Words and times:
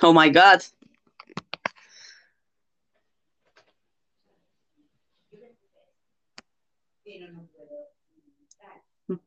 Oh 0.00 0.12
my 0.12 0.28
god. 0.28 0.62
J. 9.08 9.18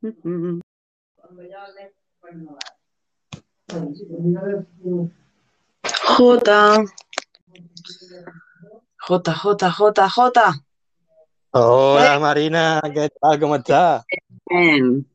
J, 8.96 9.32
J, 9.32 9.70
J, 9.70 10.08
J. 10.08 10.54
Hola 11.54 12.18
Marina, 12.18 12.80
¿qué 12.94 13.10
tal? 13.20 13.38
¿Cómo 13.38 13.56
estás? 13.56 14.06
Bien. 14.46 15.06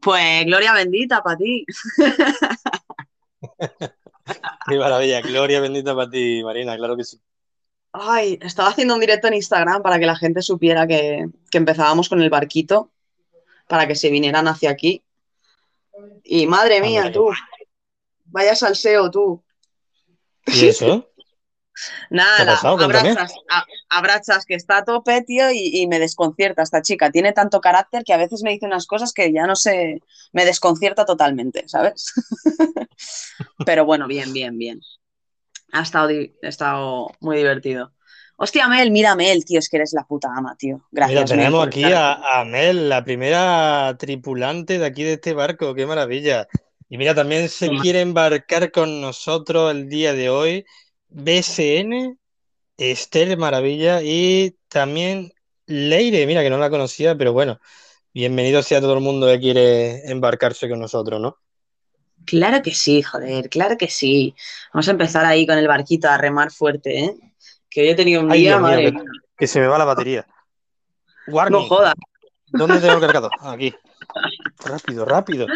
Pues 0.00 0.46
gloria 0.46 0.72
bendita 0.72 1.22
para 1.22 1.36
ti. 1.36 1.66
Qué 4.68 4.78
maravilla, 4.78 5.20
gloria 5.20 5.60
bendita 5.60 5.94
para 5.94 6.10
ti, 6.10 6.42
Marina, 6.44 6.76
claro 6.76 6.96
que 6.96 7.04
sí. 7.04 7.20
Ay, 7.92 8.38
estaba 8.42 8.68
haciendo 8.68 8.94
un 8.94 9.00
directo 9.00 9.28
en 9.28 9.34
Instagram 9.34 9.82
para 9.82 9.98
que 9.98 10.06
la 10.06 10.16
gente 10.16 10.42
supiera 10.42 10.86
que, 10.86 11.26
que 11.50 11.58
empezábamos 11.58 12.08
con 12.08 12.20
el 12.20 12.30
barquito, 12.30 12.90
para 13.66 13.86
que 13.86 13.94
se 13.94 14.10
vinieran 14.10 14.46
hacia 14.46 14.70
aquí. 14.70 15.02
Y 16.22 16.46
madre 16.46 16.80
mía, 16.80 17.02
Anda. 17.02 17.12
tú, 17.12 17.30
vaya 18.26 18.54
salseo 18.54 19.10
tú. 19.10 19.42
¿Y 20.46 20.66
eso? 20.66 21.08
Nada, 22.10 22.36
¿Qué 22.36 22.42
ha 22.42 22.46
pasado? 22.46 22.76
Abrazas, 22.84 23.32
a- 23.50 23.64
abrazas 23.90 24.44
que 24.46 24.54
está 24.54 24.78
a 24.78 24.84
tope, 24.84 25.22
tío, 25.22 25.50
y, 25.50 25.70
y 25.82 25.86
me 25.86 25.98
desconcierta 25.98 26.62
esta 26.62 26.82
chica. 26.82 27.10
Tiene 27.10 27.32
tanto 27.32 27.60
carácter 27.60 28.04
que 28.04 28.12
a 28.12 28.16
veces 28.16 28.42
me 28.42 28.50
dice 28.50 28.66
unas 28.66 28.86
cosas 28.86 29.12
que 29.12 29.32
ya 29.32 29.46
no 29.46 29.56
sé, 29.56 30.00
me 30.32 30.44
desconcierta 30.44 31.04
totalmente, 31.04 31.64
¿sabes? 31.68 32.12
Pero 33.66 33.84
bueno, 33.84 34.06
bien, 34.06 34.32
bien, 34.32 34.58
bien. 34.58 34.80
Ha 35.72 35.82
estado, 35.82 36.08
ha 36.10 36.48
estado 36.48 37.08
muy 37.20 37.36
divertido. 37.38 37.92
Hostia, 38.36 38.68
Mel, 38.68 38.90
mira, 38.90 39.16
Mel, 39.16 39.44
tío, 39.44 39.58
es 39.58 39.68
que 39.68 39.78
eres 39.78 39.92
la 39.92 40.04
puta 40.04 40.28
ama, 40.34 40.56
tío. 40.56 40.86
Gracias. 40.92 41.14
Mira, 41.14 41.24
Mel, 41.24 41.36
tenemos 41.38 41.58
por 41.58 41.68
aquí 41.68 41.84
a, 41.92 42.40
a 42.40 42.44
Mel, 42.44 42.88
la 42.88 43.04
primera 43.04 43.96
tripulante 43.98 44.78
de 44.78 44.86
aquí 44.86 45.02
de 45.02 45.14
este 45.14 45.34
barco, 45.34 45.74
qué 45.74 45.86
maravilla. 45.86 46.46
Y 46.88 46.98
mira, 46.98 47.14
también 47.14 47.48
se 47.48 47.68
quiere 47.70 48.00
embarcar 48.00 48.70
con 48.70 49.00
nosotros 49.00 49.72
el 49.72 49.88
día 49.88 50.12
de 50.14 50.30
hoy 50.30 50.64
BSN, 51.10 52.16
Esther 52.76 53.36
Maravilla 53.36 54.02
y 54.02 54.56
también 54.68 55.32
Leire, 55.66 56.26
mira 56.26 56.42
que 56.42 56.50
no 56.50 56.58
la 56.58 56.70
conocía, 56.70 57.16
pero 57.16 57.32
bueno, 57.32 57.60
bienvenido 58.14 58.62
sea 58.62 58.80
todo 58.80 58.94
el 58.94 59.00
mundo 59.00 59.26
que 59.26 59.40
quiere 59.40 60.10
embarcarse 60.10 60.68
con 60.68 60.80
nosotros, 60.80 61.20
¿no? 61.20 61.36
Claro 62.24 62.62
que 62.62 62.74
sí, 62.74 63.02
joder, 63.02 63.48
claro 63.48 63.76
que 63.76 63.88
sí. 63.88 64.34
Vamos 64.72 64.88
a 64.88 64.92
empezar 64.92 65.24
ahí 65.24 65.46
con 65.46 65.56
el 65.58 65.68
barquito 65.68 66.08
a 66.08 66.18
remar 66.18 66.50
fuerte, 66.50 67.04
¿eh? 67.04 67.14
Que 67.70 67.82
hoy 67.82 67.88
he 67.88 67.94
tenido 67.94 68.22
un 68.22 68.30
Ay, 68.30 68.40
día, 68.40 68.58
Dios 68.58 68.60
mío, 68.60 68.70
madre 68.70 69.18
que, 69.36 69.46
se 69.46 69.60
me 69.60 69.66
va 69.66 69.78
la 69.78 69.84
batería. 69.84 70.26
No 71.50 71.62
jodas. 71.62 71.94
¿dónde 72.46 72.80
tengo 72.80 72.94
el 72.94 73.00
cargador? 73.00 73.30
Aquí. 73.40 73.74
Rápido, 74.64 75.04
rápido. 75.04 75.46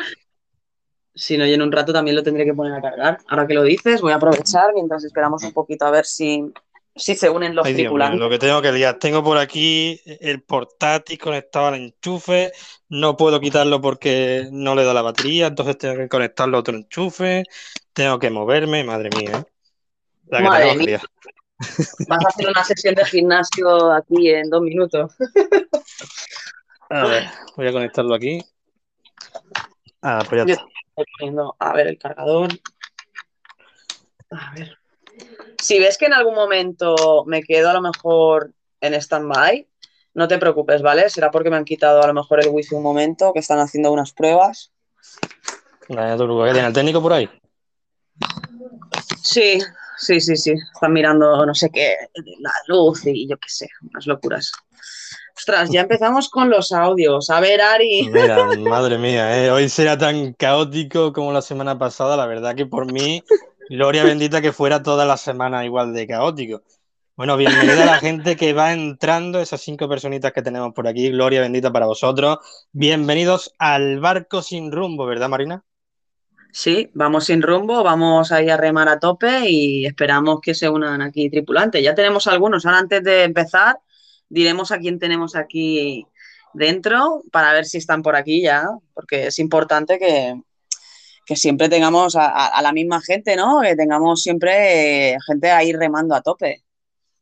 Si 1.15 1.37
no, 1.37 1.47
y 1.47 1.53
en 1.53 1.63
un 1.63 1.71
rato 1.71 1.93
también 1.93 2.17
lo 2.17 2.23
tendré 2.23 2.45
que 2.45 2.55
poner 2.55 2.73
a 2.73 2.81
cargar. 2.81 3.19
Ahora 3.29 3.47
que 3.47 3.55
lo 3.55 3.63
dices, 3.63 4.01
voy 4.01 4.13
a 4.13 4.17
aprovechar 4.17 4.73
mientras 4.75 5.05
esperamos 5.05 5.43
un 5.45 5.53
poquito 5.53 5.85
a 5.85 5.91
ver 5.91 6.07
si, 6.07 6.51
si 6.97 7.15
se 7.15 7.29
unen 7.29 7.55
los 7.55 7.67
Ay, 7.67 7.75
mío, 7.75 7.97
lo 7.97 8.31
que 8.31 8.39
tengo 8.39 8.63
que 8.63 8.73
liar. 8.73 8.99
Tengo 8.99 9.23
por 9.23 9.37
aquí 9.37 10.01
el 10.05 10.43
portátil 10.43 11.19
conectado 11.19 11.67
al 11.67 11.75
enchufe. 11.75 12.53
No 12.89 13.17
puedo 13.17 13.41
quitarlo 13.41 13.81
porque 13.81 14.49
no 14.51 14.75
le 14.75 14.85
da 14.85 14.95
la 14.95 15.03
batería, 15.03 15.49
entonces 15.49 15.77
tengo 15.77 15.97
que 15.97 16.09
conectarlo 16.09 16.57
a 16.57 16.61
otro 16.61 16.77
enchufe. 16.77 17.45
Tengo 17.93 18.19
que 18.19 18.31
moverme, 18.31 18.85
madre 18.85 19.11
mía, 19.15 19.45
¿eh? 20.31 20.43
Madre 20.43 20.77
mía, 20.77 21.01
vas 22.09 22.25
a 22.25 22.29
hacer 22.29 22.49
una 22.49 22.65
sesión 22.65 22.95
de 22.95 23.05
gimnasio 23.05 23.93
aquí 23.93 24.31
en 24.31 24.49
dos 24.49 24.63
minutos. 24.63 25.13
A 26.89 27.07
ver, 27.07 27.25
voy 27.57 27.69
a 27.69 27.73
conectarlo 27.73 28.15
aquí. 28.15 28.41
Ah, 30.03 30.25
pues 30.29 30.43
ya 30.43 30.47
Yo 30.47 30.55
está. 30.55 30.65
Estoy 30.97 31.05
poniendo, 31.19 31.57
a 31.59 31.73
ver, 31.73 31.87
el 31.87 31.99
cargador. 31.99 32.51
A 34.31 34.55
ver. 34.55 34.79
Si 35.61 35.79
ves 35.79 35.99
que 35.99 36.07
en 36.07 36.15
algún 36.15 36.35
momento 36.35 37.25
me 37.27 37.43
quedo 37.43 37.71
a 37.71 37.75
lo 37.75 37.81
mejor 37.81 38.53
en 38.81 38.95
stand-by, 38.95 39.67
no 40.15 40.29
te 40.29 40.39
preocupes, 40.39 40.83
¿vale? 40.83 41.09
Será 41.09 41.31
porque 41.31 41.51
me 41.51 41.57
han 41.57 41.65
quitado 41.65 42.03
a 42.03 42.07
lo 42.07 42.15
mejor 42.15 42.41
el 42.41 42.49
wifi 42.49 42.75
un 42.75 42.83
momento, 42.83 43.33
que 43.33 43.41
están 43.41 43.59
haciendo 43.59 43.93
unas 43.93 44.13
pruebas. 44.13 44.73
¿que 45.87 45.95
tiene 45.95 46.67
el 46.67 46.73
técnico 46.73 47.03
por 47.03 47.13
ahí? 47.13 47.29
Sí, 49.23 49.61
sí, 49.97 50.21
sí, 50.21 50.37
sí. 50.37 50.53
Están 50.75 50.93
mirando 50.93 51.45
no 51.47 51.55
sé 51.55 51.71
qué, 51.71 51.97
la 52.41 52.53
luz 52.67 53.07
y 53.07 53.29
yo 53.29 53.37
qué 53.39 53.49
sé, 53.49 53.69
unas 53.91 54.07
locuras. 54.07 54.53
Ostras, 55.37 55.71
ya 55.71 55.81
empezamos 55.81 56.29
con 56.29 56.51
los 56.51 56.73
audios. 56.73 57.31
A 57.31 57.41
ver, 57.41 57.61
Ari. 57.61 58.09
Mira, 58.13 58.47
madre 58.59 58.99
mía, 58.99 59.45
¿eh? 59.45 59.51
Hoy 59.51 59.69
será 59.69 59.97
tan 59.97 60.35
caótico 60.35 61.13
como 61.13 61.33
la 61.33 61.43
semana 61.43 61.79
pasada. 61.79 62.17
La 62.17 62.27
verdad 62.27 62.55
que 62.55 62.67
por 62.67 62.93
mí, 62.93 63.23
gloria 63.69 64.05
bendita 64.05 64.41
que 64.41 64.53
fuera 64.53 64.83
toda 64.83 65.05
la 65.05 65.17
semana 65.17 65.65
igual 65.65 65.95
de 65.95 66.07
caótico. 66.07 66.63
Bueno, 67.17 67.37
bienvenida 67.37 67.83
a 67.83 67.87
la 67.87 67.99
gente 67.99 68.37
que 68.37 68.53
va 68.53 68.73
entrando, 68.73 69.41
esas 69.41 69.61
cinco 69.61 69.89
personitas 69.89 70.33
que 70.33 70.43
tenemos 70.43 70.73
por 70.75 70.87
aquí. 70.87 71.11
Gloria 71.11 71.41
bendita 71.41 71.73
para 71.73 71.87
vosotros. 71.87 72.39
Bienvenidos 72.73 73.55
al 73.59 74.01
barco 74.01 74.43
sin 74.43 74.71
rumbo, 74.71 75.07
¿verdad, 75.07 75.29
Marina? 75.29 75.65
Sí, 76.53 76.91
vamos 76.93 77.25
sin 77.25 77.41
rumbo, 77.41 77.83
vamos 77.83 78.31
ahí 78.31 78.51
a 78.51 78.59
remar 78.59 78.89
a 78.89 78.99
tope 78.99 79.49
y 79.49 79.87
esperamos 79.87 80.41
que 80.43 80.55
se 80.55 80.69
unan 80.69 81.01
aquí 81.01 81.31
tripulantes. 81.31 81.83
Ya 81.83 81.95
tenemos 81.95 82.27
algunos. 82.27 82.67
Ahora 82.67 82.79
antes 82.79 83.03
de 83.03 83.25
empezar, 83.25 83.79
diremos 84.33 84.73
a 84.73 84.79
quién 84.79 84.99
tenemos 84.99 85.37
aquí 85.37 86.07
dentro 86.55 87.23
para 87.33 87.53
ver 87.53 87.65
si 87.67 87.79
están 87.79 88.03
por 88.03 88.17
aquí 88.17 88.43
ya, 88.43 88.65
porque 88.95 89.29
es 89.29 89.39
importante 89.39 89.99
que, 89.99 90.41
que 91.27 91.37
siempre 91.37 91.69
tengamos 91.69 92.17
a, 92.17 92.27
a- 92.27 92.49
a 92.49 92.63
la 92.63 92.73
misma 92.73 93.01
gente, 93.01 93.37
¿no? 93.37 93.61
Que 93.63 93.77
tengamos 93.77 94.23
siempre 94.23 95.13
eh, 95.15 95.19
gente 95.27 95.51
ahí 95.51 95.73
remando 95.73 96.15
a 96.15 96.23
tope. 96.23 96.65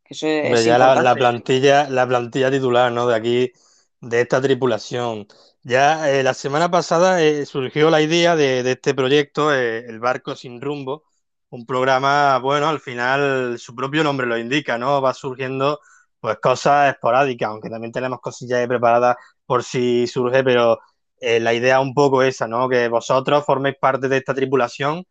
Que 0.05 0.15
eso 0.15 0.27
es 0.27 0.45
Hombre, 0.47 0.65
ya 0.65 0.79
la, 0.79 1.15
plantilla, 1.17 1.89
la 1.91 2.07
plantilla 2.07 2.51
titular, 2.51 2.91
¿no? 2.93 3.07
De 3.07 3.15
aquí, 3.17 3.53
de 4.01 4.21
esta 4.23 4.41
tripulación. 4.41 5.27
Ya 5.63 6.11
eh, 6.11 6.23
la 6.23 6.35
semana 6.35 6.71
pasada 6.71 7.23
eh, 7.23 7.45
surgió 7.47 7.91
la 7.91 8.01
idea 8.03 8.37
de, 8.37 8.63
de 8.63 8.73
este 8.73 8.95
proyecto, 8.95 9.55
eh, 9.55 9.85
El 9.87 10.01
Barco 10.01 10.35
Sin 10.37 10.61
Rumbo, 10.61 11.05
un 11.51 11.67
programa, 11.67 12.39
bueno, 12.39 12.69
al 12.69 12.81
final 12.81 13.59
su 13.59 13.75
propio 13.75 14.03
nombre 14.05 14.27
lo 14.27 14.39
indica, 14.39 14.79
¿no? 14.79 15.03
Va 15.03 15.13
surgiendo 15.15 15.81
pues 16.21 16.39
cosas 16.39 16.93
esporádicas, 16.95 17.49
aunque 17.51 17.71
también 17.71 17.93
tenemos 17.93 18.21
cosillas 18.21 18.67
preparadas 18.69 19.17
por 19.47 19.65
si 19.65 20.07
surge, 20.07 20.45
pero 20.45 20.79
eh, 21.21 21.41
la 21.41 21.55
idea 21.55 21.81
un 21.81 21.95
poco 21.95 22.23
esa, 22.23 22.47
¿no? 22.49 22.69
Que 22.69 22.89
vosotros 22.89 23.45
forméis 23.45 23.77
parte 23.81 24.09
de 24.09 24.19
esta 24.19 24.35
tripulación 24.35 25.05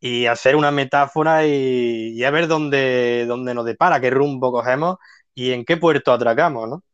y 0.00 0.26
hacer 0.26 0.56
una 0.56 0.70
metáfora 0.72 1.46
y, 1.46 2.10
y 2.14 2.24
a 2.24 2.30
ver 2.30 2.48
dónde, 2.48 3.26
dónde 3.28 3.54
nos 3.54 3.64
depara, 3.66 4.00
qué 4.00 4.10
rumbo 4.10 4.52
cogemos 4.52 4.96
y 5.34 5.52
en 5.52 5.64
qué 5.64 5.76
puerto 5.76 6.12
atracamos, 6.12 6.68
¿no? 6.68 6.84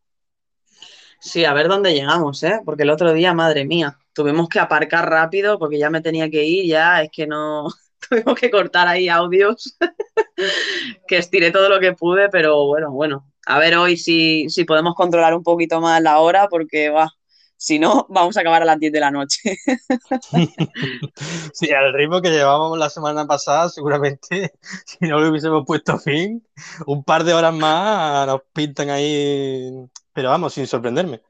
Sí, 1.20 1.44
a 1.44 1.52
ver 1.52 1.68
dónde 1.68 1.94
llegamos, 1.94 2.42
¿eh? 2.44 2.60
Porque 2.64 2.84
el 2.84 2.90
otro 2.90 3.12
día, 3.12 3.34
madre 3.34 3.64
mía, 3.64 3.98
tuvimos 4.12 4.48
que 4.48 4.60
aparcar 4.60 5.08
rápido 5.10 5.58
porque 5.58 5.78
ya 5.78 5.90
me 5.90 6.00
tenía 6.00 6.30
que 6.30 6.44
ir, 6.44 6.66
ya 6.66 7.02
es 7.02 7.10
que 7.10 7.26
no, 7.26 7.68
tuvimos 8.08 8.38
que 8.38 8.50
cortar 8.50 8.88
ahí 8.88 9.08
audios, 9.08 9.76
que 11.08 11.18
estiré 11.18 11.50
todo 11.50 11.68
lo 11.68 11.80
que 11.80 11.92
pude, 11.94 12.28
pero 12.30 12.66
bueno, 12.66 12.92
bueno, 12.92 13.32
a 13.48 13.58
ver 13.58 13.76
hoy 13.78 13.96
si, 13.96 14.48
si 14.50 14.64
podemos 14.64 14.94
controlar 14.94 15.34
un 15.34 15.42
poquito 15.42 15.80
más 15.80 16.02
la 16.02 16.18
hora 16.20 16.48
porque 16.48 16.90
va, 16.90 17.10
si 17.56 17.78
no, 17.78 18.06
vamos 18.10 18.36
a 18.36 18.40
acabar 18.40 18.60
a 18.62 18.66
las 18.66 18.78
10 18.78 18.92
de 18.92 19.00
la 19.00 19.10
noche. 19.10 19.56
Sí, 21.52 21.72
al 21.72 21.92
ritmo 21.92 22.20
que 22.20 22.30
llevábamos 22.30 22.78
la 22.78 22.90
semana 22.90 23.26
pasada, 23.26 23.68
seguramente 23.68 24.52
si 24.86 24.98
no 25.00 25.18
le 25.18 25.28
hubiésemos 25.30 25.64
puesto 25.66 25.98
fin, 25.98 26.46
un 26.86 27.02
par 27.02 27.24
de 27.24 27.34
horas 27.34 27.54
más 27.54 28.26
nos 28.26 28.42
pintan 28.52 28.90
ahí, 28.90 29.72
pero 30.12 30.28
vamos, 30.28 30.54
sin 30.54 30.66
sorprenderme. 30.66 31.22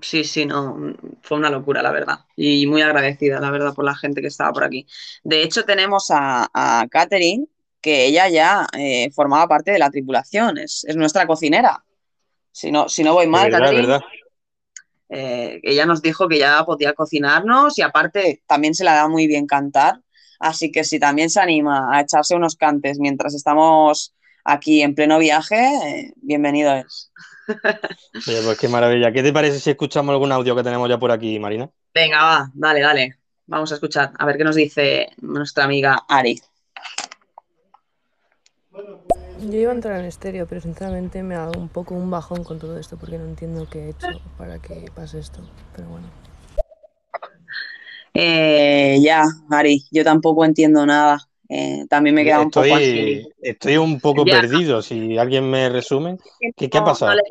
Sí, 0.00 0.24
sí, 0.24 0.44
no, 0.46 0.76
fue 1.22 1.38
una 1.38 1.50
locura, 1.50 1.82
la 1.82 1.92
verdad. 1.92 2.20
Y 2.36 2.66
muy 2.66 2.82
agradecida, 2.82 3.40
la 3.40 3.50
verdad, 3.50 3.74
por 3.74 3.84
la 3.84 3.96
gente 3.96 4.20
que 4.20 4.28
estaba 4.28 4.52
por 4.52 4.64
aquí. 4.64 4.86
De 5.24 5.42
hecho, 5.42 5.64
tenemos 5.64 6.10
a, 6.10 6.48
a 6.52 6.86
Catherine, 6.88 7.46
que 7.80 8.06
ella 8.06 8.28
ya 8.28 8.66
eh, 8.76 9.10
formaba 9.12 9.46
parte 9.46 9.70
de 9.72 9.78
la 9.78 9.90
tripulación, 9.90 10.58
es, 10.58 10.84
es 10.84 10.96
nuestra 10.96 11.26
cocinera. 11.26 11.84
Si 12.52 12.70
no, 12.72 12.88
si 12.88 13.04
no 13.04 13.14
voy 13.14 13.26
mal, 13.26 13.50
verdad, 13.50 13.58
Catherine, 13.60 13.86
verdad. 13.86 14.04
eh, 15.10 15.60
ella 15.62 15.86
nos 15.86 16.02
dijo 16.02 16.28
que 16.28 16.38
ya 16.38 16.64
podía 16.64 16.92
cocinarnos 16.92 17.78
y 17.78 17.82
aparte 17.82 18.42
también 18.46 18.74
se 18.74 18.84
la 18.84 18.94
da 18.94 19.08
muy 19.08 19.26
bien 19.26 19.46
cantar. 19.46 20.00
Así 20.40 20.70
que 20.70 20.84
si 20.84 20.98
también 20.98 21.30
se 21.30 21.40
anima 21.40 21.88
a 21.96 22.00
echarse 22.00 22.34
unos 22.34 22.56
cantes 22.56 22.98
mientras 22.98 23.34
estamos 23.34 24.14
aquí 24.44 24.82
en 24.82 24.94
pleno 24.94 25.18
viaje, 25.18 25.56
eh, 25.56 26.12
bienvenido 26.16 26.74
es. 26.74 27.12
Oye, 28.26 28.42
pues 28.42 28.58
qué 28.58 28.68
maravilla. 28.68 29.12
¿Qué 29.12 29.22
te 29.22 29.32
parece 29.32 29.58
si 29.60 29.70
escuchamos 29.70 30.12
algún 30.12 30.32
audio 30.32 30.54
que 30.54 30.62
tenemos 30.62 30.88
ya 30.88 30.98
por 30.98 31.10
aquí, 31.10 31.38
Marina? 31.38 31.68
Venga, 31.94 32.22
va, 32.22 32.50
dale, 32.54 32.80
dale. 32.80 33.18
Vamos 33.46 33.72
a 33.72 33.76
escuchar, 33.76 34.12
a 34.18 34.26
ver 34.26 34.36
qué 34.36 34.44
nos 34.44 34.56
dice 34.56 35.08
nuestra 35.18 35.64
amiga 35.64 36.04
Ari. 36.08 36.40
Yo 39.40 39.56
iba 39.56 39.70
a 39.70 39.74
entrar 39.74 40.00
en 40.00 40.06
estéreo, 40.06 40.46
pero 40.48 40.60
sinceramente 40.60 41.22
me 41.22 41.34
ha 41.36 41.40
dado 41.40 41.60
un 41.60 41.68
poco 41.68 41.94
un 41.94 42.10
bajón 42.10 42.42
con 42.44 42.58
todo 42.58 42.78
esto 42.78 42.96
porque 42.96 43.18
no 43.18 43.24
entiendo 43.24 43.66
qué 43.70 43.84
he 43.86 43.90
hecho 43.90 44.08
para 44.36 44.58
que 44.58 44.90
pase 44.94 45.20
esto. 45.20 45.40
Pero 45.76 45.88
bueno. 45.88 46.06
Eh, 48.14 48.98
ya, 49.00 49.22
Ari, 49.50 49.84
yo 49.92 50.02
tampoco 50.02 50.44
entiendo 50.44 50.84
nada. 50.84 51.18
Eh, 51.48 51.86
también 51.88 52.14
me 52.14 52.24
queda 52.24 52.40
un 52.40 52.46
estoy, 52.48 52.68
poco 52.68 52.76
así. 52.80 53.28
Estoy 53.40 53.76
un 53.76 54.00
poco 54.00 54.24
Ya. 54.26 54.40
perdido. 54.40 54.82
Si 54.82 55.16
alguien 55.16 55.48
me 55.48 55.68
resume, 55.68 56.18
¿qué, 56.56 56.68
qué 56.68 56.78
ha 56.78 56.80
No, 56.80 56.86
pasado? 56.86 57.12
No 57.12 57.16
le, 57.16 57.22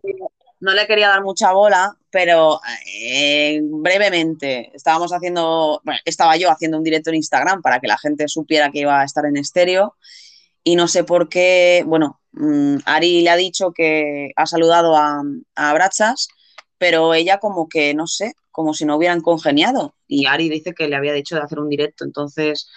no 0.60 0.74
le 0.74 0.88
quería 0.88 1.10
dar 1.10 1.24
mucha 1.24 1.52
bola, 1.52 1.96
pero 2.10 2.62
eh, 3.04 3.60
brevemente 3.64 4.72
estábamos 4.74 5.12
haciendo, 5.12 5.82
bueno, 5.84 6.00
estaba 6.06 6.38
yo 6.38 6.50
haciendo 6.50 6.78
un 6.78 6.84
directo 6.84 7.10
en 7.10 7.18
Instagram 7.18 7.62
para 7.62 7.80
que 7.80 7.88
la 7.88 7.98
gente 7.98 8.28
supiera 8.28 8.72
que 8.72 8.80
iba 8.80 9.02
a 9.02 9.04
estar 9.04 9.26
en 9.26 9.38
estéreo 9.38 9.96
y 10.70 10.76
no 10.76 10.88
sé 10.88 11.04
por 11.04 11.30
qué, 11.30 11.84
bueno, 11.86 12.20
mm, 12.34 12.78
Ari 12.86 13.22
le 13.22 13.30
ha 13.30 13.36
dicho 13.36 13.72
que 13.72 14.32
ha 14.36 14.46
saludado 14.46 14.96
a, 14.98 15.22
a 15.56 15.74
Brachas, 15.74 16.28
pero 16.78 17.14
ella 17.14 17.38
como 17.40 17.68
que, 17.70 17.94
no 17.94 18.06
sé, 18.08 18.34
como 18.52 18.74
si 18.74 18.84
no 18.86 18.96
hubieran 18.98 19.22
congeniado 19.22 19.94
y 20.08 20.26
Ari 20.26 20.50
dice 20.50 20.74
que 20.74 20.88
le 20.88 20.96
había 20.96 21.14
dicho 21.14 21.36
de 21.36 21.42
hacer 21.42 21.60
un 21.60 21.70
directo, 21.70 22.04
entonces... 22.06 22.68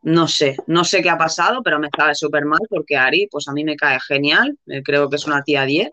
No 0.00 0.28
sé, 0.28 0.56
no 0.68 0.84
sé 0.84 1.02
qué 1.02 1.10
ha 1.10 1.18
pasado, 1.18 1.60
pero 1.64 1.80
me 1.80 1.88
sabe 1.94 2.14
súper 2.14 2.44
mal 2.44 2.60
porque 2.70 2.96
Ari, 2.96 3.26
pues 3.32 3.48
a 3.48 3.52
mí 3.52 3.64
me 3.64 3.74
cae 3.76 3.98
genial, 4.06 4.56
eh, 4.68 4.80
creo 4.84 5.10
que 5.10 5.16
es 5.16 5.26
una 5.26 5.42
tía 5.42 5.64
10 5.64 5.90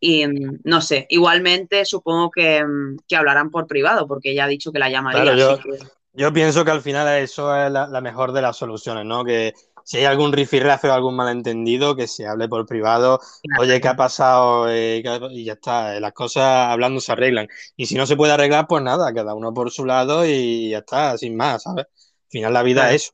y 0.00 0.26
mm, 0.26 0.58
no 0.64 0.82
sé, 0.82 1.06
igualmente 1.08 1.86
supongo 1.86 2.30
que, 2.30 2.62
mm, 2.62 2.98
que 3.08 3.16
hablarán 3.16 3.50
por 3.50 3.66
privado 3.66 4.06
porque 4.06 4.32
ella 4.32 4.44
ha 4.44 4.48
dicho 4.48 4.70
que 4.70 4.78
la 4.78 4.90
llamaría. 4.90 5.22
Claro, 5.22 5.38
yo- 5.38 5.58
que- 5.58 5.78
Yo 6.12 6.30
pienso 6.32 6.62
que 6.64 6.70
al 6.72 6.82
final 6.82 7.08
eso 7.22 7.56
es 7.56 7.70
la, 7.72 7.86
la 7.86 8.00
mejor 8.02 8.32
de 8.32 8.42
las 8.42 8.58
soluciones, 8.58 9.06
¿no? 9.06 9.24
Que 9.24 9.54
si 9.86 9.98
hay 9.98 10.04
algún 10.04 10.32
rifirrafe 10.32 10.88
o 10.88 10.92
algún 10.92 11.14
malentendido, 11.14 11.94
que 11.94 12.08
se 12.08 12.26
hable 12.26 12.48
por 12.48 12.66
privado. 12.66 13.20
Oye, 13.60 13.80
¿qué 13.80 13.86
ha 13.86 13.94
pasado? 13.96 14.68
Eh, 14.68 15.00
¿qué 15.02 15.08
ha- 15.08 15.20
y 15.30 15.44
ya 15.44 15.52
está, 15.52 15.96
eh, 15.96 16.00
las 16.00 16.12
cosas 16.12 16.42
hablando 16.70 16.98
se 17.00 17.12
arreglan. 17.12 17.46
Y 17.76 17.86
si 17.86 17.94
no 17.94 18.04
se 18.04 18.16
puede 18.16 18.32
arreglar, 18.32 18.66
pues 18.66 18.82
nada, 18.82 19.14
cada 19.14 19.34
uno 19.34 19.54
por 19.54 19.70
su 19.70 19.84
lado 19.86 20.26
y 20.26 20.70
ya 20.70 20.78
está, 20.78 21.16
sin 21.16 21.36
más, 21.36 21.62
¿sabes? 21.62 21.86
Al 21.86 22.30
final 22.30 22.52
la 22.52 22.62
vida 22.64 22.90
es 22.90 23.04
eso. 23.04 23.12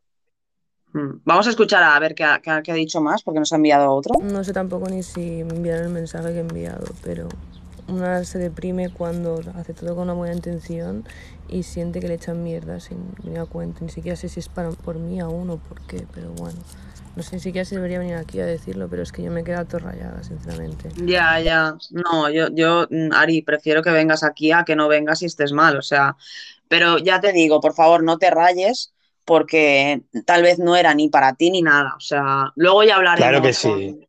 Mm, 0.95 1.21
Vamos 1.25 1.47
a 1.47 1.51
escuchar 1.51 1.83
a 1.83 1.99
ver 1.99 2.15
qué 2.15 2.25
ha, 2.25 2.41
qué 2.41 2.51
ha- 2.51 2.63
qué 2.63 2.73
ha 2.73 2.75
dicho 2.75 3.01
más 3.03 3.23
porque 3.23 3.41
nos 3.41 3.53
ha 3.53 3.57
enviado 3.57 3.93
otro. 3.93 4.15
No 4.23 4.43
sé 4.43 4.53
tampoco 4.55 4.89
ni 4.89 5.03
si 5.03 5.21
me 5.45 5.55
enviaron 5.57 5.85
el 5.85 5.91
mensaje 5.93 6.29
que 6.33 6.39
he 6.39 6.41
enviado, 6.41 6.87
pero 7.03 7.29
una 7.89 8.25
se 8.25 8.39
deprime 8.39 8.91
cuando 8.91 9.41
hace 9.55 9.75
todo 9.75 9.95
con 9.95 10.05
una 10.05 10.13
buena 10.15 10.35
intención 10.35 11.05
y 11.49 11.65
siente 11.65 12.01
que 12.01 12.09
le 12.09 12.15
echan 12.15 12.43
mierda 12.43 12.81
sin 12.81 12.99
venir 13.23 13.41
a 13.41 13.47
cuenta. 13.47 13.81
Ni 13.85 13.91
siquiera 13.91 14.17
sé 14.17 14.29
si 14.29 14.41
es 14.41 14.49
para, 14.49 14.71
por 14.71 14.99
mí 14.99 15.21
aún 15.21 15.51
o 15.51 15.57
por 15.59 15.81
qué, 15.83 16.07
pero 16.13 16.31
bueno. 16.33 16.59
No 17.15 17.23
sé 17.23 17.37
ni 17.37 17.41
siquiera 17.43 17.65
si 17.65 17.75
debería 17.75 17.99
venir 17.99 18.15
aquí 18.15 18.41
a 18.41 18.47
decirlo, 18.47 18.89
pero 18.89 19.03
es 19.03 19.13
que 19.13 19.23
yo 19.23 19.31
me 19.31 19.41
he 19.41 19.45
quedado 19.45 19.67
todo 19.67 19.81
rayada, 19.81 20.23
sinceramente. 20.23 20.89
Ya, 20.97 21.41
ya. 21.41 21.77
No, 21.91 22.31
yo, 22.31 22.49
yo, 22.53 22.87
mm, 22.91 23.13
Ari, 23.13 23.43
prefiero 23.43 23.83
que 23.83 23.91
vengas 23.91 24.23
aquí 24.25 24.53
a 24.53 24.65
que 24.65 24.77
no 24.77 24.89
vengas 24.89 25.23
y 25.23 25.27
estés 25.27 25.53
mal. 25.53 25.77
O 25.77 25.83
sea, 25.83 26.17
pero 26.69 26.99
ya 26.99 27.21
te 27.21 27.33
digo, 27.33 27.61
por 27.61 27.75
favor, 27.75 28.03
no 28.03 28.19
te 28.19 28.31
rayes 28.31 28.95
porque 29.25 30.03
tal 30.27 30.43
vez 30.43 30.59
no 30.59 30.77
era 30.77 30.95
ni 30.95 31.09
para 31.09 31.35
ti 31.35 31.51
ni 31.51 31.63
nada. 31.63 31.95
O 31.97 32.01
sea, 32.01 32.53
luego 32.57 32.83
ya 32.85 32.97
hablaremos. 32.97 33.31
Claro 33.31 33.43
que 33.43 33.53
con- 33.55 33.79
sí. 33.79 34.09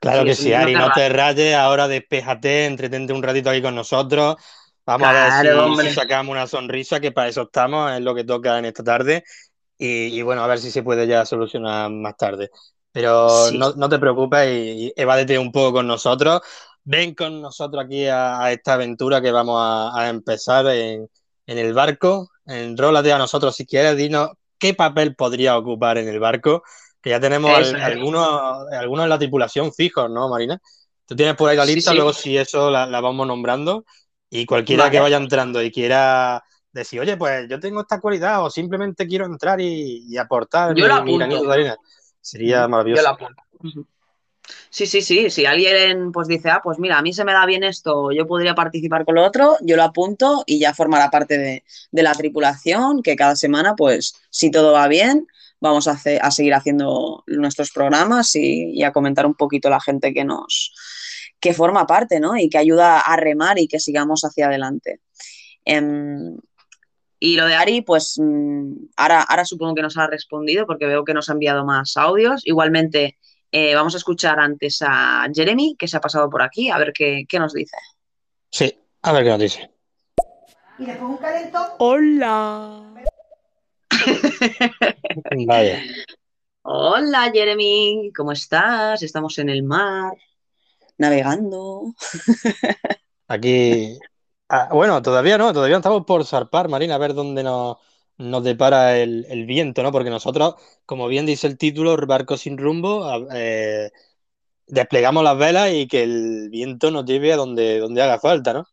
Claro 0.00 0.24
que 0.24 0.34
sí, 0.34 0.52
Ari, 0.52 0.72
te 0.72 0.78
no 0.78 0.90
te 0.92 1.08
rayes, 1.08 1.54
ahora 1.54 1.86
despéjate, 1.86 2.66
entretente 2.66 3.12
un 3.12 3.22
ratito 3.22 3.50
aquí 3.50 3.60
con 3.62 3.74
nosotros. 3.74 4.36
Vamos 4.86 5.08
a 5.08 5.42
ver 5.42 5.86
si, 5.88 5.94
sacamos 5.94 6.32
una 6.32 6.46
sonrisa, 6.46 7.00
que 7.00 7.12
para 7.12 7.28
eso 7.28 7.42
estamos, 7.42 7.92
es 7.92 8.00
lo 8.00 8.14
que 8.14 8.24
toca 8.24 8.58
en 8.58 8.64
esta 8.64 8.82
tarde. 8.82 9.24
Y, 9.78 10.18
y 10.18 10.22
bueno, 10.22 10.42
a 10.42 10.46
ver 10.46 10.58
si 10.58 10.70
se 10.70 10.82
puede 10.82 11.06
ya 11.06 11.24
solucionar 11.24 11.90
más 11.90 12.16
tarde. 12.16 12.50
Pero 12.92 13.46
Sí. 13.46 13.58
no, 13.58 13.72
no 13.74 13.88
te 13.88 13.98
preocupes 13.98 14.46
y, 14.48 14.86
y 14.86 14.92
evádete 14.96 15.38
un 15.38 15.52
poco 15.52 15.74
con 15.74 15.86
nosotros. 15.86 16.40
Ven 16.82 17.14
con 17.14 17.40
nosotros 17.40 17.84
aquí 17.84 18.06
a, 18.06 18.42
a 18.42 18.52
esta 18.52 18.74
aventura 18.74 19.20
que 19.20 19.30
vamos 19.30 19.60
a, 19.60 19.98
a 19.98 20.08
empezar 20.08 20.66
en, 20.68 21.08
en 21.46 21.58
el 21.58 21.72
barco. 21.72 22.30
Enrólate 22.46 23.12
a 23.12 23.18
nosotros 23.18 23.54
si 23.54 23.66
quieres, 23.66 23.96
dinos 23.96 24.30
qué 24.58 24.74
papel 24.74 25.14
podría 25.14 25.56
ocupar 25.56 25.98
en 25.98 26.08
el 26.08 26.18
barco 26.18 26.62
que 27.00 27.10
ya 27.10 27.20
tenemos 27.20 27.56
al- 27.56 27.80
algunos, 27.80 28.26
algunos 28.72 29.04
en 29.04 29.10
la 29.10 29.18
tripulación 29.18 29.72
fijos, 29.72 30.10
¿no, 30.10 30.28
Marina? 30.28 30.58
Tú 31.06 31.16
tienes 31.16 31.34
por 31.36 31.48
ahí 31.50 31.56
la 31.56 31.64
lista, 31.64 31.92
sí. 31.92 31.96
luego 31.96 32.12
si 32.12 32.36
eso 32.36 32.70
la, 32.70 32.86
la 32.86 33.00
vamos 33.00 33.26
nombrando 33.26 33.84
y 34.28 34.46
cualquiera 34.46 34.84
Vale. 34.84 34.92
que 34.92 35.00
vaya 35.00 35.16
entrando 35.16 35.62
y 35.62 35.70
quiera 35.72 36.42
decir, 36.72 37.00
oye, 37.00 37.16
pues 37.16 37.48
yo 37.48 37.58
tengo 37.58 37.80
esta 37.80 38.00
cualidad 38.00 38.44
o 38.44 38.50
simplemente 38.50 39.06
quiero 39.06 39.26
entrar 39.26 39.60
y, 39.60 40.04
y 40.08 40.16
aportar 40.18 40.76
Yo 40.76 40.76
mi, 40.76 40.88
lo 40.88 40.94
mi 40.94 40.94
apunto. 40.94 41.18
granito 41.18 41.46
de 41.48 41.52
arena, 41.54 41.76
sería 42.20 42.60
Yo 42.62 42.68
maravilloso. 42.68 43.02
lo 43.02 43.08
apunto. 43.08 43.42
Sí, 44.70 44.86
sí, 44.86 45.02
sí. 45.02 45.30
Si 45.30 45.46
alguien 45.46 46.12
pues 46.12 46.28
dice, 46.28 46.50
ah, 46.50 46.60
pues 46.62 46.78
mira, 46.78 46.98
a 46.98 47.02
mí 47.02 47.12
se 47.12 47.24
me 47.24 47.32
da 47.32 47.44
bien 47.46 47.64
esto, 47.64 48.10
yo 48.12 48.26
podría 48.26 48.54
participar 48.54 49.04
con 49.04 49.16
lo 49.16 49.24
otro, 49.24 49.56
yo 49.62 49.76
lo 49.76 49.82
apunto 49.82 50.44
y 50.46 50.58
ya 50.60 50.74
formará 50.74 51.10
parte 51.10 51.38
de, 51.38 51.64
de 51.90 52.02
la 52.02 52.12
tripulación, 52.14 53.02
que 53.02 53.16
cada 53.16 53.36
semana, 53.36 53.74
pues, 53.76 54.14
si 54.30 54.50
todo 54.50 54.72
va 54.72 54.88
bien, 54.88 55.26
vamos 55.60 55.86
a, 55.88 55.92
hacer- 55.92 56.20
a 56.22 56.30
seguir 56.30 56.54
haciendo 56.54 57.22
nuestros 57.26 57.70
programas 57.70 58.34
y, 58.34 58.70
y 58.72 58.82
a 58.82 58.92
comentar 58.92 59.26
un 59.26 59.34
poquito 59.34 59.68
la 59.70 59.80
gente 59.80 60.12
que 60.14 60.24
nos 60.24 60.72
que 61.38 61.54
forma 61.54 61.86
parte, 61.86 62.20
¿no? 62.20 62.36
Y 62.36 62.50
que 62.50 62.58
ayuda 62.58 63.00
a 63.00 63.16
remar 63.16 63.58
y 63.58 63.66
que 63.66 63.80
sigamos 63.80 64.22
hacia 64.24 64.46
adelante. 64.46 65.00
Em, 65.64 66.36
y 67.18 67.36
lo 67.36 67.46
de 67.46 67.54
Ari, 67.54 67.80
pues 67.82 68.16
mm, 68.18 68.72
ahora, 68.96 69.22
ahora 69.22 69.44
supongo 69.46 69.74
que 69.74 69.82
nos 69.82 69.96
ha 69.96 70.06
respondido 70.06 70.66
porque 70.66 70.86
veo 70.86 71.04
que 71.04 71.14
nos 71.14 71.30
ha 71.30 71.32
enviado 71.32 71.64
más 71.64 71.96
audios. 71.96 72.42
Igualmente, 72.46 73.18
eh, 73.52 73.74
vamos 73.74 73.94
a 73.94 73.98
escuchar 73.98 74.38
antes 74.38 74.82
a 74.82 75.26
Jeremy, 75.34 75.76
que 75.78 75.88
se 75.88 75.96
ha 75.96 76.00
pasado 76.00 76.28
por 76.28 76.42
aquí, 76.42 76.68
a 76.70 76.76
ver 76.78 76.92
qué, 76.94 77.24
qué 77.28 77.38
nos 77.38 77.54
dice. 77.54 77.76
Sí, 78.50 78.74
a 79.02 79.12
ver 79.12 79.24
qué 79.24 79.30
nos 79.30 79.40
dice. 79.40 79.70
Y 80.78 80.84
después 80.84 81.10
un 81.10 81.16
calentón. 81.16 81.66
¡Hola! 81.78 82.89
Vaya. 85.46 85.82
Hola, 86.62 87.30
Jeremy, 87.32 88.12
¿cómo 88.16 88.32
estás? 88.32 89.02
Estamos 89.02 89.38
en 89.38 89.48
el 89.48 89.62
mar, 89.62 90.12
navegando. 90.98 91.94
Aquí. 93.28 93.98
Ah, 94.48 94.68
bueno, 94.72 95.00
todavía 95.02 95.38
no, 95.38 95.52
todavía 95.52 95.76
estamos 95.76 96.04
por 96.04 96.24
zarpar, 96.24 96.68
Marina, 96.68 96.96
a 96.96 96.98
ver 96.98 97.14
dónde 97.14 97.42
nos, 97.44 97.76
nos 98.18 98.42
depara 98.42 98.98
el, 98.98 99.24
el 99.28 99.46
viento, 99.46 99.82
¿no? 99.82 99.92
Porque 99.92 100.10
nosotros, 100.10 100.56
como 100.86 101.06
bien 101.06 101.26
dice 101.26 101.46
el 101.46 101.56
título, 101.56 101.96
Barco 102.06 102.36
sin 102.36 102.58
rumbo, 102.58 103.06
eh, 103.32 103.90
desplegamos 104.66 105.24
las 105.24 105.38
velas 105.38 105.72
y 105.72 105.88
que 105.88 106.02
el 106.04 106.48
viento 106.50 106.90
nos 106.90 107.04
lleve 107.06 107.32
a 107.32 107.36
donde, 107.36 107.78
donde 107.80 108.02
haga 108.02 108.18
falta, 108.20 108.52
¿no? 108.52 108.66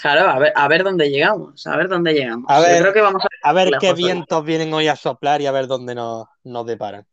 Claro, 0.00 0.30
a 0.30 0.38
ver, 0.38 0.52
a 0.54 0.68
ver 0.68 0.82
dónde 0.84 1.10
llegamos, 1.10 1.66
a 1.66 1.76
ver 1.76 1.88
dónde 1.88 2.12
llegamos. 2.14 2.46
A 2.48 2.58
Yo 2.58 2.62
ver, 2.66 2.80
creo 2.82 2.92
que 2.94 3.00
vamos 3.00 3.22
a 3.24 3.48
A 3.48 3.52
ver 3.52 3.70
qué 3.78 3.92
vientos 3.92 4.44
vienen 4.44 4.72
hoy 4.72 4.88
a 4.88 4.96
soplar 4.96 5.40
y 5.42 5.46
a 5.46 5.52
ver 5.52 5.66
dónde 5.66 5.94
nos, 5.94 6.26
nos 6.44 6.66
deparan. 6.66 7.06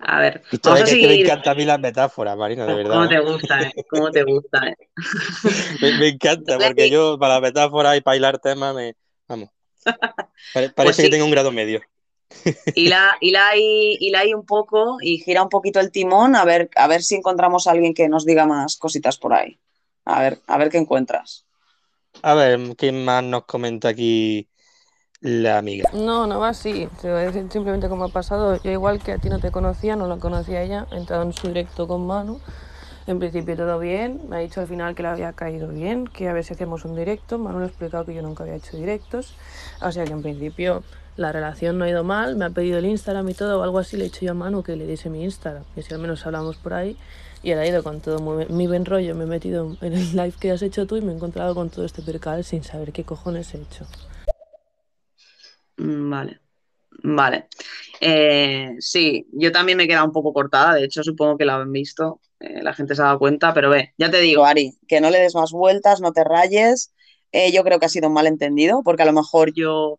A 0.00 0.18
ver, 0.18 0.42
Esto 0.50 0.70
vamos 0.70 0.88
es 0.88 0.92
a 0.92 0.96
que, 0.96 1.06
me 1.06 1.14
encanta 1.20 1.52
a 1.52 1.54
mí 1.54 1.64
las 1.64 1.78
metáforas, 1.78 2.36
Marina, 2.36 2.66
de 2.66 2.72
¿Cómo 2.82 3.06
verdad. 3.06 3.08
te 3.08 3.20
gusta, 3.20 3.60
eh? 3.62 3.72
¿Cómo 3.88 4.10
te 4.10 4.24
gusta, 4.24 4.68
eh? 4.68 4.76
Me, 5.80 5.98
me 5.98 6.08
encanta, 6.08 6.58
porque 6.58 6.90
yo 6.90 7.16
para 7.18 7.34
las 7.34 7.42
metáforas 7.42 7.96
y 7.96 8.00
para 8.00 8.16
hilar 8.16 8.38
temas, 8.40 8.74
me, 8.74 8.94
vamos. 9.28 9.50
Parece 10.52 10.72
Pues 10.74 10.96
sí. 10.96 11.02
que 11.04 11.08
tengo 11.10 11.24
un 11.24 11.30
grado 11.30 11.52
medio. 11.52 11.80
Hila, 12.74 13.16
hila 13.20 13.48
ahí, 13.48 13.96
hila 14.00 14.20
ahí 14.20 14.34
un 14.34 14.44
poco 14.46 14.96
y 15.00 15.18
gira 15.18 15.42
un 15.42 15.48
poquito 15.48 15.78
el 15.80 15.92
timón 15.92 16.34
a 16.34 16.44
ver, 16.44 16.70
a 16.74 16.88
ver 16.88 17.02
si 17.02 17.14
encontramos 17.14 17.66
a 17.66 17.72
alguien 17.72 17.94
que 17.94 18.08
nos 18.08 18.24
diga 18.24 18.46
más 18.46 18.76
cositas 18.76 19.18
por 19.18 19.34
ahí. 19.34 19.58
A 20.04 20.20
ver, 20.22 20.38
a 20.46 20.58
ver 20.58 20.68
qué 20.70 20.78
encuentras. 20.78 21.44
A 22.20 22.34
ver, 22.34 22.58
¿quién 22.76 23.04
más 23.04 23.22
nos 23.24 23.44
comenta 23.46 23.88
aquí 23.88 24.48
la 25.20 25.58
amiga? 25.58 25.90
No, 25.92 26.26
no 26.26 26.40
va 26.40 26.48
así. 26.50 26.88
Te 27.00 27.10
voy 27.10 27.20
a 27.20 27.24
decir 27.24 27.46
simplemente 27.50 27.88
cómo 27.88 28.04
ha 28.04 28.08
pasado. 28.08 28.60
Yo 28.62 28.70
igual 28.70 29.02
que 29.02 29.12
a 29.12 29.18
ti 29.18 29.28
no 29.28 29.38
te 29.40 29.50
conocía, 29.50 29.96
no 29.96 30.06
la 30.06 30.16
conocía 30.18 30.62
ella, 30.62 30.86
he 30.92 30.96
entrado 30.96 31.22
en 31.22 31.32
su 31.32 31.48
directo 31.48 31.86
con 31.86 32.06
Manu. 32.06 32.40
En 33.06 33.18
principio 33.18 33.56
todo 33.56 33.78
bien, 33.78 34.22
me 34.28 34.36
ha 34.36 34.38
dicho 34.40 34.60
al 34.60 34.68
final 34.68 34.94
que 34.94 35.02
le 35.02 35.08
había 35.08 35.32
caído 35.32 35.68
bien, 35.68 36.06
que 36.06 36.28
a 36.28 36.32
ver 36.32 36.44
si 36.44 36.54
hacemos 36.54 36.84
un 36.84 36.96
directo. 36.96 37.38
Manu 37.38 37.58
le 37.58 37.64
ha 37.64 37.68
explicado 37.68 38.04
que 38.06 38.14
yo 38.14 38.22
nunca 38.22 38.44
había 38.44 38.56
hecho 38.56 38.76
directos. 38.76 39.34
O 39.80 39.90
sea 39.92 40.04
que 40.04 40.12
en 40.12 40.22
principio 40.22 40.82
la 41.16 41.30
relación 41.32 41.78
no 41.78 41.84
ha 41.84 41.90
ido 41.90 42.04
mal, 42.04 42.36
me 42.36 42.44
ha 42.46 42.50
pedido 42.50 42.78
el 42.78 42.86
Instagram 42.86 43.28
y 43.28 43.34
todo, 43.34 43.60
o 43.60 43.62
algo 43.62 43.78
así 43.78 43.96
le 43.96 44.04
he 44.04 44.08
dicho 44.08 44.24
yo 44.24 44.32
a 44.32 44.34
Manu 44.34 44.62
que 44.62 44.76
le 44.76 44.86
diese 44.86 45.10
mi 45.10 45.22
Instagram, 45.24 45.64
que 45.74 45.82
si 45.82 45.92
al 45.92 46.00
menos 46.00 46.24
hablamos 46.26 46.56
por 46.56 46.74
ahí. 46.74 46.96
Y 47.42 47.50
él 47.50 47.58
ha 47.58 47.66
ido 47.66 47.82
con 47.82 48.00
todo 48.00 48.20
muy- 48.20 48.46
mi 48.46 48.68
buen 48.68 48.84
rollo, 48.84 49.14
me 49.16 49.24
he 49.24 49.26
metido 49.26 49.76
en 49.80 49.92
el 49.92 50.12
live 50.12 50.34
que 50.40 50.52
has 50.52 50.62
hecho 50.62 50.86
tú 50.86 50.96
y 50.96 51.00
me 51.00 51.12
he 51.12 51.14
encontrado 51.16 51.54
con 51.54 51.70
todo 51.70 51.84
este 51.84 52.00
percal 52.00 52.44
sin 52.44 52.62
saber 52.62 52.92
qué 52.92 53.02
cojones 53.04 53.52
he 53.54 53.58
hecho. 53.58 53.84
Mm, 55.76 56.10
Vale, 56.10 56.40
vale. 57.02 57.48
Eh, 58.00 58.76
sí, 58.78 59.26
yo 59.32 59.50
también 59.50 59.76
me 59.78 59.84
he 59.84 59.88
quedado 59.88 60.06
un 60.06 60.12
poco 60.12 60.32
cortada, 60.32 60.74
de 60.74 60.84
hecho 60.84 61.02
supongo 61.02 61.36
que 61.36 61.44
la 61.44 61.56
han 61.56 61.72
visto, 61.72 62.20
eh, 62.40 62.62
la 62.62 62.74
gente 62.74 62.94
se 62.94 63.02
ha 63.02 63.06
dado 63.06 63.18
cuenta, 63.18 63.52
pero 63.54 63.70
ve, 63.70 63.92
ya 63.98 64.10
te 64.10 64.20
digo, 64.20 64.44
Ari, 64.44 64.78
que 64.86 65.00
no 65.00 65.10
le 65.10 65.18
des 65.18 65.34
más 65.34 65.50
vueltas, 65.52 66.00
no 66.00 66.12
te 66.12 66.24
rayes. 66.24 66.92
Eh, 67.32 67.50
yo 67.50 67.64
creo 67.64 67.78
que 67.80 67.86
ha 67.86 67.88
sido 67.88 68.08
un 68.08 68.14
malentendido, 68.14 68.82
porque 68.84 69.02
a 69.02 69.06
lo 69.06 69.12
mejor 69.14 69.52
yo 69.54 69.98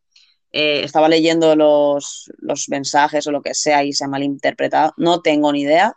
eh, 0.54 0.84
estaba 0.86 1.10
leyendo 1.10 1.56
los, 1.56 2.32
los 2.40 2.70
mensajes 2.70 3.28
o 3.28 3.32
lo 3.32 3.42
que 3.42 3.54
sea 3.56 3.84
y 3.84 3.94
se 3.94 4.06
ha 4.06 4.08
malinterpretado. 4.08 4.94
No 4.98 5.22
tengo 5.22 5.52
ni 5.52 5.62
idea, 5.64 5.94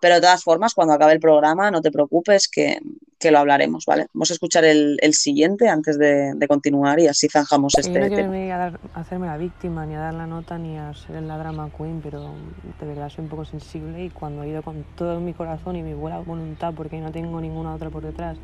pero 0.00 0.16
de 0.16 0.20
todas 0.22 0.42
formas, 0.44 0.74
cuando 0.74 0.94
acabe 0.94 1.12
el 1.14 1.20
programa, 1.20 1.70
no 1.70 1.82
te 1.82 1.92
preocupes 1.92 2.48
que, 2.48 2.80
que 3.18 3.30
lo 3.30 3.38
hablaremos, 3.38 3.84
¿vale? 3.86 4.06
Vamos 4.12 4.30
a 4.30 4.34
escuchar 4.34 4.64
el, 4.64 4.98
el 5.02 5.14
siguiente 5.14 5.68
antes 5.68 5.98
de, 5.98 6.32
de, 6.36 6.48
continuar 6.48 7.00
y 7.00 7.06
así 7.08 7.28
zanjamos 7.28 7.78
este 7.78 7.98
Yo 7.98 8.00
no 8.00 8.08
quiero 8.08 8.30
venir 8.30 8.52
a, 8.52 8.58
dar- 8.58 8.80
a 8.92 9.00
hacerme 9.00 9.26
la 9.26 9.36
víctima, 9.36 9.86
ni 9.86 9.94
a 9.94 10.00
dar 10.00 10.12
la 10.14 10.26
nota, 10.26 10.58
ni 10.58 10.76
a 10.78 10.92
ser 10.92 11.22
la 11.22 11.38
drama 11.38 11.70
queen, 11.70 12.00
pero 12.02 12.52
de 12.78 12.86
verdad 12.86 13.08
soy 13.08 13.22
un 13.22 13.28
poco 13.28 13.44
sensible 13.44 14.04
y 14.04 14.10
cuando 14.10 14.42
he 14.42 14.48
ido 14.50 14.62
con 14.62 14.84
todo 14.94 15.20
mi 15.20 15.32
corazón 15.34 15.76
y 15.76 15.82
mi 15.82 15.94
buena 15.94 16.18
voluntad, 16.20 16.74
porque 16.74 17.00
no 17.00 17.12
tengo 17.12 17.40
ninguna 17.40 17.74
otra 17.74 17.90
por 17.90 18.04
detrás, 18.04 18.40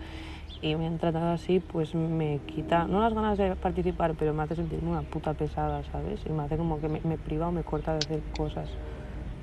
y 0.62 0.74
me 0.76 0.86
han 0.86 0.98
tratado 0.98 1.32
así, 1.32 1.60
pues 1.60 1.94
me 1.94 2.40
quita, 2.46 2.84
no 2.86 3.00
las 3.00 3.14
ganas 3.14 3.38
de 3.38 3.54
participar, 3.56 4.14
pero 4.18 4.32
me 4.34 4.42
hace 4.42 4.56
sentirme 4.56 4.90
una 4.90 5.02
puta 5.02 5.34
pesada, 5.34 5.82
¿sabes? 5.92 6.20
Y 6.26 6.32
me 6.32 6.44
hace 6.44 6.56
como 6.56 6.80
que 6.80 6.88
me, 6.88 7.18
priva 7.18 7.48
o 7.48 7.52
me 7.52 7.62
corta 7.62 7.92
de 7.94 7.98
hacer 8.00 8.20
cosas. 8.36 8.68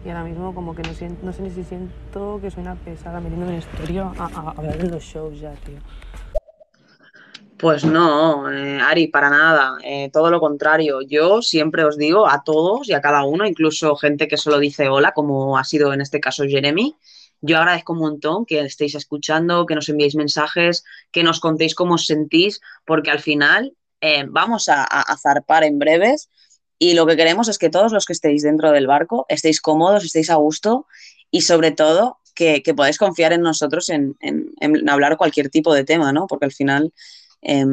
Y 0.06 0.10
ahora 0.10 0.24
mismo 0.24 0.54
como 0.54 0.76
que 0.76 0.82
no, 0.84 0.90
sien- 0.94 1.18
no 1.22 1.32
sé 1.32 1.44
ni 1.44 1.50
si 1.52 1.64
siento 1.64 2.40
que 2.42 2.52
soy 2.52 2.64
una 2.64 2.76
pesada 2.76 3.20
metiéndome 3.20 3.54
en 3.54 3.60
estéreo 3.60 4.14
a, 4.18 4.26
a, 4.26 4.52
hablar 4.52 4.76
en 4.80 4.92
los 4.92 5.04
shows 5.04 5.40
ya, 5.40 5.52
tío. 5.52 5.78
Pues 7.58 7.86
no, 7.86 8.52
eh, 8.52 8.82
Ari, 8.82 9.08
para 9.08 9.30
nada, 9.30 9.78
eh, 9.86 10.10
todo 10.12 10.30
lo 10.30 10.42
contrario. 10.42 11.02
Yo 11.02 11.42
siempre 11.42 11.86
os 11.86 11.98
digo 11.98 12.28
a 12.28 12.44
todos 12.44 12.90
y 12.90 12.94
a 12.94 13.00
cada 13.00 13.24
uno, 13.24 13.46
incluso 13.46 13.96
gente 13.96 14.28
que 14.28 14.36
solo 14.36 14.60
dice 14.60 14.90
hola, 14.90 15.14
como 15.14 15.58
ha 15.58 15.64
sido 15.64 15.94
en 15.94 16.02
este 16.02 16.20
caso 16.20 16.44
Jeremy, 16.44 16.98
yo 17.46 17.58
agradezco 17.58 17.92
un 17.92 18.00
montón 18.00 18.46
que 18.46 18.62
estéis 18.62 18.96
escuchando, 18.96 19.66
que 19.66 19.76
nos 19.76 19.90
enviéis 19.90 20.16
mensajes, 20.16 20.86
que 21.12 21.24
nos 21.24 21.42
contéis 21.42 21.76
cómo 21.76 21.96
os 21.96 22.06
sentís, 22.06 22.62
porque 22.86 23.12
al 23.12 23.20
final 23.20 23.76
eh, 24.00 24.24
vamos 24.30 24.70
a, 24.70 24.88
zarpar 25.22 25.66
en 25.66 25.78
breves 25.78 26.30
y 26.80 26.94
lo 26.94 27.06
que 27.06 27.18
queremos 27.18 27.50
es 27.50 27.58
que 27.58 27.70
todos 27.70 27.92
los 27.92 28.06
que 28.06 28.14
estéis 28.14 28.44
dentro 28.44 28.72
del 28.72 28.88
barco 28.88 29.26
estéis 29.28 29.60
cómodos, 29.60 30.06
estéis 30.06 30.30
a 30.30 30.36
gusto 30.36 30.88
y 31.32 31.42
sobre 31.42 31.72
todo 31.72 32.18
que, 32.34 32.64
que 32.64 32.74
podáis 32.74 32.98
confiar 32.98 33.34
en 33.34 33.42
nosotros 33.42 33.90
en, 33.90 34.16
hablar 34.88 35.18
cualquier 35.18 35.50
tipo 35.50 35.74
de 35.74 35.84
tema, 35.84 36.14
¿no? 36.14 36.28
Porque 36.28 36.46
al 36.46 36.54
final 36.54 36.94
eh, 37.42 37.66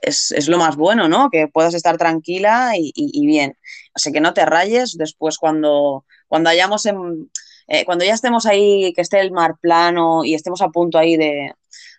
es, 0.00 0.30
es 0.30 0.46
lo 0.46 0.58
más 0.58 0.76
bueno, 0.76 1.08
¿no? 1.08 1.28
Que 1.28 1.48
puedas 1.48 1.74
estar 1.74 1.98
tranquila 1.98 2.74
y, 2.76 3.26
bien. 3.26 3.58
Sea, 3.96 4.12
que 4.12 4.20
no 4.20 4.32
te 4.32 4.46
rayes 4.46 4.96
después 4.96 5.38
cuando, 5.38 6.04
cuando 6.28 6.50
hayamos 6.50 6.86
en- 6.86 7.30
eh, 7.68 7.84
cuando 7.84 8.04
ya 8.04 8.14
estemos 8.14 8.46
ahí, 8.46 8.92
que 8.94 9.02
esté 9.02 9.20
el 9.20 9.32
mar 9.32 9.56
plano 9.60 10.24
y 10.24 10.34
estemos 10.34 10.62
a 10.62 10.68
punto 10.70 10.98
ahí 10.98 11.16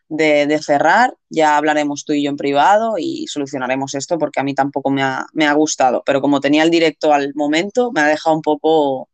de, 0.09 0.47
de- 0.47 0.59
cerrar, 0.61 1.13
ya 1.29 1.57
hablaremos 1.57 2.05
tú 2.05 2.13
y 2.13 2.23
yo 2.23 2.29
en 2.31 2.37
privado 2.37 2.95
y 2.97 3.27
solucionaremos 3.27 3.95
esto 3.95 4.17
porque 4.17 4.39
a 4.39 4.43
mí 4.43 4.53
tampoco 4.55 4.89
me 4.91 5.03
ha, 5.03 5.25
me 5.33 5.45
ha 5.47 5.53
gustado. 5.53 6.03
Pero 6.05 6.21
como 6.21 6.39
tenía 6.41 6.63
el 6.63 6.71
directo 6.71 7.13
al 7.13 7.33
momento, 7.35 7.91
me 7.91 8.01
ha 8.01 8.07
dejado 8.07 8.35
un 8.35 8.41
poco 8.41 9.09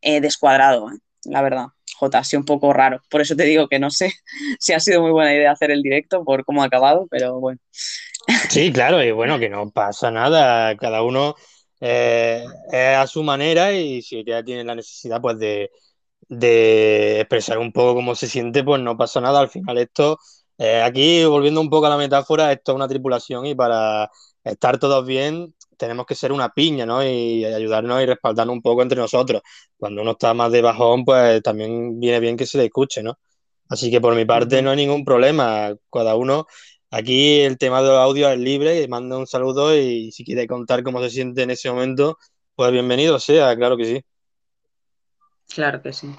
eh, 0.00 0.20
descuadrado, 0.20 0.90
¿eh? 0.90 0.98
la 1.24 1.42
verdad. 1.42 1.66
Jota, 1.98 2.18
ha 2.18 2.24
sido 2.24 2.40
un 2.40 2.46
poco 2.46 2.72
raro. 2.72 3.00
Por 3.10 3.20
eso 3.20 3.36
te 3.36 3.44
digo 3.44 3.68
que 3.68 3.78
no 3.78 3.90
sé 3.90 4.12
si 4.60 4.72
ha 4.72 4.80
sido 4.80 5.02
muy 5.02 5.12
buena 5.12 5.34
idea 5.34 5.52
hacer 5.52 5.70
el 5.70 5.82
directo 5.82 6.24
por 6.24 6.44
cómo 6.44 6.62
ha 6.62 6.66
acabado, 6.66 7.06
pero 7.10 7.38
bueno. 7.40 7.60
Sí, 8.48 8.72
claro, 8.72 9.02
y 9.02 9.10
bueno, 9.12 9.38
que 9.38 9.48
no 9.48 9.70
pasa 9.70 10.10
nada, 10.10 10.76
cada 10.76 11.02
uno 11.02 11.34
eh, 11.82 12.44
es 12.72 12.96
a 12.98 13.06
su 13.08 13.24
manera 13.24 13.72
y 13.74 14.02
si 14.02 14.24
ya 14.24 14.44
tiene 14.44 14.64
la 14.64 14.76
necesidad 14.76 15.20
pues 15.20 15.38
de, 15.38 15.70
de 16.28 17.20
expresar 17.20 17.58
un 17.58 17.72
poco 17.72 17.94
cómo 17.96 18.14
se 18.14 18.28
siente, 18.28 18.64
pues 18.64 18.80
no 18.82 18.96
pasa 18.96 19.20
nada. 19.20 19.40
Al 19.40 19.50
final 19.50 19.78
esto, 19.78 20.18
eh, 20.58 20.82
aquí 20.82 21.24
volviendo 21.24 21.60
un 21.60 21.70
poco 21.70 21.86
a 21.86 21.90
la 21.90 21.96
metáfora, 21.98 22.52
esto 22.52 22.72
es 22.72 22.76
una 22.76 22.88
tripulación 22.88 23.46
y 23.46 23.54
para 23.54 24.10
estar 24.44 24.78
todos 24.78 25.06
bien 25.06 25.54
tenemos 25.76 26.06
que 26.06 26.14
ser 26.14 26.32
una 26.32 26.50
piña, 26.50 26.86
¿no? 26.86 27.04
Y 27.04 27.44
ayudarnos 27.44 28.02
y 28.02 28.06
respaldarnos 28.06 28.54
un 28.54 28.62
poco 28.62 28.82
entre 28.82 28.98
nosotros. 28.98 29.42
Cuando 29.76 30.02
uno 30.02 30.12
está 30.12 30.32
más 30.34 30.52
de 30.52 30.62
bajón, 30.62 31.04
pues 31.04 31.42
también 31.42 31.98
viene 32.00 32.20
bien 32.20 32.36
que 32.36 32.46
se 32.46 32.58
le 32.58 32.66
escuche, 32.66 33.02
¿no? 33.02 33.18
Así 33.68 33.90
que 33.90 34.00
por 34.00 34.14
mi 34.14 34.24
parte 34.24 34.62
no 34.62 34.70
hay 34.70 34.76
ningún 34.76 35.04
problema. 35.04 35.74
Cada 35.90 36.14
uno 36.16 36.46
Aquí 36.94 37.40
el 37.40 37.56
tema 37.56 37.80
de 37.80 37.88
los 37.88 37.96
audios 37.96 38.30
es 38.32 38.38
libre, 38.38 38.86
manda 38.86 39.16
un 39.16 39.26
saludo 39.26 39.74
y 39.74 40.12
si 40.12 40.26
quiere 40.26 40.46
contar 40.46 40.82
cómo 40.82 41.00
se 41.00 41.08
siente 41.08 41.42
en 41.42 41.50
ese 41.50 41.70
momento, 41.70 42.18
pues 42.54 42.70
bienvenido 42.70 43.18
sea, 43.18 43.56
claro 43.56 43.78
que 43.78 43.86
sí. 43.86 44.04
Claro 45.54 45.80
que 45.80 45.94
sí. 45.94 46.14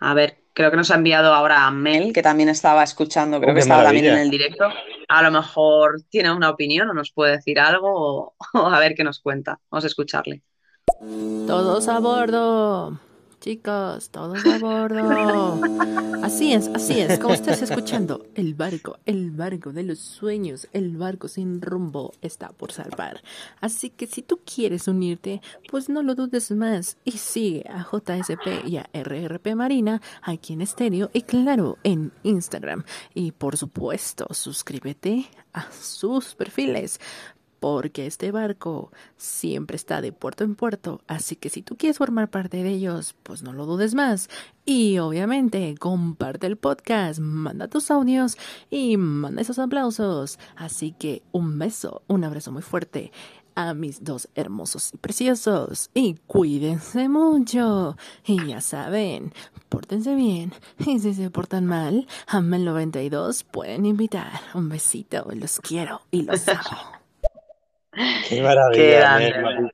A 0.00 0.14
ver, 0.14 0.38
creo 0.54 0.70
que 0.70 0.78
nos 0.78 0.90
ha 0.90 0.94
enviado 0.94 1.34
ahora 1.34 1.66
a 1.66 1.70
Mel, 1.70 2.14
que 2.14 2.22
también 2.22 2.48
estaba 2.48 2.82
escuchando, 2.82 3.38
creo 3.38 3.52
Oh, 3.52 3.54
que 3.54 3.60
estaba 3.60 3.84
también 3.84 4.06
en 4.06 4.18
el 4.18 4.30
directo. 4.30 4.64
A 5.08 5.22
lo 5.22 5.30
mejor 5.30 6.00
tiene 6.08 6.32
una 6.32 6.48
opinión 6.48 6.88
o 6.88 6.94
nos 6.94 7.12
puede 7.12 7.36
decir 7.36 7.60
algo 7.60 7.90
o, 7.92 8.34
o 8.54 8.66
a 8.66 8.80
ver 8.80 8.94
qué 8.94 9.04
nos 9.04 9.20
cuenta. 9.20 9.60
Vamos 9.70 9.84
a 9.84 9.88
escucharle. 9.88 10.42
Todos 11.46 11.86
a 11.88 11.98
bordo. 11.98 12.98
Chicos, 13.42 14.10
todos 14.10 14.46
a 14.46 14.58
bordo. 14.60 15.60
Así 16.22 16.52
es, 16.52 16.68
así 16.68 17.00
es, 17.00 17.18
como 17.18 17.34
estás 17.34 17.60
escuchando, 17.60 18.24
el 18.36 18.54
barco, 18.54 19.00
el 19.04 19.32
barco 19.32 19.72
de 19.72 19.82
los 19.82 19.98
sueños, 19.98 20.68
el 20.72 20.96
barco 20.96 21.26
sin 21.26 21.60
rumbo 21.60 22.12
está 22.22 22.50
por 22.50 22.70
salvar. 22.70 23.20
Así 23.60 23.90
que 23.90 24.06
si 24.06 24.22
tú 24.22 24.38
quieres 24.44 24.86
unirte, 24.86 25.42
pues 25.68 25.88
no 25.88 26.04
lo 26.04 26.14
dudes 26.14 26.52
más 26.52 26.98
y 27.04 27.18
sigue 27.18 27.64
a 27.68 27.82
JSP 27.82 28.64
y 28.64 28.76
a 28.76 28.88
RRP 28.94 29.56
Marina 29.56 30.00
aquí 30.22 30.52
en 30.52 30.60
estéreo 30.60 31.10
y 31.12 31.22
claro, 31.22 31.78
en 31.82 32.12
Instagram. 32.22 32.84
Y 33.12 33.32
por 33.32 33.56
supuesto, 33.56 34.28
suscríbete 34.30 35.26
a 35.52 35.66
sus 35.72 36.36
perfiles 36.36 37.00
porque 37.62 38.08
este 38.08 38.32
barco 38.32 38.90
siempre 39.16 39.76
está 39.76 40.00
de 40.00 40.10
puerto 40.10 40.42
en 40.42 40.56
puerto, 40.56 41.00
así 41.06 41.36
que 41.36 41.48
si 41.48 41.62
tú 41.62 41.76
quieres 41.76 41.96
formar 41.96 42.28
parte 42.28 42.60
de 42.64 42.70
ellos, 42.70 43.14
pues 43.22 43.44
no 43.44 43.52
lo 43.52 43.66
dudes 43.66 43.94
más. 43.94 44.28
Y 44.64 44.98
obviamente, 44.98 45.76
comparte 45.78 46.48
el 46.48 46.56
podcast, 46.56 47.20
manda 47.20 47.68
tus 47.68 47.92
audios 47.92 48.36
y 48.68 48.96
manda 48.96 49.42
esos 49.42 49.60
aplausos. 49.60 50.40
Así 50.56 50.90
que 50.90 51.22
un 51.30 51.56
beso, 51.56 52.02
un 52.08 52.24
abrazo 52.24 52.50
muy 52.50 52.62
fuerte 52.62 53.12
a 53.54 53.74
mis 53.74 54.02
dos 54.02 54.28
hermosos 54.34 54.92
y 54.92 54.96
preciosos. 54.96 55.88
Y 55.94 56.16
cuídense 56.26 57.08
mucho. 57.08 57.96
Y 58.26 58.44
ya 58.44 58.60
saben, 58.60 59.32
pórtense 59.68 60.16
bien. 60.16 60.52
Y 60.84 60.98
si 60.98 61.14
se 61.14 61.30
portan 61.30 61.66
mal, 61.66 62.08
a 62.26 62.40
Mel 62.40 62.64
92 62.64 63.44
pueden 63.44 63.86
invitar. 63.86 64.32
Un 64.52 64.68
besito, 64.68 65.28
los 65.32 65.60
quiero 65.60 66.02
y 66.10 66.22
los 66.22 66.48
amo. 66.48 66.60
Qué 67.92 68.20
Qué 68.28 68.42
maravilla, 68.42 68.98
grande. 68.98 69.70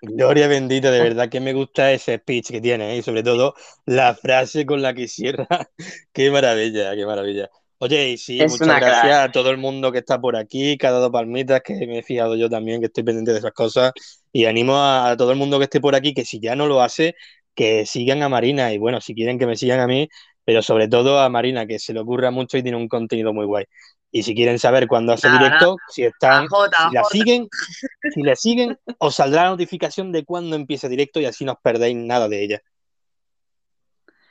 Gloria 0.00 0.48
bendita, 0.48 0.90
de 0.90 1.00
verdad 1.00 1.28
que 1.28 1.40
me 1.40 1.52
gusta 1.52 1.92
ese 1.92 2.16
speech 2.18 2.50
que 2.50 2.60
tiene 2.60 2.94
¿eh? 2.94 2.98
y 2.98 3.02
sobre 3.02 3.22
todo 3.22 3.54
la 3.86 4.14
frase 4.14 4.66
con 4.66 4.82
la 4.82 4.94
que 4.94 5.08
cierra. 5.08 5.46
Qué 6.12 6.30
maravilla, 6.30 6.94
qué 6.94 7.06
maravilla. 7.06 7.50
Oye, 7.78 8.10
y 8.10 8.18
sí, 8.18 8.40
Es 8.40 8.52
muchas 8.52 8.80
gracias 8.80 9.18
a 9.18 9.32
todo 9.32 9.50
el 9.50 9.58
mundo 9.58 9.92
que 9.92 9.98
está 9.98 10.20
por 10.20 10.36
aquí, 10.36 10.78
que 10.78 10.86
ha 10.86 10.90
dado 10.92 11.10
palmitas, 11.10 11.60
que 11.62 11.74
me 11.86 11.98
he 11.98 12.02
fijado 12.02 12.36
yo 12.36 12.48
también, 12.48 12.80
que 12.80 12.86
estoy 12.86 13.02
pendiente 13.02 13.32
de 13.32 13.38
esas 13.38 13.52
cosas. 13.52 13.92
Y 14.32 14.46
animo 14.46 14.76
a, 14.76 15.10
a 15.10 15.16
todo 15.16 15.32
el 15.32 15.38
mundo 15.38 15.58
que 15.58 15.64
esté 15.64 15.80
por 15.80 15.94
aquí, 15.94 16.14
que 16.14 16.24
si 16.24 16.40
ya 16.40 16.56
no 16.56 16.66
lo 16.66 16.80
hace, 16.82 17.14
que 17.54 17.84
sigan 17.86 18.22
a 18.22 18.28
Marina. 18.28 18.72
Y 18.72 18.78
bueno, 18.78 19.00
si 19.00 19.14
quieren 19.14 19.38
que 19.38 19.46
me 19.46 19.56
sigan 19.56 19.80
a 19.80 19.86
mí, 19.86 20.08
pero 20.44 20.62
sobre 20.62 20.88
todo 20.88 21.20
a 21.20 21.28
Marina, 21.28 21.66
que 21.66 21.78
se 21.78 21.92
le 21.92 22.00
ocurra 22.00 22.30
mucho 22.30 22.56
y 22.58 22.62
tiene 22.62 22.76
un 22.76 22.88
contenido 22.88 23.32
muy 23.32 23.46
guay. 23.46 23.64
Y 24.10 24.22
si 24.22 24.34
quieren 24.34 24.60
saber 24.60 24.86
cuándo 24.86 25.12
hace 25.12 25.28
directo, 25.28 25.76
si 25.88 26.04
están, 26.04 26.46
si 26.46 26.94
la 26.94 27.04
siguen, 27.04 27.48
si 28.14 28.22
le 28.22 28.36
siguen, 28.36 28.78
os 28.98 29.16
saldrá 29.16 29.44
la 29.44 29.50
notificación 29.50 30.12
de 30.12 30.24
cuándo 30.24 30.54
empieza 30.54 30.88
directo 30.88 31.18
y 31.20 31.24
así 31.24 31.44
no 31.44 31.52
os 31.52 31.58
perdéis 31.60 31.96
nada 31.96 32.28
de 32.28 32.44
ella. 32.44 32.62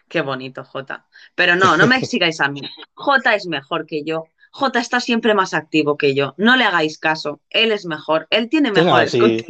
Qué 0.07 0.21
bonito, 0.21 0.63
Jota. 0.63 1.05
Pero 1.35 1.55
no, 1.55 1.75
no 1.75 1.87
me 1.87 1.99
sigáis 2.05 2.39
a 2.39 2.47
mí. 2.47 2.61
Jota 2.93 3.35
es 3.35 3.45
mejor 3.47 3.85
que 3.85 4.03
yo. 4.03 4.25
Jota 4.51 4.79
está 4.79 4.99
siempre 4.99 5.33
más 5.33 5.53
activo 5.53 5.97
que 5.97 6.13
yo. 6.13 6.35
No 6.37 6.55
le 6.55 6.63
hagáis 6.63 6.99
caso. 6.99 7.41
Él 7.49 7.71
es 7.71 7.85
mejor. 7.85 8.27
Él 8.29 8.49
tiene 8.49 8.71
Que 8.71 8.83
no, 8.83 9.07
sí. 9.07 9.43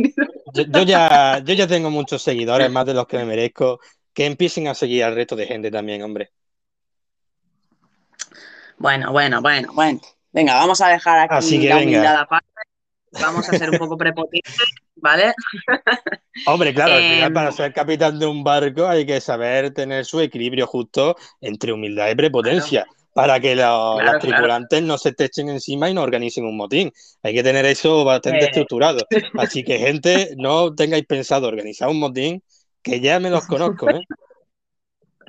Yo, 0.54 0.64
yo 0.64 0.84
ya, 0.84 1.44
yo 1.44 1.54
ya 1.54 1.68
tengo 1.68 1.90
muchos 1.90 2.22
seguidores, 2.24 2.72
más 2.72 2.86
de 2.86 2.94
los 2.94 3.06
que 3.06 3.18
me 3.18 3.26
merezco. 3.26 3.82
Que 4.14 4.26
empiecen 4.26 4.68
a 4.68 4.74
seguir 4.74 5.04
al 5.04 5.16
resto 5.16 5.36
de 5.36 5.46
gente 5.46 5.70
también, 5.70 6.02
hombre. 6.02 6.32
Bueno, 8.78 9.12
bueno, 9.12 9.42
bueno, 9.42 9.72
bueno. 9.74 10.00
Venga, 10.32 10.56
vamos 10.56 10.82
a 10.82 10.90
dejar 10.90 11.20
aquí 11.20 11.36
Así 11.36 11.60
que 11.60 11.70
la 11.70 11.78
humildad 11.78 12.16
aparte. 12.18 12.48
Vamos 13.22 13.48
a 13.48 13.56
ser 13.58 13.70
un 13.70 13.78
poco 13.78 13.96
prepotentes, 13.96 14.52
¿vale? 14.96 15.34
Hombre, 16.48 16.74
claro, 16.74 16.94
al 16.96 17.02
final 17.02 17.28
Em, 17.28 17.34
para 17.34 17.52
ser 17.52 17.72
capitán 17.74 18.18
de 18.18 18.26
un 18.26 18.44
barco 18.44 18.88
hay 18.88 19.06
que 19.06 19.22
saber 19.22 19.72
tener 19.72 20.04
su 20.04 20.20
equilibrio 20.20 20.66
justo 20.66 21.16
entre 21.40 21.72
humildad 21.72 22.10
y 22.10 22.16
prepotencia, 22.16 22.88
para 23.14 23.40
que 23.40 23.54
Claro, 23.54 23.94
los 24.02 24.04
claro. 24.04 24.20
tripulantes 24.20 24.82
no 24.82 24.98
se 24.98 25.14
te 25.14 25.26
echen 25.26 25.50
encima 25.50 25.90
y 25.90 25.94
no 25.94 26.02
organicen 26.02 26.46
un 26.46 26.58
motín. 26.58 26.92
Hay 27.22 27.36
que 27.36 27.44
tener 27.44 27.66
eso 27.68 28.04
bastante 28.04 28.46
Eh. 28.46 28.48
estructurado. 28.48 29.06
Así 29.38 29.64
que, 29.64 29.78
gente, 29.78 30.34
no 30.38 30.74
tengáis 30.74 31.06
pensado 31.06 31.48
organizar 31.48 31.90
un 31.90 32.00
motín, 32.00 32.42
que 32.82 33.00
ya 33.00 33.20
me 33.20 33.30
los 33.30 33.46
conozco, 33.46 33.92
¿eh? 33.92 34.02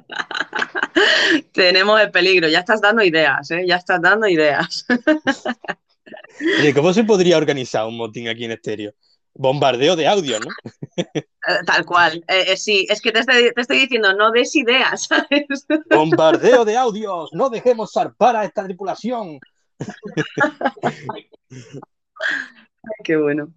tenemos 1.52 2.00
el 2.00 2.10
peligro. 2.10 2.48
Ya 2.48 2.60
estás 2.60 2.80
dando 2.80 3.02
ideas, 3.02 3.50
¿eh? 3.50 3.64
Ya 3.66 3.76
estás 3.76 4.00
dando 4.00 4.26
ideas. 4.26 4.86
Oye, 6.60 6.74
¿cómo 6.74 6.92
se 6.92 7.04
podría 7.04 7.38
organizar 7.38 7.86
un 7.86 7.96
motín 7.96 8.28
aquí 8.28 8.44
en 8.44 8.52
estéreo? 8.52 8.92
bombardeo 9.34 9.96
de 9.96 10.06
audio, 10.06 10.38
¿no? 10.40 10.50
Eh, 11.46 11.60
Tal 11.66 11.84
cual. 11.84 12.24
Eh, 12.26 12.52
eh, 12.52 12.56
sí, 12.56 12.86
es 12.88 13.02
que 13.02 13.12
te 13.12 13.18
estoy, 13.18 13.52
te 13.52 13.60
estoy 13.60 13.80
diciendo, 13.80 14.14
no 14.14 14.30
des 14.30 14.56
ideas, 14.56 15.04
¿sabes? 15.04 15.66
Bombardeo 15.90 16.64
de 16.64 16.78
audios, 16.78 17.30
no 17.34 17.50
dejemos 17.50 17.92
zarpar 17.92 18.34
a 18.34 18.44
esta 18.46 18.64
tripulación. 18.64 19.38
Qué 23.04 23.16
bueno. 23.16 23.52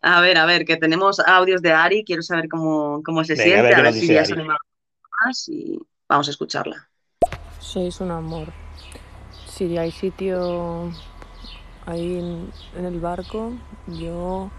A 0.00 0.22
ver, 0.22 0.38
a 0.38 0.46
ver, 0.46 0.64
que 0.64 0.78
tenemos 0.78 1.20
audios 1.20 1.60
de 1.60 1.72
Ari, 1.72 2.04
quiero 2.04 2.22
saber 2.22 2.48
cómo, 2.48 3.02
cómo 3.04 3.22
se 3.22 3.34
Venga, 3.34 3.42
a 3.42 3.44
siente, 3.44 3.62
ver 3.62 3.74
a 3.74 3.82
ver 3.82 3.92
si 3.92 4.06
ya 4.06 4.24
se 4.24 4.32
anima 4.32 4.56
más 5.24 5.48
y 5.48 5.78
vamos 6.08 6.28
a 6.28 6.30
escucharla. 6.30 6.88
Sois 7.60 8.00
un 8.00 8.10
amor. 8.10 8.52
Si 9.48 9.76
hay 9.76 9.90
sitio 9.90 10.90
ahí 11.86 12.18
en, 12.18 12.52
en 12.76 12.84
el 12.84 13.00
barco, 13.00 13.52
yo 13.86 14.50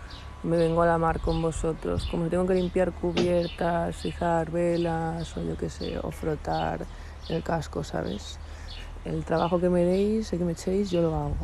me 0.44 0.58
vengo 0.58 0.82
a 0.82 0.88
la 0.88 0.98
mar 0.98 1.20
con 1.20 1.42
vosotros. 1.42 2.08
Como 2.10 2.30
tengo 2.30 2.48
que 2.48 2.56
limpiar 2.56 2.92
cubiertas, 2.94 4.04
izar 4.06 4.52
velas 4.52 5.36
o 5.38 5.44
yo 5.44 5.58
qué 5.58 5.70
sé, 5.70 6.00
o 6.00 6.12
frotar 6.12 6.86
el 7.30 7.44
casco, 7.44 7.84
¿sabes? 7.84 8.40
El 9.06 9.24
trabajo 9.26 9.60
que 9.60 9.70
me 9.70 9.84
deis, 9.84 10.32
el 10.34 10.40
que 10.40 10.46
me 10.46 10.54
echéis, 10.54 10.90
yo 10.92 11.02
lo 11.02 11.16
hago. 11.16 11.38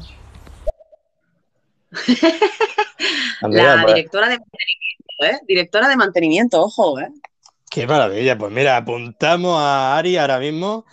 La 3.42 3.86
directora 3.86 4.30
de 4.30 4.40
mantenimiento, 4.40 5.24
¿eh? 5.26 5.40
Directora 5.48 5.88
de 5.88 5.96
mantenimiento, 5.98 6.62
ojo, 6.62 7.00
¿eh? 7.00 7.10
Qué 7.74 7.88
maravilla. 7.88 8.38
Pues 8.38 8.52
mira, 8.52 8.78
apuntamos 8.78 9.58
a 9.60 9.98
Ari 9.98 10.18
ahora 10.18 10.40
mismo 10.40 10.86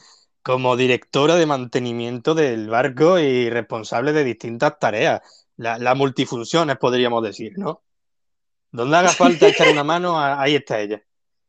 como 0.42 0.76
directora 0.76 1.36
de 1.36 1.46
mantenimiento 1.46 2.34
del 2.34 2.68
barco 2.68 3.18
y 3.18 3.50
responsable 3.50 4.12
de 4.12 4.24
distintas 4.24 4.78
tareas. 4.78 5.20
La- 5.56 5.78
Las 5.78 5.96
multifunciones, 5.96 6.78
podríamos 6.78 7.22
decir, 7.22 7.58
¿no? 7.58 7.82
Donde 8.72 8.96
haga 8.98 9.14
falta 9.14 9.48
echar 9.48 9.68
una 9.68 9.84
mano, 9.84 10.20
ahí 10.20 10.56
está 10.56 10.80
ella. 10.80 11.02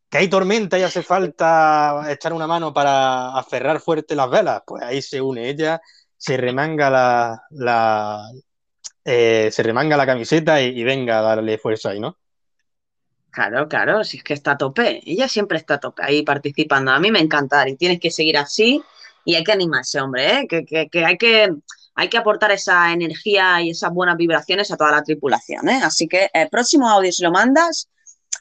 Que 0.10 0.20
hay 0.20 0.30
tormenta 0.30 0.80
y 0.80 0.84
hace 0.84 1.04
falta 1.04 2.06
echar 2.12 2.34
una 2.34 2.48
mano 2.48 2.74
para 2.74 3.38
aferrar 3.38 3.82
fuerte 3.82 4.16
las 4.16 4.30
velas, 4.32 4.64
pues 4.68 4.84
ahí 4.84 5.02
se 5.02 5.22
une 5.22 5.50
ella, 5.50 5.82
se 6.18 6.38
remanga 6.38 6.90
la, 6.92 7.44
la, 7.52 8.30
eh, 9.06 9.50
se 9.52 9.64
remanga 9.64 9.98
la 9.98 10.06
camiseta 10.08 10.62
y, 10.62 10.80
y 10.80 10.84
venga 10.86 11.20
a 11.20 11.24
darle 11.24 11.58
fuerza 11.60 11.92
ahí, 11.92 12.02
¿no? 12.02 12.18
Claro, 13.32 13.68
claro, 13.70 14.04
si 14.04 14.18
es 14.18 14.24
que 14.24 14.34
está 14.34 14.52
a 14.52 14.58
tope. 14.58 15.02
Ella 15.06 15.28
siempre 15.30 15.58
está 15.58 15.76
a 15.76 15.80
tope 15.80 16.04
ahí 16.04 16.24
participando. 16.24 16.92
A 16.92 17.00
mí 17.00 17.12
me 17.12 17.20
encanta 17.20 17.68
y 17.68 17.76
tienes 17.78 18.00
que 18.00 18.12
seguir 18.12 18.38
así 18.38 18.82
y 19.24 19.36
hay 19.36 19.44
que 19.44 19.54
animarse, 19.54 20.02
hombre, 20.02 20.40
¿eh? 20.42 20.48
Que, 20.50 20.66
que- 20.66 20.90
que 20.90 21.06
hay 21.06 21.18
que, 21.18 21.54
hay 21.96 22.10
que 22.10 22.18
aportar 22.18 22.52
esa 22.52 22.92
energía 22.92 23.62
y 23.62 23.70
esas 23.70 23.92
buenas 23.94 24.18
vibraciones 24.18 24.70
a 24.72 24.78
toda 24.78 24.92
la 24.92 25.04
tripulación, 25.04 25.70
¿eh? 25.70 25.80
Así 25.84 26.08
que 26.08 26.30
el 26.34 26.50
próximo 26.50 26.90
audio, 26.90 27.12
si 27.12 27.24
lo 27.24 27.32
mandas, 27.32 27.88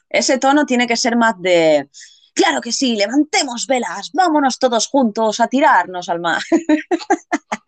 ese 0.09 0.37
tono 0.39 0.65
tiene 0.65 0.87
que 0.87 0.97
ser 0.97 1.15
más 1.15 1.35
de, 1.39 1.87
claro 2.33 2.59
que 2.59 2.71
sí, 2.73 2.95
levantemos 2.97 3.67
velas, 3.67 4.09
vámonos 4.13 4.59
todos 4.59 4.87
juntos 4.87 5.39
a 5.39 5.47
tirarnos 5.47 6.09
al 6.09 6.19
mar. 6.19 6.41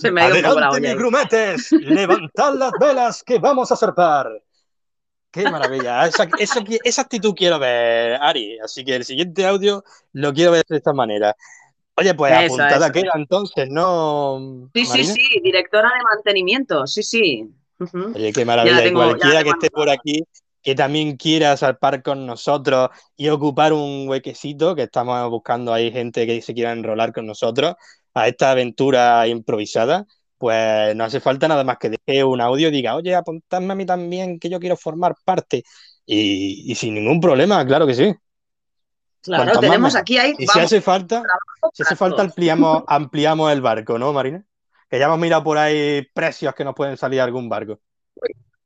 Se 0.00 0.10
me 0.10 0.22
ha 0.22 0.28
ido 0.28 0.36
un 0.36 0.42
poco 0.44 0.60
la 0.60 0.70
olla 0.70 0.94
grumetes, 0.94 1.72
levantad 1.72 2.54
las 2.54 2.72
velas 2.80 3.22
que 3.22 3.38
vamos 3.38 3.70
a 3.72 3.76
zarpar. 3.76 4.28
Qué 5.32 5.48
maravilla, 5.50 6.06
esa, 6.06 6.28
eso 6.38 6.60
qui- 6.60 6.78
esa 6.84 7.02
actitud 7.02 7.34
quiero 7.34 7.58
ver, 7.58 8.18
Ari. 8.20 8.58
Así 8.60 8.84
que 8.84 8.96
el 8.96 9.04
siguiente 9.04 9.46
audio 9.46 9.82
lo 10.12 10.32
quiero 10.34 10.52
ver 10.52 10.64
de 10.68 10.76
esta 10.76 10.92
manera. 10.92 11.34
Oye, 11.96 12.14
pues 12.14 12.32
Eso, 12.32 12.52
apuntada 12.54 12.86
eso. 12.86 12.92
queda 12.92 13.10
entonces, 13.14 13.68
¿no? 13.70 14.70
Sí, 14.74 14.84
sí, 14.84 14.90
Marina? 14.90 15.14
sí, 15.14 15.40
directora 15.42 15.88
de 15.88 16.02
mantenimiento, 16.14 16.86
sí, 16.86 17.02
sí. 17.02 17.50
Oye, 18.14 18.32
qué 18.32 18.44
maravilla. 18.44 18.80
Y 18.80 18.84
tengo- 18.84 19.00
la 19.00 19.06
cualquiera 19.08 19.42
que 19.42 19.50
esté 19.50 19.70
por 19.70 19.88
aquí, 19.90 20.22
que 20.62 20.74
también 20.74 21.16
quiera 21.16 21.56
salpar 21.56 22.02
con 22.02 22.26
nosotros 22.26 22.90
y 23.16 23.28
ocupar 23.28 23.72
un 23.72 24.08
huequecito, 24.08 24.74
que 24.76 24.82
estamos 24.82 25.30
buscando 25.30 25.72
ahí 25.72 25.90
gente 25.90 26.26
que 26.26 26.40
se 26.42 26.54
quiera 26.54 26.72
enrolar 26.72 27.12
con 27.12 27.26
nosotros 27.26 27.74
a 28.14 28.28
esta 28.28 28.50
aventura 28.50 29.26
improvisada, 29.26 30.06
pues 30.42 30.96
no 30.96 31.04
hace 31.04 31.20
falta 31.20 31.46
nada 31.46 31.62
más 31.62 31.78
que 31.78 31.88
deje 31.88 32.24
un 32.24 32.40
audio 32.40 32.66
y 32.66 32.72
diga, 32.72 32.96
oye, 32.96 33.14
apuntadme 33.14 33.74
a 33.74 33.76
mí 33.76 33.86
también, 33.86 34.40
que 34.40 34.50
yo 34.50 34.58
quiero 34.58 34.76
formar 34.76 35.14
parte. 35.24 35.62
Y, 36.04 36.64
y 36.66 36.74
sin 36.74 36.94
ningún 36.94 37.20
problema, 37.20 37.64
claro 37.64 37.86
que 37.86 37.94
sí. 37.94 38.12
Claro, 39.20 39.44
Cuantas 39.44 39.60
tenemos 39.60 39.94
aquí 39.94 40.18
ahí, 40.18 40.32
Y 40.36 40.48
si 40.48 40.58
vamos, 40.58 40.64
hace 40.64 40.80
falta, 40.80 41.22
si 41.72 41.84
hace 41.84 41.94
falta, 41.94 42.22
ampliamos, 42.22 42.82
ampliamos 42.88 43.52
el 43.52 43.60
barco, 43.60 44.00
¿no, 44.00 44.12
Marina? 44.12 44.44
Que 44.90 44.98
ya 44.98 45.04
hemos 45.04 45.20
mirado 45.20 45.44
por 45.44 45.58
ahí 45.58 46.08
precios 46.12 46.52
que 46.56 46.64
nos 46.64 46.74
pueden 46.74 46.96
salir 46.96 47.20
algún 47.20 47.48
barco. 47.48 47.78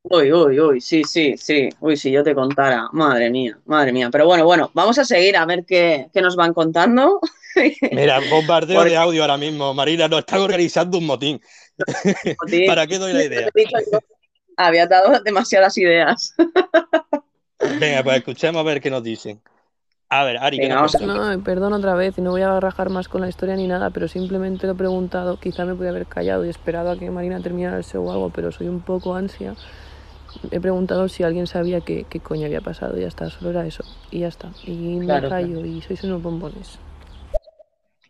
Uy, 0.09 0.33
uy, 0.33 0.61
uy, 0.61 0.81
sí, 0.81 1.03
sí, 1.05 1.37
sí. 1.37 1.69
Uy, 1.81 1.97
si 1.97 2.11
yo 2.13 2.23
te 2.23 2.35
contara. 2.35 2.89
Madre 2.93 3.29
mía, 3.31 3.59
madre 3.67 3.93
mía. 3.93 4.09
Pero 4.11 4.27
bueno, 4.27 4.45
bueno, 4.45 4.71
vamos 4.73 4.99
a 4.99 5.05
seguir 5.05 5.37
a 5.37 5.45
ver 5.47 5.65
qué, 5.65 6.07
qué 6.13 6.21
nos 6.23 6.37
van 6.37 6.55
contando. 6.55 7.21
Mira, 7.93 8.21
bombardeo 8.31 8.77
Porque- 8.77 8.91
de 8.91 8.97
audio 8.97 9.23
ahora 9.23 9.37
mismo. 9.37 9.75
Marina, 9.75 10.07
nos 10.07 10.21
están 10.21 10.41
organizando 10.41 10.99
un 10.99 11.07
motín. 11.07 11.41
¿Para 12.67 12.87
qué 12.87 12.99
doy 12.99 13.13
la 13.15 13.25
idea? 13.25 13.49
Había 14.57 14.87
dado 14.87 15.21
demasiadas 15.25 15.77
ideas. 15.77 16.35
Venga, 17.81 18.03
pues 18.05 18.19
escuchemos 18.19 18.61
a 18.61 18.63
ver 18.63 18.81
qué 18.81 18.91
nos 18.91 19.03
dicen. 19.03 19.41
A 20.09 20.23
ver, 20.23 20.37
Ari, 20.39 20.59
¿qué 20.59 20.69
nos 20.69 20.77
vamos 20.77 20.95
a- 20.95 20.99
cuentas? 20.99 21.37
No, 21.39 21.43
perdón 21.45 21.73
otra 21.73 21.95
vez 21.95 22.17
y 22.17 22.21
no 22.23 22.31
voy 22.31 22.43
a 22.43 22.61
rajar 22.61 22.91
más 22.91 23.09
con 23.09 23.23
la 23.23 23.29
historia 23.29 23.57
ni 23.57 23.67
nada, 23.67 23.91
pero 23.91 24.07
simplemente 24.07 24.67
lo 24.69 24.75
he 24.75 24.77
preguntado. 24.77 25.41
Quizá 25.41 25.65
me 25.65 25.75
podía 25.75 25.91
haber 25.91 26.07
callado 26.07 26.45
y 26.47 26.49
esperado 26.49 26.93
a 26.93 26.97
que 26.99 27.11
Marina 27.11 27.41
terminara 27.43 27.77
el 27.79 27.85
show 27.85 28.07
o 28.07 28.13
algo, 28.13 28.31
pero 28.31 28.53
soy 28.53 28.69
un 28.69 28.81
poco 28.83 29.17
ansia. 29.17 29.55
He 30.51 30.61
preguntado 30.61 31.09
si 31.09 31.23
alguien 31.23 31.47
sabía 31.47 31.81
qué, 31.81 32.07
qué 32.09 32.21
coño 32.21 32.47
había 32.47 32.61
pasado 32.61 32.97
y 32.99 33.03
ya 33.03 33.09
está, 33.09 33.31
solo 33.31 33.51
era 33.51 33.67
eso. 33.67 33.85
Y 34.11 34.21
ya 34.21 34.29
está. 34.29 34.53
Y 34.63 34.99
me 35.01 35.07
Claro, 35.07 35.29
callo 35.29 35.65
y 35.65 35.81
sois 35.83 36.03
unos 36.05 36.23
bombones. 36.23 36.79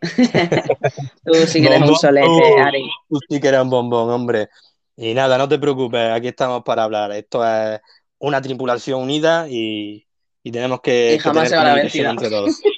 Tú 1.24 1.34
sí 1.46 1.60
que 1.60 1.66
eres 1.68 1.80
un 1.80 1.86
Bombón, 1.86 1.96
solete, 1.96 2.28
tú- 2.28 2.62
Ari. 2.62 2.90
Tú 3.08 3.18
sí 3.28 3.40
que 3.40 3.48
eres 3.48 3.60
un 3.62 3.70
bombón, 3.70 4.10
hombre. 4.10 4.48
Y 4.96 5.14
nada, 5.14 5.38
no 5.38 5.48
te 5.48 5.58
preocupes, 5.58 6.10
aquí 6.12 6.28
estamos 6.28 6.62
para 6.64 6.84
hablar. 6.84 7.12
Esto 7.12 7.44
es 7.46 7.80
una 8.18 8.40
tripulación 8.40 9.02
unida 9.02 9.46
y, 9.48 10.06
y 10.42 10.50
tenemos 10.52 10.80
que, 10.80 11.14
Y 11.14 11.18
que 11.18 11.22
jamás 11.22 11.32
tener 11.32 11.48
se 11.50 11.56
va 11.56 11.64
la 11.64 11.74
vencida. 11.74 12.10
entre 12.10 12.30
todos. 12.30 12.60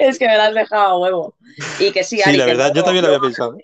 Es 0.00 0.18
que 0.18 0.26
me 0.26 0.36
la 0.36 0.46
has 0.46 0.54
dejado 0.54 0.88
a 0.88 0.98
huevo. 0.98 1.34
Y 1.80 1.92
que 1.92 2.04
sí, 2.04 2.16
Sí, 2.22 2.24
Ari, 2.28 2.36
la 2.36 2.44
que 2.44 2.46
verdad, 2.46 2.74
yo 2.74 2.84
también 2.84 3.04
lo 3.04 3.08
había 3.08 3.20
pensado. 3.20 3.56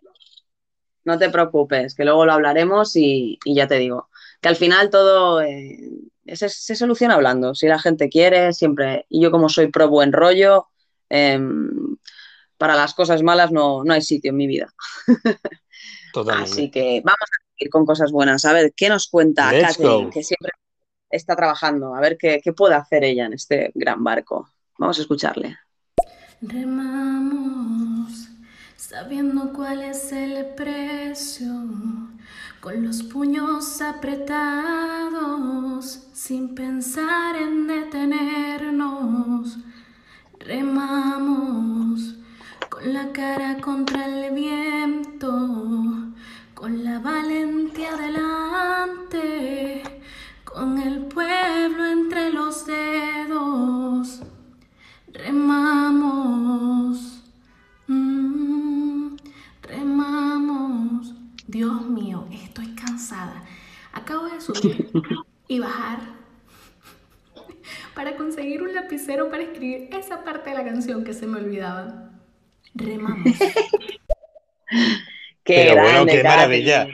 No 1.05 1.19
te 1.19 1.31
preocupes, 1.31 1.95
que 1.95 2.05
luego 2.05 2.25
lo 2.25 2.33
hablaremos 2.33 2.97
y, 2.97 3.39
y 3.45 3.55
ya 3.55 3.67
te 3.67 3.77
digo, 3.77 4.09
que 4.41 4.49
al 4.49 4.57
final 4.57 4.91
todo 4.91 5.43
eh, 5.43 5.91
se, 6.35 6.49
se 6.49 6.77
soluciona 6.77 7.15
hablando. 7.15 7.55
Si 7.55 7.67
la 7.67 7.79
gente 7.79 8.09
quiere, 8.09 8.53
siempre. 8.53 9.07
Y 9.09 9.23
yo 9.23 9.31
como 9.31 9.49
soy 9.49 9.69
pro 9.69 9.89
buen 9.89 10.13
rollo, 10.13 10.69
em, 11.09 11.97
para 12.59 12.75
las 12.75 12.95
cosas 12.95 13.23
malas 13.23 13.53
no, 13.53 13.85
no 13.85 13.93
hay 13.93 14.03
sitio 14.03 14.31
en 14.31 14.37
mi 14.37 14.47
vida. 14.47 14.73
Totalmente. 16.13 16.51
Así 16.51 16.71
que 16.71 17.03
vamos 17.05 17.21
a 17.21 17.53
seguir 17.53 17.71
con 17.71 17.85
cosas 17.85 18.13
buenas. 18.13 18.45
A 18.45 18.53
ver, 18.53 18.73
¿qué 18.77 18.89
nos 18.89 19.09
cuenta 19.09 19.51
Catherine, 19.51 20.11
que 20.11 20.23
siempre 20.23 20.53
está 21.11 21.37
trabajando? 21.37 21.95
A 21.95 22.01
ver 22.01 22.17
qué, 22.17 22.41
qué 22.43 22.53
puede 22.53 22.75
hacer 22.75 23.05
ella 23.05 23.27
en 23.27 23.35
este 23.35 23.73
gran 23.75 24.03
barco. 24.03 24.49
Vamos 24.79 24.99
a 24.99 25.03
escucharle. 25.03 25.57
Remamos, 26.41 28.29
sabiendo 28.95 29.53
cuál 29.53 29.83
es 29.83 30.13
el 30.13 30.47
precio, 30.55 31.51
con 32.61 32.87
los 32.87 33.03
puños 33.03 33.83
apretados, 33.83 36.07
sin 36.13 36.55
pensar 36.55 37.35
en 37.35 37.67
detenernos. 37.67 39.59
Remamos, 40.39 42.15
con 42.71 42.95
la 42.95 43.11
cara 43.11 43.61
contra 43.61 44.07
el 44.07 44.33
viento, 44.33 46.13
con 46.55 46.85
la 46.85 47.01
valentía 47.01 47.97
delante, 47.97 49.83
con 50.45 50.79
el 50.79 51.07
pueblo 51.07 51.85
entre 51.85 52.31
los 52.31 52.65
dedos. 52.65 54.21
Remamos, 55.13 57.14
Dios 61.55 61.83
mío, 61.87 62.27
estoy 62.33 62.75
cansada. 62.75 63.45
Acabo 63.93 64.25
de 64.27 64.41
subir 64.41 64.91
y 65.47 65.61
bajar 65.61 66.01
para 67.95 68.17
conseguir 68.17 68.61
un 68.61 68.75
lapicero 68.75 69.31
para 69.31 69.45
escribir 69.45 69.89
esa 69.93 70.25
parte 70.25 70.51
de 70.51 70.57
la 70.57 70.65
canción 70.65 71.05
que 71.05 71.15
se 71.15 71.29
me 71.29 71.39
olvidaba. 71.39 72.11
Remamos. 72.75 73.55
Qué 75.45 75.55
Pero 75.55 75.77
bueno, 75.77 76.07
grande, 76.07 76.13
qué 76.13 76.23
Catherine. 76.23 76.25
maravilla. 76.25 76.89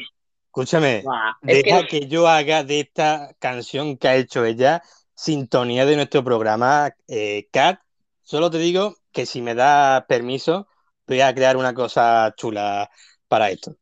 Escúchame, 0.47 1.11
es 1.47 1.63
deja 1.63 1.87
que 1.87 1.87
que 1.87 2.07
yo 2.09 2.29
haga 2.29 2.65
de 2.65 2.81
esta 2.81 3.35
canción 3.39 3.97
que 3.97 4.09
ha 4.09 4.17
hecho 4.17 4.45
ella 4.45 4.83
sintonía 5.15 5.87
de 5.87 5.97
nuestro 5.97 6.25
programa, 6.25 6.95
eh, 7.09 7.49
Kat. 7.53 7.81
Solo 8.23 8.51
te 8.51 8.59
digo 8.59 8.97
que 9.13 9.27
si 9.27 9.43
me 9.43 9.55
da 9.55 10.07
permiso, 10.09 10.69
voy 11.07 11.21
a 11.23 11.35
crear 11.35 11.57
una 11.57 11.75
cosa 11.75 12.35
chula 12.37 12.91
para 13.29 13.51
esto. 13.51 13.77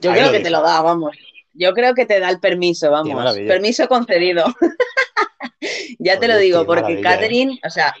Yo 0.00 0.10
Ahí 0.12 0.18
creo 0.18 0.30
que 0.30 0.38
dice. 0.38 0.44
te 0.44 0.50
lo 0.50 0.62
da, 0.62 0.80
vamos. 0.82 1.16
Yo 1.52 1.72
creo 1.72 1.94
que 1.94 2.04
te 2.06 2.20
da 2.20 2.28
el 2.28 2.38
permiso, 2.38 2.90
vamos. 2.90 3.34
Permiso 3.34 3.88
concedido. 3.88 4.44
ya 5.98 6.18
te 6.18 6.28
lo 6.28 6.36
digo, 6.36 6.66
porque 6.66 6.94
¿eh? 6.94 7.00
Catherine, 7.00 7.58
o 7.64 7.70
sea, 7.70 7.94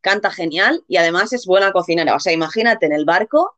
canta 0.00 0.30
genial 0.30 0.82
y 0.88 0.96
además 0.96 1.32
es 1.32 1.46
buena 1.46 1.72
cocinera. 1.72 2.14
O 2.14 2.20
sea, 2.20 2.32
imagínate 2.32 2.86
en 2.86 2.92
el 2.92 3.04
barco 3.04 3.56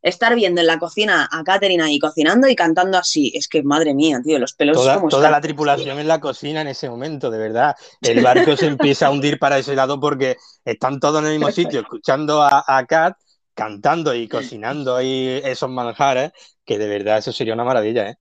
estar 0.00 0.34
viendo 0.34 0.60
en 0.60 0.66
la 0.66 0.78
cocina 0.78 1.28
a 1.30 1.42
Catherine 1.44 1.82
ahí 1.82 1.98
cocinando 1.98 2.46
y 2.48 2.54
cantando 2.54 2.98
así. 2.98 3.32
Es 3.34 3.48
que, 3.48 3.62
madre 3.62 3.94
mía, 3.94 4.20
tío, 4.22 4.38
los 4.38 4.52
pelos 4.52 4.76
Toda, 4.76 4.96
como 4.96 5.08
toda 5.08 5.22
están. 5.22 5.32
la 5.32 5.40
tripulación 5.40 5.98
en 5.98 6.08
la 6.08 6.20
cocina 6.20 6.60
en 6.60 6.68
ese 6.68 6.90
momento, 6.90 7.30
de 7.30 7.38
verdad. 7.38 7.74
El 8.02 8.22
barco 8.22 8.56
se 8.56 8.66
empieza 8.66 9.06
a 9.06 9.10
hundir 9.10 9.38
para 9.38 9.58
ese 9.58 9.74
lado 9.74 9.98
porque 10.00 10.36
están 10.64 11.00
todos 11.00 11.20
en 11.20 11.26
el 11.28 11.32
mismo 11.38 11.50
sitio, 11.50 11.80
escuchando 11.80 12.42
a, 12.42 12.64
a 12.66 12.84
Kat 12.86 13.16
cantando 13.54 14.14
y 14.14 14.28
cocinando 14.28 14.96
ahí 14.96 15.40
esos 15.44 15.70
manjares, 15.70 16.32
que 16.64 16.78
de 16.78 16.88
verdad 16.88 17.18
eso 17.18 17.32
sería 17.32 17.54
una 17.54 17.64
maravilla, 17.64 18.10
¿eh? 18.10 18.16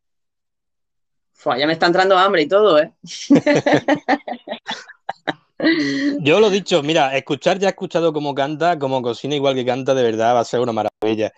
Fua, 1.33 1.57
ya 1.57 1.67
me 1.67 1.73
está 1.73 1.87
entrando 1.87 2.17
hambre 2.17 2.43
y 2.43 2.47
todo, 2.47 2.79
¿eh? 2.79 2.93
Yo 6.21 6.39
lo 6.39 6.47
he 6.47 6.51
dicho, 6.51 6.81
mira, 6.83 7.15
escuchar 7.17 7.59
ya 7.59 7.67
he 7.67 7.71
escuchado 7.71 8.13
cómo 8.13 8.35
canta, 8.35 8.77
como 8.79 9.01
cocina 9.01 9.35
igual 9.35 9.55
que 9.55 9.65
canta, 9.65 9.93
de 9.93 10.03
verdad 10.03 10.35
va 10.35 10.39
a 10.41 10.45
ser 10.45 10.59
una 10.59 10.73
maravilla. 10.73 11.31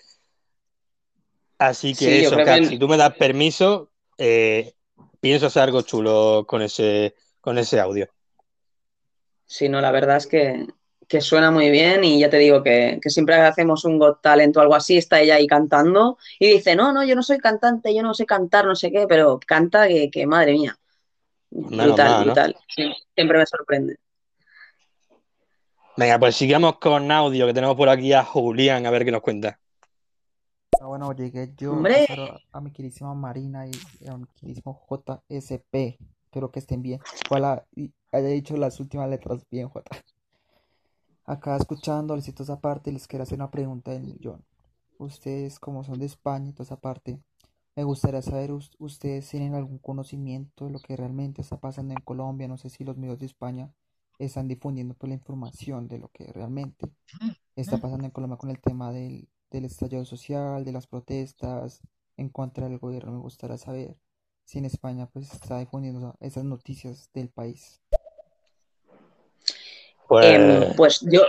Así 1.57 1.93
que 1.93 2.05
Sí, 2.05 2.25
eso, 2.25 2.35
creo 2.35 2.45
Kat, 2.45 2.59
que- 2.61 2.67
si 2.67 2.79
tú 2.79 2.87
me 2.87 2.97
das 2.97 3.15
permiso, 3.15 3.91
eh, 4.17 4.73
pienso 5.19 5.47
hacer 5.47 5.63
algo 5.63 5.81
chulo 5.81 6.45
con 6.47 6.61
ese, 6.61 7.15
con 7.41 7.57
ese 7.57 7.79
audio. 7.79 8.07
Sí, 9.45 9.69
no, 9.69 9.81
la 9.81 9.91
verdad 9.91 10.17
es 10.17 10.27
que, 10.27 10.67
que 11.07 11.21
suena 11.21 11.51
muy 11.51 11.69
bien 11.71 12.03
y 12.03 12.19
ya 12.19 12.29
te 12.29 12.37
digo 12.37 12.63
que, 12.63 12.99
que 13.01 13.09
siempre 13.09 13.35
que 13.35 13.41
hacemos 13.41 13.85
un 13.85 13.99
Got 13.99 14.21
Talent 14.21 14.55
o 14.57 14.61
algo 14.61 14.75
así, 14.75 14.97
está 14.97 15.19
ella 15.19 15.35
ahí 15.35 15.47
cantando 15.47 16.17
y 16.39 16.47
dice, 16.47 16.75
no, 16.75 16.91
no, 16.93 17.03
yo 17.03 17.15
no 17.15 17.23
soy 17.23 17.37
cantante, 17.37 17.93
yo 17.93 18.01
no 18.03 18.13
sé 18.13 18.25
cantar, 18.25 18.65
no 18.65 18.75
sé 18.75 18.91
qué, 18.91 19.05
pero 19.07 19.39
canta 19.45 19.87
que, 19.87 20.09
que 20.09 20.25
madre 20.27 20.53
mía. 20.53 20.77
Menos 21.51 21.85
Brutal, 21.87 22.07
mal, 22.09 22.19
¿no? 22.19 22.25
brutal. 22.25 22.55
Sí, 22.75 22.91
siempre 23.15 23.37
me 23.37 23.45
sorprende. 23.45 23.95
Venga, 25.97 26.19
pues 26.19 26.35
sigamos 26.35 26.77
con 26.79 27.09
audio, 27.09 27.47
que 27.47 27.53
tenemos 27.53 27.77
por 27.77 27.87
aquí 27.87 28.11
a 28.11 28.23
Julián, 28.23 28.85
a 28.85 28.91
ver 28.91 29.05
qué 29.05 29.11
nos 29.11 29.21
cuenta. 29.21 29.59
Ah, 30.81 30.87
bueno, 30.87 31.13
llegué 31.13 31.53
yo 31.55 31.71
Hombre. 31.71 32.05
a 32.51 32.59
mi 32.59 32.71
queridísima 32.71 33.13
Marina 33.13 33.65
y 33.65 33.71
a 34.07 34.17
mi 34.17 34.25
queridísimo 34.39 34.85
JSP. 34.89 35.97
Espero 36.25 36.51
que 36.51 36.59
estén 36.59 36.81
bien. 36.81 36.99
Ojalá 37.29 37.65
haya 38.11 38.27
dicho 38.27 38.57
las 38.57 38.79
últimas 38.81 39.09
letras 39.09 39.45
bien, 39.49 39.69
J. 39.69 39.89
Acá 41.25 41.55
escuchando, 41.57 42.15
les 42.15 42.27
esa 42.27 42.59
parte, 42.59 42.91
les 42.91 43.07
quiero 43.07 43.23
hacer 43.23 43.37
una 43.37 43.51
pregunta 43.51 43.91
del 43.91 44.03
millón. 44.03 44.43
Ustedes, 44.97 45.59
como 45.59 45.83
son 45.83 45.99
de 45.99 46.05
España 46.05 46.49
y 46.49 46.53
toda 46.53 46.65
esa 46.65 46.79
parte, 46.79 47.19
me 47.75 47.83
gustaría 47.83 48.21
saber, 48.21 48.51
us- 48.53 48.71
¿ustedes 48.79 49.29
tienen 49.29 49.55
algún 49.55 49.79
conocimiento 49.79 50.65
de 50.65 50.71
lo 50.71 50.79
que 50.79 50.95
realmente 50.95 51.41
está 51.41 51.59
pasando 51.59 51.93
en 51.93 52.01
Colombia? 52.01 52.47
No 52.47 52.57
sé 52.57 52.69
si 52.69 52.83
los 52.83 52.97
medios 52.97 53.19
de 53.19 53.27
España 53.27 53.71
están 54.19 54.47
difundiendo 54.47 54.95
pues, 54.95 55.09
la 55.09 55.15
información 55.15 55.87
de 55.87 55.99
lo 55.99 56.09
que 56.09 56.31
realmente 56.33 56.91
está 57.55 57.77
pasando 57.79 58.05
en 58.05 58.11
Colombia 58.11 58.37
con 58.37 58.49
el 58.51 58.61
tema 58.61 58.91
del, 58.93 59.29
del 59.51 59.65
estallido 59.65 60.05
social, 60.05 60.65
de 60.65 60.71
las 60.73 60.87
protestas 60.87 61.81
en 62.17 62.29
contra 62.29 62.69
del 62.69 62.79
gobierno. 62.79 63.13
Me 63.13 63.19
gustaría 63.19 63.57
saber 63.57 63.97
si 64.45 64.59
en 64.59 64.65
España 64.65 65.07
pues 65.07 65.33
está 65.33 65.59
difundiendo 65.59 66.15
esas 66.21 66.45
noticias 66.45 67.09
del 67.13 67.29
país. 67.29 67.81
Pues, 70.07 70.25
Em, 70.25 70.73
pues 70.75 70.99
yo, 71.01 71.21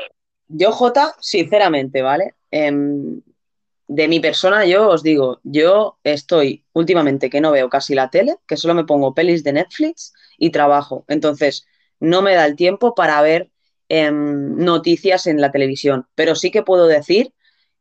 yo, 0.49 0.73
Jota, 0.73 1.15
sinceramente, 1.21 2.03
¿vale? 2.03 2.35
Em, 2.51 3.21
de 3.89 4.09
mi 4.09 4.21
persona, 4.21 4.65
yo 4.65 4.89
os 4.89 5.03
digo, 5.03 5.41
yo 5.45 5.99
estoy 6.03 6.65
últimamente 6.73 7.31
que 7.31 7.41
no 7.41 7.53
veo 7.53 7.69
casi 7.69 7.95
la 7.95 8.11
tele, 8.11 8.37
que 8.47 8.57
solo 8.57 8.75
me 8.75 8.85
pongo 8.85 9.15
pelis 9.15 9.45
de 9.45 9.53
Netflix 9.53 10.13
y 10.39 10.51
trabajo. 10.51 11.05
Entonces, 11.09 11.67
no 12.01 12.23
me 12.23 12.35
da 12.35 12.47
el 12.47 12.57
tiempo 12.57 12.95
para 12.95 13.21
ver 13.23 13.51
em, 13.89 14.57
noticias 14.57 15.27
en 15.27 15.41
la 15.41 15.53
televisión. 15.53 16.07
Pero 16.15 16.35
sí 16.35 16.51
que 16.51 16.63
puedo 16.63 16.87
decir 16.87 17.33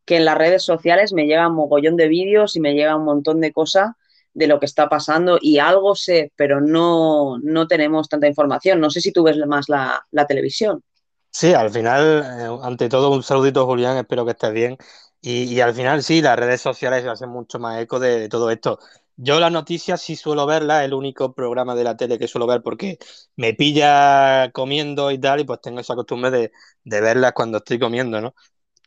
que 0.06 0.18
en 0.18 0.26
las 0.26 0.38
redes 0.38 0.64
sociales 0.64 1.14
me 1.14 1.26
llega 1.26 1.48
un 1.48 1.56
mogollón 1.56 1.98
de 1.98 2.08
vídeos 2.08 2.56
y 2.56 2.60
me 2.60 2.74
llega 2.76 2.96
un 2.96 3.06
montón 3.06 3.42
de 3.42 3.52
cosas 3.52 3.92
de 4.36 4.48
lo 4.48 4.60
que 4.60 4.68
está 4.68 4.90
pasando 4.90 5.40
y 5.42 5.60
algo 5.60 5.96
sé, 5.96 6.32
pero 6.38 6.62
no, 6.62 7.40
no 7.44 7.68
tenemos 7.68 8.10
tanta 8.10 8.28
información. 8.28 8.80
No 8.82 8.92
sé 8.92 9.02
si 9.02 9.12
tú 9.14 9.24
ves 9.24 9.38
más 9.48 9.70
la, 9.70 10.06
la 10.12 10.28
televisión. 10.28 10.84
Sí, 11.32 11.54
al 11.54 11.70
final, 11.70 12.24
eh, 12.24 12.60
ante 12.64 12.88
todo, 12.88 13.12
un 13.12 13.22
saludito, 13.22 13.66
Julián, 13.66 13.98
espero 13.98 14.24
que 14.26 14.32
estés 14.32 14.54
bien. 14.54 14.78
Y, 15.22 15.44
y 15.54 15.60
al 15.60 15.74
final, 15.74 16.02
sí, 16.02 16.22
las 16.22 16.38
redes 16.40 16.62
sociales 16.62 17.06
hacen 17.06 17.30
mucho 17.30 17.60
más 17.60 17.82
eco 17.82 18.00
de, 18.00 18.20
de 18.22 18.30
todo 18.30 18.50
esto. 18.52 18.80
Yo 19.18 19.40
las 19.40 19.52
noticias 19.52 20.02
sí 20.02 20.16
suelo 20.16 20.46
verlas, 20.46 20.84
el 20.86 20.94
único 20.94 21.34
programa 21.34 21.76
de 21.76 21.84
la 21.84 21.98
tele 21.98 22.18
que 22.18 22.28
suelo 22.28 22.48
ver 22.48 22.62
porque 22.62 22.98
me 23.36 23.54
pilla 23.54 24.50
comiendo 24.54 25.12
y 25.12 25.20
tal, 25.20 25.42
y 25.42 25.44
pues 25.44 25.60
tengo 25.62 25.80
esa 25.82 25.96
costumbre 25.96 26.32
de, 26.32 26.52
de 26.84 27.02
verlas 27.02 27.34
cuando 27.34 27.58
estoy 27.58 27.80
comiendo, 27.80 28.22
¿no? 28.22 28.34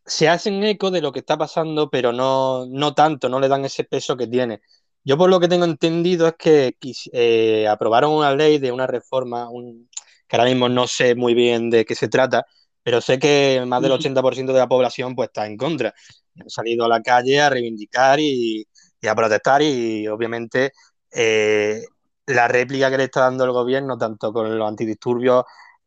Se 0.06 0.28
hacen 0.28 0.62
eco 0.64 0.90
de 0.90 1.02
lo 1.02 1.12
que 1.12 1.20
está 1.20 1.36
pasando, 1.38 1.90
pero 1.90 2.12
no, 2.12 2.66
no 2.68 2.94
tanto, 2.94 3.28
no 3.28 3.40
le 3.40 3.48
dan 3.48 3.64
ese 3.66 3.84
peso 3.84 4.16
que 4.16 4.26
tiene. 4.26 4.62
Yo 5.08 5.16
por 5.16 5.30
lo 5.30 5.40
que 5.40 5.48
tengo 5.48 5.64
entendido 5.64 6.28
es 6.28 6.34
que 6.38 6.76
eh, 7.12 7.66
aprobaron 7.66 8.12
una 8.12 8.34
ley 8.34 8.58
de 8.58 8.70
una 8.72 8.86
reforma, 8.86 9.48
un, 9.48 9.88
que 10.28 10.36
ahora 10.36 10.50
mismo 10.50 10.68
no 10.68 10.86
sé 10.86 11.14
muy 11.14 11.32
bien 11.32 11.70
de 11.70 11.86
qué 11.86 11.94
se 11.94 12.08
trata, 12.08 12.44
pero 12.82 13.00
sé 13.00 13.18
que 13.18 13.64
más 13.66 13.80
del 13.80 13.92
80% 13.92 14.52
de 14.52 14.58
la 14.58 14.68
población 14.68 15.14
pues 15.14 15.28
está 15.28 15.46
en 15.46 15.56
contra. 15.56 15.94
Han 16.38 16.50
salido 16.50 16.84
a 16.84 16.88
la 16.88 17.00
calle 17.02 17.40
a 17.40 17.48
reivindicar 17.48 18.20
y, 18.20 18.66
y 19.00 19.06
a 19.08 19.14
protestar 19.14 19.62
y 19.62 20.06
obviamente 20.08 20.72
eh, 21.10 21.80
la 22.26 22.46
réplica 22.46 22.90
que 22.90 22.98
le 22.98 23.04
está 23.04 23.22
dando 23.22 23.44
el 23.44 23.52
gobierno, 23.52 23.96
tanto 23.96 24.30
con 24.30 24.58
los 24.58 24.68
antidisturbios 24.68 25.44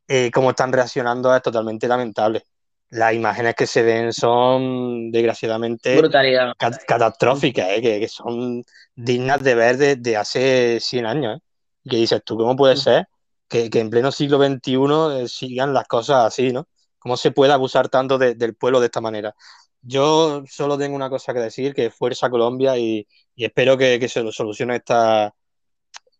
eh, 0.07 0.31
como 0.31 0.49
están 0.49 0.73
reaccionando, 0.73 1.35
es 1.35 1.43
totalmente 1.43 1.87
lamentable. 1.87 2.43
Las 2.91 3.13
imágenes 3.13 3.55
que 3.55 3.65
se 3.67 3.81
ven 3.83 4.11
son 4.13 5.11
desgraciadamente 5.11 5.97
Brutalidad. 5.97 6.53
cat- 6.57 6.83
catastróficas, 6.85 7.69
¿eh? 7.69 7.81
que, 7.81 7.99
que 8.01 8.07
son 8.07 8.63
dignas 8.95 9.41
de 9.41 9.55
ver 9.55 9.77
desde 9.77 10.17
hace 10.17 10.79
100 10.79 11.05
años. 11.05 11.37
¿eh? 11.37 11.41
Y 11.85 11.89
que 11.89 11.95
dices 11.97 12.21
tú, 12.23 12.37
¿cómo 12.37 12.55
puede 12.55 12.75
ser 12.75 13.07
que, 13.47 13.69
que 13.69 13.79
en 13.79 13.89
pleno 13.89 14.11
siglo 14.11 14.37
XXI 14.37 15.23
eh, 15.23 15.27
sigan 15.27 15.73
las 15.73 15.87
cosas 15.87 16.25
así, 16.25 16.51
¿no? 16.51 16.67
¿Cómo 16.99 17.17
se 17.17 17.31
puede 17.31 17.53
abusar 17.53 17.89
tanto 17.89 18.17
de- 18.17 18.35
del 18.35 18.55
pueblo 18.55 18.79
de 18.79 18.85
esta 18.87 19.01
manera? 19.01 19.33
Yo 19.81 20.43
solo 20.47 20.77
tengo 20.77 20.95
una 20.95 21.09
cosa 21.09 21.33
que 21.33 21.39
decir, 21.39 21.73
que 21.73 21.89
fuerza 21.89 22.29
Colombia 22.29 22.77
y, 22.77 23.07
y 23.35 23.45
espero 23.45 23.77
que, 23.77 23.99
que 23.99 24.07
se 24.09 24.21
lo 24.21 24.31
solucione 24.31 24.75
esta, 24.75 25.33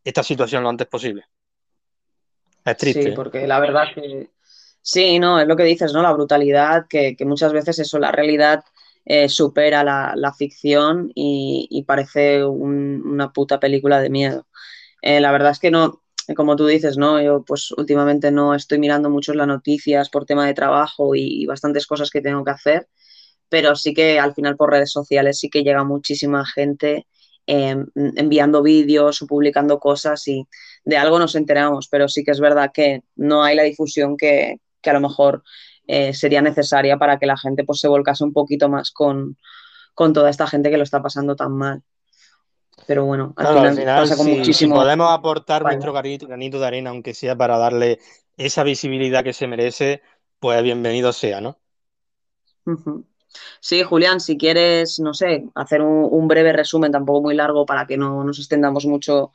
esta 0.03 0.23
situación 0.23 0.63
lo 0.63 0.69
antes 0.69 0.87
posible. 0.87 1.25
Es 2.65 2.77
triste. 2.77 3.03
Sí, 3.03 3.09
¿eh? 3.09 3.13
porque 3.13 3.45
la 3.45 3.59
verdad 3.59 3.85
que 3.93 4.29
sí, 4.81 5.19
no, 5.19 5.39
es 5.39 5.47
lo 5.47 5.55
que 5.55 5.63
dices, 5.63 5.93
¿no? 5.93 6.01
La 6.01 6.13
brutalidad, 6.13 6.87
que, 6.89 7.15
que 7.15 7.25
muchas 7.25 7.53
veces 7.53 7.79
eso, 7.79 7.99
la 7.99 8.11
realidad 8.11 8.63
eh, 9.05 9.29
supera 9.29 9.83
la, 9.83 10.13
la 10.15 10.33
ficción 10.33 11.11
y, 11.15 11.67
y 11.69 11.83
parece 11.83 12.45
un- 12.45 13.01
una 13.05 13.31
puta 13.33 13.59
película 13.59 13.99
de 14.01 14.09
miedo. 14.09 14.47
Eh, 15.01 15.21
la 15.21 15.31
verdad 15.31 15.51
es 15.53 15.59
que 15.59 15.71
no, 15.71 16.03
como 16.35 16.55
tú 16.57 16.67
dices, 16.67 16.97
¿no? 16.97 17.21
Yo 17.21 17.43
pues 17.45 17.71
últimamente 17.73 18.31
no 18.31 18.55
estoy 18.55 18.79
mirando 18.79 19.09
mucho 19.09 19.33
las 19.35 19.47
noticias 19.47 20.09
por 20.09 20.25
tema 20.25 20.45
de 20.47 20.53
trabajo 20.55 21.15
y, 21.15 21.43
y 21.43 21.45
bastantes 21.47 21.87
cosas 21.87 22.09
que 22.11 22.21
tengo 22.21 22.43
que 22.45 22.51
hacer, 22.51 22.87
pero 23.49 23.75
sí 23.75 23.93
que 23.93 24.19
al 24.19 24.33
final 24.33 24.55
por 24.57 24.71
redes 24.71 24.91
sociales 24.91 25.39
sí 25.39 25.49
que 25.49 25.63
llega 25.63 25.83
muchísima 25.83 26.45
gente 26.45 27.07
eh, 27.47 27.75
enviando 28.15 28.61
vídeos 28.63 29.21
o 29.21 29.27
publicando 29.27 29.79
cosas 29.79 30.27
y 30.27 30.47
de 30.85 30.97
algo 30.97 31.19
nos 31.19 31.35
enteramos, 31.35 31.87
pero 31.89 32.07
sí 32.07 32.23
que 32.23 32.31
es 32.31 32.39
verdad 32.39 32.71
que 32.73 33.01
no 33.15 33.43
hay 33.43 33.55
la 33.55 33.63
difusión 33.63 34.15
que, 34.17 34.57
que 34.81 34.89
a 34.89 34.93
lo 34.93 35.01
mejor 35.01 35.43
eh, 35.87 36.13
sería 36.13 36.41
necesaria 36.41 36.97
para 36.97 37.19
que 37.19 37.25
la 37.25 37.37
gente 37.37 37.63
pues, 37.63 37.79
se 37.79 37.87
volcase 37.87 38.23
un 38.23 38.33
poquito 38.33 38.69
más 38.69 38.91
con, 38.91 39.37
con 39.93 40.13
toda 40.13 40.29
esta 40.29 40.47
gente 40.47 40.69
que 40.69 40.77
lo 40.77 40.83
está 40.83 41.01
pasando 41.01 41.35
tan 41.35 41.53
mal. 41.53 41.83
Pero 42.87 43.05
bueno, 43.05 43.33
al 43.37 43.47
final, 43.47 43.65
al 43.67 43.75
final, 43.75 44.01
pasa 44.01 44.17
con 44.17 44.25
si, 44.25 44.31
si 44.31 44.37
muchísimo. 44.39 44.75
podemos 44.75 45.11
aportar 45.11 45.63
Vale. 45.63 45.75
nuestro 45.75 45.93
granito, 45.93 46.27
granito 46.27 46.59
de 46.59 46.67
arena, 46.67 46.89
aunque 46.89 47.13
sea 47.13 47.35
para 47.35 47.57
darle 47.57 47.99
esa 48.37 48.63
visibilidad 48.63 49.23
que 49.23 49.33
se 49.33 49.47
merece, 49.47 50.01
pues 50.39 50.61
bienvenido 50.63 51.13
sea, 51.13 51.41
¿no? 51.41 51.59
Sí, 53.59 53.83
Julián, 53.83 54.19
si 54.19 54.37
quieres, 54.37 54.99
no 54.99 55.13
sé, 55.13 55.45
hacer 55.55 55.81
un, 55.81 56.07
un 56.11 56.27
breve 56.27 56.53
resumen, 56.53 56.91
tampoco 56.91 57.21
muy 57.21 57.35
largo 57.35 57.65
para 57.65 57.85
que 57.87 57.97
no 57.97 58.23
nos 58.23 58.39
extendamos 58.39 58.85
mucho, 58.85 59.31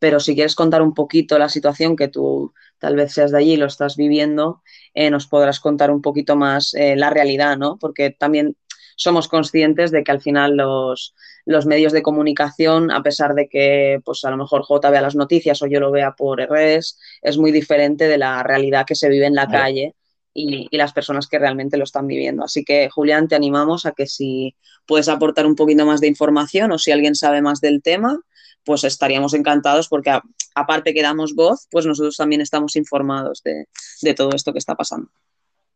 pero 0.00 0.18
si 0.18 0.34
quieres 0.34 0.56
contar 0.56 0.82
un 0.82 0.94
poquito 0.94 1.38
la 1.38 1.48
situación 1.48 1.94
que 1.94 2.08
tú 2.08 2.52
tal 2.78 2.96
vez 2.96 3.12
seas 3.12 3.30
de 3.30 3.38
allí 3.38 3.52
y 3.52 3.56
lo 3.56 3.66
estás 3.66 3.96
viviendo, 3.96 4.62
eh, 4.94 5.10
nos 5.10 5.26
podrás 5.26 5.60
contar 5.60 5.90
un 5.90 6.00
poquito 6.02 6.34
más 6.34 6.74
eh, 6.74 6.96
la 6.96 7.10
realidad, 7.10 7.58
¿no? 7.58 7.76
Porque 7.78 8.10
también 8.10 8.56
somos 8.96 9.28
conscientes 9.28 9.90
de 9.90 10.02
que 10.02 10.10
al 10.10 10.20
final 10.20 10.56
los, 10.56 11.14
los 11.44 11.66
medios 11.66 11.92
de 11.92 12.02
comunicación, 12.02 12.90
a 12.90 13.02
pesar 13.02 13.34
de 13.34 13.48
que 13.48 14.00
pues 14.04 14.24
a 14.24 14.30
lo 14.30 14.38
mejor 14.38 14.62
J 14.62 14.90
vea 14.90 15.02
las 15.02 15.14
noticias 15.14 15.60
o 15.62 15.66
yo 15.66 15.80
lo 15.80 15.90
vea 15.90 16.12
por 16.12 16.38
redes, 16.38 16.98
es 17.20 17.36
muy 17.36 17.52
diferente 17.52 18.08
de 18.08 18.18
la 18.18 18.42
realidad 18.42 18.86
que 18.86 18.94
se 18.94 19.10
vive 19.10 19.26
en 19.26 19.34
la 19.34 19.48
calle 19.48 19.94
y, 20.32 20.66
y, 20.70 20.76
las 20.76 20.92
personas 20.92 21.26
que 21.28 21.38
realmente 21.38 21.76
lo 21.76 21.84
están 21.84 22.06
viviendo. 22.06 22.44
Así 22.44 22.64
que, 22.64 22.88
Julián, 22.88 23.28
te 23.28 23.34
animamos 23.34 23.84
a 23.84 23.92
que 23.92 24.06
si 24.06 24.54
puedes 24.86 25.08
aportar 25.08 25.46
un 25.46 25.56
poquito 25.56 25.84
más 25.84 26.00
de 26.00 26.06
información 26.06 26.72
o 26.72 26.78
si 26.78 26.92
alguien 26.92 27.14
sabe 27.14 27.42
más 27.42 27.60
del 27.60 27.82
tema, 27.82 28.18
pues 28.64 28.84
estaríamos 28.84 29.34
encantados 29.34 29.88
porque 29.88 30.10
a, 30.10 30.22
aparte 30.54 30.94
que 30.94 31.02
damos 31.02 31.34
voz, 31.34 31.66
pues 31.70 31.86
nosotros 31.86 32.16
también 32.16 32.40
estamos 32.40 32.76
informados 32.76 33.42
de, 33.42 33.66
de 34.02 34.14
todo 34.14 34.30
esto 34.34 34.52
que 34.52 34.58
está 34.58 34.74
pasando. 34.74 35.08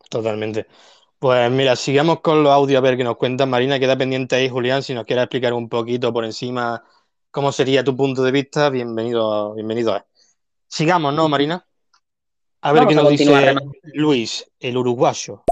Totalmente. 0.08 0.66
Pues 1.18 1.50
mira, 1.50 1.76
sigamos 1.76 2.20
con 2.20 2.42
los 2.42 2.52
audios 2.52 2.78
a 2.78 2.82
ver 2.82 2.96
qué 2.96 3.04
nos 3.04 3.16
cuentan. 3.16 3.48
Marina, 3.48 3.78
queda 3.78 3.96
pendiente 3.96 4.36
ahí, 4.36 4.48
Julián, 4.48 4.82
si 4.82 4.94
nos 4.94 5.04
quieres 5.04 5.24
explicar 5.24 5.52
un 5.52 5.68
poquito 5.68 6.12
por 6.12 6.24
encima 6.24 6.84
cómo 7.30 7.50
sería 7.50 7.82
tu 7.82 7.96
punto 7.96 8.22
de 8.22 8.30
vista, 8.30 8.70
bienvenido, 8.70 9.54
bienvenido 9.54 9.92
a 9.92 10.06
Sigamos, 10.68 11.14
¿no, 11.14 11.28
Marina? 11.28 11.66
A 12.60 12.72
ver 12.72 12.84
Vamos 12.84 12.94
qué 12.94 13.02
nos 13.02 13.08
dice 13.10 13.54
Luis, 13.94 14.50
el 14.58 14.76
uruguayo. 14.76 15.44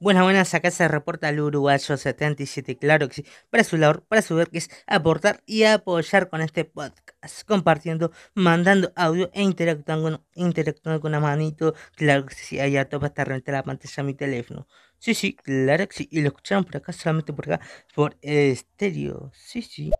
Buenas, 0.00 0.22
buenas, 0.22 0.54
acá 0.54 0.70
se 0.70 0.86
reporta 0.86 1.28
el 1.28 1.40
uruguayo 1.40 1.96
77, 1.96 2.76
claro 2.76 3.08
que 3.08 3.14
sí, 3.14 3.24
para 3.50 3.64
su 3.64 3.76
labor, 3.76 4.04
para 4.06 4.22
su 4.22 4.36
ver 4.36 4.48
que 4.48 4.58
es 4.58 4.70
aportar 4.86 5.42
y 5.44 5.64
apoyar 5.64 6.28
con 6.28 6.40
este 6.40 6.64
podcast, 6.64 7.42
compartiendo, 7.48 8.12
mandando 8.32 8.92
audio 8.94 9.28
e 9.34 9.42
interactuando, 9.42 10.24
interactuando 10.34 11.00
con 11.00 11.10
la 11.10 11.18
manito, 11.18 11.74
claro 11.96 12.26
que 12.26 12.36
sí, 12.36 12.60
ahí 12.60 12.76
a 12.76 12.88
topa 12.88 13.08
está 13.08 13.24
renta 13.24 13.50
la 13.50 13.64
pantalla 13.64 13.94
de 13.96 14.02
mi 14.04 14.14
teléfono. 14.14 14.68
Sí, 15.00 15.14
sí, 15.14 15.34
claro 15.34 15.88
que 15.88 15.96
sí, 15.96 16.08
y 16.12 16.20
lo 16.20 16.28
escucharon 16.28 16.62
por 16.62 16.76
acá, 16.76 16.92
solamente 16.92 17.32
por 17.32 17.52
acá, 17.52 17.66
por 17.92 18.16
estéreo, 18.22 19.32
sí, 19.34 19.62
sí. 19.62 19.90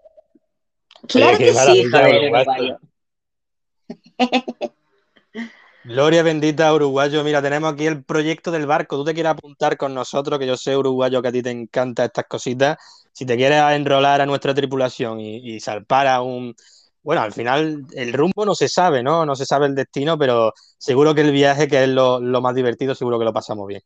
Claro 1.08 1.38
que 1.38 1.52
sí, 1.52 1.86
Uruguayo. 1.88 2.78
Gloria 5.88 6.22
bendita 6.22 6.72
uruguayo. 6.72 7.24
Mira, 7.24 7.40
tenemos 7.40 7.72
aquí 7.72 7.86
el 7.86 8.04
proyecto 8.04 8.50
del 8.50 8.66
barco. 8.66 8.96
Tú 8.96 9.04
te 9.04 9.14
quieres 9.14 9.32
apuntar 9.32 9.76
con 9.76 9.94
nosotros, 9.94 10.38
que 10.38 10.46
yo 10.46 10.56
sé 10.56 10.76
uruguayo 10.76 11.22
que 11.22 11.28
a 11.28 11.32
ti 11.32 11.42
te 11.42 11.50
encantan 11.50 12.06
estas 12.06 12.26
cositas. 12.26 12.76
Si 13.12 13.24
te 13.24 13.36
quieres 13.36 13.62
enrolar 13.72 14.20
a 14.20 14.26
nuestra 14.26 14.52
tripulación 14.54 15.18
y, 15.18 15.54
y 15.54 15.60
salpar 15.60 16.06
a 16.06 16.20
un, 16.20 16.54
bueno, 17.02 17.22
al 17.22 17.32
final 17.32 17.86
el 17.92 18.12
rumbo 18.12 18.44
no 18.44 18.54
se 18.54 18.68
sabe, 18.68 19.02
¿no? 19.02 19.24
No 19.24 19.34
se 19.34 19.46
sabe 19.46 19.66
el 19.66 19.74
destino, 19.74 20.18
pero 20.18 20.52
seguro 20.76 21.14
que 21.14 21.22
el 21.22 21.32
viaje, 21.32 21.66
que 21.66 21.84
es 21.84 21.88
lo, 21.88 22.20
lo 22.20 22.40
más 22.42 22.54
divertido, 22.54 22.94
seguro 22.94 23.18
que 23.18 23.24
lo 23.24 23.32
pasamos 23.32 23.66
bien. 23.66 23.82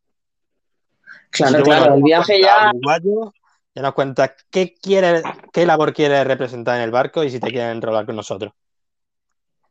Claro, 1.30 1.58
que, 1.58 1.62
claro, 1.62 1.80
bueno, 1.82 1.96
el 1.96 2.02
viaje 2.02 2.42
ya. 2.42 2.70
Uruguayo, 2.70 3.32
ya 3.74 3.82
nos 3.82 3.94
cuentas 3.94 4.32
qué 4.50 4.74
quiere, 4.74 5.22
qué 5.52 5.64
labor 5.64 5.94
quieres 5.94 6.26
representar 6.26 6.78
en 6.78 6.82
el 6.82 6.90
barco 6.90 7.22
y 7.22 7.30
si 7.30 7.38
te 7.38 7.50
quieres 7.50 7.72
enrolar 7.72 8.04
con 8.06 8.16
nosotros. 8.16 8.52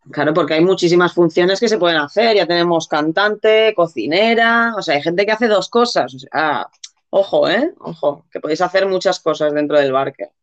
Claro, 0.10 0.34
porque 0.34 0.56
hay 0.56 0.62
muchísimas 0.64 1.14
funciones 1.14 1.60
que 1.60 1.70
se 1.70 1.78
pueden 1.78 1.98
hacer. 1.98 2.36
Ya 2.36 2.48
tenemos 2.48 2.88
cantante, 2.88 3.74
cocinera, 3.76 4.74
o 4.78 4.82
sea, 4.82 4.96
hay 4.96 5.04
gente 5.04 5.26
que 5.26 5.32
hace 5.32 5.48
dos 5.48 5.70
cosas. 5.70 6.14
O 6.16 6.20
sea, 6.20 6.68
ojo, 7.12 7.48
¿eh? 7.48 7.74
Ojo, 7.80 8.26
que 8.32 8.40
podéis 8.40 8.62
hacer 8.62 8.88
muchas 8.88 9.20
cosas 9.20 9.54
dentro 9.54 9.78
del 9.78 9.92
barco. 9.92 10.34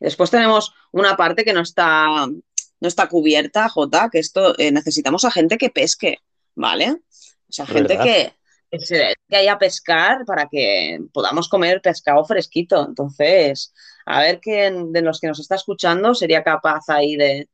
Después 0.00 0.30
tenemos 0.30 0.74
una 0.92 1.16
parte 1.16 1.44
que 1.44 1.52
no 1.52 1.60
está, 1.60 2.26
no 2.26 2.88
está 2.88 3.08
cubierta, 3.08 3.68
Jota, 3.68 4.08
que 4.10 4.18
esto 4.18 4.58
eh, 4.58 4.72
necesitamos 4.72 5.24
a 5.24 5.30
gente 5.30 5.58
que 5.58 5.70
pesque, 5.70 6.18
¿vale? 6.54 6.90
O 6.90 7.52
sea, 7.52 7.66
gente 7.66 7.98
que, 7.98 8.32
que 8.70 8.78
se 8.80 8.96
dedique 8.96 9.50
a 9.50 9.58
pescar 9.58 10.24
para 10.24 10.48
que 10.50 11.00
podamos 11.12 11.48
comer 11.48 11.82
pescado 11.82 12.24
fresquito. 12.24 12.86
Entonces, 12.88 13.74
a 14.06 14.20
ver 14.20 14.40
quién 14.40 14.90
de 14.92 15.02
los 15.02 15.20
que 15.20 15.28
nos 15.28 15.38
está 15.38 15.56
escuchando 15.56 16.14
sería 16.14 16.42
capaz 16.42 16.88
ahí 16.88 17.16
de, 17.16 17.48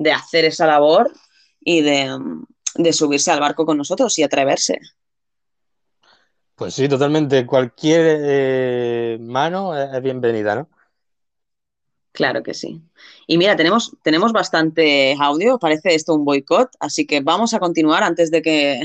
de 0.00 0.12
hacer 0.12 0.46
esa 0.46 0.66
labor 0.66 1.12
y 1.60 1.82
de, 1.82 2.18
de, 2.74 2.92
subirse 2.94 3.30
al 3.30 3.38
barco 3.38 3.66
con 3.66 3.76
nosotros 3.76 4.18
y 4.18 4.22
atreverse. 4.22 4.80
Pues 6.54 6.72
sí, 6.72 6.88
totalmente. 6.88 7.44
Cualquier 7.44 8.18
eh, 8.22 9.18
mano 9.20 9.76
es 9.76 10.02
bienvenida, 10.02 10.54
¿no? 10.54 10.70
Claro 12.12 12.42
que 12.42 12.54
sí. 12.54 12.80
Y 13.26 13.36
mira, 13.36 13.56
tenemos, 13.56 13.94
tenemos 14.02 14.32
bastante 14.32 15.14
audio, 15.20 15.58
parece 15.58 15.94
esto 15.94 16.14
un 16.14 16.24
boicot, 16.24 16.70
así 16.80 17.06
que 17.06 17.20
vamos 17.20 17.52
a 17.52 17.60
continuar 17.60 18.02
antes 18.02 18.30
de 18.30 18.40
que, 18.40 18.80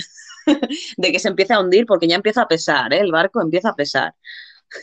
de 0.97 1.11
que 1.13 1.19
se 1.19 1.29
empiece 1.29 1.53
a 1.53 1.61
hundir, 1.61 1.85
porque 1.85 2.09
ya 2.09 2.17
empieza 2.17 2.41
a 2.41 2.47
pesar, 2.49 2.91
¿eh? 2.93 2.99
el 2.99 3.11
barco 3.13 3.41
empieza 3.41 3.69
a 3.69 3.75
pesar. 3.75 4.13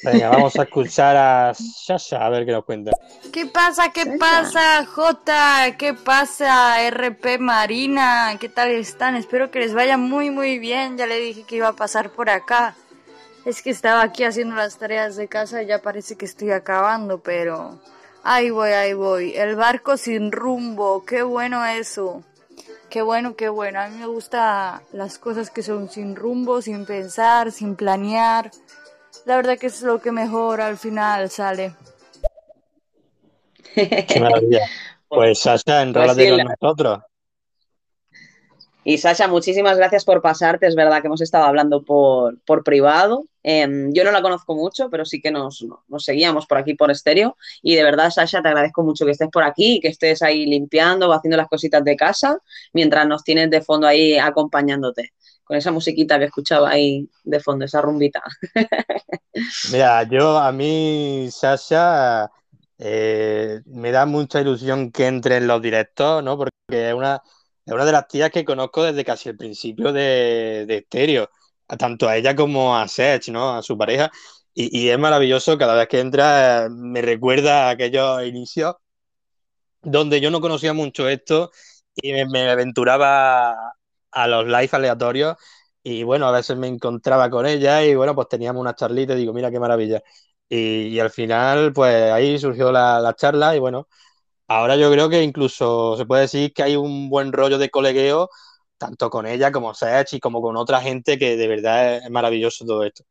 Venga, 0.03 0.31
vamos 0.31 0.57
a 0.59 0.63
escuchar 0.63 1.17
a 1.17 1.55
Sasha 1.55 2.25
a 2.25 2.31
ver 2.31 2.45
qué 2.45 2.53
nos 2.53 2.65
cuenta. 2.65 2.93
¿Qué 3.33 3.47
pasa? 3.47 3.93
¿Qué 3.93 4.17
pasa, 4.19 4.85
J? 4.87 5.77
¿Qué 5.77 5.95
pasa, 5.95 6.89
RP 6.91 7.39
Marina? 7.39 8.37
¿Qué 8.41 8.49
tal 8.49 8.71
están? 8.71 9.17
Espero 9.17 9.51
que 9.51 9.61
les 9.61 9.75
vaya 9.75 9.99
muy, 9.99 10.31
muy 10.31 10.59
bien. 10.59 10.97
Ya 10.97 11.07
le 11.07 11.19
dije 11.19 11.45
que 11.45 11.57
iba 11.57 11.69
a 11.69 11.75
pasar 11.75 12.11
por 12.11 12.31
acá. 12.31 12.75
Es 13.45 13.63
que 13.63 13.71
estaba 13.71 14.03
aquí 14.03 14.25
haciendo 14.25 14.55
las 14.55 14.79
tareas 14.79 15.17
de 15.17 15.29
casa 15.29 15.63
y 15.63 15.67
ya 15.67 15.83
parece 15.83 16.17
que 16.17 16.25
estoy 16.25 16.51
acabando, 16.53 17.21
pero... 17.21 17.81
Ahí 18.25 18.51
voy, 18.51 18.71
ahí 18.71 18.95
voy. 18.95 19.35
El 19.35 19.57
barco 19.57 19.97
sin 19.97 20.31
rumbo. 20.31 21.05
Qué 21.05 21.23
bueno 21.23 21.65
eso. 21.67 22.23
Qué 22.89 23.03
bueno, 23.03 23.35
qué 23.35 23.49
bueno. 23.49 23.81
A 23.81 23.89
mí 23.89 23.99
me 23.99 24.07
gustan 24.07 24.81
las 24.93 25.19
cosas 25.19 25.51
que 25.51 25.65
son 25.65 25.91
sin 25.91 26.15
rumbo, 26.15 26.63
sin 26.63 26.87
pensar, 26.87 27.51
sin 27.51 27.75
planear 27.75 28.53
la 29.25 29.37
verdad 29.37 29.59
que 29.59 29.67
es 29.67 29.83
lo 29.83 30.01
que 30.01 30.13
mejor 30.13 30.61
al 30.61 30.77
final 30.77 31.31
sale. 31.31 31.75
Qué 33.75 34.21
maravilla. 34.21 34.61
Pues 35.09 35.41
Sasha, 35.41 35.83
enrólate 35.83 36.15
pues 36.15 36.29
sí, 36.29 36.37
con 36.37 36.55
nosotros. 36.61 36.99
Y 38.85 38.99
Sasha, 38.99 39.29
muchísimas 39.29 39.77
gracias 39.77 40.05
por 40.05 40.23
pasarte. 40.23 40.67
Es 40.67 40.75
verdad 40.75 41.01
que 41.01 41.07
hemos 41.07 41.21
estado 41.21 41.45
hablando 41.45 41.85
por, 41.85 42.41
por 42.45 42.65
privado. 42.65 43.27
Eh, 43.45 43.69
yo 43.93 44.05
no 44.05 44.11
la 44.11 44.23
conozco 44.23 44.55
mucho, 44.57 44.91
pero 44.91 45.05
sí 45.05 45.21
que 45.21 45.31
nos, 45.31 45.65
nos, 45.87 46.05
seguíamos 46.05 46.47
por 46.47 46.59
aquí 46.59 46.75
por 46.75 46.91
estéreo. 46.91 47.37
Y 47.63 47.77
de 47.77 47.85
verdad, 47.85 48.11
Sasha, 48.11 48.43
te 48.43 48.49
agradezco 48.49 48.83
mucho 48.83 49.05
que 49.05 49.13
estés 49.13 49.29
por 49.31 49.45
aquí 49.45 49.75
y 49.75 49.81
que 49.81 49.89
estés 49.89 50.23
ahí 50.23 50.47
limpiando 50.47 51.09
o 51.09 51.13
haciendo 51.13 51.37
las 51.37 51.49
cositas 51.49 51.85
de 51.85 51.95
casa 51.95 52.39
mientras 52.73 53.07
nos 53.07 53.23
tienes 53.23 53.51
de 53.51 53.61
fondo 53.61 53.87
ahí 53.87 54.19
acompañándote 54.19 55.13
con 55.53 55.59
esa 55.59 55.71
musiquita 55.71 56.19
que 56.19 56.25
escuchaba 56.25 56.71
ahí 56.71 57.07
de 57.25 57.39
fondo, 57.39 57.67
esa 57.67 57.83
rumbita. 57.83 58.23
Mira, 59.71 60.03
yo 60.05 60.39
a 60.39 60.51
mí, 60.51 61.29
Sasha, 61.31 62.31
eh, 62.79 63.61
me 63.67 63.91
da 63.91 64.07
mucha 64.07 64.41
ilusión 64.41 64.91
que 64.91 65.07
entre 65.09 65.37
en 65.37 65.47
los 65.47 65.61
directos, 65.61 66.25
¿no? 66.25 66.39
Porque 66.39 66.55
es 66.71 66.95
una, 66.95 67.21
es 67.67 67.75
una 67.75 67.85
de 67.85 67.93
las 67.93 68.09
tías 68.09 68.31
que 68.31 68.47
conozco 68.47 68.83
desde 68.83 69.05
casi 69.05 69.29
el 69.29 69.37
principio 69.37 69.93
de, 69.93 70.65
de 70.67 70.85
Stereo, 70.87 71.29
tanto 71.79 72.09
a 72.09 72.17
ella 72.17 72.35
como 72.35 72.75
a 72.75 72.89
Sech, 72.89 73.29
¿no? 73.29 73.55
A 73.55 73.63
su 73.63 73.77
pareja. 73.77 74.11
Y, 74.55 74.85
y, 74.87 74.89
es 74.89 74.99
maravilloso, 74.99 75.59
cada 75.59 75.75
vez 75.75 75.87
que 75.87 76.01
entra 76.01 76.69
me 76.71 77.03
recuerda 77.03 77.67
a 77.69 77.71
aquellos 77.73 78.25
inicios 78.25 78.77
donde 79.83 80.19
yo 80.23 80.31
no 80.31 80.41
conocía 80.41 80.73
mucho 80.73 81.11
esto 81.11 81.51
y 81.95 82.13
me, 82.13 82.27
me 82.27 82.49
aventuraba 82.49 83.75
a 84.13 84.27
los 84.29 84.47
live 84.47 84.69
aleatorios 84.73 85.37
y 85.83 86.03
bueno, 86.05 86.27
a 86.29 86.33
veces 86.33 86.57
me 86.57 86.69
encontraba 86.69 87.29
con 87.31 87.47
ella 87.47 87.85
y 87.85 87.95
bueno, 87.95 88.15
pues 88.15 88.29
teníamos 88.29 88.61
una 88.61 88.75
charlita 88.75 89.15
y 89.15 89.17
digo, 89.19 89.33
mira 89.33 89.51
qué 89.51 89.59
maravilla. 89.61 90.03
Y, 90.49 90.89
y 90.89 91.01
al 91.01 91.11
final, 91.11 91.73
pues 91.73 92.13
ahí 92.13 92.39
surgió 92.39 92.71
la, 92.73 93.01
la, 93.01 93.15
charla 93.15 93.57
y 93.57 93.59
bueno, 93.59 93.89
ahora 94.49 94.77
yo 94.77 94.91
creo 94.93 95.09
que 95.09 95.23
incluso 95.23 95.97
se 95.97 96.07
puede 96.07 96.23
decir 96.23 96.53
que 96.53 96.63
hay 96.63 96.77
un 96.77 97.09
buen 97.09 97.33
rollo 97.33 97.59
de 97.59 97.71
colegueo, 97.71 98.29
tanto 98.79 99.11
con 99.11 99.27
ella 99.27 99.53
como 99.53 99.75
Sech 99.75 100.13
y 100.13 100.21
como 100.21 100.43
con 100.43 100.57
otra 100.57 100.81
gente 100.81 101.19
que 101.19 101.37
de 101.37 101.49
verdad 101.49 101.97
es, 101.97 102.11
maravilloso 102.11 102.65
todo 102.65 102.85
esto. 102.85 103.05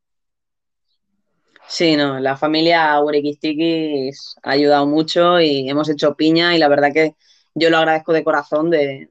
Sí, 1.67 1.95
no, 1.95 2.19
la 2.19 2.37
familia 2.37 2.99
Urequistikis 3.01 4.35
ha 4.43 4.51
ayudado 4.51 4.85
mucho 4.87 5.39
y 5.39 5.69
hemos 5.69 5.89
hecho 5.89 6.15
piña 6.15 6.55
y 6.55 6.59
la 6.59 6.67
verdad 6.67 6.91
que 6.93 7.15
yo 7.55 7.69
lo 7.69 7.77
agradezco 7.77 8.13
de 8.13 8.23
corazón 8.23 8.69
de, 8.69 9.09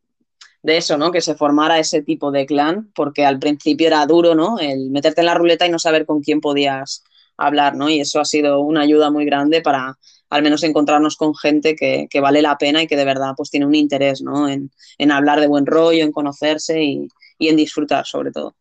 de 0.63 0.77
eso, 0.77 0.99
¿no? 0.99 1.11
Que 1.11 1.21
se 1.21 1.35
formara 1.35 1.79
ese 1.79 2.03
tipo 2.03 2.31
de 2.31 2.47
clan, 2.47 2.91
porque 2.95 3.25
al 3.25 3.39
principio 3.39 3.87
era 3.87 4.05
duro, 4.07 4.35
¿no? 4.35 4.59
El 4.59 4.91
meterte 4.91 5.21
en 5.21 5.27
la 5.27 5.35
ruleta 5.35 5.67
y 5.67 5.71
no 5.71 5.79
saber 5.79 6.07
con 6.07 6.21
quién 6.21 6.41
podías 6.41 7.05
hablar, 7.37 7.77
¿no? 7.77 7.89
Y 7.89 8.01
eso 8.01 8.21
ha 8.21 8.25
sido 8.25 8.61
una 8.61 8.83
ayuda 8.83 9.11
muy 9.11 9.25
grande 9.25 9.63
para 9.63 9.99
al 10.29 10.43
menos 10.43 10.63
encontrarnos 10.63 11.17
con 11.17 11.35
gente 11.35 11.75
que, 11.75 12.07
que 12.09 12.21
vale 12.21 12.41
la 12.41 12.57
pena 12.57 12.83
y 12.83 12.87
que 12.87 12.97
de 12.97 13.05
verdad 13.05 13.33
pues 13.37 13.51
tiene 13.51 13.67
un 13.67 13.75
interés, 13.75 14.23
¿no? 14.23 14.49
En, 14.49 14.71
en 14.99 15.11
hablar 15.11 15.41
de 15.41 15.49
buen 15.49 15.67
rollo, 15.67 16.05
en 16.05 16.13
conocerse 16.13 16.83
y, 16.83 17.09
y, 17.39 17.49
en 17.49 17.57
disfrutar 17.57 18.07
sobre 18.07 18.31
todo. 18.31 18.55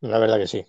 La 0.00 0.18
verdad 0.18 0.38
que 0.38 0.46
sí. 0.46 0.64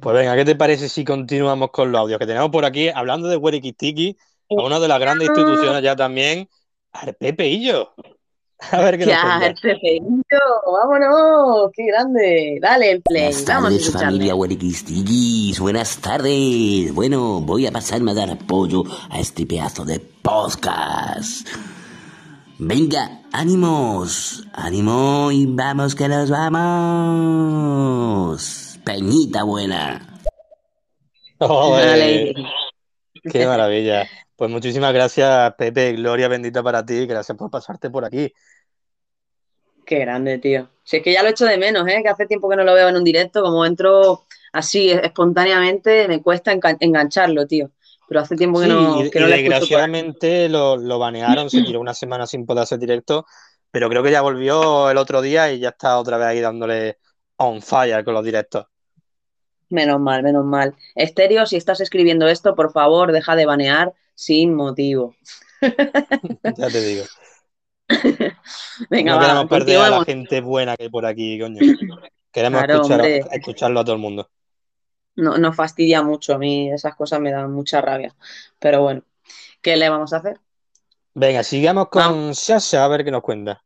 Pues 0.00 0.16
venga, 0.16 0.34
¿qué 0.34 0.44
te 0.44 0.56
parece 0.56 0.88
si 0.88 1.04
continuamos 1.04 1.70
con 1.70 1.92
los 1.92 2.00
audios 2.00 2.18
que 2.18 2.26
tenemos 2.26 2.50
por 2.50 2.64
aquí? 2.64 2.88
Hablando 2.88 3.28
de 3.28 3.36
Werikitiki, 3.36 4.16
una 4.48 4.80
de 4.80 4.88
las 4.88 4.98
grandes 4.98 5.28
instituciones 5.28 5.82
ya 5.82 5.94
también, 5.94 6.48
Arpepe 6.92 7.46
y 7.48 7.66
yo. 7.66 7.94
A 8.72 8.80
ver 8.80 8.98
qué 8.98 9.06
ya, 9.06 9.54
Pepeinito, 9.62 10.36
vámonos, 10.66 11.70
qué 11.74 11.86
grande. 11.86 12.58
Dale 12.60 12.90
el 12.90 13.02
play. 13.02 13.26
Buenas 13.26 13.44
tardes, 13.44 13.92
familia 13.92 14.34
Hueriquistigis. 14.34 15.60
Buenas 15.60 15.98
tardes. 15.98 16.92
Bueno, 16.92 17.40
voy 17.40 17.66
a 17.66 17.72
pasarme 17.72 18.10
a 18.10 18.14
dar 18.14 18.30
apoyo 18.30 18.82
a 19.10 19.20
este 19.20 19.46
pedazo 19.46 19.84
de 19.84 20.00
podcast. 20.00 21.46
Venga, 22.58 23.20
ánimos, 23.32 24.44
ánimo 24.52 25.30
y 25.30 25.46
vamos 25.46 25.94
que 25.94 26.08
nos 26.08 26.28
vamos. 26.28 26.58
Peñita 28.84 29.44
buena. 29.44 30.20
Joder, 31.38 32.34
qué 33.28 33.46
maravilla. 33.46 34.08
Pues 34.36 34.50
muchísimas 34.50 34.92
gracias, 34.92 35.54
Pepe. 35.56 35.92
Gloria 35.94 36.28
bendita 36.28 36.62
para 36.62 36.84
ti. 36.84 37.06
Gracias 37.06 37.36
por 37.36 37.50
pasarte 37.50 37.90
por 37.90 38.04
aquí. 38.04 38.32
Qué 39.86 39.98
grande, 40.00 40.38
tío. 40.38 40.68
Si 40.84 40.98
es 40.98 41.02
que 41.02 41.12
ya 41.12 41.22
lo 41.22 41.30
echo 41.30 41.46
de 41.46 41.56
menos, 41.58 41.86
¿eh? 41.88 42.00
Que 42.02 42.08
hace 42.10 42.26
tiempo 42.26 42.48
que 42.48 42.56
no 42.56 42.64
lo 42.64 42.74
veo 42.74 42.88
en 42.88 42.96
un 42.96 43.04
directo. 43.04 43.42
Como 43.42 43.64
entro 43.64 44.26
así 44.52 44.90
espontáneamente, 44.90 46.06
me 46.08 46.22
cuesta 46.22 46.52
engancharlo, 46.80 47.46
tío. 47.46 47.70
Pero 48.06 48.20
hace 48.20 48.36
tiempo 48.36 48.60
que 48.60 48.66
Sí, 48.66 48.68
no, 48.68 49.06
y, 49.06 49.10
que 49.10 49.20
y 49.20 49.26
no 49.44 49.54
aquí. 49.54 49.74
desgraciadamente 49.88 50.48
lo, 50.48 50.76
lo 50.76 50.98
banearon, 50.98 51.48
se 51.50 51.62
tiró 51.62 51.80
una 51.80 51.94
semana 51.94 52.26
sin 52.26 52.44
poder 52.44 52.64
hacer 52.64 52.78
directo, 52.80 53.24
pero 53.70 53.88
creo 53.88 54.02
que 54.02 54.10
ya 54.10 54.20
volvió 54.22 54.90
el 54.90 54.96
otro 54.98 55.20
día 55.22 55.52
y 55.52 55.60
ya 55.60 55.68
está 55.70 55.98
otra 55.98 56.16
vez 56.18 56.26
ahí 56.28 56.40
dándole 56.40 56.98
on 57.36 57.62
fire 57.62 58.04
con 58.04 58.14
los 58.14 58.24
directos. 58.24 58.66
Menos 59.70 60.00
mal, 60.00 60.22
menos 60.22 60.44
mal. 60.44 60.74
Estéreo, 60.94 61.44
si 61.46 61.56
estás 61.56 61.80
escribiendo 61.80 62.26
esto, 62.28 62.54
por 62.54 62.72
favor, 62.72 63.12
deja 63.12 63.36
de 63.36 63.46
banear 63.46 63.92
sin 64.14 64.54
motivo. 64.54 65.14
Ya 66.56 66.68
te 66.68 66.80
digo. 66.80 67.04
Venga, 68.90 69.12
No 69.12 69.16
va, 69.18 69.22
queremos 69.22 69.46
perder 69.48 69.78
a 69.78 69.90
la 69.90 70.04
gente 70.04 70.40
buena 70.40 70.76
que 70.76 70.84
hay 70.84 70.88
por 70.88 71.04
aquí, 71.06 71.38
coño. 71.40 71.60
Queremos 72.32 72.58
Claro, 72.62 72.74
escuchar, 72.74 73.00
hombre. 73.00 73.24
escucharlo 73.32 73.80
a 73.80 73.84
todo 73.84 73.94
el 73.96 74.00
mundo. 74.00 74.28
No, 75.16 75.36
nos 75.38 75.56
fastidia 75.56 76.02
mucho. 76.02 76.34
A 76.34 76.38
mí 76.38 76.70
esas 76.70 76.94
cosas 76.94 77.20
me 77.20 77.32
dan 77.32 77.52
mucha 77.52 77.80
rabia. 77.80 78.14
Pero 78.58 78.82
bueno, 78.82 79.02
¿qué 79.62 79.76
le 79.76 79.88
vamos 79.88 80.12
a 80.12 80.18
hacer? 80.18 80.38
Venga, 81.14 81.42
sigamos 81.42 81.88
con 81.88 82.34
Sasha 82.34 82.84
a 82.84 82.88
ver 82.88 83.04
qué 83.04 83.10
nos 83.10 83.22
cuenta. 83.22 83.60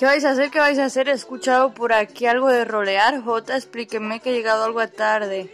¿Qué 0.00 0.06
vais 0.06 0.24
a 0.24 0.30
hacer? 0.30 0.50
¿Qué 0.50 0.58
vais 0.58 0.78
a 0.78 0.86
hacer? 0.86 1.10
He 1.10 1.12
escuchado 1.12 1.74
por 1.74 1.92
aquí 1.92 2.24
algo 2.24 2.48
de 2.48 2.64
rolear. 2.64 3.20
Jota, 3.20 3.54
explíqueme 3.54 4.20
que 4.20 4.30
he 4.30 4.32
llegado 4.32 4.64
algo 4.64 4.88
tarde. 4.88 5.50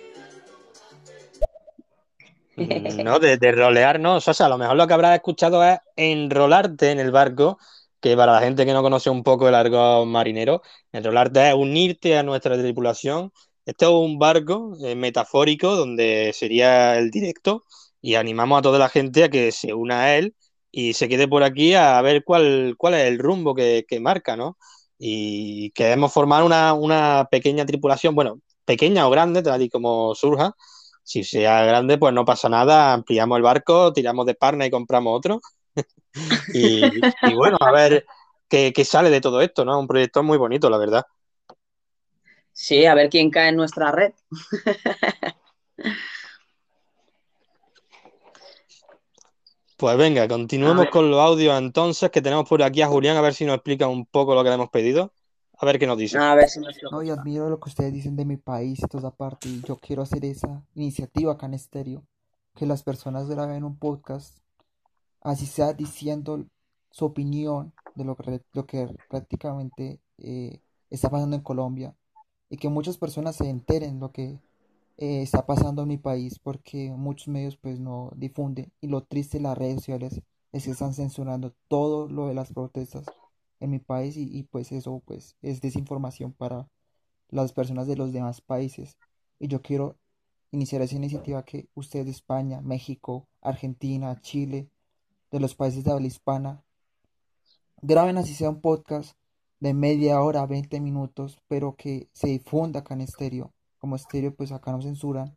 No, 3.04 3.18
de, 3.18 3.36
rolear 3.50 3.98
no, 3.98 4.20
Sasha, 4.20 4.46
a 4.46 4.48
lo 4.48 4.56
mejor 4.56 4.76
lo 4.76 4.86
que 4.86 4.94
habrás 4.94 5.16
escuchado 5.16 5.64
es 5.64 5.80
enrolarte 5.96 6.92
en 6.92 7.00
el 7.00 7.10
barco, 7.10 7.58
que 8.00 8.16
para 8.16 8.34
la 8.34 8.40
gente 8.40 8.64
que 8.64 8.72
no 8.72 8.82
conoce 8.82 9.10
un 9.10 9.24
poco 9.24 9.48
el 9.48 9.54
argot 9.56 10.06
marinero, 10.06 10.62
enrolarte 10.92 11.48
es 11.48 11.54
unirte 11.54 12.16
a 12.16 12.22
nuestra 12.22 12.56
tripulación. 12.56 13.32
Este 13.64 13.86
es 13.86 13.90
un 13.90 14.16
barco 14.20 14.76
eh, 14.80 14.94
metafórico 14.94 15.74
donde 15.74 16.30
sería 16.32 16.96
el 16.96 17.10
directo 17.10 17.64
y 18.00 18.14
animamos 18.14 18.60
a 18.60 18.62
toda 18.62 18.78
la 18.78 18.88
gente 18.88 19.24
a 19.24 19.28
que 19.28 19.50
se 19.50 19.74
una 19.74 20.02
a 20.02 20.16
él 20.16 20.36
y 20.78 20.92
se 20.92 21.08
quede 21.08 21.26
por 21.26 21.42
aquí 21.42 21.72
a 21.72 22.02
ver 22.02 22.22
cuál, 22.22 22.74
cuál 22.76 22.92
es 22.92 23.06
el 23.08 23.18
rumbo 23.18 23.54
que, 23.54 23.86
que 23.88 23.98
marca, 23.98 24.36
¿no? 24.36 24.58
Y 24.98 25.70
queremos 25.70 26.12
formar 26.12 26.42
una, 26.42 26.74
una 26.74 27.26
pequeña 27.30 27.64
tripulación, 27.64 28.14
bueno, 28.14 28.42
pequeña 28.66 29.06
o 29.08 29.10
grande, 29.10 29.42
tal 29.42 29.62
y 29.62 29.70
como 29.70 30.14
surja. 30.14 30.54
Si 31.02 31.24
sea 31.24 31.64
grande, 31.64 31.96
pues 31.96 32.12
no 32.12 32.26
pasa 32.26 32.50
nada, 32.50 32.92
ampliamos 32.92 33.38
el 33.38 33.42
barco, 33.42 33.90
tiramos 33.94 34.26
de 34.26 34.34
parna 34.34 34.66
y 34.66 34.70
compramos 34.70 35.16
otro. 35.16 35.40
y, 36.52 36.84
y 36.84 37.34
bueno, 37.34 37.56
a 37.58 37.72
ver 37.72 38.04
qué, 38.46 38.74
qué 38.76 38.84
sale 38.84 39.08
de 39.08 39.22
todo 39.22 39.40
esto, 39.40 39.64
¿no? 39.64 39.80
Un 39.80 39.86
proyecto 39.86 40.22
muy 40.22 40.36
bonito, 40.36 40.68
la 40.68 40.76
verdad. 40.76 41.06
Sí, 42.52 42.84
a 42.84 42.94
ver 42.94 43.08
quién 43.08 43.30
cae 43.30 43.48
en 43.48 43.56
nuestra 43.56 43.92
red. 43.92 44.12
Pues 49.76 49.98
venga, 49.98 50.26
continuemos 50.26 50.86
con 50.90 51.10
los 51.10 51.20
audios 51.20 51.58
entonces, 51.58 52.10
que 52.10 52.22
tenemos 52.22 52.48
por 52.48 52.62
aquí 52.62 52.80
a 52.80 52.88
Julián, 52.88 53.16
a 53.18 53.20
ver 53.20 53.34
si 53.34 53.44
nos 53.44 53.56
explica 53.56 53.86
un 53.86 54.06
poco 54.06 54.34
lo 54.34 54.42
que 54.42 54.48
le 54.48 54.54
hemos 54.54 54.70
pedido. 54.70 55.12
A 55.58 55.66
ver 55.66 55.78
qué 55.78 55.86
nos 55.86 55.98
dice. 55.98 56.18
A 56.18 56.34
ver 56.34 56.48
si 56.48 56.60
nos 56.60 56.76
No, 56.90 57.02
y 57.02 57.10
admiro 57.10 57.48
lo 57.48 57.58
que 57.60 57.68
ustedes 57.68 57.92
dicen 57.92 58.16
de 58.16 58.24
mi 58.24 58.36
país 58.36 58.78
y 58.78 58.86
toda 58.86 59.08
esa 59.08 59.16
parte. 59.16 59.48
Y 59.48 59.62
yo 59.62 59.76
quiero 59.76 60.02
hacer 60.02 60.24
esa 60.24 60.62
iniciativa 60.74 61.32
acá 61.32 61.46
en 61.46 61.54
Estéreo. 61.54 62.04
Que 62.54 62.66
las 62.66 62.82
personas 62.82 63.28
graben 63.28 63.64
un 63.64 63.78
podcast, 63.78 64.38
así 65.20 65.44
sea 65.44 65.74
diciendo 65.74 66.46
su 66.90 67.04
opinión 67.04 67.74
de 67.94 68.04
lo 68.04 68.16
que, 68.16 68.40
lo 68.52 68.66
que 68.66 68.88
prácticamente 69.10 70.00
eh, 70.18 70.60
está 70.88 71.10
pasando 71.10 71.36
en 71.36 71.42
Colombia. 71.42 71.94
Y 72.48 72.56
que 72.56 72.68
muchas 72.68 72.96
personas 72.96 73.36
se 73.36 73.48
enteren 73.48 73.98
lo 73.98 74.12
que 74.12 74.38
eh, 74.98 75.22
está 75.22 75.46
pasando 75.46 75.82
en 75.82 75.88
mi 75.88 75.98
país 75.98 76.38
porque 76.38 76.92
muchos 76.96 77.28
medios 77.28 77.56
pues 77.56 77.80
no 77.80 78.10
difunden. 78.16 78.72
Y 78.80 78.88
lo 78.88 79.04
triste 79.04 79.40
las 79.40 79.58
redes 79.58 79.76
sociales 79.76 80.22
es 80.52 80.64
que 80.64 80.70
están 80.70 80.94
censurando 80.94 81.54
todo 81.68 82.08
lo 82.08 82.28
de 82.28 82.34
las 82.34 82.52
protestas 82.52 83.06
en 83.60 83.70
mi 83.70 83.78
país 83.78 84.16
y, 84.16 84.24
y, 84.36 84.44
pues 84.44 84.72
eso 84.72 85.02
pues 85.06 85.36
es 85.42 85.60
desinformación 85.60 86.32
para 86.32 86.68
las 87.30 87.52
personas 87.52 87.86
de 87.86 87.96
los 87.96 88.12
demás 88.12 88.40
países. 88.40 88.96
Y 89.38 89.48
yo 89.48 89.62
quiero 89.62 89.98
iniciar 90.50 90.82
esa 90.82 90.96
iniciativa 90.96 91.44
que 91.44 91.68
ustedes 91.74 92.06
de 92.06 92.12
España, 92.12 92.60
México, 92.62 93.28
Argentina, 93.42 94.20
Chile, 94.20 94.70
de 95.30 95.40
los 95.40 95.54
países 95.54 95.84
de 95.84 95.92
habla 95.92 96.06
hispana, 96.06 96.64
graben 97.82 98.18
así 98.18 98.34
sea 98.34 98.50
un 98.50 98.60
podcast 98.60 99.16
de 99.60 99.74
media 99.74 100.20
hora, 100.22 100.46
20 100.46 100.80
minutos, 100.80 101.40
pero 101.48 101.76
que 101.76 102.08
se 102.12 102.28
difunda 102.28 102.80
acá 102.80 102.94
en 102.94 103.02
estéreo. 103.02 103.55
Como 103.78 103.96
estéreo, 103.96 104.34
pues 104.34 104.52
acá 104.52 104.72
no 104.72 104.82
censuran, 104.82 105.36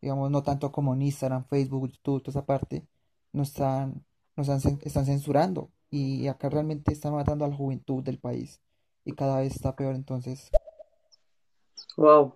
digamos, 0.00 0.30
no 0.30 0.42
tanto 0.42 0.70
como 0.72 0.94
en 0.94 1.02
Instagram, 1.02 1.44
Facebook, 1.46 1.90
YouTube, 1.90 2.22
toda 2.22 2.38
esa 2.38 2.46
parte, 2.46 2.86
no 3.32 3.42
están, 3.42 4.04
no 4.36 4.42
están, 4.42 4.78
están 4.82 5.06
censurando. 5.06 5.70
Y 5.90 6.26
acá 6.26 6.48
realmente 6.48 6.92
están 6.92 7.14
matando 7.14 7.44
a 7.44 7.48
la 7.48 7.56
juventud 7.56 8.02
del 8.02 8.18
país. 8.18 8.60
Y 9.04 9.12
cada 9.12 9.40
vez 9.40 9.54
está 9.54 9.76
peor, 9.76 9.94
entonces. 9.94 10.50
Wow. 11.96 12.34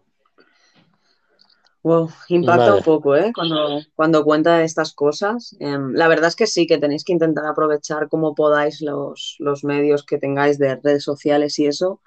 Wow, 1.83 2.11
impacta 2.29 2.75
un 2.75 2.83
poco, 2.83 3.17
¿eh? 3.17 3.33
Cuando, 3.35 3.81
cuando 3.95 4.25
cuenta 4.25 4.63
estas 4.63 4.93
cosas. 4.93 5.57
Em, 5.61 5.93
la 5.93 6.09
verdad 6.09 6.29
es 6.29 6.37
que 6.37 6.47
sí, 6.47 6.67
que 6.67 6.79
tenéis 6.79 7.05
que 7.05 7.13
intentar 7.13 7.47
aprovechar 7.47 8.09
como 8.09 8.35
podáis 8.35 8.81
los, 8.83 9.37
los 9.39 9.65
medios 9.65 10.05
que 10.05 10.19
tengáis 10.19 10.59
de 10.59 10.77
redes 10.77 11.05
sociales 11.05 11.59
y 11.59 11.67
eso. 11.67 12.03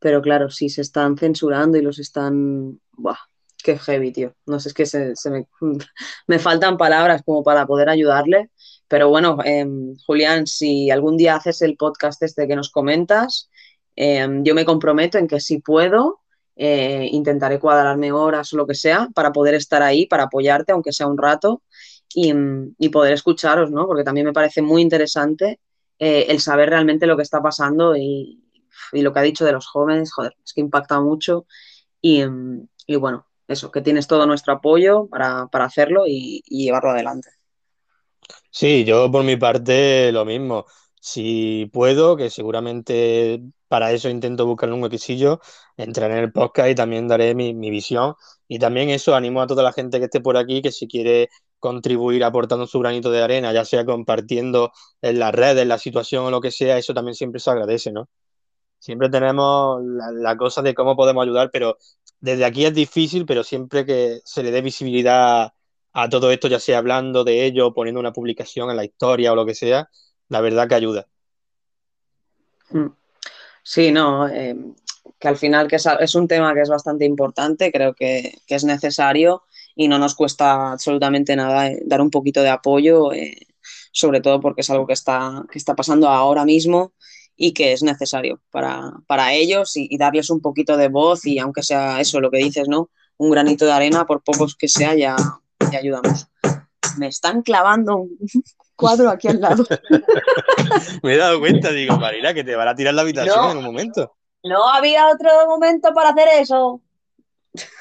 Pero 0.00 0.22
claro, 0.22 0.50
si 0.50 0.68
se 0.68 0.80
están 0.80 1.16
censurando 1.16 1.78
y 1.78 1.82
los 1.82 1.98
están... 1.98 2.80
Buah, 2.92 3.18
qué 3.62 3.78
heavy, 3.78 4.12
tío. 4.12 4.34
No 4.46 4.58
sé, 4.58 4.70
es 4.70 4.74
que 4.74 4.86
se, 4.86 5.14
me, 5.30 5.46
me 6.26 6.38
faltan 6.38 6.76
palabras 6.76 7.22
como 7.24 7.44
para 7.44 7.66
poder 7.66 7.88
ayudarle. 7.88 8.50
Pero 8.88 9.08
bueno, 9.08 9.38
em, 9.44 9.94
Julián, 10.06 10.46
si 10.46 10.90
algún 10.90 11.16
día 11.16 11.36
haces 11.36 11.62
el 11.62 11.76
podcast 11.76 12.22
este 12.22 12.48
que 12.48 12.56
nos 12.56 12.70
comentas, 12.70 13.48
em, 13.94 14.42
yo 14.42 14.54
me 14.54 14.64
comprometo 14.64 15.18
en 15.18 15.28
que 15.28 15.38
si 15.38 15.58
puedo, 15.60 16.20
eh, 16.56 17.08
intentaré 17.12 17.60
cuadrarme 17.60 18.10
horas 18.12 18.52
o 18.52 18.56
lo 18.56 18.66
que 18.66 18.74
sea 18.74 19.08
para 19.14 19.32
poder 19.32 19.54
estar 19.54 19.82
ahí, 19.82 20.06
para 20.06 20.24
apoyarte, 20.24 20.72
aunque 20.72 20.92
sea 20.92 21.06
un 21.06 21.18
rato, 21.18 21.62
y, 22.14 22.34
y 22.78 22.88
poder 22.88 23.12
escucharos, 23.12 23.70
¿no? 23.70 23.86
Porque 23.86 24.04
también 24.04 24.26
me 24.26 24.32
parece 24.32 24.62
muy 24.62 24.82
interesante 24.82 25.60
eh, 25.98 26.26
el 26.30 26.40
saber 26.40 26.70
realmente 26.70 27.06
lo 27.06 27.16
que 27.16 27.22
está 27.22 27.42
pasando 27.42 27.94
y, 27.96 28.42
y 28.92 29.02
lo 29.02 29.12
que 29.12 29.18
ha 29.18 29.22
dicho 29.22 29.44
de 29.44 29.52
los 29.52 29.66
jóvenes, 29.66 30.12
joder, 30.12 30.34
es 30.44 30.52
que 30.52 30.60
impacta 30.60 31.00
mucho 31.00 31.46
y, 32.00 32.24
y 32.86 32.96
bueno, 32.96 33.26
eso, 33.50 33.70
que 33.70 33.80
tienes 33.80 34.06
todo 34.06 34.26
nuestro 34.26 34.54
apoyo 34.54 35.08
para, 35.08 35.48
para 35.48 35.64
hacerlo 35.64 36.04
y, 36.06 36.42
llevarlo 36.46 36.90
adelante. 36.90 37.30
Sí, 38.50 38.84
yo 38.84 39.10
por 39.10 39.24
mi 39.24 39.36
parte 39.36 40.12
lo 40.12 40.24
mismo. 40.24 40.66
Si 41.00 41.68
puedo, 41.72 42.16
que 42.16 42.30
seguramente 42.30 43.42
para 43.66 43.92
eso 43.92 44.08
intento 44.08 44.46
buscar 44.46 44.72
un 44.72 44.82
huequecillo, 44.82 45.40
entraré 45.76 46.18
en 46.18 46.24
el 46.24 46.32
podcast 46.32 46.70
y 46.70 46.74
también 46.74 47.08
daré 47.08 47.34
mi, 47.34 47.54
mi 47.54 47.70
visión. 47.70 48.14
Y 48.46 48.58
también 48.58 48.90
eso, 48.90 49.14
animo 49.14 49.42
a 49.42 49.46
toda 49.46 49.62
la 49.62 49.72
gente 49.72 49.98
que 49.98 50.04
esté 50.04 50.20
por 50.20 50.36
aquí, 50.36 50.62
que 50.62 50.72
si 50.72 50.86
quiere 50.86 51.28
contribuir 51.58 52.24
aportando 52.24 52.66
su 52.66 52.78
granito 52.80 53.10
de 53.10 53.22
arena, 53.22 53.52
ya 53.52 53.64
sea 53.64 53.84
compartiendo 53.84 54.72
en 55.02 55.18
las 55.18 55.34
redes 55.34 55.66
la 55.66 55.78
situación 55.78 56.24
o 56.24 56.30
lo 56.30 56.40
que 56.40 56.50
sea, 56.50 56.78
eso 56.78 56.94
también 56.94 57.14
siempre 57.14 57.40
se 57.40 57.50
agradece, 57.50 57.92
¿no? 57.92 58.08
Siempre 58.80 59.10
tenemos 59.10 59.82
la, 59.84 60.36
cosa 60.38 60.62
de 60.62 60.74
cómo 60.74 60.96
podemos 60.96 61.22
ayudar, 61.22 61.50
pero 61.52 61.76
desde 62.18 62.46
aquí 62.46 62.64
es 62.64 62.74
difícil, 62.74 63.26
pero 63.26 63.44
siempre 63.44 63.84
que 63.84 64.20
se 64.24 64.42
le 64.42 64.50
dé 64.50 64.62
visibilidad 64.62 65.52
a 65.92 66.08
todo 66.08 66.30
esto, 66.30 66.48
ya 66.48 66.58
sea 66.58 66.78
hablando 66.78 67.22
de 67.22 67.44
ello, 67.44 67.74
poniendo 67.74 68.00
una 68.00 68.14
publicación 68.14 68.70
en 68.70 68.76
la 68.76 68.84
historia 68.84 69.32
o 69.32 69.36
lo 69.36 69.44
que 69.44 69.54
sea, 69.54 69.90
la 70.28 70.40
verdad 70.40 70.66
que 70.66 70.76
ayuda. 70.76 71.06
Sí, 73.62 73.92
no, 73.92 74.26
eh, 74.26 74.56
que 75.18 75.28
al 75.28 75.36
final 75.36 75.68
que 75.68 75.76
es, 75.76 75.86
es, 76.00 76.14
un 76.14 76.26
tema 76.26 76.54
que 76.54 76.62
es 76.62 76.70
bastante 76.70 77.04
importante, 77.04 77.70
creo 77.70 77.92
que, 77.92 78.38
que, 78.46 78.54
es 78.54 78.64
necesario 78.64 79.42
y 79.74 79.88
no 79.88 79.98
nos 79.98 80.14
cuesta 80.14 80.72
absolutamente 80.72 81.36
nada 81.36 81.68
eh, 81.68 81.82
dar 81.84 82.00
un 82.00 82.10
poquito 82.10 82.40
de 82.42 82.48
apoyo, 82.48 83.12
eh, 83.12 83.46
sobre 83.92 84.22
todo 84.22 84.40
porque 84.40 84.62
es 84.62 84.70
algo 84.70 84.86
que 84.86 84.94
está, 84.94 85.44
que 85.50 85.58
está 85.58 85.74
pasando 85.74 86.08
ahora 86.08 86.46
mismo 86.46 86.94
y 87.42 87.54
que 87.54 87.72
es 87.72 87.82
necesario 87.82 88.38
para, 88.50 88.92
para 89.06 89.32
ellos 89.32 89.74
y, 89.74 89.88
y, 89.90 89.96
darles 89.96 90.28
un 90.28 90.42
poquito 90.42 90.76
de 90.76 90.88
voz 90.88 91.24
y 91.24 91.38
aunque 91.38 91.62
sea 91.62 91.98
eso 91.98 92.20
lo 92.20 92.30
que 92.30 92.36
dices, 92.36 92.68
¿no? 92.68 92.90
Un 93.16 93.30
granito 93.30 93.64
de 93.64 93.72
arena, 93.72 94.04
por 94.06 94.22
pocos 94.22 94.54
que 94.54 94.68
sea, 94.68 94.94
ya, 94.94 95.16
ya 95.72 95.78
ayudamos. 95.78 96.26
Me 96.98 97.06
están 97.06 97.40
clavando 97.40 97.96
un 97.96 98.18
cuadro 98.76 99.08
aquí 99.08 99.28
al 99.28 99.40
lado. 99.40 99.64
Me 101.02 101.14
he 101.14 101.16
dado 101.16 101.40
cuenta, 101.40 101.70
digo, 101.72 101.96
Marina, 101.96 102.34
que 102.34 102.44
te 102.44 102.54
van 102.54 102.68
a 102.68 102.74
tirar 102.74 102.92
la 102.92 103.00
habitación 103.00 103.34
no, 103.36 103.52
en 103.52 103.56
un 103.56 103.64
momento. 103.64 104.14
No 104.44 104.68
había 104.68 105.08
otro 105.08 105.30
momento 105.48 105.94
para 105.94 106.10
hacer 106.10 106.28
eso. 106.42 106.82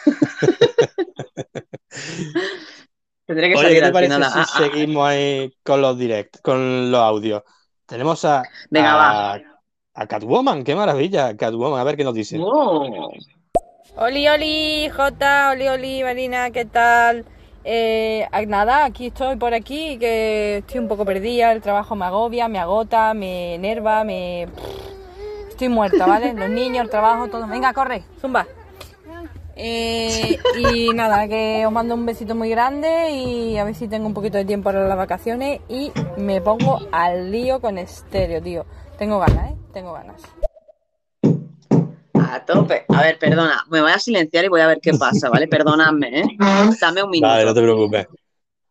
Tendré 3.26 3.49
que 3.49 3.55
Oye, 3.55 3.64
salir 3.64 3.76
¿qué 3.76 3.82
te 3.82 3.86
al 3.88 3.91
parece 3.91 4.14
final. 4.14 4.32
si 4.32 4.39
Ah, 4.39 4.47
seguimos 4.57 5.05
ahí 5.05 5.53
con 5.64 5.82
los 5.82 5.97
direct, 5.99 6.41
con 6.41 6.91
los 6.91 7.01
audios? 7.01 7.43
Tenemos 7.90 8.24
a, 8.24 8.44
Venga, 8.70 9.34
a, 9.34 9.40
a 9.96 10.08
Catwoman, 10.08 10.64
qué 10.64 10.76
maravilla, 10.76 11.36
Catwoman, 11.36 11.80
a 11.80 11.84
ver 11.84 11.98
qué 11.98 12.04
nos 12.04 12.14
dice. 12.14 12.38
Oh. 12.40 13.12
Oli, 13.98 14.28
oli, 14.30 14.90
Jota, 14.90 15.50
oli, 15.52 15.68
oli, 15.68 16.04
Marina, 16.04 16.52
¿qué 16.52 16.66
tal? 16.66 17.26
Eh, 17.64 18.28
ah, 18.32 18.42
nada, 18.44 18.86
aquí 18.86 19.08
estoy 19.08 19.36
por 19.36 19.54
aquí, 19.54 19.98
que 19.98 20.58
estoy 20.58 20.80
un 20.80 20.88
poco 20.88 21.04
perdida, 21.04 21.52
el 21.52 21.62
trabajo 21.62 21.96
me 21.96 22.06
agobia, 22.06 22.48
me 22.48 22.60
agota, 22.60 23.14
me 23.14 23.56
enerva, 23.56 24.04
me... 24.04 24.48
Estoy 25.50 25.68
muerta, 25.68 26.06
¿vale? 26.06 26.34
Los 26.34 26.50
niños, 26.50 26.84
el 26.84 26.90
trabajo, 26.90 27.28
todo. 27.28 27.48
Venga, 27.48 27.74
corre, 27.74 28.04
zumba. 28.22 28.48
Eh, 29.62 30.39
y 30.57 30.89
nada, 30.93 31.28
que 31.28 31.66
os 31.66 31.72
mando 31.74 31.93
un 31.93 32.05
besito 32.05 32.34
muy 32.34 32.49
grande 32.49 33.12
y 33.12 33.57
a 33.57 33.66
ver 33.66 33.76
si 33.76 33.89
tengo 33.89 34.07
un 34.07 34.14
poquito 34.14 34.38
de 34.38 34.45
tiempo 34.45 34.70
para 34.70 34.88
las 34.88 34.97
vacaciones 34.97 35.60
y 35.68 35.91
me 36.16 36.39
pongo 36.39 36.80
al 36.93 37.30
lío 37.30 37.60
con 37.60 37.78
estéreo, 37.78 38.41
tío. 38.41 38.66
Tengo 38.97 39.20
ganas, 39.20 39.51
¿eh? 39.51 39.55
Tengo 39.74 39.91
ganas. 39.91 40.22
A 42.14 42.45
tope. 42.45 42.86
A 42.88 43.01
ver, 43.01 43.20
perdona, 43.20 43.66
me 43.70 43.82
voy 43.82 43.91
a 43.91 43.99
silenciar 43.99 44.45
y 44.45 44.47
voy 44.47 44.62
a 44.62 44.68
ver 44.68 44.80
qué 44.82 44.93
pasa, 44.93 45.30
¿vale? 45.30 45.49
Perdóname, 45.49 46.22
¿eh? 46.22 46.38
Dame 46.80 47.03
un 47.03 47.10
minuto. 47.10 47.28
Vale, 47.28 47.43
no 47.43 47.53
te 47.53 47.62
preocupes. 47.62 48.07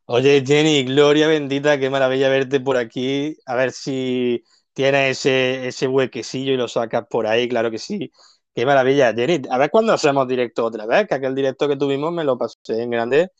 Oye, 0.06 0.42
Jenny, 0.46 0.84
gloria 0.84 1.28
bendita, 1.28 1.78
qué 1.78 1.90
maravilla 1.90 2.30
verte 2.30 2.60
por 2.60 2.78
aquí. 2.78 3.36
A 3.44 3.54
ver 3.56 3.72
si 3.72 4.42
tienes 4.72 5.18
ese, 5.18 5.68
ese 5.68 5.86
huequecillo 5.86 6.54
y 6.54 6.56
lo 6.56 6.66
sacas 6.66 7.04
por 7.10 7.26
ahí, 7.26 7.46
claro 7.46 7.70
que 7.70 7.78
sí. 7.78 8.10
Qué 8.58 8.66
maravilla, 8.66 9.14
Jenny. 9.14 9.42
A 9.50 9.56
ver 9.58 9.70
cuándo 9.70 9.92
hacemos 9.92 10.26
directo 10.26 10.64
otra 10.64 10.84
vez, 10.84 11.06
que 11.06 11.14
aquel 11.14 11.32
directo 11.32 11.68
que 11.68 11.76
tuvimos 11.76 12.12
me 12.12 12.24
lo 12.24 12.36
pasé 12.36 12.82
en 12.82 12.90
grande 12.90 13.30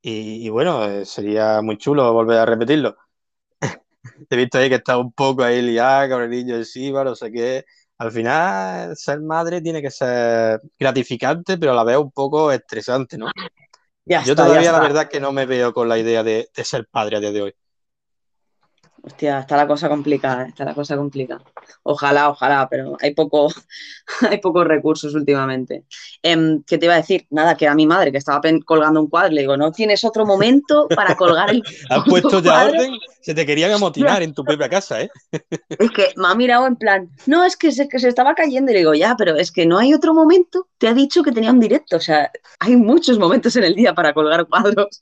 y, 0.00 0.46
y 0.46 0.50
bueno, 0.50 0.84
eh, 0.84 1.04
sería 1.04 1.60
muy 1.62 1.78
chulo 1.78 2.12
volver 2.12 2.38
a 2.38 2.46
repetirlo. 2.46 2.96
He 4.30 4.36
visto 4.36 4.58
ahí 4.58 4.68
que 4.68 4.76
está 4.76 4.98
un 4.98 5.12
poco 5.12 5.42
ahí 5.42 5.62
liada 5.62 6.08
con 6.08 6.22
el 6.22 6.30
niño 6.30 6.56
encima, 6.56 7.04
no 7.04 7.14
sé 7.16 7.32
qué. 7.32 7.64
Al 7.98 8.12
final, 8.12 8.96
ser 8.96 9.20
madre 9.20 9.60
tiene 9.60 9.82
que 9.82 9.90
ser 9.90 10.60
gratificante, 10.78 11.58
pero 11.58 11.72
a 11.72 11.74
la 11.74 11.84
vez 11.84 11.96
un 11.96 12.12
poco 12.12 12.52
estresante, 12.52 13.18
¿no? 13.18 13.26
Ya 14.06 14.20
Yo 14.20 14.32
está, 14.32 14.44
todavía 14.44 14.62
ya 14.62 14.72
la 14.72 14.80
verdad 14.80 15.08
que 15.08 15.20
no 15.20 15.32
me 15.32 15.46
veo 15.46 15.74
con 15.74 15.88
la 15.88 15.98
idea 15.98 16.22
de, 16.22 16.48
de 16.54 16.64
ser 16.64 16.86
padre 16.88 17.16
a 17.16 17.20
día 17.20 17.32
de 17.32 17.42
hoy. 17.42 17.54
Hostia, 19.08 19.38
está 19.40 19.56
la 19.56 19.66
cosa 19.66 19.88
complicada, 19.88 20.46
está 20.48 20.66
la 20.66 20.74
cosa 20.74 20.94
complicada. 20.94 21.42
Ojalá, 21.82 22.28
ojalá, 22.28 22.68
pero 22.68 22.94
hay 23.00 23.14
poco, 23.14 23.48
hay 24.30 24.38
pocos 24.38 24.66
recursos 24.66 25.14
últimamente. 25.14 25.84
Em, 26.22 26.62
¿qué 26.64 26.76
te 26.76 26.84
iba 26.84 26.94
a 26.94 26.98
decir? 26.98 27.26
Nada, 27.30 27.56
que 27.56 27.66
a 27.66 27.74
mi 27.74 27.86
madre 27.86 28.12
que 28.12 28.18
estaba 28.18 28.42
colgando 28.66 29.00
un 29.00 29.08
cuadro, 29.08 29.32
le 29.32 29.40
digo, 29.40 29.56
¿no 29.56 29.72
tienes 29.72 30.04
otro 30.04 30.26
momento 30.26 30.88
para 30.94 31.16
colgar 31.16 31.50
el 31.50 31.62
¿Has 31.88 32.04
puesto 32.04 32.40
ya 32.40 32.50
cuadro? 32.50 32.72
orden? 32.72 32.98
Se 33.22 33.34
te 33.34 33.46
querían 33.46 33.72
amotinar 33.72 34.22
en 34.22 34.34
tu 34.34 34.44
propia 34.44 34.68
casa, 34.68 35.00
¿eh? 35.00 35.10
Es 35.70 35.90
que 35.90 36.12
me 36.16 36.28
ha 36.28 36.34
mirado 36.34 36.66
en 36.66 36.76
plan, 36.76 37.08
no, 37.26 37.44
es 37.44 37.56
que 37.56 37.72
se, 37.72 37.88
que 37.88 37.98
se 37.98 38.08
estaba 38.08 38.34
cayendo. 38.34 38.70
Y 38.70 38.74
le 38.74 38.80
digo, 38.80 38.94
ya, 38.94 39.14
pero 39.16 39.36
es 39.36 39.50
que 39.50 39.64
no 39.64 39.78
hay 39.78 39.94
otro 39.94 40.12
momento. 40.12 40.68
Te 40.76 40.88
ha 40.88 40.94
dicho 40.94 41.22
que 41.22 41.32
tenía 41.32 41.50
un 41.50 41.60
directo. 41.60 41.96
O 41.96 42.00
sea, 42.00 42.30
hay 42.58 42.76
muchos 42.76 43.18
momentos 43.18 43.56
en 43.56 43.64
el 43.64 43.74
día 43.74 43.94
para 43.94 44.12
colgar 44.12 44.46
cuadros. 44.46 45.00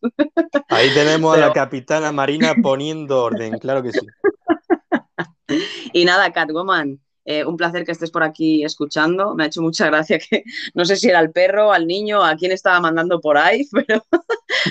Ahí 0.68 0.92
tenemos 0.94 1.36
a 1.36 1.40
la 1.40 1.52
capitana 1.52 2.12
Marina 2.12 2.54
poniendo 2.62 3.24
orden, 3.24 3.58
claro 3.58 3.82
que 3.82 3.92
sí. 3.92 3.95
Y 5.92 6.04
nada, 6.04 6.32
Catwoman, 6.32 7.00
eh, 7.24 7.44
un 7.44 7.56
placer 7.56 7.84
que 7.84 7.92
estés 7.92 8.10
por 8.10 8.22
aquí 8.22 8.64
escuchando. 8.64 9.34
Me 9.34 9.44
ha 9.44 9.46
hecho 9.46 9.62
mucha 9.62 9.86
gracia 9.86 10.18
que 10.18 10.44
no 10.74 10.84
sé 10.84 10.96
si 10.96 11.08
era 11.08 11.18
al 11.18 11.32
perro, 11.32 11.72
al 11.72 11.86
niño, 11.86 12.24
a 12.24 12.36
quién 12.36 12.52
estaba 12.52 12.80
mandando 12.80 13.20
por 13.20 13.38
ahí, 13.38 13.66
pero 13.72 14.02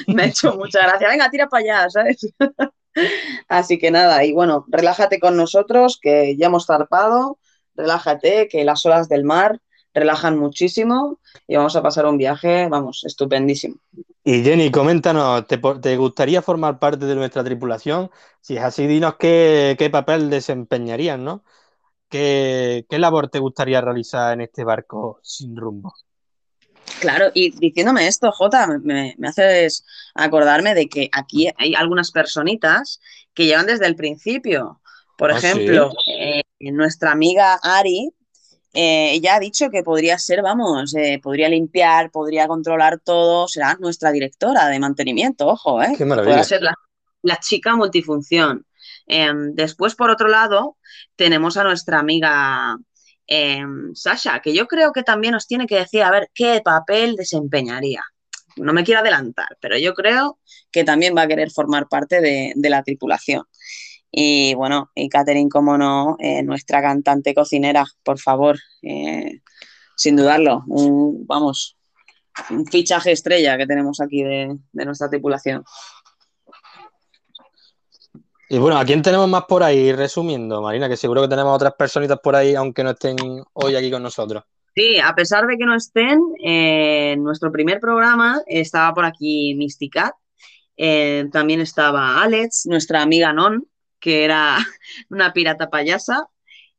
me 0.07 0.23
ha 0.23 0.25
hecho 0.27 0.55
mucha 0.55 0.79
gracia. 0.81 1.09
Venga, 1.09 1.29
tira 1.29 1.47
para 1.47 1.63
allá, 1.63 1.89
¿sabes? 1.89 2.33
Así 3.49 3.77
que 3.77 3.91
nada, 3.91 4.23
y 4.23 4.31
bueno, 4.31 4.65
relájate 4.69 5.19
con 5.19 5.35
nosotros, 5.35 5.99
que 6.01 6.35
ya 6.37 6.47
hemos 6.47 6.65
zarpado. 6.65 7.39
Relájate, 7.75 8.47
que 8.47 8.63
las 8.63 8.85
olas 8.85 9.09
del 9.09 9.25
mar 9.25 9.59
relajan 9.93 10.37
muchísimo 10.37 11.19
y 11.45 11.57
vamos 11.57 11.75
a 11.75 11.83
pasar 11.83 12.05
un 12.05 12.17
viaje, 12.17 12.69
vamos, 12.69 13.03
estupendísimo. 13.05 13.75
Y 14.27 14.43
Jenny, 14.43 14.71
coméntanos, 14.71 15.45
¿te, 15.45 15.95
gustaría 15.97 16.41
formar 16.41 16.79
parte 16.79 17.05
de 17.05 17.13
nuestra 17.13 17.43
tripulación? 17.43 18.09
Si 18.41 18.57
es 18.57 18.63
así, 18.63 18.87
dinos 18.87 19.17
qué, 19.19 19.75
qué 19.77 19.91
papel 19.91 20.31
desempeñarías, 20.31 21.19
¿no? 21.19 21.43
¿Qué, 22.09 22.87
qué 22.89 22.97
labor 22.97 23.29
te 23.29 23.37
gustaría 23.37 23.81
realizar 23.81 24.33
en 24.33 24.41
este 24.41 24.63
barco 24.63 25.19
sin 25.21 25.55
rumbo? 25.55 25.93
Claro, 26.99 27.29
y 27.35 27.51
diciéndome 27.51 28.07
esto, 28.07 28.31
Jota, 28.31 28.65
me, 28.81 29.13
me 29.19 29.27
haces 29.27 29.85
acordarme 30.15 30.73
de 30.73 30.87
que 30.87 31.07
aquí 31.11 31.49
hay 31.55 31.75
algunas 31.75 32.09
personitas 32.09 32.99
que 33.35 33.45
llevan 33.45 33.67
desde 33.67 33.85
el 33.85 33.95
principio. 33.95 34.81
Por 35.19 35.31
¿Ah, 35.31 35.39
sí? 35.39 35.45
ejemplo, 35.45 35.91
eh, 36.07 36.41
nuestra 36.71 37.11
amiga 37.11 37.59
Ari, 37.61 38.09
eh, 38.75 39.13
ella 39.13 39.35
ha 39.35 39.39
dicho 39.39 39.69
que 39.69 39.83
podría 39.83 40.19
ser, 40.19 40.41
vamos, 40.41 40.93
eh, 40.95 41.19
podría 41.23 41.47
limpiar, 41.47 42.11
podría 42.11 42.45
controlar 42.47 42.99
todo, 42.99 43.47
será 43.47 43.77
nuestra 43.79 44.11
directora 44.11 44.67
de 44.67 44.79
mantenimiento, 44.79 45.47
ojo, 45.47 45.81
¿eh? 45.81 45.93
Qué 45.97 46.03
maravilla. 46.03 46.33
pueda 46.33 46.43
ser 46.43 46.61
la, 46.61 46.73
la 47.21 47.37
chica 47.37 47.75
multifunción. 47.75 48.65
Em, 49.07 49.53
después, 49.55 49.95
por 49.95 50.09
otro 50.09 50.27
lado, 50.27 50.77
tenemos 51.15 51.55
a 51.55 51.63
nuestra 51.63 51.99
amiga 51.99 52.75
em, 53.27 53.95
Sasha, 53.95 54.41
que 54.41 54.53
yo 54.53 54.67
creo 54.67 54.91
que 54.91 55.03
también 55.03 55.31
nos 55.31 55.47
tiene 55.47 55.67
que 55.67 55.77
decir 55.77 56.03
a 56.03 56.11
ver 56.11 56.29
qué 56.33 56.61
papel 56.63 57.15
desempeñaría. 57.15 58.03
No 58.57 58.73
me 58.73 58.83
quiero 58.83 58.99
adelantar, 58.99 59.57
pero 59.61 59.77
yo 59.77 59.93
creo 59.93 60.39
que 60.69 60.83
también 60.83 61.15
va 61.15 61.23
a 61.23 61.27
querer 61.27 61.49
formar 61.49 61.87
parte 61.87 62.19
de, 62.19 62.51
de 62.55 62.69
la 62.69 62.83
tripulación. 62.83 63.43
Y 64.17 64.53
bueno, 64.53 64.91
y 64.95 65.09
Catherine, 65.09 65.49
como 65.49 65.77
no, 65.77 66.15
eh, 66.19 66.41
nuestra 66.41 66.81
cantante 66.81 67.33
cocinera, 67.35 67.83
por 68.01 68.17
favor, 68.17 68.57
eh, 68.81 69.41
sin 69.97 70.15
dudarlo, 70.15 70.63
un- 70.67 71.27
vamos, 71.27 71.75
un 72.49 72.65
fichaje 72.65 73.11
estrella 73.11 73.57
que 73.57 73.67
tenemos 73.67 73.99
aquí 73.99 74.23
de, 74.23 74.55
de 74.71 74.85
nuestra 74.85 75.09
tripulación. 75.09 75.65
Y 78.47 78.57
bueno, 78.57 78.77
¿a 78.77 78.85
quién 78.85 79.01
tenemos 79.01 79.27
más 79.27 79.43
por 79.49 79.63
ahí? 79.63 79.91
Resumiendo, 79.91 80.61
Marina, 80.61 80.87
que 80.87 80.95
seguro 80.95 81.21
que 81.23 81.27
tenemos 81.27 81.53
otras 81.53 81.73
personitas 81.77 82.19
por 82.23 82.37
ahí, 82.37 82.55
aunque 82.55 82.85
no 82.85 82.91
estén 82.91 83.17
hoy 83.51 83.75
aquí 83.75 83.91
con 83.91 84.01
nosotros. 84.01 84.43
Sí, 84.73 84.97
a 84.97 85.13
pesar 85.13 85.45
de 85.45 85.57
que 85.57 85.65
no 85.65 85.75
estén, 85.75 86.21
eh, 86.41 87.13
en 87.13 87.23
nuestro 87.23 87.51
primer 87.51 87.81
programa 87.81 88.41
estaba 88.47 88.93
por 88.93 89.03
aquí 89.03 89.55
Mysticat, 89.55 90.13
eh, 90.77 91.25
también 91.33 91.59
estaba 91.59 92.21
Alex, 92.23 92.65
nuestra 92.67 93.01
amiga 93.01 93.33
Non, 93.33 93.65
que 93.99 94.23
era 94.25 94.57
una 95.09 95.33
pirata 95.33 95.69
payasa, 95.69 96.27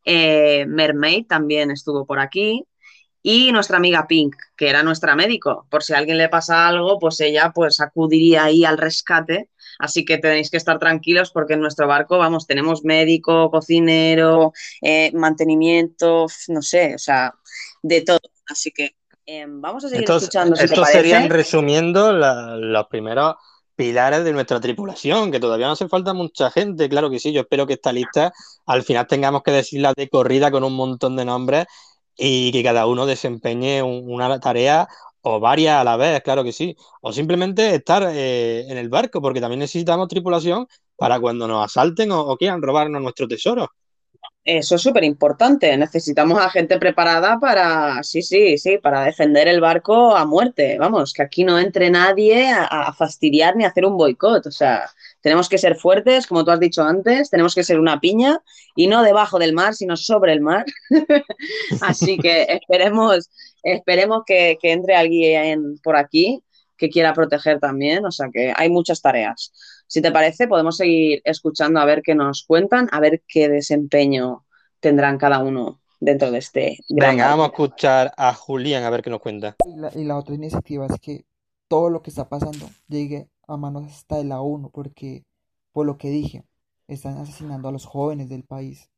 eh, 0.05 0.65
Mermaid 0.69 1.27
también 1.27 1.71
estuvo 1.71 2.07
por 2.07 2.21
aquí, 2.21 2.65
y 3.23 3.51
nuestra 3.53 3.79
amiga 3.79 4.07
Pink, 4.07 4.37
que 4.57 4.69
era 4.69 4.83
nuestra 4.85 5.17
médico, 5.17 5.67
por 5.71 5.83
si 5.83 5.93
a 5.95 5.99
alguien 5.99 6.17
le 6.19 6.29
pasa 6.29 6.69
algo, 6.69 6.99
pues 7.01 7.21
ella 7.21 7.53
pues 7.55 7.81
acudiría 7.81 8.45
ahí 8.45 8.65
al 8.65 8.79
rescate, 8.79 9.51
así 9.81 10.05
que 10.05 10.19
tenéis 10.19 10.49
que 10.51 10.57
estar 10.57 10.79
tranquilos 10.79 11.33
porque 11.33 11.55
en 11.55 11.61
nuestro 11.61 11.89
barco, 11.89 12.19
vamos, 12.19 12.47
tenemos 12.47 12.85
médico, 12.85 13.51
cocinero, 13.51 14.53
eh, 14.81 15.11
mantenimiento, 15.15 16.27
no 16.49 16.63
sé, 16.63 16.95
o 16.95 16.99
sea, 16.99 17.35
de 17.83 18.03
todo, 18.03 18.21
así 18.49 18.71
que 18.71 18.97
eh, 19.27 19.45
vamos 19.49 19.85
a 19.85 19.89
seguir 19.89 20.05
Estos, 20.05 20.23
escuchando, 20.23 20.55
si 20.55 20.65
estos 20.65 20.89
serían, 20.89 21.29
resumiendo, 21.29 22.13
la- 22.13 22.57
los 22.57 22.87
primeros 22.87 23.35
pilares 23.77 24.25
de 24.25 24.33
nuestra 24.33 24.61
tripulación, 24.61 25.31
que 25.31 25.41
todavía 25.41 25.67
no 25.67 25.73
hace 25.75 25.89
falta 25.89 26.15
mucha 26.15 26.51
gente, 26.51 26.89
claro 26.89 27.11
que 27.11 27.19
sí, 27.21 27.33
yo 27.33 27.43
espero 27.43 27.67
que 27.67 27.75
esta 27.75 27.93
lista 27.93 28.33
al 28.67 28.83
final 28.83 29.07
tengamos 29.07 29.43
que 29.43 29.53
decirla 29.53 29.93
de 29.97 30.09
corrida 30.09 30.51
con 30.51 30.65
un 30.65 30.75
montón 30.75 31.17
de 31.17 31.25
nombres 31.25 31.67
y 32.17 32.51
que 32.53 32.63
cada 32.63 32.87
uno 32.87 33.07
desempeñe 33.07 33.83
un- 33.83 34.11
una 34.13 34.41
tarea 34.41 34.89
o 35.23 35.41
varias 35.41 35.81
a 35.81 35.85
la 35.85 35.97
vez, 35.97 36.23
claro 36.23 36.45
que 36.45 36.53
sí, 36.53 36.77
o 37.03 37.13
simplemente 37.13 37.75
estar 37.75 38.03
eh, 38.13 38.65
en 38.69 38.79
el 38.79 38.89
barco, 38.89 39.21
porque 39.21 39.41
también 39.41 39.61
necesitamos 39.61 40.09
tripulación 40.09 40.67
para 40.97 41.19
cuando 41.21 41.47
nos 41.49 41.65
asalten 41.65 42.13
o, 42.13 42.21
o 42.21 42.37
quieran 42.37 42.63
robarnos 42.63 43.03
nuestro 43.03 43.27
tesoro. 43.29 43.69
Eso 44.47 44.77
es 44.77 44.83
súper 44.83 45.03
importante. 45.03 45.77
Necesitamos 45.77 46.39
a 46.39 46.49
gente 46.49 46.79
preparada 46.79 47.41
para, 47.41 48.01
sí, 48.05 48.23
sí, 48.23 48.57
sí, 48.59 48.79
para 48.79 49.03
defender 49.03 49.49
el 49.49 49.61
barco 49.61 50.15
a 50.17 50.25
muerte. 50.25 50.79
Vamos, 50.79 51.13
que 51.13 51.23
aquí 51.23 51.43
no 51.43 51.59
entre 51.59 51.91
nadie 51.91 52.49
a, 52.53 52.65
a 52.65 52.93
fastidiar 52.93 53.57
ni 53.57 53.65
a 53.65 53.69
hacer 53.69 53.85
un 53.85 53.97
boicot. 53.97 54.47
O 54.47 54.53
sea, 54.53 54.89
tenemos 55.21 55.49
que 55.49 55.59
ser 55.59 55.75
fuertes, 55.75 56.29
como 56.29 56.45
tú 56.45 56.53
has 56.53 56.61
dicho 56.61 56.85
antes, 56.85 57.29
tenemos 57.29 57.57
que 57.57 57.65
ser 57.65 57.81
una 57.81 57.99
piña 57.99 58.41
y 58.77 58.87
no 58.87 59.03
debajo 59.03 59.41
del 59.41 59.53
mar, 59.53 59.75
sino 59.75 59.97
sobre 59.97 60.33
el 60.33 60.41
mar. 60.41 60.65
Así 61.81 62.17
que 62.17 62.45
esperemos, 62.49 63.29
esperemos 63.65 64.23
que, 64.25 64.59
que 64.63 64.71
entre 64.71 64.95
alguien 64.95 65.81
por 65.83 65.97
aquí 65.97 66.45
que 66.77 66.89
quiera 66.89 67.15
proteger 67.15 67.59
también. 67.59 68.05
O 68.07 68.13
sea 68.13 68.29
que 68.33 68.53
hay 68.55 68.71
muchas 68.71 69.03
tareas. 69.03 69.53
Si 69.87 70.03
te 70.03 70.11
parece, 70.11 70.49
podemos 70.49 70.77
seguir 70.77 71.21
escuchando 71.25 71.81
a 71.81 71.85
ver 71.85 72.03
qué 72.03 72.15
nos 72.15 72.45
cuentan, 72.45 72.89
a 72.93 73.01
ver 73.01 73.23
qué 73.27 73.49
desempeño 73.49 74.45
tendrán 74.81 75.19
cada 75.19 75.39
uno 75.39 75.81
dentro 76.01 76.31
de 76.31 76.39
este 76.39 76.79
gran 76.89 77.13
Venga, 77.13 77.29
vamos 77.29 77.47
a 77.47 77.51
escuchar 77.51 78.13
a 78.17 78.35
Julián 78.35 78.85
a 78.85 78.91
ver 78.91 79.03
qué 79.03 79.11
nos 79.11 79.21
cuenta. 79.21 79.57
Y 79.65 79.77
la, 79.77 79.91
y 79.95 80.05
la 80.05 80.17
otra 80.17 80.35
iniciativa 80.35 80.87
es 80.87 81.01
que 81.01 81.25
todo 81.69 81.91
lo 81.91 82.03
que 82.03 82.11
está 82.11 82.29
pasando 82.29 82.69
llegue 82.89 83.29
a 83.47 83.57
manos 83.57 83.85
hasta 83.87 84.17
de 84.17 84.25
la 84.25 84.41
ONU, 84.41 84.71
porque 84.71 85.25
por 85.73 85.87
lo 85.87 85.99
que 85.99 86.11
dije, 86.11 86.45
están 86.89 87.19
asesinando 87.19 87.69
a 87.69 87.73
los 87.73 87.85
jóvenes 87.85 88.29
del 88.29 88.45
país. 88.45 88.91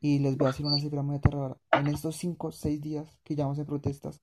Y 0.00 0.18
les 0.18 0.36
voy 0.36 0.46
a 0.46 0.50
decir 0.50 0.66
una 0.66 0.78
cifra 0.78 1.02
muy 1.02 1.16
aterradora. 1.16 1.56
En 1.72 1.86
estos 1.88 2.16
5 2.16 2.48
o 2.48 2.52
6 2.52 2.80
días 2.80 3.18
que 3.24 3.34
llevamos 3.34 3.58
en 3.58 3.66
protestas, 3.66 4.20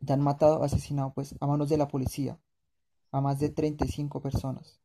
ya 0.00 0.14
han 0.14 0.22
matado, 0.22 0.62
asesinado 0.62 1.12
pues 1.14 1.34
a 1.40 1.46
manos 1.46 1.68
de 1.68 1.76
la 1.76 1.88
policía 1.88 2.38
a 3.12 3.20
más 3.20 3.40
de 3.40 3.50
35 3.50 4.20
personas. 4.20 4.80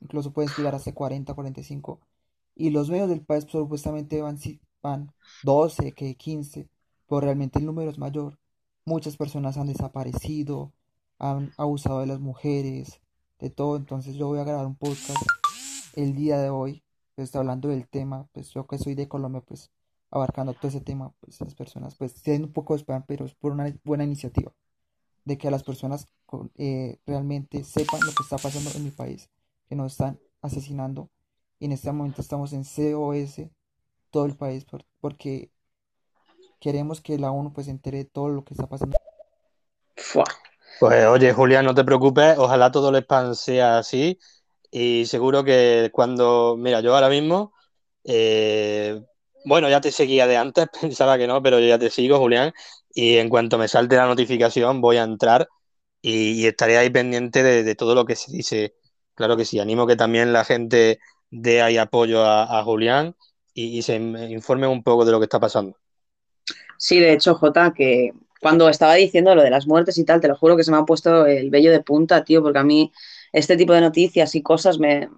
Incluso 0.00 0.32
pueden 0.32 0.50
llegar 0.56 0.74
hasta 0.74 0.92
40, 0.92 1.34
45. 1.34 2.00
Y 2.54 2.70
los 2.70 2.90
medios 2.90 3.08
del 3.08 3.24
país 3.24 3.46
supuestamente 3.48 4.20
van, 4.22 4.38
van 4.82 5.12
12, 5.42 5.92
que 5.92 6.14
15, 6.16 6.68
pero 7.08 7.20
realmente 7.20 7.58
el 7.58 7.66
número 7.66 7.90
es 7.90 7.98
mayor. 7.98 8.38
Muchas 8.84 9.16
personas 9.16 9.56
han 9.56 9.66
desaparecido, 9.66 10.72
han 11.18 11.52
abusado 11.56 12.00
de 12.00 12.06
las 12.06 12.20
mujeres, 12.20 13.00
de 13.38 13.50
todo. 13.50 13.76
Entonces 13.76 14.16
yo 14.16 14.28
voy 14.28 14.38
a 14.38 14.44
grabar 14.44 14.66
un 14.66 14.76
podcast 14.76 15.22
el 15.94 16.14
día 16.14 16.38
de 16.38 16.50
hoy, 16.50 16.82
pues 17.14 17.34
hablando 17.34 17.68
del 17.68 17.88
tema, 17.88 18.28
pues 18.32 18.50
yo 18.50 18.66
que 18.66 18.78
soy 18.78 18.94
de 18.94 19.08
Colombia, 19.08 19.40
pues 19.40 19.70
abarcando 20.10 20.54
todo 20.54 20.68
ese 20.68 20.80
tema, 20.80 21.12
pues 21.20 21.40
las 21.40 21.54
personas 21.54 21.96
pues 21.96 22.22
tienen 22.22 22.44
un 22.44 22.52
poco 22.52 22.74
de 22.74 22.80
spam, 22.80 23.04
pero 23.06 23.24
es 23.24 23.34
por 23.34 23.52
una 23.52 23.74
buena 23.84 24.04
iniciativa 24.04 24.52
de 25.24 25.38
que 25.38 25.48
a 25.48 25.50
las 25.50 25.64
personas 25.64 26.06
eh, 26.56 26.98
realmente 27.06 27.64
sepan 27.64 28.00
lo 28.04 28.12
que 28.12 28.22
está 28.22 28.36
pasando 28.38 28.70
en 28.74 28.84
mi 28.84 28.90
país, 28.90 29.30
que 29.68 29.76
nos 29.76 29.92
están 29.92 30.18
asesinando. 30.42 31.10
Y 31.58 31.66
en 31.66 31.72
este 31.72 31.90
momento 31.92 32.20
estamos 32.20 32.52
en 32.52 32.64
COS, 32.64 33.50
todo 34.10 34.26
el 34.26 34.36
país, 34.36 34.64
por- 34.64 34.84
porque 35.00 35.50
queremos 36.60 37.00
que 37.00 37.18
la 37.18 37.30
ONU 37.30 37.52
pues 37.52 37.66
se 37.66 37.72
entere 37.72 37.98
de 37.98 38.04
todo 38.04 38.28
lo 38.28 38.44
que 38.44 38.54
está 38.54 38.68
pasando. 38.68 38.96
Fua. 39.96 40.24
Pues 40.78 41.06
oye, 41.06 41.32
Julián, 41.32 41.64
no 41.64 41.74
te 41.74 41.84
preocupes, 41.84 42.36
ojalá 42.38 42.70
todo 42.70 42.90
el 42.90 42.96
spam 42.96 43.34
sea 43.34 43.78
así 43.78 44.18
y 44.70 45.06
seguro 45.06 45.42
que 45.44 45.90
cuando, 45.92 46.56
mira, 46.58 46.80
yo 46.82 46.94
ahora 46.94 47.08
mismo, 47.08 47.54
eh, 48.04 49.00
bueno, 49.46 49.70
ya 49.70 49.80
te 49.80 49.90
seguía 49.90 50.26
de 50.26 50.36
antes, 50.36 50.66
pensaba 50.80 51.16
que 51.16 51.26
no, 51.26 51.42
pero 51.42 51.58
yo 51.60 51.66
ya 51.66 51.78
te 51.78 51.90
sigo, 51.90 52.18
Julián, 52.18 52.52
y 52.94 53.16
en 53.16 53.30
cuanto 53.30 53.56
me 53.58 53.68
salte 53.68 53.96
la 53.96 54.06
notificación 54.06 54.80
voy 54.82 54.98
a 54.98 55.04
entrar 55.04 55.48
y, 56.08 56.46
estaré 56.46 56.78
ahí 56.78 56.90
pendiente 56.90 57.42
de, 57.42 57.74
todo 57.74 57.94
lo 57.94 58.04
que 58.04 58.14
se 58.14 58.30
dice. 58.30 58.76
Claro 59.14 59.36
que 59.36 59.44
sí, 59.44 59.58
animo 59.58 59.86
que 59.86 59.96
también 59.96 60.32
la 60.32 60.44
gente 60.44 61.00
dé 61.30 61.62
ahí 61.62 61.78
apoyo 61.78 62.24
a, 62.24 62.58
a 62.58 62.62
Julián 62.62 63.16
y, 63.52 63.78
y 63.78 63.82
se 63.82 63.96
informe 63.96 64.68
un 64.68 64.84
poco 64.84 65.04
de 65.04 65.12
lo 65.12 65.18
que 65.18 65.24
está 65.24 65.40
pasando. 65.40 65.76
Sí, 66.78 67.00
de 67.00 67.12
hecho, 67.12 67.34
Jota, 67.34 67.72
que 67.74 68.12
cuando 68.40 68.68
estaba 68.68 68.94
diciendo 68.94 69.34
lo 69.34 69.42
de 69.42 69.50
las 69.50 69.66
muertes 69.66 69.98
y 69.98 70.04
tal, 70.04 70.20
te 70.20 70.28
lo 70.28 70.36
juro 70.36 70.56
que 70.56 70.62
se 70.62 70.70
me 70.70 70.76
ha 70.76 70.84
puesto 70.84 71.26
el 71.26 71.50
vello 71.50 71.72
de 71.72 71.82
punta, 71.82 72.22
tío, 72.22 72.42
porque 72.42 72.58
a 72.58 72.64
mí 72.64 72.92
este 73.32 73.56
tipo 73.56 73.72
de 73.72 73.80
noticias 73.80 74.34
y 74.36 74.42
cosas 74.42 74.78
me, 74.78 75.08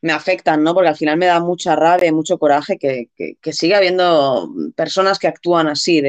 me 0.00 0.12
afectan, 0.12 0.62
¿no? 0.62 0.74
Porque 0.74 0.88
al 0.88 0.96
final 0.96 1.16
me 1.16 1.26
da 1.26 1.40
mucha 1.40 1.74
rabia 1.74 2.08
y 2.08 2.12
mucho 2.12 2.38
coraje 2.38 2.78
que, 2.78 3.08
que, 3.16 3.52
siga 3.52 3.78
habiendo 3.78 4.48
personas 4.76 5.18
que 5.18 5.26
actúan 5.26 5.68
así, 5.68 6.02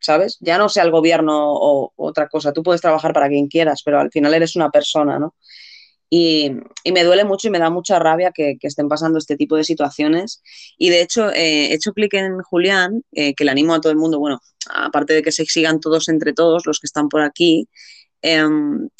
¿sabes? 0.00 0.38
Ya 0.40 0.58
no 0.58 0.68
sea 0.68 0.84
el 0.84 0.90
gobierno 0.90 1.52
o 1.52 1.92
otra 1.96 2.28
cosa, 2.28 2.52
tú 2.52 2.62
puedes 2.62 2.80
trabajar 2.80 3.12
para 3.12 3.28
quien 3.28 3.48
quieras, 3.48 3.82
pero 3.84 4.00
al 4.00 4.10
final 4.10 4.34
eres 4.34 4.56
una 4.56 4.70
persona, 4.70 5.18
¿no? 5.18 5.34
Y, 6.10 6.52
y, 6.84 6.92
me 6.92 7.04
duele 7.04 7.24
mucho 7.24 7.48
y 7.48 7.50
me 7.50 7.58
da 7.58 7.68
mucha 7.68 7.98
rabia 7.98 8.32
que, 8.32 8.56
que, 8.58 8.66
estén 8.66 8.88
pasando 8.88 9.18
este 9.18 9.36
tipo 9.36 9.56
de 9.56 9.64
situaciones. 9.64 10.42
Y 10.78 10.88
de 10.88 11.02
hecho, 11.02 11.30
eh, 11.30 11.66
he 11.66 11.74
hecho 11.74 11.92
clic 11.92 12.14
en 12.14 12.40
Julián, 12.40 13.02
eh, 13.12 13.34
que 13.34 13.44
le 13.44 13.50
animo 13.50 13.74
a 13.74 13.80
todo 13.82 13.92
el 13.92 13.98
mundo, 13.98 14.18
bueno, 14.18 14.40
aparte 14.70 15.12
de 15.12 15.22
que 15.22 15.32
se 15.32 15.44
sigan 15.44 15.80
todos 15.80 16.08
entre 16.08 16.32
todos 16.32 16.64
los 16.66 16.80
que 16.80 16.86
están 16.86 17.10
por 17.10 17.20
aquí, 17.20 17.68
eh, 18.22 18.42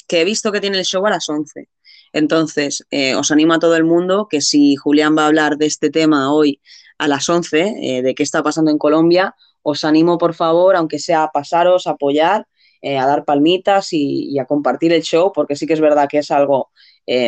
que 0.07 0.21
he 0.21 0.25
visto 0.25 0.51
que 0.51 0.61
tiene 0.61 0.77
el 0.77 0.85
show 0.85 1.03
a 1.07 1.09
las 1.09 1.27
11. 1.27 1.67
Entonces, 2.13 2.85
eh, 2.91 3.15
os 3.15 3.31
animo 3.31 3.53
a 3.53 3.59
todo 3.59 3.75
el 3.75 3.83
mundo 3.83 4.27
que 4.29 4.41
si 4.41 4.75
Julián 4.75 5.15
va 5.17 5.23
a 5.23 5.27
hablar 5.27 5.57
de 5.57 5.65
este 5.65 5.89
tema 5.89 6.33
hoy 6.33 6.61
a 6.97 7.07
las 7.07 7.29
11, 7.29 7.75
eh, 7.81 8.01
de 8.01 8.15
qué 8.15 8.23
está 8.23 8.43
pasando 8.43 8.71
en 8.71 8.77
Colombia, 8.77 9.35
os 9.61 9.83
animo, 9.83 10.17
por 10.17 10.33
favor, 10.33 10.75
aunque 10.75 10.99
sea 10.99 11.23
a 11.23 11.31
pasaros, 11.31 11.87
a 11.87 11.91
apoyar, 11.91 12.47
eh, 12.81 12.97
a 12.97 13.05
dar 13.05 13.25
palmitas 13.25 13.93
y, 13.93 14.29
y, 14.31 14.39
a 14.39 14.45
compartir 14.45 14.93
el 14.93 15.01
show, 15.01 15.31
porque 15.33 15.55
sí 15.55 15.67
que 15.67 15.73
es 15.73 15.81
verdad 15.81 16.07
que 16.09 16.19
es 16.19 16.31
algo 16.31 16.69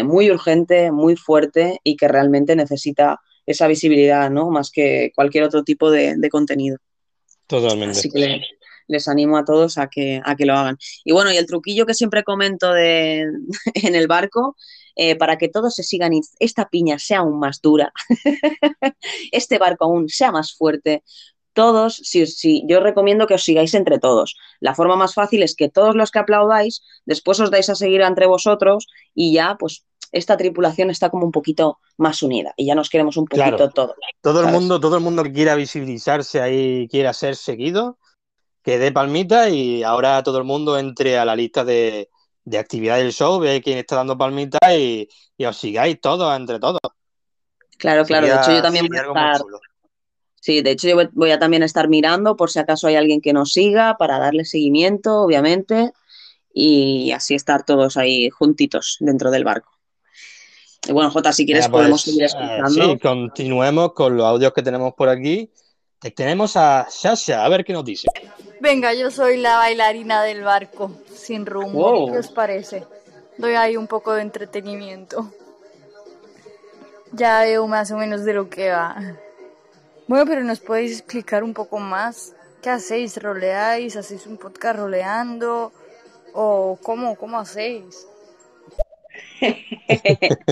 muy 0.04 0.30
urgente, 0.30 0.92
muy 0.92 1.16
fuerte 1.16 1.80
y 1.84 1.96
que 1.96 2.08
realmente 2.08 2.56
necesita 2.56 3.20
esa 3.48 3.66
visibilidad, 3.66 4.30
¿no? 4.30 4.52
Más 4.52 4.70
que 4.70 5.12
cualquier 5.16 5.44
otro 5.44 5.64
tipo 5.64 5.90
de, 5.90 6.16
de 6.18 6.30
contenido. 6.30 6.78
Totalmente. 7.48 7.98
Así 7.98 8.12
que 8.12 8.42
les, 8.88 9.08
animo 9.08 9.38
a 9.38 9.46
todos 9.46 9.78
a 9.78 9.88
que, 9.88 10.22
a 10.24 10.36
que 10.36 10.46
lo 10.46 10.54
hagan. 10.54 10.78
Y 11.04 11.12
bueno, 11.14 11.32
y 11.32 11.38
el 11.38 11.46
truquillo 11.46 11.86
que 11.86 11.94
siempre 11.94 12.24
comento 12.24 12.72
de, 12.74 13.26
en 13.76 13.96
el 13.96 14.08
barco, 14.08 14.56
eh, 14.96 15.16
para 15.16 15.38
que 15.38 15.50
todos 15.50 15.76
se 15.76 15.84
sigan 15.84 16.14
y 16.14 16.22
esta 16.40 16.70
piña 16.70 17.00
sea 17.00 17.20
aún 17.20 17.40
más 17.40 17.62
dura, 17.62 17.94
este 19.32 19.58
barco 19.58 19.86
aún 19.86 20.10
sea 20.10 20.32
más 20.32 20.54
fuerte, 20.54 21.04
todos, 21.54 21.96
si, 21.96 22.26
si, 22.28 22.64
yo 22.68 22.80
recomiendo 22.80 23.28
que 23.28 23.34
os 23.34 23.44
sigáis 23.44 23.74
entre 23.74 24.00
todos. 24.00 24.36
La 24.60 24.76
forma 24.76 24.96
más 24.96 25.14
fácil 25.14 25.44
es 25.44 25.56
que 25.56 25.70
todos 25.70 25.96
los 25.96 26.12
que 26.12 26.20
aplaudáis, 26.20 26.82
después 27.06 27.40
os 27.40 27.52
dais 27.52 27.70
a 27.70 27.76
seguir 27.76 28.02
entre 28.02 28.26
vosotros 28.26 28.88
y 29.14 29.34
ya, 29.34 29.58
pues, 29.60 29.86
esta 30.12 30.38
tripulación 30.38 30.90
está 30.90 31.10
como 31.10 31.26
un 31.26 31.32
poquito 31.32 31.80
más 31.98 32.22
unida 32.22 32.54
y 32.58 32.66
ya 32.66 32.76
nos 32.76 32.90
queremos 32.90 33.16
un 33.18 33.26
poquito 33.26 33.56
claro. 33.56 33.70
todos. 33.70 33.96
Todo 34.22 34.42
el 34.42 34.52
mundo, 34.52 34.80
todo 34.80 34.98
el 34.98 35.04
mundo 35.04 35.24
que 35.24 35.32
quiera 35.32 35.56
visibilizarse 35.56 36.42
ahí, 36.42 36.88
quiera 36.90 37.14
ser 37.14 37.36
seguido, 37.36 37.98
que 38.64 38.78
dé 38.78 38.92
palmita 38.92 39.50
y 39.50 39.84
ahora 39.84 40.22
todo 40.24 40.38
el 40.38 40.44
mundo 40.44 40.78
entre 40.78 41.18
a 41.18 41.26
la 41.26 41.36
lista 41.36 41.64
de, 41.64 42.10
de 42.46 42.58
actividades 42.58 43.04
del 43.04 43.14
show, 43.14 43.40
ve 43.40 43.62
quién 43.64 43.78
está 43.78 43.96
dando 43.96 44.18
palmita 44.18 44.60
y, 44.76 45.08
y, 45.38 45.46
os 45.46 45.58
sigáis 45.58 46.00
todos 46.00 46.36
entre 46.36 46.60
todos. 46.60 46.80
Claro, 47.78 48.06
claro. 48.06 48.28
Sería, 48.28 48.36
de 48.36 48.44
hecho, 48.44 48.56
yo 48.56 48.62
también 48.62 48.88
voy 48.88 48.98
a 48.98 49.02
estar. 49.02 49.42
Sí, 50.42 50.62
de 50.64 50.72
hecho 50.72 50.88
yo 50.88 50.98
voy 51.14 51.32
a 51.32 51.38
también 51.38 51.62
estar 51.62 51.88
mirando 51.88 52.36
por 52.36 52.50
si 52.50 52.58
acaso 52.58 52.88
hay 52.88 52.96
alguien 52.96 53.22
que 53.22 53.32
nos 53.32 53.54
siga 53.54 53.98
para 53.98 54.18
darle 54.18 54.44
seguimiento, 54.44 55.22
obviamente, 55.22 55.92
y 56.52 57.12
así 57.12 57.36
estar 57.36 57.64
todos 57.64 57.96
ahí 57.96 58.30
juntitos 58.32 58.98
dentro 59.00 59.30
del 59.30 59.44
barco. 59.44 59.72
Y 60.88 60.94
bueno, 60.94 61.12
Jota, 61.12 61.32
si 61.32 61.46
quieres 61.46 61.68
pues, 61.68 61.82
podemos 61.82 62.02
seguir 62.02 62.24
escuchando. 62.24 62.66
Uh, 62.66 62.94
sí, 62.94 63.00
continuemos 63.00 63.94
con 63.94 64.18
los 64.18 64.26
audios 64.26 64.52
que 64.52 64.64
tenemos 64.64 64.96
por 64.96 65.10
aquí. 65.10 65.52
Tenemos 66.16 66.58
a 66.58 66.88
Sasha, 66.90 67.46
a 67.46 67.50
ver 67.50 67.64
qué 67.64 67.74
nos 67.74 67.86
dice. 67.86 68.08
Venga, 68.62 68.94
yo 68.94 69.10
soy 69.10 69.38
la 69.38 69.58
bailarina 69.58 70.22
del 70.22 70.44
barco, 70.44 70.92
sin 71.12 71.48
rumbo. 71.48 71.80
Wow. 71.80 72.12
¿Qué 72.12 72.20
os 72.20 72.30
parece? 72.30 72.86
Doy 73.36 73.56
ahí 73.56 73.76
un 73.76 73.88
poco 73.88 74.14
de 74.14 74.22
entretenimiento. 74.22 75.34
Ya 77.12 77.42
veo 77.42 77.66
más 77.66 77.90
o 77.90 77.98
menos 77.98 78.24
de 78.24 78.34
lo 78.34 78.50
que 78.52 78.70
va. 78.70 79.18
Bueno, 80.08 80.26
pero 80.28 80.44
nos 80.44 80.60
podéis 80.60 80.92
explicar 81.00 81.44
un 81.44 81.56
poco 81.56 81.80
más. 81.80 82.36
¿Qué 82.62 82.70
hacéis? 82.70 83.18
¿Roleáis? 83.18 83.96
¿Hacéis 83.96 84.28
un 84.28 84.38
podcast 84.38 84.78
roleando? 84.78 85.72
¿O 86.34 86.78
cómo, 86.84 87.16
cómo 87.16 87.40
hacéis? 87.40 88.06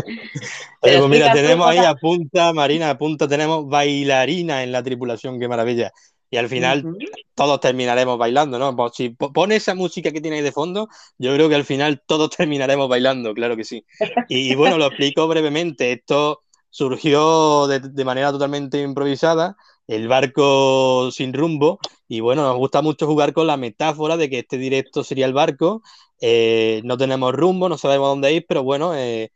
Pues 0.81 1.07
mira, 1.09 1.31
tenemos 1.33 1.67
ahí 1.67 1.79
a 1.79 1.93
punta, 1.95 2.53
Marina, 2.53 2.89
a 2.89 2.97
punta, 2.97 3.27
tenemos 3.27 3.67
bailarina 3.67 4.63
en 4.63 4.71
la 4.71 4.81
tripulación, 4.81 5.39
qué 5.39 5.47
maravilla. 5.47 5.91
Y 6.31 6.37
al 6.37 6.47
final 6.47 6.85
uh 6.85 6.89
-huh. 6.89 7.09
todos 7.35 7.59
terminaremos 7.59 8.17
bailando, 8.17 8.59
¿no? 8.59 8.75
Pues 8.75 8.93
si 8.95 9.09
pone 9.09 9.55
esa 9.55 9.75
música 9.75 10.11
que 10.11 10.21
tiene 10.21 10.37
ahí 10.37 10.43
de 10.43 10.51
fondo, 10.51 10.87
yo 11.17 11.33
creo 11.33 11.49
que 11.49 11.55
al 11.55 11.65
final 11.65 12.01
todos 12.05 12.29
terminaremos 12.37 12.87
bailando, 12.87 13.33
claro 13.33 13.55
que 13.55 13.63
sí. 13.63 13.85
Y, 14.27 14.51
y 14.51 14.55
bueno, 14.55 14.77
lo 14.77 14.85
explico 14.87 15.27
brevemente. 15.27 15.91
Esto 15.91 16.43
surgió 16.69 17.67
de, 17.67 17.79
de, 17.79 18.05
manera 18.05 18.31
totalmente 18.31 18.81
improvisada, 18.81 19.57
el 19.87 20.07
barco 20.07 21.09
sin 21.11 21.33
rumbo, 21.33 21.79
y 22.07 22.19
bueno, 22.19 22.43
nos 22.43 22.57
gusta 22.57 22.81
mucho 22.81 23.07
jugar 23.07 23.33
con 23.33 23.47
la 23.47 23.57
metáfora 23.57 24.17
de 24.17 24.29
que 24.29 24.39
este 24.39 24.57
directo 24.57 25.03
sería 25.03 25.25
el 25.25 25.33
barco, 25.33 25.81
eh, 26.21 26.81
no 26.83 26.97
tenemos 26.97 27.33
rumbo, 27.33 27.69
no 27.69 27.77
sabemos 27.77 28.09
dónde 28.09 28.33
ir, 28.33 28.45
pero 28.47 28.63
bueno, 28.63 28.95
eh, 28.95 29.31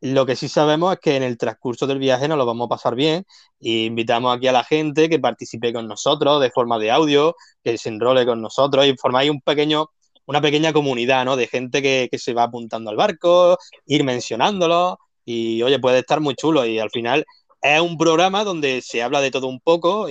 lo 0.00 0.24
que 0.26 0.36
sí 0.36 0.48
sabemos 0.48 0.94
es 0.94 1.00
que 1.00 1.16
en 1.16 1.22
el 1.22 1.36
transcurso 1.36 1.86
del 1.86 1.98
viaje 1.98 2.26
nos 2.28 2.38
lo 2.38 2.46
vamos 2.46 2.66
a 2.66 2.68
pasar 2.68 2.94
bien 2.94 3.24
y 3.58 3.86
invitamos 3.86 4.34
aquí 4.34 4.46
a 4.46 4.52
la 4.52 4.64
gente 4.64 5.08
que 5.08 5.18
participe 5.18 5.72
con 5.72 5.86
nosotros 5.86 6.40
de 6.40 6.50
forma 6.50 6.78
de 6.78 6.90
audio, 6.90 7.36
que 7.62 7.76
se 7.78 7.90
enrole 7.90 8.24
con 8.26 8.40
nosotros 8.40 8.86
y 8.86 8.96
formáis 8.96 9.30
un 9.30 9.40
pequeño, 9.42 9.90
una 10.26 10.40
pequeña 10.40 10.72
comunidad 10.72 11.24
¿no? 11.24 11.36
de 11.36 11.46
gente 11.46 11.82
que, 11.82 12.08
que 12.10 12.18
se 12.18 12.32
va 12.32 12.44
apuntando 12.44 12.90
al 12.90 12.96
barco, 12.96 13.58
ir 13.86 14.04
mencionándolo 14.04 14.98
y 15.24 15.62
oye, 15.62 15.78
puede 15.78 15.98
estar 15.98 16.20
muy 16.20 16.34
chulo 16.34 16.64
y 16.64 16.78
al 16.78 16.90
final 16.90 17.26
es 17.60 17.80
un 17.80 17.98
programa 17.98 18.44
donde 18.44 18.80
se 18.82 19.02
habla 19.02 19.20
de 19.20 19.30
todo 19.30 19.46
un 19.46 19.60
poco, 19.60 20.08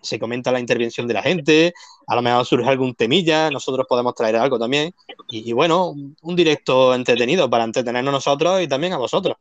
se 0.00 0.18
comenta 0.18 0.52
la 0.52 0.60
intervención 0.60 1.06
de 1.06 1.14
la 1.14 1.22
gente, 1.22 1.74
a 2.06 2.14
lo 2.14 2.22
mejor 2.22 2.44
surge 2.46 2.68
algún 2.68 2.94
temilla, 2.94 3.50
nosotros 3.50 3.86
podemos 3.88 4.14
traer 4.14 4.36
algo 4.36 4.58
también 4.58 4.94
y, 5.28 5.52
bueno, 5.52 5.94
un 6.22 6.36
directo 6.36 6.94
entretenido 6.94 7.48
para 7.50 7.64
entretenernos 7.64 8.12
nosotros 8.12 8.62
y 8.62 8.68
también 8.68 8.92
a 8.92 8.98
vosotros. 8.98 9.36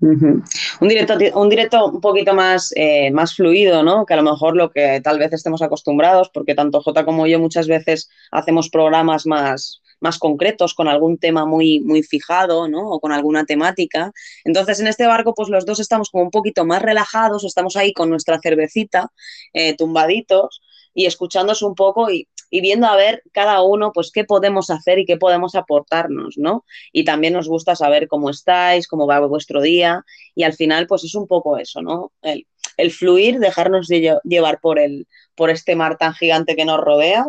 Un 0.00 0.88
directo, 0.88 1.14
un 1.34 1.48
directo 1.48 1.86
un 1.86 2.00
poquito 2.00 2.32
más, 2.32 2.72
eh, 2.76 3.10
más 3.10 3.34
fluido, 3.34 3.82
¿no? 3.82 4.06
Que 4.06 4.14
a 4.14 4.16
lo 4.16 4.22
mejor 4.22 4.56
lo 4.56 4.70
que 4.70 5.00
tal 5.02 5.18
vez 5.18 5.32
estemos 5.32 5.60
acostumbrados, 5.60 6.30
porque 6.32 6.54
tanto 6.54 6.80
Jota 6.80 7.04
como 7.04 7.26
yo 7.26 7.40
muchas 7.40 7.66
veces 7.66 8.08
hacemos 8.30 8.70
programas 8.70 9.26
más, 9.26 9.82
más 10.00 10.18
concretos, 10.18 10.74
con 10.74 10.88
algún 10.88 11.18
tema 11.18 11.44
muy, 11.46 11.80
muy 11.80 12.02
fijado, 12.02 12.68
¿no? 12.68 12.90
O 12.90 13.00
con 13.00 13.12
alguna 13.12 13.44
temática. 13.44 14.12
Entonces, 14.44 14.80
en 14.80 14.86
este 14.86 15.06
barco, 15.06 15.34
pues 15.34 15.48
los 15.48 15.66
dos 15.66 15.80
estamos 15.80 16.10
como 16.10 16.24
un 16.24 16.30
poquito 16.30 16.64
más 16.64 16.82
relajados, 16.82 17.44
estamos 17.44 17.76
ahí 17.76 17.92
con 17.92 18.10
nuestra 18.10 18.38
cervecita, 18.40 19.10
eh, 19.52 19.74
tumbaditos 19.76 20.60
y 20.94 21.06
escuchándose 21.06 21.64
un 21.64 21.74
poco 21.74 22.10
y, 22.10 22.28
y 22.50 22.60
viendo 22.60 22.86
a 22.86 22.96
ver 22.96 23.22
cada 23.32 23.62
uno, 23.62 23.92
pues 23.92 24.10
qué 24.12 24.24
podemos 24.24 24.70
hacer 24.70 24.98
y 24.98 25.04
qué 25.04 25.16
podemos 25.16 25.54
aportarnos, 25.54 26.38
¿no? 26.38 26.64
Y 26.92 27.04
también 27.04 27.34
nos 27.34 27.48
gusta 27.48 27.76
saber 27.76 28.08
cómo 28.08 28.30
estáis, 28.30 28.88
cómo 28.88 29.06
va 29.06 29.20
vuestro 29.20 29.60
día 29.60 30.04
y 30.34 30.44
al 30.44 30.54
final, 30.54 30.86
pues 30.86 31.04
es 31.04 31.14
un 31.14 31.26
poco 31.26 31.56
eso, 31.58 31.82
¿no? 31.82 32.12
El, 32.22 32.46
el 32.76 32.90
fluir, 32.90 33.38
dejarnos 33.38 33.88
de 33.88 34.00
lle- 34.00 34.20
llevar 34.24 34.60
por, 34.60 34.78
el, 34.78 35.06
por 35.34 35.50
este 35.50 35.74
mar 35.76 35.98
tan 35.98 36.14
gigante 36.14 36.56
que 36.56 36.64
nos 36.64 36.80
rodea 36.80 37.26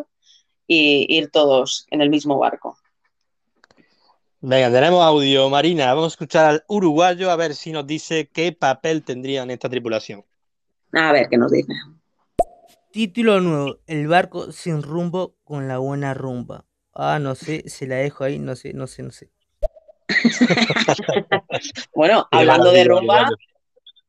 y 0.70 1.08
ir 1.10 1.32
todos 1.32 1.88
en 1.90 2.02
el 2.02 2.12
mismo 2.12 2.38
barco. 2.38 2.78
Venga, 4.40 4.72
tenemos 4.72 5.04
audio, 5.04 5.50
Marina. 5.50 5.88
Vamos 5.88 6.14
a 6.14 6.16
escuchar 6.16 6.46
al 6.46 6.64
uruguayo 6.68 7.32
a 7.32 7.36
ver 7.36 7.56
si 7.56 7.72
nos 7.72 7.88
dice 7.88 8.30
qué 8.32 8.52
papel 8.54 9.04
tendría 9.04 9.42
en 9.42 9.50
esta 9.50 9.68
tripulación. 9.68 10.24
A 10.94 11.12
ver 11.12 11.28
qué 11.28 11.38
nos 11.38 11.52
dice. 11.52 11.74
Título 12.92 13.42
nuevo, 13.42 13.80
El 13.88 14.08
barco 14.08 14.52
sin 14.52 14.84
rumbo 14.84 15.36
con 15.44 15.68
la 15.68 15.80
buena 15.80 16.14
rumba. 16.14 16.66
Ah, 16.94 17.18
no 17.20 17.34
sé, 17.34 17.64
se 17.68 17.88
la 17.88 17.96
dejo 17.96 18.24
ahí, 18.24 18.38
no 18.38 18.56
sé, 18.56 18.74
no 18.74 18.86
sé, 18.88 19.04
no 19.04 19.12
sé. 19.12 19.30
Bueno, 21.94 22.28
hablando 22.32 22.72
de 22.72 22.84
rumba. 22.84 23.30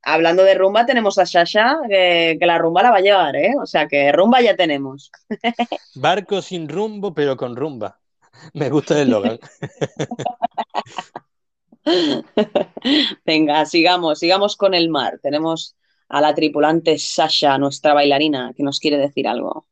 Hablando 0.02 0.44
de 0.44 0.54
rumba, 0.54 0.86
tenemos 0.86 1.18
a 1.18 1.26
Sasha, 1.26 1.78
que, 1.88 2.36
que 2.38 2.46
la 2.46 2.58
rumba 2.58 2.82
la 2.82 2.90
va 2.90 2.98
a 2.98 3.02
llevar, 3.02 3.36
¿eh? 3.36 3.54
O 3.60 3.66
sea 3.66 3.88
que 3.88 4.12
rumba 4.12 4.40
ya 4.40 4.56
tenemos. 4.56 5.10
Barco 5.94 6.42
sin 6.42 6.68
rumbo, 6.68 7.14
pero 7.14 7.36
con 7.36 7.56
rumba. 7.56 7.98
Me 8.54 8.70
gusta 8.70 8.94
el 8.94 9.08
eslogan. 9.08 9.38
Venga, 13.26 13.66
sigamos, 13.66 14.18
sigamos 14.18 14.56
con 14.56 14.74
el 14.74 14.88
mar. 14.88 15.18
Tenemos 15.22 15.76
a 16.08 16.20
la 16.20 16.34
tripulante 16.34 16.98
Sasha, 16.98 17.58
nuestra 17.58 17.94
bailarina, 17.94 18.52
que 18.56 18.62
nos 18.62 18.80
quiere 18.80 18.96
decir 18.96 19.28
algo. 19.28 19.66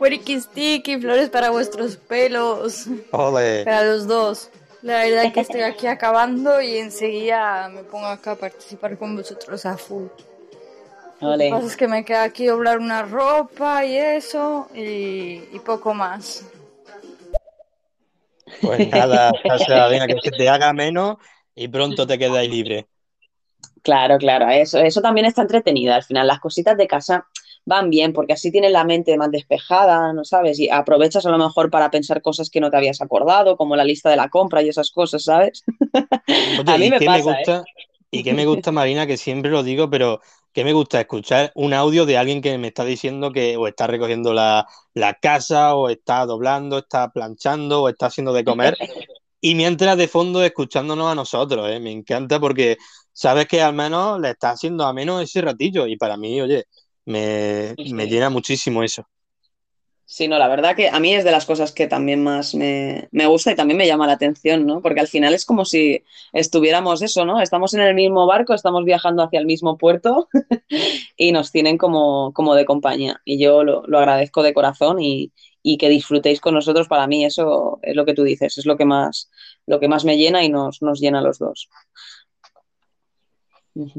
Sticky, 0.00 1.00
flores 1.00 1.30
para 1.30 1.50
vuestros 1.50 1.96
pelos. 1.96 2.86
Ole. 3.12 3.64
Para 3.64 3.84
los 3.84 4.06
dos. 4.06 4.50
La 4.82 5.04
verdad 5.04 5.32
que 5.32 5.40
estoy 5.40 5.60
aquí 5.62 5.86
acabando 5.86 6.60
y 6.60 6.76
enseguida 6.78 7.68
me 7.68 7.82
pongo 7.82 8.06
acá 8.06 8.32
a 8.32 8.36
participar 8.36 8.96
con 8.98 9.16
vosotros 9.16 9.64
a 9.66 9.76
full. 9.76 10.06
Lo 11.20 11.28
Ole. 11.28 11.44
que 11.44 11.50
pasa 11.50 11.66
es 11.66 11.76
que 11.76 11.88
me 11.88 12.04
queda 12.04 12.24
aquí 12.24 12.46
doblar 12.46 12.78
una 12.78 13.02
ropa 13.02 13.84
y 13.84 13.96
eso 13.96 14.68
y, 14.74 15.42
y 15.52 15.60
poco 15.64 15.94
más. 15.94 16.44
Pues 18.60 18.88
nada, 18.88 19.32
Sasha, 19.46 19.88
venga, 19.88 20.06
que 20.06 20.20
se 20.22 20.30
te 20.30 20.48
haga 20.48 20.72
menos 20.72 21.16
y 21.54 21.68
pronto 21.68 22.06
te 22.06 22.18
quedáis 22.18 22.50
libre. 22.50 22.86
Claro, 23.82 24.18
claro, 24.18 24.48
eso, 24.48 24.78
eso 24.78 25.00
también 25.00 25.26
está 25.26 25.42
entretenido. 25.42 25.94
Al 25.94 26.02
final, 26.02 26.26
las 26.26 26.40
cositas 26.40 26.76
de 26.76 26.86
casa 26.86 27.26
van 27.66 27.90
bien 27.90 28.12
porque 28.14 28.32
así 28.34 28.50
tienes 28.52 28.72
la 28.72 28.84
mente 28.84 29.16
más 29.18 29.30
despejada, 29.32 30.12
¿no 30.14 30.24
sabes? 30.24 30.58
Y 30.60 30.70
aprovechas 30.70 31.26
a 31.26 31.30
lo 31.30 31.38
mejor 31.38 31.70
para 31.70 31.90
pensar 31.90 32.22
cosas 32.22 32.50
que 32.50 32.60
no 32.60 32.70
te 32.70 32.78
habías 32.78 33.02
acordado, 33.02 33.56
como 33.58 33.76
la 33.76 33.84
lista 33.84 34.10
de 34.10 34.16
la 34.16 34.30
compra 34.30 34.62
y 34.62 34.68
esas 34.70 34.90
cosas, 34.92 35.24
¿sabes? 35.24 35.64
Oye, 36.54 36.72
A 36.72 36.78
mí 36.78 36.88
¿y 36.88 36.90
me 36.90 37.00
qué 37.00 37.08
me 37.08 37.20
pasa, 37.20 37.40
¿eh? 37.40 37.50
gusta? 37.50 37.68
¿Y 38.10 38.22
qué 38.24 38.32
me 38.34 38.46
gusta, 38.46 38.72
Marina? 38.72 39.06
Que 39.06 39.16
siempre 39.16 39.50
lo 39.50 39.62
digo, 39.62 39.90
pero 39.90 40.20
¿qué 40.52 40.64
me 40.64 40.72
gusta? 40.72 41.00
Escuchar 41.00 41.52
un 41.54 41.74
audio 41.74 42.06
de 42.06 42.16
alguien 42.18 42.40
que 42.42 42.56
me 42.58 42.68
está 42.68 42.84
diciendo 42.84 43.32
que 43.32 43.56
o 43.56 43.66
está 43.68 43.86
recogiendo 43.86 44.32
la, 44.32 44.66
la 44.94 45.14
casa, 45.14 45.74
o 45.74 45.88
está 45.90 46.24
doblando, 46.26 46.78
está 46.78 47.10
planchando, 47.10 47.82
o 47.82 47.88
está 47.88 48.06
haciendo 48.06 48.32
de 48.32 48.44
comer. 48.44 48.78
Y 49.40 49.54
mientras 49.54 49.96
de 49.98 50.08
fondo 50.08 50.42
escuchándonos 50.44 51.10
a 51.12 51.14
nosotros, 51.14 51.68
¿eh? 51.70 51.80
Me 51.80 51.92
encanta 51.92 52.40
porque 52.40 52.76
sabes 53.12 53.46
que 53.48 53.62
al 53.62 53.74
menos 53.74 54.20
le 54.20 54.30
está 54.30 54.50
haciendo 54.52 54.84
a 54.86 54.92
menos 54.92 55.22
ese 55.22 55.40
ratillo. 55.42 55.86
Y 55.86 55.96
para 55.96 56.16
mí, 56.16 56.40
oye, 56.40 56.64
me, 57.06 57.76
Sí, 57.76 57.86
me 57.86 58.06
llena 58.08 58.30
muchísimo 58.30 58.82
eso. 58.82 59.08
Sí, 60.08 60.28
no, 60.28 60.38
la 60.38 60.46
verdad 60.46 60.76
que 60.76 60.88
a 60.88 61.00
mí 61.00 61.12
es 61.14 61.24
de 61.24 61.32
las 61.32 61.46
cosas 61.46 61.72
que 61.72 61.88
también 61.88 62.22
más 62.22 62.54
me, 62.54 63.08
me 63.10 63.26
gusta 63.26 63.50
y 63.50 63.56
también 63.56 63.76
me 63.76 63.88
llama 63.88 64.06
la 64.06 64.12
atención, 64.12 64.64
¿no? 64.64 64.80
Porque 64.80 65.00
al 65.00 65.08
final 65.08 65.34
es 65.34 65.44
como 65.44 65.64
si 65.64 66.04
estuviéramos 66.32 67.02
eso, 67.02 67.24
¿no? 67.24 67.40
Estamos 67.40 67.74
en 67.74 67.80
el 67.80 67.92
mismo 67.94 68.24
barco, 68.24 68.54
estamos 68.54 68.84
viajando 68.84 69.24
hacia 69.24 69.40
el 69.40 69.46
mismo 69.46 69.76
puerto 69.76 70.28
y 71.16 71.32
nos 71.32 71.50
tienen 71.50 71.76
como, 71.76 72.32
como 72.34 72.54
de 72.54 72.64
compañía. 72.64 73.20
Y 73.24 73.40
yo 73.40 73.64
lo, 73.64 73.82
lo 73.88 73.98
agradezco 73.98 74.44
de 74.44 74.54
corazón 74.54 75.00
y, 75.00 75.32
y 75.60 75.76
que 75.76 75.88
disfrutéis 75.88 76.40
con 76.40 76.54
nosotros. 76.54 76.86
Para 76.86 77.08
mí 77.08 77.24
eso 77.24 77.80
es 77.82 77.96
lo 77.96 78.04
que 78.04 78.14
tú 78.14 78.22
dices, 78.22 78.58
es 78.58 78.66
lo 78.66 78.76
que 78.76 78.84
más, 78.84 79.28
lo 79.66 79.80
que 79.80 79.88
más 79.88 80.04
me 80.04 80.16
llena 80.16 80.44
y 80.44 80.48
nos, 80.50 80.82
nos 80.82 81.00
llena 81.00 81.18
a 81.18 81.22
los 81.22 81.38
dos. 81.40 81.68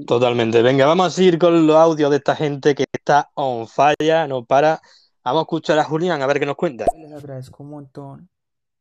Totalmente. 0.06 0.62
Venga, 0.62 0.86
vamos 0.86 1.18
a 1.18 1.24
ir 1.24 1.38
con 1.38 1.68
los 1.68 1.76
audios 1.76 2.10
de 2.10 2.18
esta 2.18 2.36
gente 2.36 2.74
que 2.76 2.86
está 2.92 3.30
on 3.36 3.68
fire, 3.68 4.28
no 4.28 4.44
para. 4.46 4.82
Vamos 5.24 5.42
a 5.42 5.44
escuchar 5.44 5.78
a 5.80 5.84
Julián 5.84 6.22
a 6.22 6.28
ver 6.28 6.40
qué 6.40 6.46
nos 6.46 6.56
cuenta. 6.56 6.86
Les 6.98 7.12
agradezco 7.12 7.64
un 7.64 7.70
montón 7.70 8.30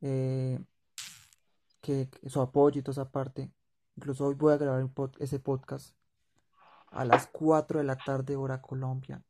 eh, 0.01 0.59
que, 1.81 2.09
que 2.09 2.31
su 2.31 2.41
apoyo 2.41 2.79
y 2.81 2.83
toda 2.83 3.03
esa 3.03 3.11
parte. 3.11 3.51
Incluso 3.97 4.27
hoy 4.27 4.35
voy 4.35 4.53
a 4.53 4.57
grabar 4.57 4.83
pod- 4.87 5.17
ese 5.19 5.39
podcast 5.41 5.95
a 6.91 7.05
las 7.05 7.27
4 7.27 7.79
de 7.81 7.85
la 7.85 7.97
tarde, 7.97 8.37
hora 8.37 8.63
Colombia. 8.63 9.23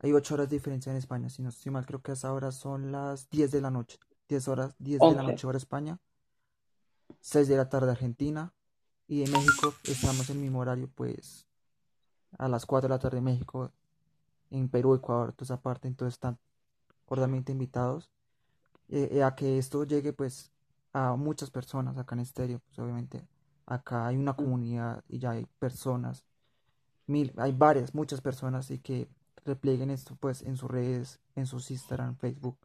Hay 0.00 0.12
8 0.12 0.34
horas 0.34 0.50
de 0.50 0.56
diferencia 0.56 0.90
en 0.90 0.98
España, 0.98 1.30
si 1.30 1.40
no 1.42 1.48
estoy 1.50 1.70
mal, 1.72 1.86
creo 1.86 2.02
que 2.02 2.10
a 2.10 2.14
esa 2.14 2.32
hora 2.32 2.50
son 2.52 2.90
las 2.92 3.30
10 3.30 3.52
de 3.52 3.60
la 3.60 3.70
noche. 3.70 3.98
10 4.28 4.48
horas, 4.48 4.74
10 4.78 5.00
de 5.00 5.06
la 5.16 5.22
noche, 5.32 5.46
hora 5.46 5.56
España. 5.58 5.98
6 7.20 7.48
de 7.48 7.56
la 7.56 7.68
tarde, 7.68 7.90
Argentina. 7.90 8.52
Y 9.06 9.22
en 9.22 9.32
México 9.32 9.74
estamos 9.84 10.30
en 10.30 10.36
el 10.36 10.42
mismo 10.42 10.60
horario, 10.60 10.88
pues 10.94 11.46
a 12.38 12.48
las 12.48 12.66
4 12.66 12.88
de 12.88 12.94
la 12.94 12.98
tarde, 12.98 13.20
México. 13.20 13.70
En 14.50 14.68
Perú, 14.68 14.94
Ecuador, 14.94 15.32
toda 15.32 15.44
esa 15.54 15.60
parte. 15.60 15.88
Entonces 15.88 16.14
están 16.14 16.38
cordialmente 17.06 17.52
invitados 17.52 18.10
eh, 18.88 19.08
eh, 19.12 19.22
a 19.22 19.34
que 19.34 19.58
esto 19.58 19.84
llegue 19.84 20.12
pues 20.12 20.52
a 20.92 21.16
muchas 21.16 21.50
personas 21.50 21.98
acá 21.98 22.14
en 22.14 22.20
Estéreo, 22.20 22.60
pues 22.60 22.78
obviamente 22.78 23.26
acá 23.66 24.06
hay 24.06 24.16
una 24.16 24.34
comunidad 24.34 25.04
y 25.08 25.18
ya 25.18 25.32
hay 25.32 25.46
personas, 25.58 26.24
mil, 27.06 27.32
hay 27.36 27.52
varias, 27.52 27.94
muchas 27.94 28.20
personas 28.20 28.70
y 28.70 28.78
que 28.78 29.08
replieguen 29.44 29.90
esto 29.90 30.16
pues 30.16 30.42
en 30.42 30.56
sus 30.56 30.70
redes, 30.70 31.20
en 31.34 31.46
sus 31.46 31.70
Instagram, 31.70 32.16
Facebook, 32.16 32.58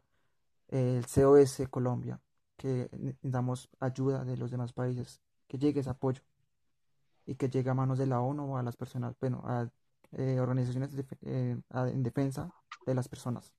el 0.68 1.04
COS 1.06 1.62
Colombia, 1.70 2.20
que 2.56 2.88
damos 3.22 3.68
ayuda 3.80 4.24
de 4.24 4.36
los 4.36 4.50
demás 4.50 4.72
países, 4.72 5.20
que 5.48 5.58
llegue 5.58 5.80
ese 5.80 5.90
apoyo 5.90 6.22
y 7.30 7.36
que 7.36 7.48
llegue 7.48 7.70
a 7.70 7.74
manos 7.74 7.96
de 7.98 8.06
la 8.06 8.20
ONU 8.20 8.54
o 8.54 8.56
a 8.58 8.62
las 8.64 8.76
personas, 8.76 9.14
bueno, 9.20 9.42
a 9.46 9.68
eh, 10.18 10.40
organizaciones 10.40 10.96
de- 10.96 11.04
eh, 11.24 11.56
a- 11.70 11.88
en 11.88 12.02
defensa 12.02 12.50
de 12.84 12.94
las 12.96 13.08
personas. 13.08 13.52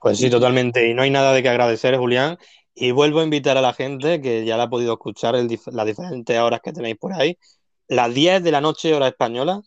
Pues 0.00 0.18
sí, 0.18 0.28
totalmente. 0.28 0.88
Y 0.88 0.94
no 0.94 1.02
hay 1.02 1.10
nada 1.10 1.32
de 1.32 1.40
que 1.42 1.48
agradecer, 1.48 1.96
Julián. 1.96 2.36
Y 2.74 2.90
vuelvo 2.90 3.20
a 3.20 3.24
invitar 3.24 3.56
a 3.56 3.60
la 3.60 3.72
gente 3.72 4.20
que 4.20 4.44
ya 4.44 4.56
la 4.56 4.64
ha 4.64 4.70
podido 4.70 4.94
escuchar 4.94 5.36
el 5.36 5.48
dif- 5.48 5.70
las 5.70 5.86
diferentes 5.86 6.36
horas 6.40 6.60
que 6.62 6.72
tenéis 6.72 6.96
por 6.98 7.12
ahí. 7.12 7.38
Las 7.86 8.12
10 8.12 8.42
de 8.42 8.50
la 8.50 8.60
noche, 8.60 8.92
hora 8.94 9.06
española, 9.08 9.60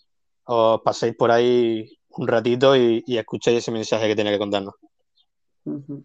os 0.44 0.82
paséis 0.82 1.16
por 1.16 1.32
ahí 1.32 1.98
un 2.10 2.28
ratito 2.28 2.76
y, 2.76 3.04
y 3.08 3.18
escuchéis 3.18 3.60
ese 3.60 3.72
mensaje 3.72 4.08
que 4.08 4.16
tiene 4.16 4.32
que 4.32 4.40
contarnos. 4.40 4.74
Ujú. 5.64 6.04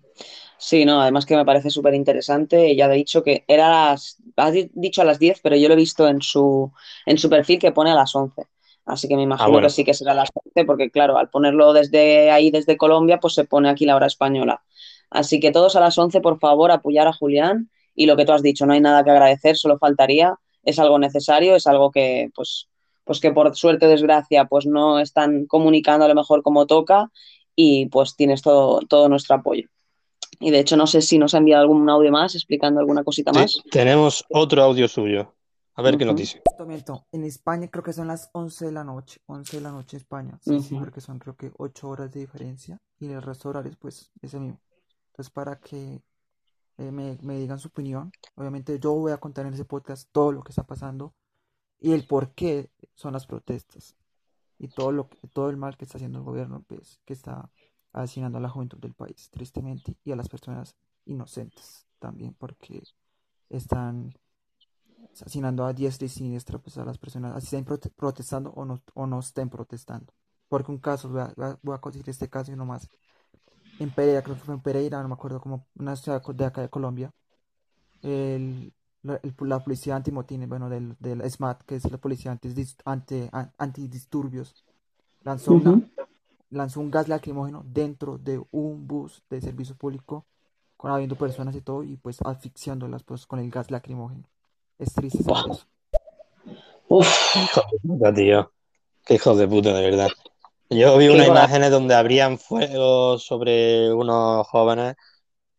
Sí, 0.59 0.85
no, 0.87 1.01
además 1.03 1.27
que 1.27 1.37
me 1.37 1.45
parece 1.45 1.71
súper 1.71 1.95
interesante. 1.95 2.71
Ella 2.71 2.87
ha 2.87 2.89
dicho 2.89 3.23
que 3.23 3.45
era 3.47 3.67
a 3.69 3.91
las, 3.93 4.17
ha 4.37 4.51
di- 4.51 4.71
dicho 4.75 5.03
a 5.03 5.05
las 5.05 5.19
10, 5.19 5.41
pero 5.43 5.57
yo 5.57 5.69
lo 5.69 5.75
he 5.75 5.77
visto 5.77 6.09
en 6.09 6.23
su, 6.23 6.73
en 7.05 7.19
su 7.19 7.29
perfil 7.29 7.59
que 7.59 7.73
pone 7.73 7.91
a 7.91 7.95
las 7.95 8.15
11. 8.15 8.47
Así 8.87 9.07
que 9.09 9.17
me 9.17 9.23
imagino 9.23 9.61
bueno. 9.61 9.61
que 9.61 9.69
sí 9.71 9.85
que 9.85 9.93
será 9.95 10.13
a 10.13 10.15
las 10.15 10.31
11, 10.35 10.65
porque 10.65 10.91
claro, 10.91 11.19
al 11.19 11.29
ponerlo 11.29 11.73
desde 11.73 12.31
ahí, 12.31 12.51
desde 12.51 12.77
Colombia, 12.79 13.19
pues 13.21 13.35
se 13.35 13.45
pone 13.45 13.69
aquí 13.69 13.85
la 13.85 13.97
hora 13.97 14.07
española. 14.07 14.63
Así 15.11 15.41
que 15.41 15.53
todos 15.53 15.77
a 15.77 15.81
las 15.81 15.99
11, 15.99 16.21
por 16.21 16.39
favor, 16.39 16.71
apoyar 16.71 17.07
a 17.07 17.13
Julián. 17.13 17.71
Y 17.95 18.07
lo 18.07 18.17
que 18.17 18.25
tú 18.25 18.33
has 18.33 18.43
dicho, 18.43 18.65
no 18.67 18.73
hay 18.73 18.81
nada 18.81 19.05
que 19.05 19.11
agradecer, 19.11 19.57
solo 19.57 19.79
faltaría. 19.79 20.35
Es 20.63 20.79
algo 20.79 20.99
necesario, 20.99 21.55
es 21.57 21.67
algo 21.67 21.91
que, 21.91 22.31
pues, 22.35 22.69
pues 23.05 23.21
que 23.21 23.31
por 23.33 23.55
suerte 23.57 23.87
o 23.87 23.89
desgracia, 23.89 24.47
pues 24.47 24.67
no 24.67 24.99
están 25.01 25.47
comunicando 25.47 26.05
a 26.05 26.09
lo 26.09 26.15
mejor 26.15 26.43
como 26.43 26.67
toca 26.67 27.11
y 27.55 27.87
pues 27.87 28.17
tienes 28.17 28.43
todo, 28.43 28.81
todo 28.89 29.09
nuestro 29.09 29.37
apoyo. 29.37 29.69
Y 30.41 30.51
de 30.51 30.59
hecho, 30.61 30.77
no 30.77 30.87
sé 30.87 31.01
si 31.03 31.19
nos 31.19 31.35
ha 31.35 31.39
enviado 31.39 31.63
algún 31.63 31.89
audio 31.89 32.11
más 32.13 32.35
explicando 32.35 32.81
alguna 32.81 33.03
cosita 33.05 33.33
Sí, 33.33 33.39
más. 33.41 33.63
tenemos 33.71 34.25
otro 34.31 34.63
audio 34.63 34.87
suyo. 34.89 35.33
A 35.75 35.83
ver 35.83 35.99
qué 35.99 36.05
nos 36.07 36.17
dice. 36.17 36.41
Miento, 36.47 36.67
miento. 36.67 37.07
En 37.13 37.25
España 37.25 37.69
creo 37.69 37.85
que 37.85 37.93
son 37.93 38.07
las 38.09 38.31
11 38.33 38.65
de 38.67 38.73
la 38.73 38.83
noche. 38.85 39.21
11 39.27 39.59
de 39.59 39.63
la 39.63 39.71
noche 39.73 39.97
en 39.97 40.01
España. 40.03 40.39
Sí, 40.43 40.61
sí, 40.61 40.75
Ujú. 40.75 40.85
porque 40.85 41.01
son 41.03 41.19
creo 41.19 41.37
que 41.37 41.53
8 41.59 41.89
horas 41.89 42.11
de 42.13 42.21
diferencia. 42.21 42.79
Y 42.99 43.09
el 43.13 43.21
resto 43.21 43.49
de 43.49 43.51
horarios, 43.59 43.77
pues, 43.77 44.11
es 44.23 44.33
el 44.35 44.41
mismo. 44.41 44.61
Entonces, 45.09 45.31
para 45.31 45.59
que 45.61 46.01
eh, 46.79 46.91
me, 46.91 47.17
me 47.23 47.39
digan 47.39 47.59
su 47.59 47.69
opinión. 47.69 48.11
Obviamente 48.37 48.79
yo 48.79 48.93
voy 48.95 49.13
a 49.13 49.17
contar 49.19 49.47
en 49.47 49.55
ese 49.55 49.65
podcast 49.65 50.09
todo 50.13 50.33
lo 50.33 50.43
que 50.43 50.53
está 50.53 50.63
pasando 50.67 51.15
y 51.81 51.93
el 51.93 52.07
por 52.07 52.33
qué 52.35 52.71
son 52.95 53.13
las 53.15 53.27
protestas 53.27 53.97
y 54.59 54.69
todo 54.69 54.93
lo 54.93 55.09
que- 55.09 55.17
todo 55.29 55.49
el 55.51 55.57
mal 55.59 55.77
que 55.77 55.85
está 55.87 55.97
haciendo 55.99 56.19
el 56.19 56.25
gobierno, 56.25 56.65
pues, 56.67 57.01
que 57.07 57.13
está 57.15 57.51
asesinando 57.97 58.39
a 58.39 58.41
la 58.43 58.49
juventud 58.51 58.79
del 58.79 58.95
país, 58.95 59.31
tristemente, 59.31 59.97
y 60.05 60.13
a 60.13 60.17
las 60.17 60.29
personas 60.29 60.77
inocentes 61.07 61.87
también, 61.99 62.35
porque 62.35 62.83
están 63.51 64.13
asesinando 65.15 65.65
a 65.65 65.73
diestra 65.73 66.07
y 66.07 66.09
siniestra 66.09 66.59
pues, 66.59 66.77
a 66.79 66.85
las 66.85 66.99
personas, 66.99 67.35
así 67.37 67.47
estén 67.47 67.65
prote- 67.65 67.91
protestando 67.95 68.51
o 68.53 68.65
no, 68.65 68.83
o 68.95 69.07
no 69.07 69.19
estén 69.21 69.49
protestando. 69.49 70.13
Porque 70.49 70.71
un 70.71 70.79
caso, 70.79 71.09
voy 71.09 71.23
a, 71.23 71.59
voy 71.63 71.75
a- 71.75 71.79
conseguir 71.79 72.09
este 72.11 72.29
caso 72.29 72.53
y 72.53 72.57
nomás. 72.57 72.89
En 73.79 73.93
Pereira, 73.93 74.23
creo 74.23 74.37
que 74.37 74.43
fue 74.45 74.55
en 74.55 74.63
Pereira, 74.63 75.03
no 75.03 75.09
me 75.09 75.15
acuerdo, 75.15 75.41
como 75.41 75.69
una 75.77 75.97
ciudad 75.97 76.23
de 76.23 76.45
acá 76.47 76.63
de 76.63 76.71
Colombia, 76.71 77.13
el, 78.03 78.73
la, 79.03 79.17
el- 79.23 79.35
la 79.41 79.61
policía 79.65 79.97
antimotines, 79.97 80.49
bueno, 80.49 80.69
del, 80.71 80.97
del 81.01 81.23
SMAT, 81.23 81.63
que 81.65 81.77
es 81.77 81.91
la 81.91 81.99
policía 81.99 82.33
antidis- 82.33 82.77
ante, 82.85 83.29
an- 83.33 83.53
antidisturbios, 83.59 84.67
lanzó 85.25 85.55
una. 85.55 85.81
Lanzó 86.51 86.81
un 86.81 86.91
gas 86.91 87.09
lacrimógeno 87.09 87.63
dentro 87.67 88.19
de 88.19 88.43
un 88.51 88.87
bus 88.87 89.23
de 89.31 89.41
servicio 89.41 89.75
público, 89.77 90.27
con 90.77 90.91
habiendo 90.91 91.17
personas 91.17 91.55
y 91.55 91.61
todo, 91.61 91.83
y 91.83 91.97
pues 91.97 92.21
asfixiándolas 92.23 93.03
pues 93.03 93.27
con 93.27 93.39
el 93.39 93.51
gas 93.51 93.71
lacrimógeno. 93.71 94.25
Es 94.79 94.93
triste 94.93 95.23
saber 95.23 95.53
eso. 95.53 95.67
Uf, 96.89 97.37
Hijo 97.37 97.63
de 97.73 97.79
puta, 97.89 98.15
tío. 98.15 98.53
Qué 99.05 99.15
hijos 99.15 99.39
de 99.39 99.49
puta, 99.49 99.73
de 99.73 99.83
verdad. 99.83 100.09
Yo 100.69 100.99
vi 100.99 101.09
unas 101.09 101.29
imágenes 101.29 101.71
donde 101.71 101.95
abrían 101.95 102.39
fuego 102.39 103.19
sobre 103.19 103.93
unos 103.93 104.47
jóvenes 104.49 104.97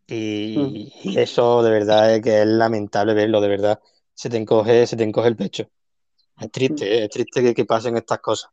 Mm. 0.10 0.14
y, 0.16 1.20
eso 1.20 1.62
de 1.64 1.72
verdad 1.72 2.16
es 2.16 2.22
que 2.22 2.42
es 2.42 2.48
lamentable 2.48 3.14
verlo, 3.14 3.42
de 3.42 3.48
verdad. 3.50 3.80
Se 4.14 4.30
te 4.30 4.38
encoge, 4.38 4.88
se 4.88 4.96
te 4.96 5.04
encoge 5.04 5.28
el 5.28 5.36
pecho. 5.36 5.70
Es 6.40 6.52
triste, 6.52 7.04
es 7.04 7.10
triste 7.10 7.42
que, 7.42 7.54
que 7.54 7.66
pasen 7.66 7.98
estas 7.98 8.20
cosas. 8.20 8.52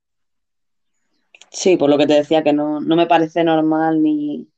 Sí, 1.50 1.76
por 1.76 1.88
lo 1.90 1.98
que 1.98 2.06
te 2.06 2.14
decía, 2.14 2.42
que 2.42 2.52
no, 2.52 2.80
no 2.80 2.96
me 2.96 3.06
parece 3.06 3.44
normal 3.44 4.02
ni... 4.02 4.48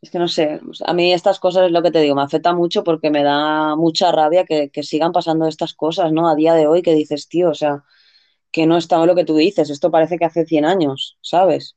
Es 0.00 0.10
que 0.10 0.18
no 0.18 0.28
sé, 0.28 0.60
a 0.84 0.92
mí 0.92 1.12
estas 1.12 1.40
cosas 1.40 1.66
es 1.66 1.72
lo 1.72 1.82
que 1.82 1.90
te 1.90 2.00
digo, 2.00 2.14
me 2.14 2.22
afecta 2.22 2.52
mucho 2.52 2.84
porque 2.84 3.10
me 3.10 3.22
da 3.22 3.74
mucha 3.76 4.12
rabia 4.12 4.44
que, 4.44 4.70
que 4.70 4.82
sigan 4.82 5.12
pasando 5.12 5.46
estas 5.46 5.74
cosas, 5.74 6.12
¿no? 6.12 6.28
A 6.28 6.34
día 6.34 6.54
de 6.54 6.66
hoy 6.66 6.82
que 6.82 6.94
dices, 6.94 7.28
tío, 7.28 7.50
o 7.50 7.54
sea, 7.54 7.84
que 8.52 8.66
no 8.66 8.76
está 8.76 9.04
lo 9.06 9.14
que 9.14 9.24
tú 9.24 9.36
dices, 9.36 9.70
esto 9.70 9.90
parece 9.90 10.18
que 10.18 10.26
hace 10.26 10.44
100 10.46 10.66
años, 10.66 11.18
¿sabes? 11.22 11.76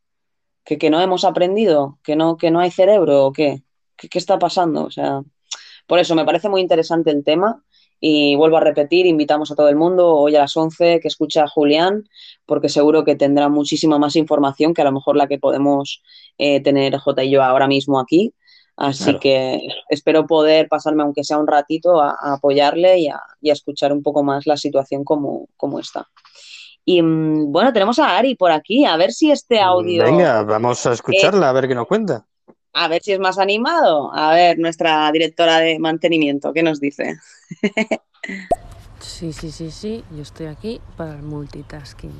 Que, 0.65 0.77
que 0.77 0.89
no 0.89 1.01
hemos 1.01 1.23
aprendido, 1.25 1.99
que 2.03 2.15
no, 2.17 2.37
que 2.37 2.51
no 2.51 2.59
hay 2.59 2.71
cerebro 2.71 3.25
o 3.25 3.33
qué, 3.33 3.63
¿Qué, 3.97 4.09
qué 4.09 4.19
está 4.19 4.39
pasando? 4.39 4.85
O 4.85 4.91
sea, 4.91 5.21
por 5.87 5.99
eso 5.99 6.15
me 6.15 6.25
parece 6.25 6.49
muy 6.49 6.61
interesante 6.61 7.11
el 7.11 7.23
tema 7.23 7.63
y 7.99 8.35
vuelvo 8.35 8.57
a 8.57 8.61
repetir, 8.61 9.05
invitamos 9.05 9.51
a 9.51 9.55
todo 9.55 9.69
el 9.69 9.75
mundo 9.75 10.13
hoy 10.15 10.35
a 10.35 10.39
las 10.39 10.55
11 10.55 10.99
que 10.99 11.07
escuche 11.07 11.39
a 11.39 11.47
Julián, 11.47 12.07
porque 12.45 12.69
seguro 12.69 13.03
que 13.03 13.15
tendrá 13.15 13.49
muchísima 13.49 13.97
más 13.97 14.15
información 14.15 14.73
que 14.73 14.81
a 14.81 14.85
lo 14.85 14.91
mejor 14.91 15.15
la 15.15 15.27
que 15.27 15.39
podemos 15.39 16.03
eh, 16.37 16.61
tener 16.61 16.95
J 16.97 17.23
y 17.23 17.31
yo 17.31 17.43
ahora 17.43 17.67
mismo 17.67 17.99
aquí. 17.99 18.33
Así 18.75 19.05
Claro. 19.05 19.19
que 19.19 19.59
espero 19.89 20.27
poder 20.27 20.67
pasarme, 20.67 21.01
aunque 21.01 21.23
sea 21.23 21.39
un 21.39 21.47
ratito, 21.47 21.99
a, 21.99 22.11
a 22.11 22.33
apoyarle 22.33 22.99
y 22.99 23.07
a, 23.07 23.19
y 23.41 23.49
a 23.49 23.53
escuchar 23.53 23.91
un 23.91 24.03
poco 24.03 24.23
más 24.23 24.45
la 24.45 24.55
situación 24.55 25.03
como, 25.03 25.47
como 25.57 25.79
está. 25.79 26.07
Y 26.85 27.01
mm, 27.01 27.51
bueno, 27.51 27.73
tenemos 27.73 27.97
a 27.97 28.15
Ari 28.17 28.35
por 28.35 28.51
aquí, 28.51 28.85
a 28.85 28.95
ver 28.95 29.11
si 29.11 29.31
este 29.31 29.59
audio, 29.59 30.03
Venga, 30.03 30.43
vamos 30.43 30.85
a 30.85 30.91
eh, 30.91 30.93
escucharla, 30.93 31.49
a 31.49 31.53
ver 31.53 31.67
qué 31.67 31.73
nos 31.73 31.87
cuenta. 31.87 32.26
A 32.77 32.87
ver 32.87 33.01
si 33.01 33.11
es 33.11 33.19
más 33.19 33.39
animado. 33.39 34.13
A 34.13 34.33
ver, 34.33 34.59
nuestra 34.59 35.11
directora 35.11 35.59
de 35.59 35.79
mantenimiento, 35.79 36.53
¿qué 36.53 36.63
nos 36.63 36.79
dice? 36.79 37.15
Sí, 38.99 39.33
sí, 39.33 39.51
sí, 39.51 39.71
sí, 39.71 40.03
yo 40.11 40.21
estoy 40.21 40.47
aquí 40.47 40.81
para 40.95 41.15
el 41.15 41.23
multitasking. 41.23 42.13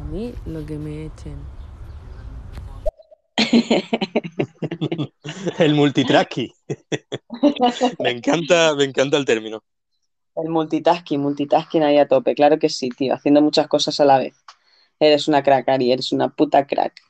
A 0.00 0.04
mí 0.04 0.34
lo 0.46 0.64
que 0.64 0.76
me 0.76 1.06
echen. 1.06 1.36
El 5.58 5.74
multitracking. 5.74 6.52
Me 7.98 8.10
encanta, 8.10 8.74
me 8.74 8.84
encanta 8.84 9.16
el 9.16 9.24
término. 9.24 9.62
El 10.36 10.48
multitasking, 10.50 11.20
multitasking 11.20 11.82
ahí 11.82 11.98
a 11.98 12.06
tope, 12.06 12.34
claro 12.34 12.58
que 12.58 12.68
sí, 12.68 12.90
tío, 12.90 13.14
haciendo 13.14 13.42
muchas 13.42 13.66
cosas 13.66 13.98
a 14.00 14.04
la 14.04 14.18
vez. 14.18 14.34
Eres 15.00 15.26
una 15.28 15.42
crack, 15.42 15.68
Ari, 15.68 15.92
eres 15.92 16.12
una 16.12 16.28
puta 16.28 16.66
crack. 16.66 17.00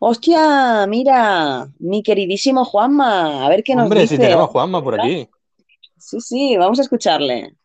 Hostia, 0.00 0.86
mira, 0.88 1.68
mi 1.78 2.02
queridísimo 2.02 2.64
Juanma, 2.64 3.44
a 3.46 3.48
ver 3.48 3.62
qué 3.62 3.74
nos 3.76 3.92
Hombre, 3.92 4.06
si 4.06 4.18
dice. 4.18 4.20
tenemos 4.20 4.44
a 4.48 4.52
Juanma 4.52 4.82
por 4.82 4.94
aquí. 4.94 5.28
Sí, 5.98 6.20
sí, 6.20 6.56
vamos 6.56 6.78
a 6.80 6.82
escucharle. 6.82 7.56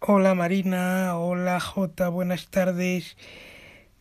Hola 0.00 0.34
Marina, 0.34 1.16
hola 1.18 1.60
Jota, 1.60 2.08
buenas 2.08 2.48
tardes. 2.50 3.16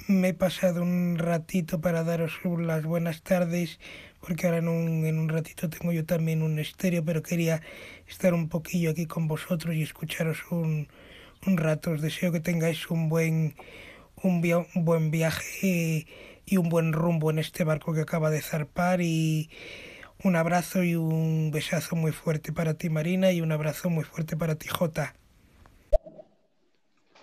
Me 0.08 0.30
he 0.30 0.34
pasado 0.34 0.82
un 0.84 1.18
ratito 1.18 1.82
para 1.82 2.04
daros 2.04 2.34
las 2.60 2.86
buenas 2.86 3.22
tardes, 3.24 3.80
porque 4.22 4.48
ahora 4.48 4.60
en 4.60 4.68
un, 4.70 5.06
en 5.06 5.20
un 5.20 5.30
ratito 5.30 5.70
tengo 5.70 5.92
yo 5.94 6.06
también 6.06 6.42
un 6.44 6.60
estéreo, 6.60 7.04
pero 7.06 7.24
quería 7.24 7.62
estar 8.08 8.34
un 8.34 8.50
poquillo 8.50 8.92
aquí 8.92 9.06
con 9.08 9.28
vosotros 9.28 9.76
y 9.76 9.84
escucharos 9.84 10.40
un, 10.52 10.88
un 11.48 11.58
rato. 11.58 11.92
Os 11.92 12.02
deseo 12.02 12.32
que 12.32 12.40
tengáis 12.42 12.90
un 12.90 13.10
buen, 13.10 13.56
un, 14.24 14.42
via- 14.42 14.66
un 14.76 14.86
buen 14.86 15.12
viaje 15.12 16.08
y 16.50 16.58
un 16.58 16.70
buen 16.70 16.94
rumbo 16.94 17.30
en 17.30 17.40
este 17.40 17.64
barco 17.64 17.94
que 17.94 18.02
acaba 18.02 18.30
de 18.30 18.42
zarpar 18.42 19.02
y 19.02 19.50
un 20.24 20.36
abrazo 20.36 20.84
y 20.84 20.96
un 20.96 21.52
besazo 21.52 21.96
muy 21.96 22.12
fuerte 22.12 22.52
para 22.52 22.74
ti 22.74 22.90
Marina 22.90 23.32
y 23.32 23.42
un 23.42 23.52
abrazo 23.52 23.90
muy 23.90 24.04
fuerte 24.04 24.36
para 24.36 24.56
ti 24.56 24.68
Jota. 24.68 25.16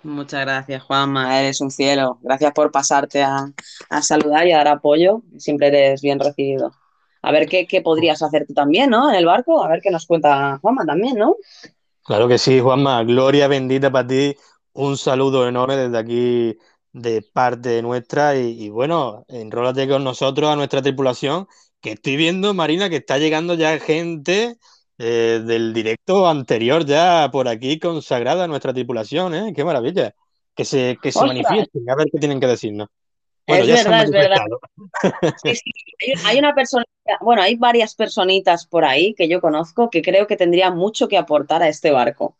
Muchas 0.03 0.43
gracias, 0.43 0.83
Juanma, 0.85 1.41
eres 1.41 1.61
un 1.61 1.71
cielo. 1.71 2.19
Gracias 2.23 2.53
por 2.53 2.71
pasarte 2.71 3.23
a, 3.25 3.53
a 3.91 4.03
saludar 4.03 4.47
y 4.47 4.53
a 4.53 4.59
dar 4.59 4.69
apoyo. 4.69 5.23
Siempre 5.37 5.69
eres 5.69 6.01
bien 6.01 6.21
recibido. 6.21 6.73
A 7.23 7.33
ver 7.33 7.49
qué, 7.49 7.67
qué 7.67 7.83
podrías 7.83 8.23
hacer 8.23 8.47
tú 8.47 8.55
también, 8.55 8.91
¿no? 8.91 9.11
En 9.11 9.17
el 9.17 9.27
barco, 9.27 9.65
a 9.65 9.69
ver 9.69 9.81
qué 9.83 9.91
nos 9.91 10.07
cuenta 10.07 10.59
Juanma 10.63 10.85
también, 10.87 11.17
¿no? 11.19 11.35
Claro 12.05 12.29
que 12.29 12.39
sí, 12.39 12.61
Juanma. 12.61 13.03
Gloria 13.05 13.49
bendita 13.49 13.91
para 13.91 14.07
ti. 14.07 14.37
Un 14.73 14.97
saludo 14.97 15.49
enorme 15.49 15.77
desde 15.77 15.99
aquí 15.99 16.59
de 16.97 17.23
parte 17.23 17.83
nuestra. 17.83 18.37
Y, 18.37 18.65
y 18.65 18.69
bueno, 18.71 19.25
enrólate 19.29 19.87
con 19.89 20.03
nosotros 20.05 20.51
a 20.51 20.57
nuestra 20.57 20.83
tripulación. 20.83 21.47
Que 21.81 21.93
estoy 21.93 22.17
viendo, 22.17 22.55
Marina, 22.55 22.89
que 22.89 22.97
está 22.97 23.19
llegando 23.19 23.55
ya 23.55 23.79
gente 23.79 24.57
eh, 24.99 25.43
del 25.45 25.73
directo 25.75 26.27
anterior 26.27 26.85
ya 26.87 27.29
por 27.31 27.49
aquí 27.49 27.79
consagrada 27.79 28.45
a 28.45 28.49
nuestra 28.49 28.73
tripulación, 28.73 29.35
¿eh? 29.35 29.53
Qué 29.55 29.63
maravilla. 29.65 30.15
Que 30.55 30.65
se, 30.65 30.99
que 31.03 31.13
se 31.13 31.21
manifiesten, 31.25 31.89
a 31.91 31.95
ver 31.95 32.07
qué 32.11 32.19
tienen 32.19 32.41
que 32.41 32.47
decirnos. 32.47 32.89
Bueno, 33.47 33.65
Es 33.65 33.85
verdad, 33.85 34.05
es 34.05 34.11
verdad. 34.11 34.37
manifestado. 35.03 35.37
Sí, 35.45 35.55
sí. 35.55 35.73
Hay- 36.25 36.39
una 36.39 36.55
persona, 36.55 36.85
bueno, 37.21 37.43
hay 37.43 37.57
varias 37.57 37.95
personitas 37.95 38.67
por 38.67 38.85
ahí 38.85 39.15
que 39.15 39.29
yo 39.29 39.41
conozco 39.41 39.91
que 39.91 40.03
creo 40.03 40.27
que 40.27 40.37
tendrían 40.37 40.77
mucho 40.77 41.09
que 41.09 41.19
aportar 41.19 41.63
a 41.63 41.69
este 41.69 41.91
barco. 41.91 42.37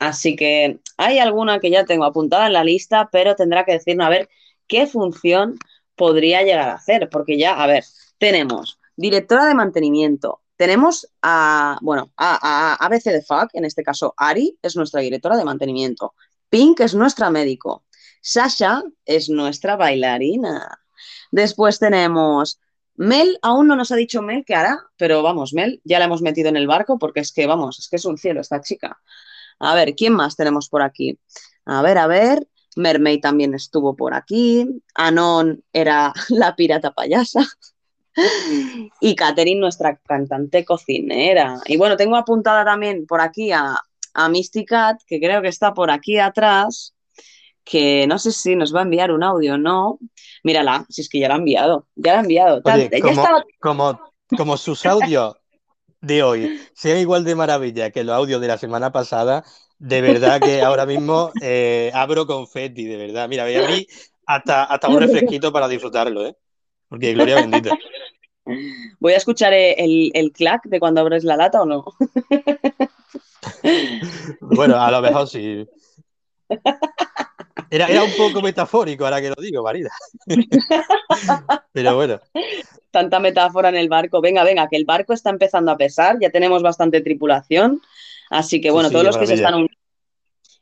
Así 0.00 0.34
que 0.34 0.80
hay 0.96 1.18
alguna 1.18 1.60
que 1.60 1.70
ya 1.70 1.84
tengo 1.84 2.04
apuntada 2.04 2.46
en 2.46 2.54
la 2.54 2.64
lista, 2.64 3.10
pero 3.12 3.36
tendrá 3.36 3.64
que 3.64 3.72
decirnos 3.72 4.06
a 4.06 4.10
ver 4.10 4.30
qué 4.66 4.86
función 4.86 5.58
podría 5.94 6.42
llegar 6.42 6.70
a 6.70 6.74
hacer, 6.74 7.10
porque 7.10 7.38
ya, 7.38 7.62
a 7.62 7.66
ver, 7.66 7.84
tenemos 8.18 8.80
directora 8.96 9.44
de 9.44 9.54
mantenimiento, 9.54 10.40
tenemos 10.56 11.06
a, 11.20 11.78
bueno, 11.82 12.10
a, 12.16 12.38
a 12.80 12.86
ABC 12.86 13.04
de 13.04 13.22
FAC, 13.22 13.50
en 13.52 13.66
este 13.66 13.82
caso 13.82 14.14
Ari 14.16 14.58
es 14.62 14.74
nuestra 14.74 15.02
directora 15.02 15.36
de 15.36 15.44
mantenimiento, 15.44 16.14
Pink 16.48 16.80
es 16.80 16.94
nuestra 16.94 17.28
médico, 17.30 17.84
Sasha 18.22 18.82
es 19.04 19.28
nuestra 19.28 19.76
bailarina. 19.76 20.80
Después 21.30 21.78
tenemos 21.78 22.58
Mel, 22.96 23.38
aún 23.42 23.68
no 23.68 23.76
nos 23.76 23.92
ha 23.92 23.96
dicho 23.96 24.22
Mel 24.22 24.44
qué 24.46 24.54
hará, 24.54 24.78
pero 24.96 25.22
vamos, 25.22 25.52
Mel 25.52 25.80
ya 25.84 25.98
la 25.98 26.06
hemos 26.06 26.22
metido 26.22 26.48
en 26.48 26.56
el 26.56 26.66
barco 26.66 26.98
porque 26.98 27.20
es 27.20 27.32
que, 27.32 27.46
vamos, 27.46 27.78
es 27.78 27.88
que 27.88 27.96
es 27.96 28.04
un 28.06 28.18
cielo 28.18 28.40
esta 28.40 28.60
chica. 28.60 28.98
A 29.60 29.74
ver, 29.74 29.94
¿quién 29.94 30.14
más 30.14 30.36
tenemos 30.36 30.68
por 30.68 30.82
aquí? 30.82 31.18
A 31.66 31.82
ver, 31.82 31.98
a 31.98 32.06
ver. 32.06 32.46
Mermaid 32.76 33.20
también 33.20 33.52
estuvo 33.54 33.94
por 33.96 34.14
aquí. 34.14 34.66
Anon 34.94 35.62
era 35.72 36.12
la 36.30 36.54
pirata 36.56 36.92
payasa. 36.92 37.46
Y 39.00 39.14
Catherine, 39.14 39.60
nuestra 39.60 39.96
cantante 39.96 40.64
cocinera. 40.64 41.60
Y 41.66 41.76
bueno, 41.76 41.96
tengo 41.96 42.16
apuntada 42.16 42.64
también 42.64 43.06
por 43.06 43.20
aquí 43.20 43.52
a, 43.52 43.76
a 44.14 44.28
Misty 44.28 44.64
Cat, 44.64 45.00
que 45.06 45.20
creo 45.20 45.40
que 45.40 45.48
está 45.48 45.72
por 45.72 45.90
aquí 45.90 46.18
atrás, 46.18 46.92
que 47.64 48.06
no 48.08 48.18
sé 48.18 48.32
si 48.32 48.56
nos 48.56 48.74
va 48.74 48.80
a 48.80 48.82
enviar 48.82 49.12
un 49.12 49.22
audio 49.22 49.54
o 49.54 49.58
no. 49.58 49.98
Mírala, 50.42 50.84
si 50.88 51.02
es 51.02 51.08
que 51.08 51.20
ya 51.20 51.28
la 51.28 51.34
ha 51.34 51.38
enviado. 51.38 51.86
Ya 51.94 52.12
la 52.14 52.18
ha 52.18 52.22
enviado. 52.22 52.62
Tal- 52.62 52.80
Oye, 52.80 52.90
ya 52.92 53.00
como, 53.00 53.22
estaba 53.22 53.44
como, 53.60 54.00
como 54.36 54.56
sus 54.56 54.84
audios 54.84 55.36
de 56.00 56.22
hoy 56.22 56.60
sean 56.74 56.98
igual 56.98 57.24
de 57.24 57.34
maravilla 57.34 57.90
que 57.90 58.04
los 58.04 58.14
audios 58.14 58.40
de 58.40 58.48
la 58.48 58.58
semana 58.58 58.92
pasada, 58.92 59.44
de 59.78 60.00
verdad 60.00 60.40
que 60.40 60.62
ahora 60.62 60.86
mismo 60.86 61.32
eh, 61.40 61.90
abro 61.94 62.26
confeti, 62.26 62.84
de 62.84 62.96
verdad. 62.96 63.28
Mira, 63.28 63.44
voy 63.44 63.54
a 63.54 63.64
abrir 63.64 63.86
hasta, 64.26 64.64
hasta 64.64 64.88
un 64.88 65.00
refresquito 65.00 65.52
para 65.52 65.68
disfrutarlo, 65.68 66.26
¿eh? 66.26 66.36
Porque 66.88 67.12
gloria 67.12 67.36
bendita. 67.36 67.76
¿Voy 68.98 69.12
a 69.12 69.16
escuchar 69.16 69.52
el, 69.52 70.10
el 70.14 70.32
clac 70.32 70.64
de 70.64 70.80
cuando 70.80 71.00
abres 71.00 71.24
la 71.24 71.36
lata 71.36 71.62
o 71.62 71.66
no? 71.66 71.84
Bueno, 74.40 74.80
a 74.80 74.90
lo 74.90 75.00
mejor 75.00 75.28
sí. 75.28 75.66
Era, 77.70 77.86
era 77.86 78.02
un 78.02 78.12
poco 78.16 78.42
metafórico 78.42 79.04
ahora 79.04 79.20
que 79.20 79.28
lo 79.28 79.36
digo, 79.36 79.62
Marina. 79.62 79.90
Pero 81.72 81.94
bueno. 81.94 82.20
Tanta 82.90 83.20
metáfora 83.20 83.68
en 83.68 83.76
el 83.76 83.88
barco. 83.88 84.20
Venga, 84.20 84.42
venga, 84.42 84.68
que 84.68 84.76
el 84.76 84.84
barco 84.84 85.12
está 85.12 85.30
empezando 85.30 85.70
a 85.70 85.76
pesar, 85.76 86.18
ya 86.20 86.30
tenemos 86.30 86.62
bastante 86.62 87.00
tripulación. 87.00 87.80
Así 88.28 88.60
que 88.60 88.70
bueno, 88.70 88.88
Sí, 88.88 88.94
sí, 88.94 88.94
todos 88.94 89.06
los 89.06 89.18
que 89.18 89.26
se 89.26 89.34
están 89.34 89.54
uniendo, 89.54 89.76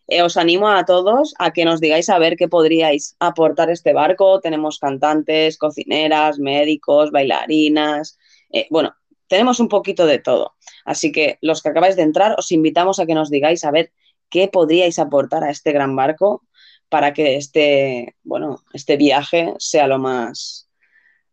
eh, 0.09 0.23
os 0.23 0.37
animo 0.37 0.69
a 0.69 0.85
todos 0.85 1.35
a 1.39 1.53
que 1.53 1.65
nos 1.65 1.81
digáis 1.81 2.09
a 2.09 2.19
ver 2.19 2.37
qué 2.37 2.49
podríais 2.49 3.17
aportar 3.21 3.71
a 3.71 3.73
este 3.73 3.93
barco. 3.95 4.41
Tenemos 4.41 4.79
cantantes, 4.79 5.57
cocineras, 5.57 6.39
médicos, 6.39 7.11
bailarinas. 7.11 8.19
eh, 8.53 8.67
bueno, 8.71 8.95
tenemos 9.29 9.61
un 9.61 9.69
poquito 9.69 10.07
de 10.07 10.19
todo. 10.19 10.55
Así 10.85 11.13
que 11.13 11.39
los 11.43 11.63
que 11.63 11.69
acabáis 11.69 11.97
de 11.97 12.03
entrar, 12.03 12.35
os 12.39 12.51
invitamos 12.53 12.99
a 12.99 13.07
que 13.07 13.15
nos 13.15 13.31
digáis 13.31 13.65
a 13.65 13.71
ver 13.71 13.93
qué 14.31 14.49
podríais 14.49 14.99
aportar 14.99 15.45
a 15.45 15.51
este 15.51 15.73
gran 15.73 15.95
barco 15.97 16.43
para 16.89 17.13
que 17.13 17.37
este, 17.37 18.17
bueno, 18.23 18.63
este 18.73 18.97
viaje 18.97 19.55
sea 19.59 19.87
lo 19.87 19.99
más, 19.99 20.69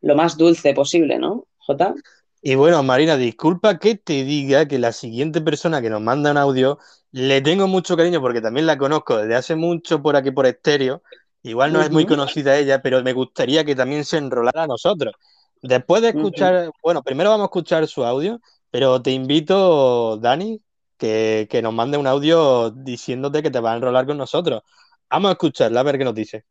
lo 0.02 0.16
más 0.16 0.38
dulce 0.38 0.74
posible, 0.74 1.18
¿no, 1.18 1.48
Jota? 1.58 1.94
Y 2.42 2.56
bueno, 2.56 2.84
Marina, 2.84 3.18
disculpa 3.18 3.80
que 3.80 3.96
te 3.96 4.24
diga 4.24 4.68
que 4.68 4.78
la 4.78 4.92
siguiente 4.92 5.42
persona 5.42 5.82
que 5.82 5.90
nos 5.90 6.02
manda 6.02 6.30
un 6.30 6.38
audio 6.38 6.78
le 7.12 7.42
tengo 7.42 7.68
mucho 7.68 7.98
cariño 7.98 8.22
porque 8.22 8.42
también 8.42 8.68
la 8.68 8.78
conozco 8.78 9.18
desde 9.18 9.36
hace 9.36 9.56
mucho 9.56 10.02
por 10.02 10.16
aquí 10.16 10.32
por 10.32 10.46
estéreo. 10.46 11.02
Igual 11.42 11.74
no 11.74 11.82
es 11.82 11.90
muy 11.90 12.06
conocida 12.06 12.58
ella, 12.58 12.82
pero 12.82 13.02
me 13.04 13.14
gustaría 13.14 13.64
que 13.64 13.74
también 13.74 14.04
se 14.06 14.18
enrolara 14.18 14.64
a 14.64 14.68
nosotros. 14.68 15.16
Después 15.62 16.02
de 16.02 16.10
escuchar, 16.10 16.72
bueno, 16.84 17.02
primero 17.02 17.32
vamos 17.32 17.46
a 17.46 17.48
escuchar 17.48 17.88
su 17.88 18.04
audio, 18.06 18.40
pero 18.70 19.02
te 19.02 19.12
invito, 19.12 20.18
Dani, 20.18 20.62
que, 20.98 21.48
que 21.50 21.62
nos 21.62 21.74
mande 21.74 21.98
un 21.98 22.06
audio 22.06 22.70
diciéndote 22.70 23.42
que 23.42 23.50
te 23.50 23.60
va 23.60 23.74
a 23.74 23.76
enrolar 23.76 24.06
con 24.06 24.18
nosotros. 24.18 24.62
Vamos 25.10 25.30
a 25.30 25.32
escucharla 25.34 25.80
a 25.80 25.84
ver 25.84 25.98
qué 25.98 26.04
nos 26.04 26.16
dice. 26.16 26.46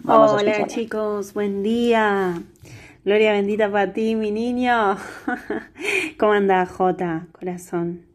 Vamos 0.00 0.32
Hola 0.32 0.66
chicos, 0.66 1.32
buen 1.32 1.62
día. 1.62 2.42
Gloria 3.04 3.32
bendita 3.32 3.70
para 3.70 3.92
ti, 3.92 4.14
mi 4.14 4.30
niño. 4.30 4.96
¿Cómo 6.18 6.32
anda, 6.32 6.66
Jota, 6.66 7.26
corazón? 7.32 8.06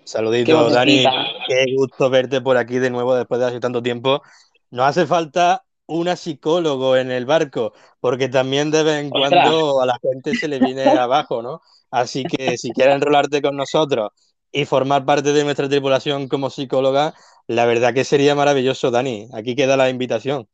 Qué 0.00 0.04
Saluditos, 0.04 0.72
Dani. 0.72 1.04
Qué 1.48 1.66
gusto 1.76 2.10
verte 2.10 2.40
por 2.40 2.56
aquí 2.56 2.78
de 2.78 2.90
nuevo 2.90 3.14
después 3.14 3.40
de 3.40 3.46
hace 3.46 3.60
tanto 3.60 3.82
tiempo. 3.82 4.22
Nos 4.70 4.86
hace 4.86 5.06
falta 5.06 5.64
una 5.86 6.16
psicólogo 6.16 6.96
en 6.96 7.10
el 7.10 7.26
barco, 7.26 7.72
porque 8.00 8.28
también 8.28 8.70
de 8.70 8.82
vez 8.84 9.00
en 9.00 9.10
Ostras. 9.12 9.30
cuando 9.30 9.80
a 9.80 9.86
la 9.86 9.98
gente 10.00 10.34
se 10.34 10.48
le 10.48 10.58
viene 10.60 10.84
abajo, 10.84 11.42
¿no? 11.42 11.60
Así 11.90 12.24
que 12.24 12.56
si 12.56 12.70
quieres 12.70 12.94
enrolarte 12.94 13.42
con 13.42 13.56
nosotros 13.56 14.10
y 14.52 14.64
formar 14.64 15.04
parte 15.04 15.32
de 15.32 15.44
nuestra 15.44 15.68
tripulación 15.68 16.28
como 16.28 16.50
psicóloga, 16.50 17.14
la 17.46 17.64
verdad 17.66 17.94
que 17.94 18.04
sería 18.04 18.34
maravilloso, 18.34 18.90
Dani. 18.90 19.28
Aquí 19.32 19.54
queda 19.54 19.76
la 19.76 19.90
invitación. 19.90 20.48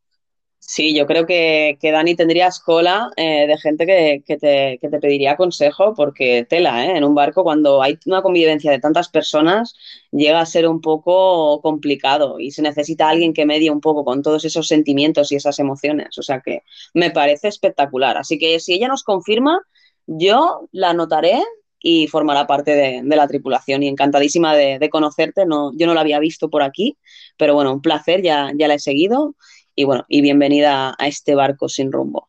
Sí, 0.59 0.95
yo 0.97 1.07
creo 1.07 1.27
que, 1.27 1.79
que 1.81 1.93
Dani 1.93 2.17
tendrías 2.17 2.59
cola 2.59 3.11
eh, 3.17 3.47
de 3.47 3.57
gente 3.59 3.87
que, 3.87 4.23
que 4.27 4.37
te, 4.37 4.79
que 4.81 4.89
te 4.89 4.99
pediría 4.99 5.37
consejo, 5.37 5.95
porque 5.95 6.45
tela, 6.49 6.87
¿eh? 6.87 6.97
En 6.97 7.05
un 7.05 7.15
barco, 7.15 7.45
cuando 7.45 7.83
hay 7.83 7.99
una 8.07 8.21
convivencia 8.23 8.73
de 8.73 8.81
tantas 8.81 9.09
personas, 9.09 9.77
llega 10.11 10.41
a 10.41 10.47
ser 10.47 10.67
un 10.67 10.81
poco 10.81 11.61
complicado 11.63 12.41
y 12.41 12.51
se 12.51 12.63
necesita 12.63 13.09
alguien 13.09 13.33
que 13.33 13.47
medie 13.47 13.71
un 13.71 13.81
poco 13.81 14.05
con 14.05 14.23
todos 14.23 14.45
esos 14.45 14.67
sentimientos 14.67 15.31
y 15.31 15.37
esas 15.37 15.59
emociones. 15.61 16.19
O 16.19 16.23
sea 16.23 16.41
que 16.41 16.63
me 16.95 17.13
parece 17.13 17.47
espectacular. 17.49 18.17
Así 18.17 18.39
que 18.39 18.59
si 18.59 18.75
ella 18.75 18.89
nos 18.89 19.05
confirma, 19.05 19.61
yo 20.07 20.69
la 20.73 20.91
anotaré 20.91 21.41
y 21.81 22.09
formará 22.09 22.47
parte 22.47 22.73
de, 22.73 23.01
de 23.05 23.17
la 23.17 23.29
tripulación. 23.29 23.83
Y 23.83 23.89
encantadísima 23.89 24.55
de, 24.55 24.79
de 24.79 24.91
conocerte. 24.91 25.47
No, 25.47 25.73
yo 25.77 25.87
no 25.87 25.95
la 25.95 26.01
había 26.01 26.19
visto 26.19 26.51
por 26.51 26.63
aquí, 26.63 26.97
pero 27.37 27.55
bueno, 27.55 27.73
un 27.73 27.83
placer, 27.83 28.23
ya, 28.23 28.51
ya 28.55 28.69
la 28.69 28.75
he 28.75 28.79
seguido. 28.79 29.35
Y 29.75 29.85
bueno, 29.85 30.05
y 30.09 30.23
bienvenida 30.23 30.95
a 30.99 31.07
este 31.07 31.35
barco 31.35 31.69
sin 31.69 31.93
rumbo. 31.93 32.29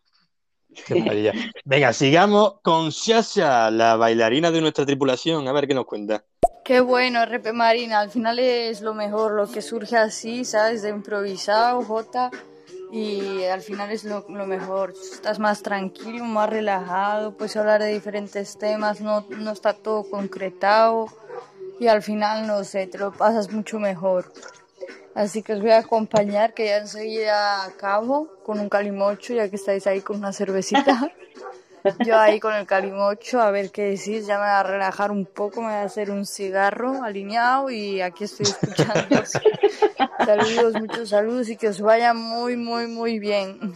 Qué 0.86 0.96
maravilla. 0.96 1.34
Venga, 1.66 1.94
sigamos 1.94 2.60
con 2.62 2.92
Sasha, 2.92 3.72
la 3.72 3.96
bailarina 3.96 4.52
de 4.52 4.62
nuestra 4.62 4.86
tripulación. 4.86 5.48
A 5.48 5.52
ver 5.52 5.68
qué 5.68 5.74
nos 5.74 5.86
cuenta. 5.86 6.24
Qué 6.64 6.82
bueno, 6.82 7.26
RP 7.26 7.54
Marina, 7.54 8.02
al 8.02 8.12
final 8.12 8.40
es 8.40 8.82
lo 8.82 8.94
mejor, 8.94 9.32
lo 9.32 9.50
que 9.50 9.62
surge 9.62 9.96
así, 9.96 10.44
¿sabes? 10.44 10.82
De 10.82 10.90
improvisado, 10.90 11.82
Jota, 11.82 12.30
y 12.92 13.44
al 13.44 13.62
final 13.62 13.92
es 13.92 14.04
lo, 14.04 14.24
mejor. 14.28 14.92
Estás 14.92 15.40
más 15.40 15.62
tranquilo, 15.62 16.24
más 16.24 16.50
relajado, 16.50 17.34
puedes 17.34 17.56
hablar 17.58 17.82
de 17.82 17.94
diferentes 17.94 18.58
temas, 18.58 19.02
no, 19.02 19.26
no 19.30 19.52
está 19.52 19.74
todo 19.74 20.10
concretado, 20.10 21.08
y 21.80 21.88
al 21.88 22.02
final, 22.02 22.48
no 22.48 22.64
sé, 22.64 22.88
te 22.88 22.98
lo 22.98 23.12
pasas 23.12 23.52
mucho 23.52 23.80
mejor. 23.80 24.32
Así 25.14 25.42
que 25.42 25.54
os 25.54 25.62
voy 25.62 25.72
a 25.72 25.80
acompañar, 25.80 26.54
que 26.54 26.66
ya 26.66 26.78
enseguida 26.78 27.66
acabo 27.66 28.30
con 28.44 28.60
un 28.60 28.70
calimocho, 28.70 29.34
ya 29.34 29.50
que 29.50 29.56
estáis 29.56 29.88
ahí 29.88 30.02
con 30.02 30.18
una 30.18 30.32
cervecita. 30.32 31.12
Yo 32.06 32.18
ahí 32.18 32.40
con 32.40 32.54
el 32.54 32.66
calimocho, 32.66 33.40
a 33.40 33.52
ver 33.52 33.72
qué 33.72 33.84
decís, 33.84 34.26
ya 34.28 34.36
me 34.36 34.46
voy 34.46 34.50
a 34.50 34.64
relajar 34.64 35.12
un 35.12 35.26
poco, 35.26 35.62
me 35.62 35.68
voy 35.68 35.76
a 35.76 35.84
hacer 35.84 36.12
un 36.12 36.26
cigarro 36.26 37.04
alineado 37.04 37.70
y 37.70 38.02
aquí 38.02 38.26
estoy 38.26 38.46
escuchando. 38.48 39.24
Saludos, 40.26 40.74
muchos 40.74 41.10
saludos 41.10 41.50
y 41.50 41.58
que 41.58 41.70
os 41.70 41.80
vaya 41.80 42.14
muy, 42.14 42.58
muy, 42.58 42.88
muy 42.88 43.20
bien. 43.20 43.74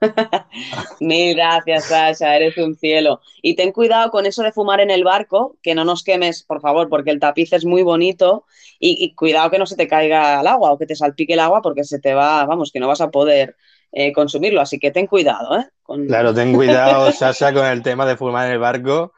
Mil 1.00 1.34
gracias, 1.34 1.86
Sasha, 1.86 2.36
eres 2.36 2.56
un 2.58 2.76
cielo. 2.76 3.20
Y 3.42 3.56
ten 3.56 3.72
cuidado 3.72 4.10
con 4.10 4.26
eso 4.26 4.42
de 4.42 4.52
fumar 4.52 4.80
en 4.80 4.90
el 4.90 5.04
barco, 5.04 5.56
que 5.62 5.74
no 5.74 5.84
nos 5.84 6.04
quemes, 6.04 6.42
por 6.42 6.60
favor, 6.60 6.88
porque 6.88 7.10
el 7.10 7.20
tapiz 7.20 7.52
es 7.52 7.64
muy 7.64 7.82
bonito. 7.82 8.44
Y, 8.78 9.02
y 9.02 9.14
cuidado 9.14 9.50
que 9.50 9.58
no 9.58 9.66
se 9.66 9.76
te 9.76 9.88
caiga 9.88 10.40
al 10.40 10.46
agua 10.46 10.72
o 10.72 10.78
que 10.78 10.86
te 10.86 10.96
salpique 10.96 11.34
el 11.34 11.40
agua, 11.40 11.62
porque 11.62 11.84
se 11.84 11.98
te 11.98 12.14
va, 12.14 12.44
vamos, 12.44 12.70
que 12.70 12.80
no 12.80 12.88
vas 12.88 13.00
a 13.00 13.10
poder 13.10 13.56
eh, 13.94 14.12
consumirlo. 14.12 14.60
Así 14.60 14.78
que 14.78 14.90
ten 14.90 15.06
cuidado, 15.06 15.58
¿eh? 15.58 15.66
Con- 15.82 16.06
Claro, 16.06 16.34
ten 16.34 16.52
cuidado, 16.54 17.10
Sasha, 17.12 17.52
con 17.52 17.64
el 17.66 17.82
tema 17.82 18.06
de 18.06 18.16
fumar 18.16 18.46
en 18.46 18.52
el 18.52 18.58
barco. 18.58 19.12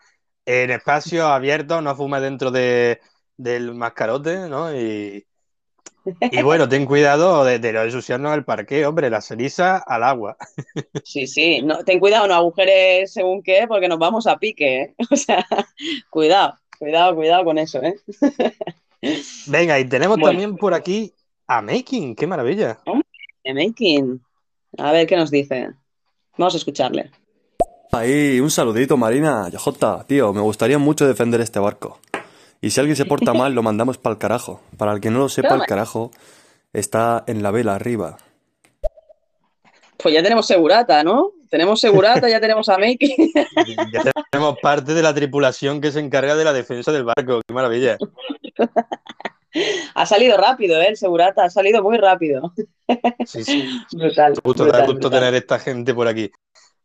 En 0.44 0.70
espacios 0.70 1.24
abiertos, 1.24 1.82
no 1.82 1.96
fumes 1.96 2.22
dentro 2.22 2.50
de, 2.52 3.00
del 3.36 3.74
mascarote, 3.74 4.48
¿no? 4.48 4.72
Y, 4.74 5.26
y 6.30 6.42
bueno, 6.42 6.68
ten 6.68 6.86
cuidado 6.86 7.44
de, 7.44 7.58
de 7.58 7.72
no 7.72 7.82
ensuciarnos 7.82 8.34
el 8.34 8.44
parque, 8.44 8.86
hombre, 8.86 9.10
la 9.10 9.20
ceniza 9.20 9.78
al 9.78 10.04
agua. 10.04 10.36
Sí, 11.02 11.26
sí, 11.26 11.62
no, 11.62 11.84
ten 11.84 12.00
cuidado, 12.00 12.26
no 12.26 12.34
agujeres 12.34 13.12
según 13.12 13.42
qué, 13.42 13.66
porque 13.68 13.88
nos 13.88 13.98
vamos 13.98 14.26
a 14.26 14.38
pique, 14.38 14.82
¿eh? 14.82 14.94
O 15.10 15.16
sea, 15.16 15.46
cuidado, 16.10 16.54
cuidado, 16.78 17.14
cuidado 17.14 17.44
con 17.44 17.58
eso, 17.58 17.80
¿eh? 17.82 17.94
Venga, 19.46 19.78
y 19.78 19.88
tenemos 19.88 20.18
Bueno. 20.18 20.30
también 20.30 20.56
por 20.56 20.74
aquí 20.74 21.12
a 21.46 21.62
Making, 21.62 22.16
qué 22.16 22.26
maravilla. 22.26 22.78
The 23.44 23.54
Making. 23.54 24.20
A 24.78 24.92
ver 24.92 25.06
qué 25.06 25.16
nos 25.16 25.30
dice. 25.30 25.70
Vamos 26.36 26.54
a 26.54 26.56
escucharle. 26.58 27.10
Ahí, 27.92 28.40
un 28.40 28.50
saludito, 28.50 28.96
Marina. 28.96 29.48
Jota, 29.56 30.04
tío, 30.06 30.32
me 30.32 30.40
gustaría 30.40 30.78
mucho 30.78 31.06
defender 31.06 31.40
este 31.40 31.58
barco. 31.58 31.98
Y 32.60 32.70
si 32.70 32.80
alguien 32.80 32.96
se 32.96 33.04
porta 33.04 33.32
mal, 33.34 33.54
lo 33.54 33.62
mandamos 33.62 33.98
para 33.98 34.14
el 34.14 34.18
carajo. 34.18 34.60
Para 34.76 34.92
el 34.92 35.00
que 35.00 35.10
no 35.10 35.18
lo 35.18 35.28
sepa, 35.28 35.54
el 35.54 35.62
carajo 35.62 36.10
está 36.72 37.24
en 37.26 37.42
la 37.42 37.50
vela 37.50 37.74
arriba. 37.74 38.18
Pues 39.96 40.14
ya 40.14 40.22
tenemos 40.22 40.46
segurata, 40.46 41.02
¿no? 41.02 41.32
Tenemos 41.48 41.80
segurata, 41.80 42.28
ya 42.28 42.40
tenemos 42.40 42.68
a 42.68 42.76
Making. 42.76 43.32
Ya 43.92 44.12
tenemos 44.30 44.58
parte 44.60 44.92
de 44.92 45.02
la 45.02 45.14
tripulación 45.14 45.80
que 45.80 45.90
se 45.90 46.00
encarga 46.00 46.36
de 46.36 46.44
la 46.44 46.52
defensa 46.52 46.92
del 46.92 47.04
barco, 47.04 47.40
qué 47.46 47.54
maravilla. 47.54 47.96
Ha 49.94 50.06
salido 50.06 50.36
rápido, 50.36 50.80
¿eh? 50.80 50.88
El 50.88 50.96
segurata, 50.96 51.44
ha 51.44 51.50
salido 51.50 51.82
muy 51.82 51.98
rápido. 51.98 52.52
Sí, 53.24 53.44
sí. 53.44 53.68
Brutal. 53.92 54.34
Da 54.34 54.40
gusto, 54.44 54.64
brutal, 54.64 54.80
da 54.80 54.86
gusto 54.86 55.00
brutal. 55.08 55.20
tener 55.20 55.34
esta 55.34 55.58
gente 55.58 55.94
por 55.94 56.08
aquí. 56.08 56.30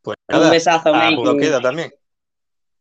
Pues 0.02 0.18
Un 0.30 0.36
nada, 0.40 0.50
besazo, 0.50 0.90
a 0.90 0.98
Making. 0.98 1.16
poco 1.18 1.38
queda 1.38 1.62
también. 1.62 1.94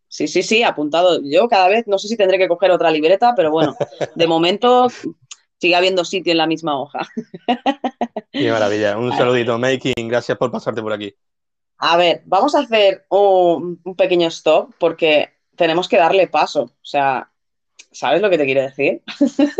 Sí, 0.08 0.26
sí, 0.26 0.42
sí, 0.42 0.62
apuntado. 0.62 1.20
Yo 1.22 1.48
cada 1.48 1.68
vez 1.68 1.86
no 1.86 1.98
sé 1.98 2.08
si 2.08 2.16
tendré 2.16 2.38
que 2.38 2.48
coger 2.48 2.70
otra 2.70 2.90
libreta, 2.90 3.34
pero 3.36 3.50
bueno, 3.50 3.76
de 4.14 4.26
momento 4.26 4.88
sigue 5.58 5.76
habiendo 5.76 6.04
sitio 6.04 6.32
en 6.32 6.38
la 6.38 6.46
misma 6.46 6.80
hoja. 6.80 7.00
Qué 8.32 8.50
maravilla. 8.50 8.96
Un 8.98 9.12
saludito, 9.16 9.58
Making. 9.58 10.08
Gracias 10.08 10.36
por 10.38 10.50
pasarte 10.50 10.82
por 10.82 10.92
aquí. 10.92 11.14
A 11.78 11.96
ver, 11.96 12.22
vamos 12.26 12.54
a 12.54 12.60
hacer 12.60 13.04
un, 13.08 13.80
un 13.84 13.94
pequeño 13.96 14.28
stop 14.28 14.74
porque 14.78 15.30
tenemos 15.56 15.88
que 15.88 15.96
darle 15.96 16.26
paso. 16.26 16.62
O 16.62 16.72
sea, 16.84 17.29
¿sabes 17.90 18.22
lo 18.22 18.30
que 18.30 18.38
te 18.38 18.44
quiero 18.44 18.62
decir? 18.62 19.02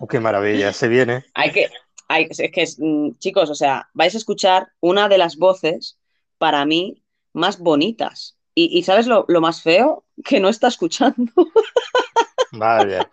Oh, 0.00 0.08
qué 0.08 0.18
maravilla, 0.18 0.72
se 0.72 0.88
viene. 0.88 1.24
Hay 1.34 1.52
que, 1.52 1.70
hay, 2.08 2.26
es 2.28 2.38
que, 2.38 2.66
mm, 2.78 3.12
chicos, 3.18 3.48
o 3.48 3.54
sea, 3.54 3.88
vais 3.94 4.14
a 4.14 4.18
escuchar 4.18 4.68
una 4.80 5.08
de 5.08 5.16
las 5.16 5.36
voces 5.36 5.98
para 6.36 6.66
mí 6.66 7.02
más 7.32 7.58
bonitas. 7.58 8.36
Y, 8.54 8.76
y 8.76 8.82
¿sabes 8.82 9.06
lo, 9.06 9.24
lo 9.28 9.40
más 9.40 9.62
feo? 9.62 10.04
Que 10.24 10.40
no 10.40 10.48
está 10.48 10.68
escuchando. 10.68 11.32
Vale. 12.52 13.06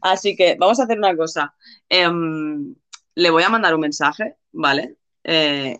Así 0.00 0.36
que 0.36 0.56
vamos 0.58 0.80
a 0.80 0.84
hacer 0.84 0.98
una 0.98 1.16
cosa. 1.16 1.54
Em, 1.88 2.74
le 3.14 3.30
voy 3.30 3.42
a 3.42 3.48
mandar 3.48 3.74
un 3.74 3.80
mensaje, 3.80 4.36
¿vale? 4.52 4.96
Eh, 5.24 5.78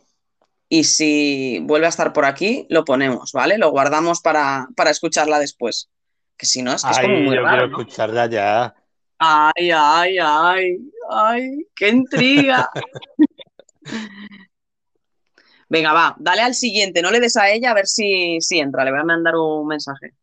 y 0.68 0.84
si 0.84 1.58
vuelve 1.62 1.86
a 1.86 1.90
estar 1.90 2.12
por 2.12 2.24
aquí, 2.24 2.66
lo 2.70 2.84
ponemos, 2.84 3.32
¿vale? 3.32 3.58
Lo 3.58 3.70
guardamos 3.70 4.20
para, 4.20 4.68
para 4.74 4.90
escucharla 4.90 5.38
después. 5.38 5.90
Que 6.36 6.46
si 6.46 6.62
no, 6.62 6.72
es 6.72 6.84
que 6.84 6.92
es 6.92 6.98
como 6.98 7.14
Ay, 7.14 7.22
muy 7.22 7.36
yo 7.36 7.42
raro, 7.42 7.48
quiero 7.48 7.68
¿no? 7.68 7.80
escucharla 7.80 8.26
ya. 8.26 8.74
Ay, 9.18 9.70
ay, 9.74 10.18
ay, 10.20 10.78
ay, 11.10 11.66
qué 11.74 11.88
intriga. 11.90 12.68
Venga, 15.68 15.92
va, 15.92 16.14
dale 16.18 16.42
al 16.42 16.54
siguiente, 16.54 17.02
no 17.02 17.10
le 17.10 17.18
des 17.20 17.36
a 17.36 17.50
ella 17.50 17.70
a 17.70 17.74
ver 17.74 17.86
si, 17.86 18.38
si 18.40 18.58
entra, 18.60 18.84
le 18.84 18.90
voy 18.90 19.00
a 19.00 19.04
mandar 19.04 19.34
un 19.36 19.66
mensaje. 19.66 20.14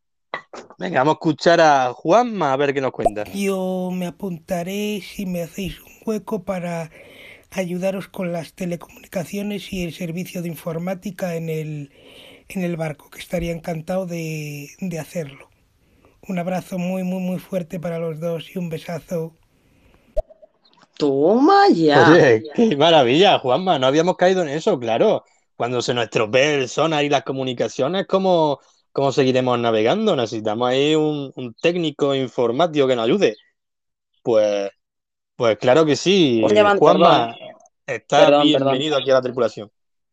Venga, 0.78 1.00
vamos 1.02 1.14
a 1.14 1.18
escuchar 1.18 1.62
a 1.62 1.94
Juanma 1.94 2.54
a 2.54 2.58
ver 2.58 2.74
qué 2.74 2.82
nos 2.82 2.92
cuenta. 2.92 3.24
Yo 3.34 3.90
me 3.92 4.08
apuntaré 4.08 5.02
si 5.02 5.26
me 5.26 5.42
hacéis 5.44 5.80
un 5.82 5.92
hueco 6.06 6.44
para 6.44 6.92
ayudaros 7.52 8.08
con 8.08 8.32
las 8.32 8.54
telecomunicaciones 8.54 9.74
y 9.74 9.84
el 9.84 9.94
servicio 9.94 10.42
de 10.42 10.48
informática 10.50 11.36
en 11.36 11.50
el, 11.50 11.92
en 12.48 12.64
el 12.64 12.78
barco, 12.78 13.10
que 13.10 13.20
estaría 13.20 13.52
encantado 13.52 14.06
de, 14.06 14.70
de 14.80 15.00
hacerlo. 15.00 15.49
Un 16.30 16.38
abrazo 16.38 16.78
muy, 16.78 17.02
muy, 17.02 17.22
muy 17.22 17.40
fuerte 17.40 17.80
para 17.80 17.98
los 17.98 18.20
dos 18.20 18.56
y 18.56 18.60
un 18.60 18.70
besazo. 18.70 19.34
Toma 20.96 21.70
ya. 21.74 22.12
Oye, 22.12 22.44
qué 22.54 22.78
maravilla, 22.78 23.40
Juanma, 23.40 23.80
no 23.80 23.88
habíamos 23.88 24.16
caído 24.16 24.44
en 24.44 24.50
eso, 24.50 24.80
claro. 24.80 25.26
Cuando 25.56 25.82
se 25.82 25.96
nos 25.96 26.04
estropee 26.04 26.54
el 26.54 26.70
sonar 26.70 27.04
y 27.04 27.10
las 27.10 27.24
comunicaciones, 27.24 28.06
¿cómo, 28.06 28.60
cómo 28.92 29.12
seguiremos 29.12 29.58
navegando? 29.58 30.16
Necesitamos 30.16 30.70
ahí 30.70 30.94
un, 30.94 31.34
un 31.36 31.56
técnico 31.56 32.14
informático 32.14 32.86
que 32.86 32.96
nos 32.96 33.06
ayude. 33.06 33.36
Pues, 34.22 34.70
pues 35.36 35.58
claro 35.58 35.84
que 35.84 35.96
sí, 35.96 36.46
Juanma, 36.78 37.36
estás 37.88 38.26
Perdón, 38.26 38.44
bienvenido 38.44 38.98
aquí 38.98 39.10
a 39.10 39.16
la 39.16 39.22
tripulación. 39.24 39.72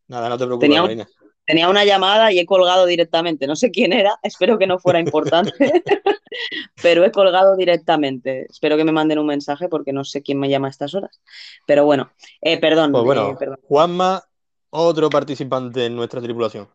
Nada, 0.09 0.31
no 0.31 0.39
te 0.39 0.47
preocupes, 0.47 0.81
Marina. 0.81 1.07
Tenía 1.47 1.69
una 1.69 1.85
llamada 1.85 2.33
y 2.33 2.39
he 2.39 2.47
colgado 2.47 2.87
directamente. 2.87 3.47
No 3.47 3.57
sé 3.57 3.71
quién 3.71 3.93
era, 3.93 4.19
espero 4.23 4.59
que 4.59 4.67
no 4.67 4.79
fuera 4.79 4.99
importante, 4.99 5.53
pero 6.83 7.05
he 7.05 7.13
colgado 7.13 7.57
directamente. 7.57 8.47
Espero 8.51 8.77
que 8.77 8.85
me 8.85 8.93
manden 8.93 9.19
un 9.19 9.27
mensaje 9.27 9.69
porque 9.69 9.93
no 9.93 10.05
sé 10.05 10.23
quién 10.23 10.39
me 10.39 10.49
llama 10.49 10.67
a 10.67 10.71
estas 10.71 10.95
horas. 10.95 11.21
Pero 11.67 11.85
bueno, 11.85 12.11
eh, 12.41 12.59
perdón, 12.59 12.93
Pues 12.93 13.03
eh, 13.03 13.07
bueno, 13.07 13.37
perdón. 13.39 13.59
Juanma, 13.63 14.25
otro 14.71 15.09
participante 15.09 15.87
en 15.87 15.97
nuestra 15.97 16.21
tripulación. 16.21 16.69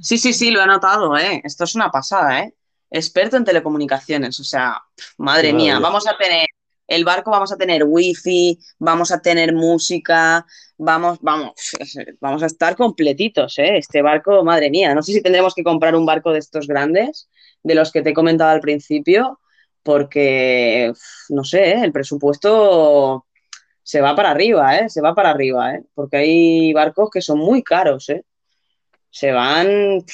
Sí, 0.00 0.18
sí, 0.18 0.32
sí, 0.32 0.50
lo 0.50 0.62
he 0.62 0.66
notado, 0.66 1.16
¿eh? 1.16 1.40
Esto 1.44 1.64
es 1.64 1.74
una 1.74 1.90
pasada, 1.90 2.40
¿eh? 2.40 2.54
Experto 2.90 3.36
en 3.36 3.44
telecomunicaciones, 3.44 4.38
o 4.38 4.44
sea, 4.44 4.80
madre 5.18 5.52
mía, 5.52 5.80
vamos 5.80 6.06
a 6.06 6.16
tener 6.16 6.46
el 6.86 7.04
barco, 7.04 7.30
vamos 7.30 7.52
a 7.52 7.56
tener 7.56 7.84
wifi, 7.84 8.58
vamos 8.78 9.10
a 9.10 9.20
tener 9.20 9.52
música, 9.54 10.46
vamos, 10.78 11.18
vamos, 11.20 11.52
vamos 12.20 12.42
a 12.42 12.46
estar 12.46 12.76
completitos, 12.76 13.58
¿eh? 13.58 13.78
Este 13.78 14.02
barco, 14.02 14.44
madre 14.44 14.70
mía, 14.70 14.94
no 14.94 15.02
sé 15.02 15.12
si 15.12 15.22
tendremos 15.22 15.54
que 15.54 15.64
comprar 15.64 15.94
un 15.94 16.06
barco 16.06 16.32
de 16.32 16.38
estos 16.38 16.66
grandes, 16.66 17.28
de 17.62 17.74
los 17.74 17.90
que 17.90 18.02
te 18.02 18.10
he 18.10 18.14
comentado 18.14 18.50
al 18.50 18.60
principio, 18.60 19.40
porque, 19.82 20.92
no 21.30 21.44
sé, 21.44 21.70
¿eh? 21.70 21.84
El 21.84 21.92
presupuesto 21.92 23.26
se 23.82 24.00
va 24.00 24.16
para 24.16 24.30
arriba, 24.30 24.76
¿eh? 24.78 24.88
Se 24.88 25.00
va 25.00 25.14
para 25.14 25.30
arriba, 25.30 25.74
¿eh? 25.74 25.84
Porque 25.94 26.16
hay 26.16 26.72
barcos 26.72 27.10
que 27.10 27.22
son 27.22 27.38
muy 27.38 27.62
caros, 27.62 28.08
¿eh? 28.10 28.24
Se 29.10 29.32
van 29.32 30.04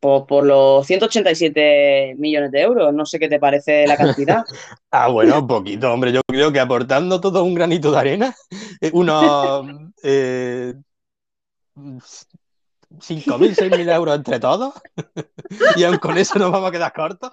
por, 0.00 0.26
por 0.26 0.44
los 0.44 0.86
187 0.86 2.14
millones 2.18 2.50
de 2.50 2.60
euros. 2.60 2.92
No 2.94 3.04
sé 3.06 3.18
qué 3.18 3.28
te 3.28 3.38
parece 3.38 3.86
la 3.86 3.96
cantidad. 3.96 4.44
Ah, 4.90 5.08
bueno, 5.08 5.46
poquito, 5.46 5.92
hombre. 5.92 6.12
Yo 6.12 6.22
creo 6.26 6.50
que 6.50 6.60
aportando 6.60 7.20
todo 7.20 7.44
un 7.44 7.54
granito 7.54 7.92
de 7.92 7.98
arena, 7.98 8.34
eh, 8.80 8.90
unos 8.94 9.66
eh, 10.02 10.72
5.000, 11.76 13.54
6.000 13.54 13.94
euros 13.94 14.16
entre 14.16 14.40
todos, 14.40 14.72
y 15.76 15.84
aun 15.84 15.98
con 15.98 16.16
eso 16.16 16.38
nos 16.38 16.50
vamos 16.50 16.70
a 16.70 16.72
quedar 16.72 16.92
cortos. 16.94 17.32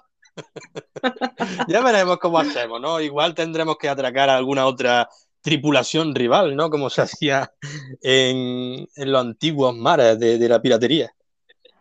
Ya 1.70 1.82
veremos 1.82 2.18
cómo 2.18 2.39
hacemos, 2.39 2.82
¿no? 2.82 2.99
Igual 2.99 3.34
tendremos 3.34 3.78
que 3.78 3.88
atracar 3.88 4.30
a 4.30 4.36
alguna 4.36 4.66
otra 4.66 5.07
tripulación 5.39 6.13
rival, 6.13 6.55
¿no? 6.57 6.70
Como 6.70 6.89
se 6.89 7.03
hacía 7.03 7.53
en, 8.01 8.86
en 8.95 9.11
los 9.11 9.22
antiguos 9.22 9.74
mares 9.74 10.20
de, 10.20 10.38
de 10.38 10.49
la 10.49 10.61
piratería. 10.61 11.16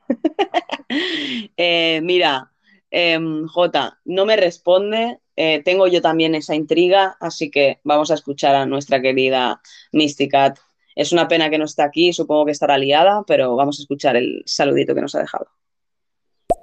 Eh, 1.56 2.00
mira, 2.02 2.52
em, 2.90 3.46
Jota, 3.48 3.98
no 4.04 4.26
me 4.26 4.36
responde. 4.36 5.18
eh, 5.36 5.62
tengo 5.64 5.88
yo 5.88 6.00
también 6.00 6.34
esa 6.34 6.54
intriga, 6.54 7.16
así 7.20 7.50
que 7.50 7.80
vamos 7.84 8.10
a 8.10 8.14
escuchar 8.14 8.54
a 8.54 8.66
nuestra 8.66 9.00
querida 9.02 9.60
Mysticat. 9.92 10.58
Es 10.94 11.12
una 11.12 11.26
pena 11.26 11.50
que 11.50 11.58
no 11.58 11.64
está 11.64 11.84
aquí, 11.84 12.12
supongo 12.12 12.44
que 12.46 12.52
estará 12.52 12.78
liada, 12.78 13.24
pero 13.26 13.56
vamos 13.56 13.78
a 13.78 13.82
escuchar 13.82 14.16
el 14.16 14.42
saludito 14.46 14.94
que 14.94 15.00
nos 15.00 15.14
ha 15.16 15.20
dejado. 15.20 15.48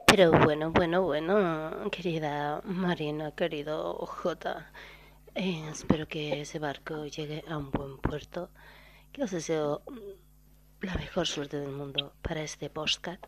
Pero 0.08 0.32
bueno, 0.32 0.72
bueno, 0.72 1.04
bueno, 1.04 1.90
querida 1.92 2.62
Marina, 2.66 3.32
querido 3.36 3.96
Jota, 4.06 4.72
eh, 5.36 5.64
espero 5.72 6.08
que 6.08 6.42
ese 6.42 6.60
barco 6.60 7.06
llegue 7.06 7.44
a 7.48 7.58
un 7.58 7.72
buen 7.72 7.98
puerto. 7.98 8.50
Que 9.12 9.24
os 9.24 9.32
deseo 9.32 9.82
la 10.82 10.96
mejor 10.96 11.28
suerte 11.28 11.60
del 11.60 11.72
mundo 11.72 12.14
para 12.22 12.42
este 12.42 12.70
podcast. 12.70 13.24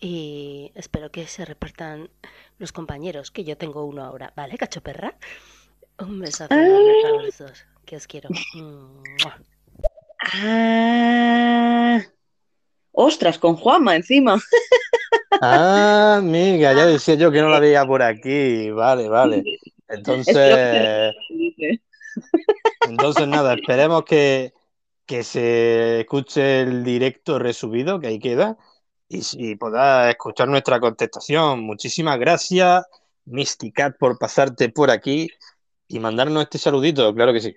Y 0.00 0.72
espero 0.74 1.10
que 1.10 1.26
se 1.26 1.44
repartan 1.44 2.10
los 2.58 2.72
compañeros, 2.72 3.30
que 3.30 3.44
yo 3.44 3.56
tengo 3.56 3.84
uno 3.84 4.04
ahora. 4.04 4.32
¿Vale, 4.36 4.58
cacho 4.58 4.82
perra? 4.82 5.16
Un 5.98 6.20
besazo 6.20 6.48
para 6.48 6.68
los 7.22 7.38
dos, 7.38 7.64
que 7.86 7.96
os 7.96 8.06
quiero. 8.06 8.28
Ah, 10.20 12.00
ostras, 12.92 13.38
con 13.38 13.56
Juanma 13.56 13.94
encima. 13.96 14.40
Ah, 15.40 16.16
amiga, 16.18 16.72
ya 16.72 16.86
decía 16.86 17.14
yo 17.14 17.30
que 17.30 17.40
no 17.40 17.48
la 17.48 17.60
veía 17.60 17.84
por 17.86 18.02
aquí. 18.02 18.70
Vale, 18.70 19.08
vale. 19.08 19.44
Entonces, 19.88 21.14
entonces 22.88 23.28
nada, 23.28 23.54
esperemos 23.54 24.04
que, 24.04 24.52
que 25.06 25.22
se 25.22 26.00
escuche 26.00 26.60
el 26.62 26.84
directo 26.84 27.38
resubido, 27.38 28.00
que 28.00 28.06
ahí 28.08 28.18
queda, 28.18 28.56
y 29.08 29.22
si 29.22 29.56
puedas 29.56 30.10
escuchar 30.10 30.48
nuestra 30.48 30.80
contestación. 30.80 31.60
Muchísimas 31.60 32.18
gracias, 32.18 32.84
Mysticat, 33.26 33.96
por 33.98 34.18
pasarte 34.18 34.68
por 34.70 34.90
aquí 34.90 35.28
y 35.88 35.98
mandarnos 36.00 36.44
este 36.44 36.58
saludito, 36.58 37.14
claro 37.14 37.32
que 37.32 37.40
sí. 37.40 37.54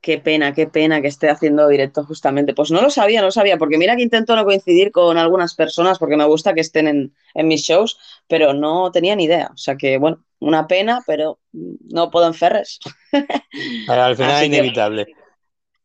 Qué 0.00 0.18
pena, 0.18 0.52
qué 0.52 0.66
pena 0.66 1.00
que 1.00 1.06
esté 1.06 1.30
haciendo 1.30 1.68
directo 1.68 2.04
justamente. 2.04 2.54
Pues 2.54 2.72
no 2.72 2.82
lo 2.82 2.90
sabía, 2.90 3.20
no 3.20 3.26
lo 3.26 3.30
sabía, 3.32 3.56
porque 3.56 3.78
mira 3.78 3.94
que 3.94 4.02
intento 4.02 4.34
no 4.34 4.44
coincidir 4.44 4.90
con 4.90 5.16
algunas 5.16 5.54
personas 5.54 5.98
porque 6.00 6.16
me 6.16 6.24
gusta 6.24 6.54
que 6.54 6.60
estén 6.60 6.88
en, 6.88 7.14
en 7.34 7.46
mis 7.46 7.62
shows, 7.62 7.98
pero 8.26 8.52
no 8.52 8.90
tenía 8.90 9.14
ni 9.14 9.24
idea. 9.24 9.50
O 9.54 9.56
sea 9.56 9.76
que, 9.76 9.98
bueno, 9.98 10.24
una 10.40 10.66
pena, 10.66 11.02
pero 11.06 11.38
no 11.52 12.10
puedo 12.10 12.26
en 12.26 12.34
Ferres. 12.34 12.80
Al 13.86 14.16
final 14.16 14.32
Así 14.32 14.46
es 14.46 14.50
que- 14.50 14.56
inevitable. 14.56 15.06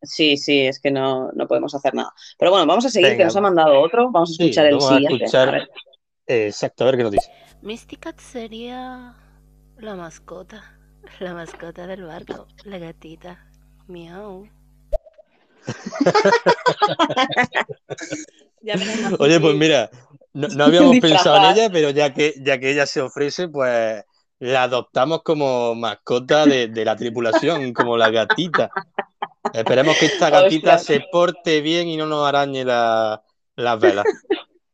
Sí, 0.01 0.37
sí, 0.37 0.65
es 0.67 0.79
que 0.79 0.91
no, 0.91 1.31
no 1.33 1.47
podemos 1.47 1.73
hacer 1.75 1.93
nada. 1.93 2.13
Pero 2.37 2.51
bueno, 2.51 2.65
vamos 2.67 2.85
a 2.85 2.89
seguir, 2.89 3.17
que 3.17 3.23
nos 3.25 3.35
ha 3.35 3.41
mandado 3.41 3.79
otro. 3.81 4.09
Vamos 4.11 4.31
a 4.31 4.33
Sí, 4.33 4.43
escuchar 4.43 4.65
el 4.67 4.75
vamos 4.75 4.91
a 4.91 4.95
siguiente. 4.95 5.25
escuchar- 5.25 5.49
A 5.49 5.51
ver. 5.51 5.69
Exacto, 6.27 6.83
a 6.83 6.87
ver 6.87 6.97
qué 6.97 7.03
nos 7.03 7.11
dice. 7.11 7.31
Mysticat 7.61 8.19
sería 8.19 9.15
la 9.77 9.95
mascota, 9.95 10.77
la 11.19 11.33
mascota 11.33 11.87
del 11.87 12.03
barco, 12.03 12.47
la 12.65 12.77
gatita. 12.77 13.49
Miau. 13.87 14.47
Oye, 19.19 19.39
pues 19.39 19.55
mira, 19.55 19.89
no, 20.33 20.47
no 20.49 20.65
habíamos 20.65 20.97
pensado 21.01 21.37
en 21.37 21.45
ella, 21.57 21.69
pero 21.71 21.89
ya 21.91 22.13
que, 22.13 22.33
ya 22.41 22.59
que 22.59 22.71
ella 22.71 22.85
se 22.85 23.01
ofrece, 23.01 23.47
pues 23.47 24.03
la 24.39 24.63
adoptamos 24.63 25.23
como 25.23 25.73
mascota 25.75 26.45
de, 26.45 26.67
de 26.67 26.85
la 26.85 26.95
tripulación, 26.95 27.73
como 27.73 27.97
la 27.97 28.09
gatita. 28.09 28.69
Esperemos 29.53 29.97
que 29.97 30.05
esta 30.07 30.29
gatita 30.29 30.77
se 30.77 31.01
porte 31.11 31.61
bien 31.61 31.87
y 31.87 31.97
no 31.97 32.05
nos 32.05 32.27
arañe 32.27 32.63
la- 32.65 33.23
las 33.55 33.79
velas. 33.79 34.05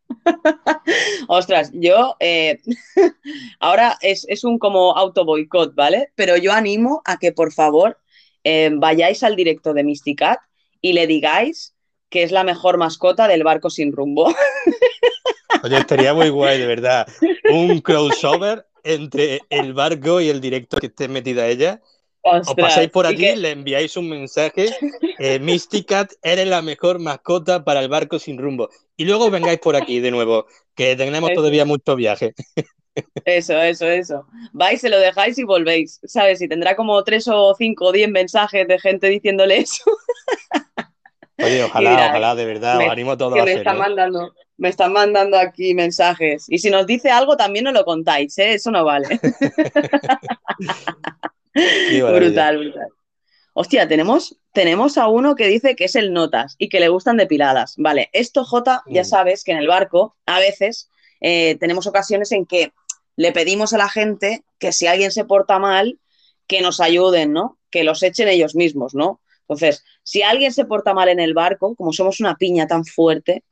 Ostras, 1.28 1.72
yo 1.74 2.16
eh, 2.20 2.59
ahora 3.59 3.97
es, 4.01 4.26
es 4.30 4.43
un 4.43 4.59
como 4.59 4.95
auto 4.97 5.26
boicot, 5.26 5.74
¿vale? 5.76 6.11
Pero 6.16 6.38
yo 6.38 6.51
animo 6.53 7.01
a 7.05 7.18
que 7.18 7.32
por 7.32 7.51
favor 7.53 7.97
eh, 8.43 8.70
vayáis 8.74 9.24
al 9.24 9.36
directo 9.36 9.74
de 9.74 9.84
Mysticat 9.84 10.39
y 10.82 10.93
le 10.93 11.07
digáis 11.07 11.76
que 12.09 12.24
es 12.24 12.32
la 12.32 12.43
mejor 12.43 12.78
mascota 12.78 13.28
del 13.28 13.43
barco 13.43 13.70
sin 13.70 13.91
rumbo. 13.91 14.34
Oye, 15.64 15.78
estaría 15.78 16.14
muy 16.14 16.30
guay, 16.30 16.59
de 16.59 16.68
verdad. 16.68 17.07
Un 17.51 17.80
crossover 17.80 18.66
entre 18.84 19.41
el 19.49 19.73
barco 19.73 20.21
y 20.21 20.29
el 20.29 20.41
directo 20.41 20.77
que 20.77 20.88
esté 20.88 21.07
metida 21.07 21.47
ella. 21.47 21.81
Os 22.21 22.53
pasáis 22.55 22.89
por 22.89 23.05
aquí, 23.05 23.17
que- 23.17 23.36
le 23.36 23.51
enviáis 23.51 23.97
un 23.97 24.07
mensaje. 24.09 24.67
Eh, 25.19 25.39
Mysticat, 25.39 26.13
eres 26.21 26.47
la 26.47 26.61
mejor 26.61 26.99
mascota 26.99 27.63
para 27.65 27.81
el 27.81 27.89
barco 27.89 28.17
sin 28.19 28.38
rumbo. 28.38 28.69
Y 28.95 29.05
luego 29.05 29.29
vengáis 29.29 29.59
por 29.59 29.75
aquí 29.75 29.99
de 29.99 30.11
nuevo, 30.11 30.45
que 30.75 30.95
tenemos 30.95 31.31
Eso. 31.31 31.41
todavía 31.41 31.65
mucho 31.65 31.95
viaje. 31.95 32.34
Eso, 33.25 33.59
eso, 33.61 33.88
eso. 33.88 34.27
Vais, 34.53 34.79
se 34.79 34.88
lo 34.89 34.99
dejáis 34.99 35.38
y 35.38 35.43
volvéis, 35.43 35.99
¿sabes? 36.05 36.41
Y 36.41 36.47
tendrá 36.47 36.75
como 36.75 37.03
tres 37.03 37.27
o 37.27 37.55
cinco 37.57 37.86
o 37.88 37.91
diez 37.91 38.09
mensajes 38.09 38.67
de 38.67 38.79
gente 38.79 39.07
diciéndole 39.09 39.57
eso. 39.57 39.84
Oye, 41.38 41.63
ojalá, 41.63 41.89
dirá, 41.89 42.09
ojalá, 42.09 42.36
de 42.36 42.45
verdad, 42.45 42.77
me- 42.77 42.86
os 42.86 42.91
animo 42.91 43.11
a 43.11 43.17
todos 43.17 43.34
que 43.34 43.39
a 43.39 43.43
me 43.45 43.51
hacerlo. 43.51 43.71
¿eh? 43.71 43.77
mandando, 43.77 44.34
me 44.57 44.69
están 44.69 44.93
mandando 44.93 45.37
aquí 45.37 45.73
mensajes. 45.73 46.45
Y 46.47 46.59
si 46.59 46.69
nos 46.69 46.85
dice 46.85 47.09
algo, 47.09 47.35
también 47.37 47.65
nos 47.65 47.73
lo 47.73 47.83
contáis, 47.85 48.37
¿eh? 48.37 48.53
Eso 48.53 48.71
no 48.71 48.83
vale. 48.85 49.07
Brutal, 51.53 52.57
brutal. 52.57 52.87
Hostia, 53.53 53.87
tenemos, 53.87 54.35
tenemos 54.51 54.97
a 54.97 55.07
uno 55.07 55.35
que 55.35 55.45
dice 55.47 55.75
que 55.75 55.85
es 55.85 55.95
el 55.95 56.11
Notas 56.11 56.55
y 56.57 56.69
que 56.69 56.79
le 56.79 56.89
gustan 56.89 57.17
depiladas. 57.17 57.75
Vale, 57.77 58.09
esto, 58.13 58.43
Jota, 58.43 58.81
ya 58.87 59.03
Mm. 59.03 59.05
sabes 59.05 59.43
que 59.43 59.51
en 59.51 59.59
el 59.59 59.67
barco 59.67 60.15
a 60.25 60.39
veces 60.39 60.89
eh, 61.21 61.55
tenemos 61.59 61.85
ocasiones 61.85 62.31
en 62.31 62.45
que 62.47 62.73
le 63.15 63.31
pedimos 63.31 63.73
a 63.73 63.77
la 63.77 63.89
gente 63.89 64.43
que 64.57 64.71
si 64.71 64.87
alguien 64.87 65.11
se 65.11 65.25
porta 65.25 65.59
mal, 65.59 65.99
que 66.47 66.61
nos 66.61 66.79
ayuden, 66.79 67.31
¿no? 67.31 67.59
Que 67.69 67.83
los 67.83 68.01
echen 68.01 68.27
ellos 68.27 68.55
mismos, 68.55 68.95
¿no? 68.95 69.21
Entonces, 69.41 69.85
si 70.01 70.23
alguien 70.23 70.51
se 70.51 70.65
porta 70.65 70.93
mal 70.95 71.09
en 71.09 71.19
el 71.19 71.35
barco, 71.35 71.75
como 71.75 71.93
somos 71.93 72.19
una 72.19 72.35
piña 72.35 72.65
tan 72.65 72.83
fuerte, 72.85 73.43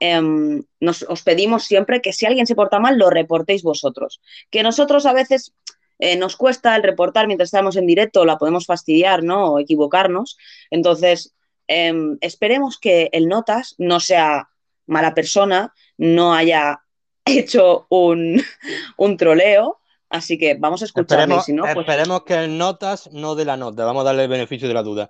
em, 0.00 0.62
nos, 0.80 1.04
os 1.08 1.22
pedimos 1.22 1.64
siempre 1.64 2.00
que 2.00 2.12
si 2.12 2.26
alguien 2.26 2.46
se 2.46 2.54
porta 2.54 2.80
mal, 2.80 2.98
lo 2.98 3.10
reportéis 3.10 3.62
vosotros. 3.62 4.20
Que 4.50 4.62
nosotros 4.62 5.06
a 5.06 5.12
veces 5.12 5.54
eh, 5.98 6.16
nos 6.16 6.36
cuesta 6.36 6.74
el 6.76 6.82
reportar 6.82 7.26
mientras 7.26 7.48
estamos 7.48 7.76
en 7.76 7.86
directo, 7.86 8.24
la 8.24 8.38
podemos 8.38 8.66
fastidiar, 8.66 9.22
¿no? 9.22 9.52
O 9.52 9.58
equivocarnos. 9.58 10.36
Entonces, 10.70 11.34
em, 11.68 12.18
esperemos 12.20 12.78
que 12.78 13.08
el 13.12 13.28
Notas 13.28 13.74
no 13.78 14.00
sea 14.00 14.48
mala 14.86 15.14
persona, 15.14 15.72
no 15.96 16.34
haya 16.34 16.82
hecho 17.24 17.86
un, 17.88 18.42
un 18.96 19.16
troleo. 19.16 19.78
Así 20.08 20.36
que 20.36 20.54
vamos 20.54 20.82
a 20.82 20.84
escucharlo. 20.84 21.22
Esperemos, 21.22 21.44
si 21.46 21.52
no, 21.54 21.62
pues 21.62 21.76
esperemos 21.78 22.22
que 22.24 22.34
el 22.34 22.58
notas 22.58 23.10
no 23.12 23.34
de 23.34 23.46
la 23.46 23.56
nota. 23.56 23.86
Vamos 23.86 24.02
a 24.02 24.04
darle 24.04 24.24
el 24.24 24.28
beneficio 24.28 24.68
de 24.68 24.74
la 24.74 24.82
duda. 24.82 25.08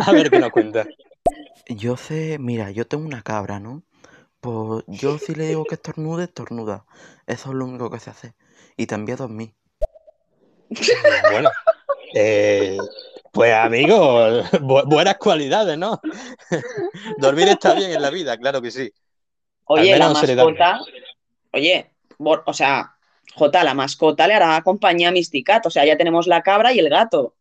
A 0.00 0.12
ver 0.12 0.28
qué 0.28 0.38
nos 0.38 0.50
cuenta. 0.50 0.86
Yo 1.68 1.96
sé, 1.96 2.38
mira, 2.38 2.70
yo 2.70 2.86
tengo 2.86 3.06
una 3.06 3.22
cabra, 3.22 3.58
¿no? 3.60 3.82
Pues 4.40 4.84
yo 4.86 5.18
si 5.18 5.34
le 5.34 5.48
digo 5.48 5.64
que 5.64 5.76
estornude, 5.76 6.24
estornuda. 6.24 6.84
Eso 7.26 7.50
es 7.50 7.54
lo 7.54 7.64
único 7.64 7.90
que 7.90 8.00
se 8.00 8.10
hace. 8.10 8.34
Y 8.76 8.86
te 8.86 8.94
envía 8.94 9.14
a 9.14 9.18
dormir. 9.18 9.54
Bueno, 11.30 11.50
eh, 12.14 12.78
pues 13.32 13.54
amigo, 13.54 14.28
bu- 14.60 14.84
buenas 14.86 15.16
cualidades, 15.16 15.78
¿no? 15.78 16.00
Dormir 17.18 17.48
está 17.48 17.74
bien 17.74 17.92
en 17.92 18.02
la 18.02 18.10
vida, 18.10 18.36
claro 18.36 18.60
que 18.60 18.70
sí. 18.70 18.92
Oye, 19.66 19.96
la 19.96 20.10
mascota, 20.10 20.80
oye, 21.52 21.90
o 22.18 22.52
sea, 22.52 22.94
Jota, 23.34 23.64
la 23.64 23.74
mascota 23.74 24.28
le 24.28 24.34
hará 24.34 24.60
compañía 24.62 25.08
a 25.08 25.12
Misticat, 25.12 25.64
o 25.66 25.70
sea, 25.70 25.84
ya 25.86 25.96
tenemos 25.96 26.26
la 26.26 26.42
cabra 26.42 26.72
y 26.72 26.78
el 26.78 26.90
gato. 26.90 27.34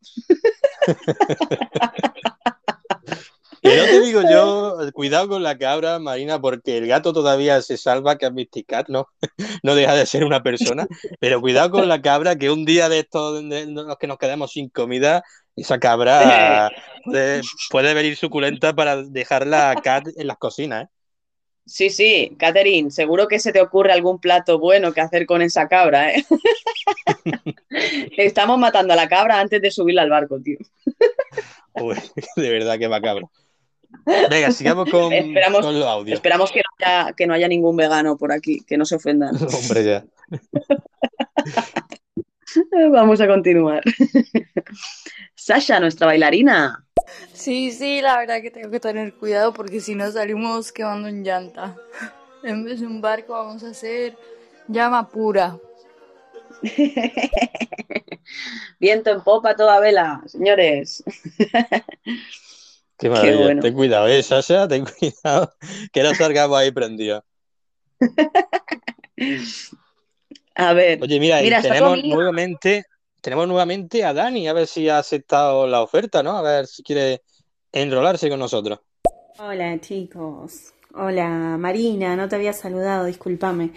Y 3.63 3.69
no 3.69 3.85
te 3.85 4.01
digo 4.01 4.21
yo, 4.29 4.77
cuidado 4.93 5.29
con 5.29 5.41
la 5.41 5.57
cabra, 5.57 5.97
Marina, 5.97 6.39
porque 6.41 6.77
el 6.77 6.87
gato 6.87 7.13
todavía 7.13 7.61
se 7.61 7.77
salva, 7.77 8.17
que 8.17 8.25
es 8.25 8.33
Mysticat, 8.33 8.89
¿no? 8.89 9.07
No 9.63 9.73
deja 9.73 9.95
de 9.95 10.05
ser 10.05 10.25
una 10.25 10.43
persona. 10.43 10.85
Pero 11.19 11.39
cuidado 11.39 11.71
con 11.71 11.87
la 11.87 12.01
cabra, 12.01 12.35
que 12.35 12.51
un 12.51 12.65
día 12.65 12.89
de 12.89 12.99
estos 12.99 13.41
de 13.47 13.65
los 13.67 13.97
que 13.97 14.07
nos 14.07 14.17
quedamos 14.17 14.51
sin 14.51 14.67
comida, 14.67 15.23
esa 15.55 15.79
cabra 15.79 16.69
puede, 17.05 17.41
puede 17.69 17.93
venir 17.93 18.17
suculenta 18.17 18.73
para 18.73 19.01
dejarla 19.01 19.71
a 19.71 19.81
Cat 19.81 20.09
en 20.17 20.27
las 20.27 20.37
cocinas, 20.37 20.83
¿eh? 20.83 20.87
Sí, 21.65 21.89
sí, 21.89 22.35
Catherine, 22.37 22.91
seguro 22.91 23.29
que 23.29 23.39
se 23.39 23.53
te 23.53 23.61
ocurre 23.61 23.93
algún 23.93 24.19
plato 24.19 24.59
bueno 24.59 24.91
que 24.91 24.99
hacer 24.99 25.25
con 25.25 25.41
esa 25.41 25.69
cabra, 25.69 26.11
¿eh? 26.11 26.25
Estamos 28.17 28.59
matando 28.59 28.91
a 28.91 28.97
la 28.97 29.07
cabra 29.07 29.39
antes 29.39 29.61
de 29.61 29.71
subirla 29.71 30.01
al 30.01 30.09
barco, 30.09 30.41
tío. 30.41 30.57
Uy, 31.75 31.95
de 32.35 32.49
verdad 32.49 32.77
que 32.77 32.89
macabro. 32.89 33.31
Venga, 34.29 34.51
sigamos 34.51 34.89
con, 34.89 35.13
Esperamos, 35.13 35.61
con 35.61 35.79
los 35.79 35.87
audios. 35.87 36.15
esperamos 36.15 36.51
que 36.51 36.59
no, 36.59 36.85
haya, 36.85 37.13
que 37.13 37.27
no 37.27 37.33
haya 37.33 37.47
ningún 37.47 37.77
vegano 37.77 38.17
por 38.17 38.31
aquí, 38.31 38.61
que 38.67 38.77
no 38.77 38.85
se 38.85 38.95
ofendan. 38.95 39.35
Hombre, 39.53 39.83
ya. 39.83 40.05
Vamos 42.91 43.19
a 43.21 43.27
continuar. 43.27 43.81
Sasha, 45.35 45.79
nuestra 45.79 46.07
bailarina. 46.07 46.85
Sí, 47.33 47.71
sí, 47.71 48.01
la 48.01 48.19
verdad 48.19 48.41
que 48.41 48.51
tengo 48.51 48.69
que 48.69 48.79
tener 48.79 49.13
cuidado 49.15 49.53
porque 49.53 49.79
si 49.79 49.95
no 49.95 50.11
salimos 50.11 50.71
quemando 50.71 51.07
en 51.07 51.23
llanta. 51.23 51.75
En 52.43 52.63
vez 52.63 52.81
de 52.81 52.87
un 52.87 53.01
barco 53.01 53.33
vamos 53.33 53.63
a 53.63 53.69
hacer 53.69 54.15
llama 54.67 55.09
pura. 55.09 55.57
Viento 58.79 59.11
en 59.11 59.21
popa 59.21 59.55
toda 59.55 59.79
vela, 59.79 60.21
señores. 60.27 61.03
Qué 62.97 63.09
maravilla. 63.09 63.43
bueno. 63.43 63.61
Ten 63.61 63.73
cuidado, 63.73 64.07
¿eh, 64.07 64.23
Sasha? 64.23 64.67
Ten 64.67 64.85
cuidado. 64.99 65.53
Que 65.91 66.03
no 66.03 66.13
salgamos 66.15 66.57
ahí 66.57 66.71
prendidos. 66.71 67.23
A 70.55 70.73
ver. 70.73 70.99
Oye, 71.01 71.19
mira, 71.19 71.61
tenemos 71.61 72.03
nuevamente, 72.03 72.85
tenemos 73.21 73.47
nuevamente 73.47 74.03
a 74.03 74.13
Dani, 74.13 74.47
a 74.47 74.53
ver 74.53 74.67
si 74.67 74.89
ha 74.89 74.99
aceptado 74.99 75.67
la 75.67 75.81
oferta, 75.81 76.21
¿no? 76.21 76.37
A 76.37 76.41
ver 76.41 76.67
si 76.67 76.83
quiere 76.83 77.23
enrolarse 77.71 78.29
con 78.29 78.39
nosotros. 78.39 78.79
Hola 79.39 79.79
chicos. 79.81 80.73
Hola 80.93 81.57
Marina, 81.57 82.15
no 82.15 82.29
te 82.29 82.35
había 82.35 82.53
saludado, 82.53 83.05
discúlpame. 83.05 83.71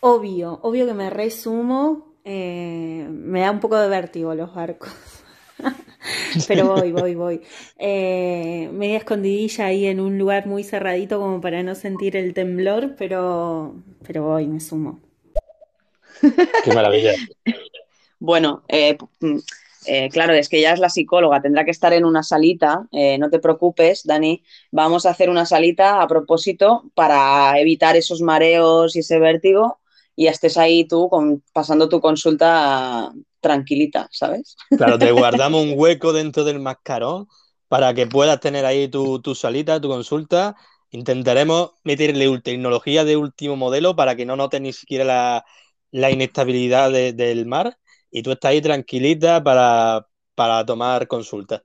Obvio, 0.00 0.58
obvio 0.62 0.86
que 0.86 0.94
me 0.94 1.08
resumo. 1.08 2.08
eh, 2.24 3.06
me 3.08 3.40
da 3.40 3.50
un 3.50 3.58
poco 3.60 3.78
de 3.78 3.88
vértigo 3.88 4.34
los 4.34 4.54
barcos. 4.54 4.90
Pero 6.46 6.66
voy, 6.68 6.92
voy, 6.92 7.14
voy. 7.14 7.40
Eh, 7.78 8.68
media 8.72 8.98
escondidilla 8.98 9.66
ahí 9.66 9.86
en 9.86 10.00
un 10.00 10.18
lugar 10.18 10.46
muy 10.46 10.64
cerradito 10.64 11.18
como 11.20 11.40
para 11.40 11.62
no 11.62 11.74
sentir 11.74 12.16
el 12.16 12.34
temblor, 12.34 12.94
pero, 12.96 13.74
pero 14.06 14.24
voy, 14.24 14.46
me 14.46 14.60
sumo. 14.60 15.00
Qué 16.60 16.72
maravilla. 16.72 17.20
Bueno, 18.18 18.64
eh, 18.68 18.96
mm, 19.20 19.38
eh, 19.86 20.08
claro, 20.10 20.32
es 20.34 20.48
que 20.48 20.58
ella 20.58 20.72
es 20.72 20.80
la 20.80 20.90
psicóloga, 20.90 21.40
tendrá 21.40 21.64
que 21.64 21.70
estar 21.70 21.92
en 21.92 22.04
una 22.04 22.22
salita, 22.22 22.88
eh, 22.92 23.18
no 23.18 23.30
te 23.30 23.38
preocupes, 23.38 24.02
Dani, 24.04 24.42
vamos 24.72 25.06
a 25.06 25.10
hacer 25.10 25.30
una 25.30 25.46
salita 25.46 26.02
a 26.02 26.08
propósito 26.08 26.90
para 26.94 27.58
evitar 27.60 27.96
esos 27.96 28.20
mareos 28.22 28.96
y 28.96 29.00
ese 29.00 29.18
vértigo 29.20 29.80
y 30.16 30.26
estés 30.26 30.56
ahí 30.58 30.86
tú 30.86 31.08
con- 31.08 31.42
pasando 31.52 31.88
tu 31.88 32.00
consulta 32.00 33.12
tranquilita, 33.40 34.08
¿sabes? 34.12 34.56
Claro, 34.74 34.98
te 34.98 35.10
guardamos 35.12 35.62
un 35.64 35.72
hueco 35.76 36.12
dentro 36.12 36.44
del 36.44 36.60
mascarón 36.60 37.26
para 37.68 37.92
que 37.94 38.06
puedas 38.06 38.38
tener 38.40 38.64
ahí 38.64 38.88
tu, 38.88 39.20
tu 39.20 39.34
salita, 39.34 39.80
tu 39.80 39.88
consulta. 39.88 40.56
Intentaremos 40.90 41.72
meterle 41.84 42.38
tecnología 42.40 43.04
de 43.04 43.16
último 43.16 43.56
modelo 43.56 43.96
para 43.96 44.14
que 44.16 44.24
no 44.24 44.36
notes 44.36 44.60
ni 44.60 44.72
siquiera 44.72 45.04
la, 45.04 45.44
la 45.90 46.10
inestabilidad 46.12 46.90
de- 46.92 47.12
del 47.12 47.44
mar 47.46 47.76
y 48.10 48.22
tú 48.22 48.30
estás 48.32 48.50
ahí 48.50 48.62
tranquilita 48.62 49.42
para, 49.42 50.06
para 50.34 50.64
tomar 50.64 51.08
consulta. 51.08 51.62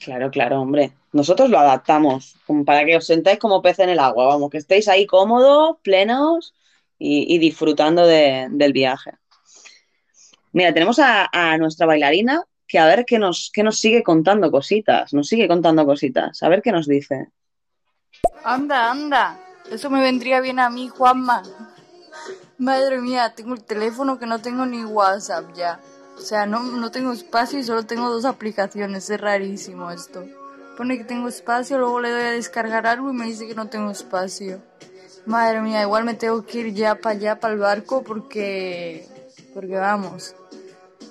Claro, 0.00 0.30
claro, 0.30 0.60
hombre. 0.60 0.92
Nosotros 1.12 1.48
lo 1.50 1.58
adaptamos 1.58 2.36
como 2.46 2.64
para 2.64 2.84
que 2.84 2.96
os 2.96 3.06
sentáis 3.06 3.38
como 3.38 3.62
pez 3.62 3.78
en 3.78 3.90
el 3.90 3.98
agua, 4.00 4.26
vamos, 4.26 4.50
que 4.50 4.58
estéis 4.58 4.88
ahí 4.88 5.06
cómodos, 5.06 5.76
plenos 5.82 6.54
y, 6.98 7.32
y 7.34 7.38
disfrutando 7.38 8.06
de- 8.06 8.48
del 8.50 8.72
viaje. 8.72 9.12
Mira, 10.52 10.72
tenemos 10.74 10.98
a, 10.98 11.56
nuestra 11.58 11.86
bailarina 11.86 12.44
que 12.66 12.78
a 12.78 12.86
ver 12.86 13.04
qué 13.06 13.18
nos, 13.18 13.50
qué 13.52 13.62
nos 13.62 13.78
sigue 13.78 14.02
contando 14.02 14.50
cositas, 14.50 15.12
nos 15.12 15.28
sigue 15.28 15.48
contando 15.48 15.84
cositas, 15.84 16.42
a 16.42 16.48
ver 16.48 16.62
qué 16.62 16.72
nos 16.72 16.86
dice. 16.86 17.28
Anda, 18.44 18.90
anda. 18.90 19.38
Eso 19.70 19.90
me 19.90 20.02
vendría 20.02 20.40
bien 20.40 20.58
a 20.58 20.68
mí, 20.68 20.88
Juanma. 20.88 21.42
Madre 22.58 22.98
mía, 22.98 23.32
tengo 23.34 23.54
el 23.54 23.64
teléfono 23.64 24.18
que 24.18 24.26
no 24.26 24.40
tengo 24.40 24.66
ni 24.66 24.84
WhatsApp 24.84 25.54
ya. 25.54 25.80
O 26.16 26.20
sea, 26.20 26.46
no, 26.46 26.62
no 26.62 26.90
tengo 26.90 27.12
espacio 27.12 27.58
y 27.58 27.64
solo 27.64 27.84
tengo 27.84 28.10
dos 28.10 28.24
aplicaciones. 28.24 29.08
Es 29.08 29.20
rarísimo 29.20 29.90
esto. 29.90 30.24
Pone 30.76 30.98
que 30.98 31.04
tengo 31.04 31.28
espacio, 31.28 31.78
luego 31.78 32.00
le 32.00 32.10
doy 32.10 32.22
a 32.22 32.30
descargar 32.32 32.86
algo 32.86 33.10
y 33.10 33.14
me 33.14 33.26
dice 33.26 33.46
que 33.46 33.54
no 33.54 33.68
tengo 33.68 33.90
espacio. 33.90 34.62
Madre 35.26 35.60
mía, 35.60 35.82
igual 35.82 36.04
me 36.04 36.14
tengo 36.14 36.44
que 36.44 36.58
ir 36.58 36.74
ya 36.74 36.94
para 36.94 37.16
allá, 37.16 37.40
para 37.40 37.54
el 37.54 37.60
barco, 37.60 38.02
porque... 38.02 39.06
Porque 39.54 39.76
vamos. 39.76 40.34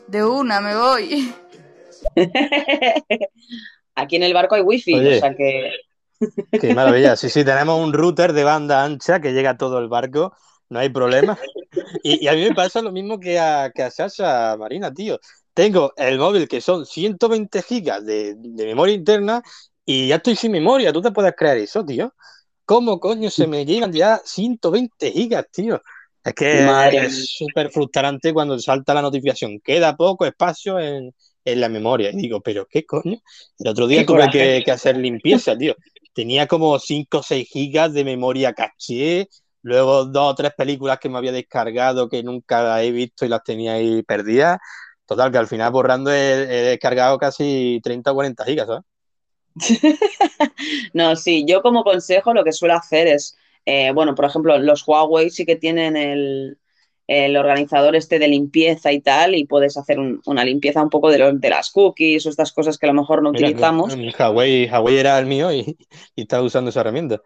De 0.08 0.26
una, 0.26 0.62
me 0.62 0.76
voy. 0.76 1.34
Aquí 3.96 4.16
en 4.16 4.24
el 4.24 4.34
barco 4.34 4.56
hay 4.56 4.62
wifi, 4.62 4.96
Oye. 4.96 5.18
o 5.18 5.20
sea 5.20 5.36
que 5.36 5.72
Qué 6.60 6.74
maravilla. 6.74 7.16
Sí, 7.16 7.30
sí, 7.30 7.44
tenemos 7.44 7.80
un 7.80 7.94
router 7.94 8.34
de 8.34 8.44
banda 8.44 8.84
ancha 8.84 9.20
que 9.20 9.34
llega 9.34 9.52
a 9.52 9.58
todo 9.58 9.80
el 9.80 9.88
barco, 9.88 10.36
no 10.70 10.80
hay 10.80 10.90
problema. 10.90 11.38
Y, 12.04 12.26
y 12.26 12.28
a 12.28 12.34
mí 12.34 12.42
me 12.42 12.54
pasa 12.54 12.82
lo 12.82 12.92
mismo 12.92 13.18
que 13.20 13.40
a, 13.40 13.72
que 13.74 13.84
a 13.84 13.92
Sasha 13.92 14.58
Marina, 14.58 14.94
tío. 14.94 15.20
Tengo 15.54 15.94
el 15.96 16.18
móvil 16.18 16.48
que 16.48 16.60
son 16.60 16.86
120 16.86 17.62
gigas 17.62 18.06
de, 18.06 18.36
de 18.36 18.66
memoria 18.66 18.94
interna 18.94 19.42
y 19.86 20.10
ya 20.10 20.16
estoy 20.18 20.36
sin 20.36 20.52
memoria. 20.52 20.92
¿Tú 20.92 21.02
te 21.02 21.12
puedes 21.12 21.34
creer 21.36 21.60
eso, 21.60 21.86
tío? 21.86 22.14
¿Cómo 22.66 23.00
coño 23.00 23.30
se 23.30 23.48
me 23.48 23.66
llegan 23.66 23.94
ya 23.94 24.22
120 24.26 25.12
gigas, 25.12 25.46
tío? 25.52 25.82
Es 26.24 26.34
que 26.34 26.64
Madre 26.66 27.06
es 27.06 27.34
súper 27.36 27.72
frustrante 27.72 28.34
cuando 28.34 28.58
salta 28.60 28.94
la 28.94 29.02
notificación. 29.02 29.60
Queda 29.60 29.96
poco 29.96 30.26
espacio 30.26 30.80
en, 30.80 31.14
en 31.46 31.60
la 31.62 31.70
memoria. 31.70 32.12
Y 32.12 32.18
digo, 32.18 32.42
¿pero 32.42 32.68
qué 32.70 32.86
coño? 32.86 33.18
El 33.60 33.68
otro 33.68 33.88
día 33.88 34.06
tuve 34.06 34.64
que 34.64 34.72
hacer 34.72 34.98
limpieza, 34.98 35.58
tío. 35.58 35.76
tenía 36.14 36.48
como 36.48 36.78
5 36.80 37.20
o 37.20 37.24
6 37.24 37.48
gigas 37.50 37.94
de 37.94 38.04
memoria 38.04 38.54
caché, 38.54 39.30
luego 39.64 40.06
dos 40.06 40.32
o 40.34 40.36
tres 40.36 40.52
películas 40.56 41.00
que 41.00 41.10
me 41.10 41.18
había 41.18 41.32
descargado 41.32 42.10
que 42.10 42.24
nunca 42.24 42.82
he 42.84 42.92
visto 42.92 43.26
y 43.26 43.30
las 43.30 43.44
tenía 43.44 43.74
ahí 43.74 44.04
perdidas. 44.04 44.60
Total, 45.06 45.32
que 45.32 45.38
al 45.40 45.48
final 45.48 45.72
borrando 45.72 46.12
he, 46.12 46.44
he 46.44 46.62
descargado 46.70 47.18
casi 47.18 47.80
30 47.84 48.12
o 48.12 48.16
40 48.16 48.46
gigas, 48.46 48.68
¿sabes? 48.68 48.84
No, 50.94 51.16
sí, 51.16 51.46
yo 51.48 51.62
como 51.62 51.84
consejo 51.84 52.34
lo 52.34 52.44
que 52.44 52.52
suelo 52.52 52.76
hacer 52.76 53.08
es, 53.08 53.38
eh, 53.66 53.92
bueno, 53.94 54.16
por 54.16 54.26
ejemplo, 54.26 54.58
los 54.60 54.88
Huawei 54.88 55.30
sí 55.30 55.46
que 55.46 55.56
tienen 55.56 55.98
el, 55.98 56.58
el 57.08 57.38
organizador 57.38 57.96
este 57.96 58.20
de 58.20 58.28
limpieza 58.28 58.92
y 58.92 59.02
tal, 59.02 59.36
y 59.36 59.46
puedes 59.46 59.78
hacer 59.78 60.00
un- 60.00 60.22
una 60.26 60.44
limpieza 60.46 60.82
un 60.84 60.90
poco 60.90 61.10
de, 61.12 61.20
los- 61.20 61.40
de 61.40 61.50
las 61.50 61.72
cookies 61.72 62.26
o 62.26 62.30
estas 62.30 62.52
cosas 62.52 62.78
que 62.78 62.88
a 62.88 62.90
lo 62.94 63.00
mejor 63.02 63.22
no 63.24 63.30
Mira, 63.32 63.48
utilizamos. 63.48 63.94
Huawei, 64.20 64.68
Huawei 64.70 64.98
era 64.98 65.20
el 65.20 65.26
mío 65.26 65.52
y, 65.52 65.78
y 66.16 66.22
estaba 66.24 66.44
usando 66.44 66.70
esa 66.70 66.82
herramienta. 66.82 67.22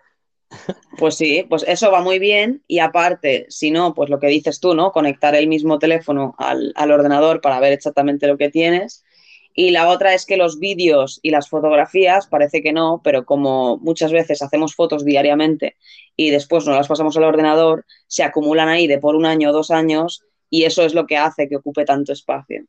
Pues 0.98 1.16
sí, 1.16 1.45
pues 1.49 1.64
eso 1.68 1.91
va 1.91 2.02
muy 2.02 2.20
bien 2.20 2.64
y 2.68 2.80
aparte, 2.80 3.45
si 3.49 3.72
no, 3.72 3.94
pues 3.94 4.10
lo 4.10 4.20
que 4.20 4.28
dices 4.28 4.60
tú, 4.62 4.76
¿no? 4.76 4.91
Conectar 4.91 5.36
el 5.36 5.48
mismo 5.48 5.80
teléfono 5.80 6.36
al, 6.38 6.74
al 6.76 6.91
ordenador 6.91 7.41
para 7.41 7.60
ver 7.60 7.74
exactamente 7.74 8.28
lo 8.28 8.38
que 8.38 8.49
tienes. 8.49 9.05
Y 9.57 9.72
la 9.72 9.88
otra 9.88 10.14
es 10.14 10.26
que 10.26 10.36
los 10.36 10.60
vídeos 10.60 11.19
y 11.23 11.32
las 11.32 11.48
fotografías, 11.48 12.27
parece 12.27 12.61
que 12.61 12.73
no, 12.73 13.02
pero 13.03 13.26
como 13.26 13.77
muchas 13.77 14.11
veces 14.11 14.41
hacemos 14.41 14.76
fotos 14.76 15.06
diariamente 15.06 15.77
y 16.18 16.30
después 16.30 16.65
nos 16.65 16.76
las 16.76 16.90
pasamos 16.90 17.15
al 17.15 17.23
ordenador, 17.23 17.86
se 18.07 18.23
acumulan 18.23 18.68
ahí 18.68 18.86
de 18.86 18.99
por 18.99 19.15
un 19.15 19.26
año 19.26 19.49
o 19.49 19.53
dos 19.53 19.72
años 19.72 20.23
y 20.49 20.64
eso 20.65 20.84
es 20.84 20.94
lo 20.94 21.07
que 21.07 21.15
hace 21.18 21.48
que 21.48 21.56
ocupe 21.56 21.86
tanto 21.86 22.11
espacio. 22.11 22.65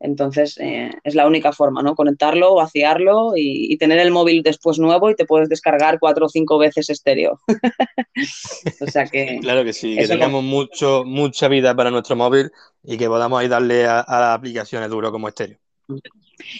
Entonces, 0.00 0.56
eh, 0.58 0.92
es 1.02 1.16
la 1.16 1.26
única 1.26 1.52
forma, 1.52 1.82
¿no? 1.82 1.96
Conectarlo, 1.96 2.54
vaciarlo 2.54 3.32
y, 3.36 3.72
y 3.72 3.76
tener 3.78 3.98
el 3.98 4.12
móvil 4.12 4.44
después 4.44 4.78
nuevo 4.78 5.10
y 5.10 5.16
te 5.16 5.24
puedes 5.24 5.48
descargar 5.48 5.98
cuatro 5.98 6.26
o 6.26 6.28
cinco 6.28 6.56
veces 6.56 6.88
estéreo. 6.88 7.40
o 8.80 8.86
sea 8.86 9.06
que... 9.06 9.38
Claro 9.42 9.64
que 9.64 9.72
sí, 9.72 9.96
que 9.96 10.06
tengamos 10.06 10.44
mucho, 10.44 11.02
mucha 11.04 11.48
vida 11.48 11.74
para 11.74 11.90
nuestro 11.90 12.14
móvil 12.14 12.52
y 12.84 12.96
que 12.96 13.08
podamos 13.08 13.40
ahí 13.40 13.48
darle 13.48 13.86
a, 13.86 14.00
a 14.00 14.20
las 14.20 14.38
aplicaciones 14.38 14.88
duro 14.88 15.10
como 15.10 15.26
estéreo. 15.26 15.58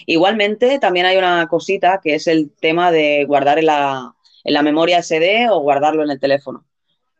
Igualmente, 0.05 0.79
también 0.79 1.05
hay 1.05 1.17
una 1.17 1.47
cosita 1.47 1.99
que 2.03 2.15
es 2.15 2.27
el 2.27 2.51
tema 2.51 2.91
de 2.91 3.25
guardar 3.25 3.59
en 3.59 3.67
la, 3.67 4.15
en 4.43 4.53
la 4.53 4.61
memoria 4.61 5.01
SD 5.01 5.49
o 5.49 5.59
guardarlo 5.59 6.03
en 6.03 6.11
el 6.11 6.19
teléfono. 6.19 6.65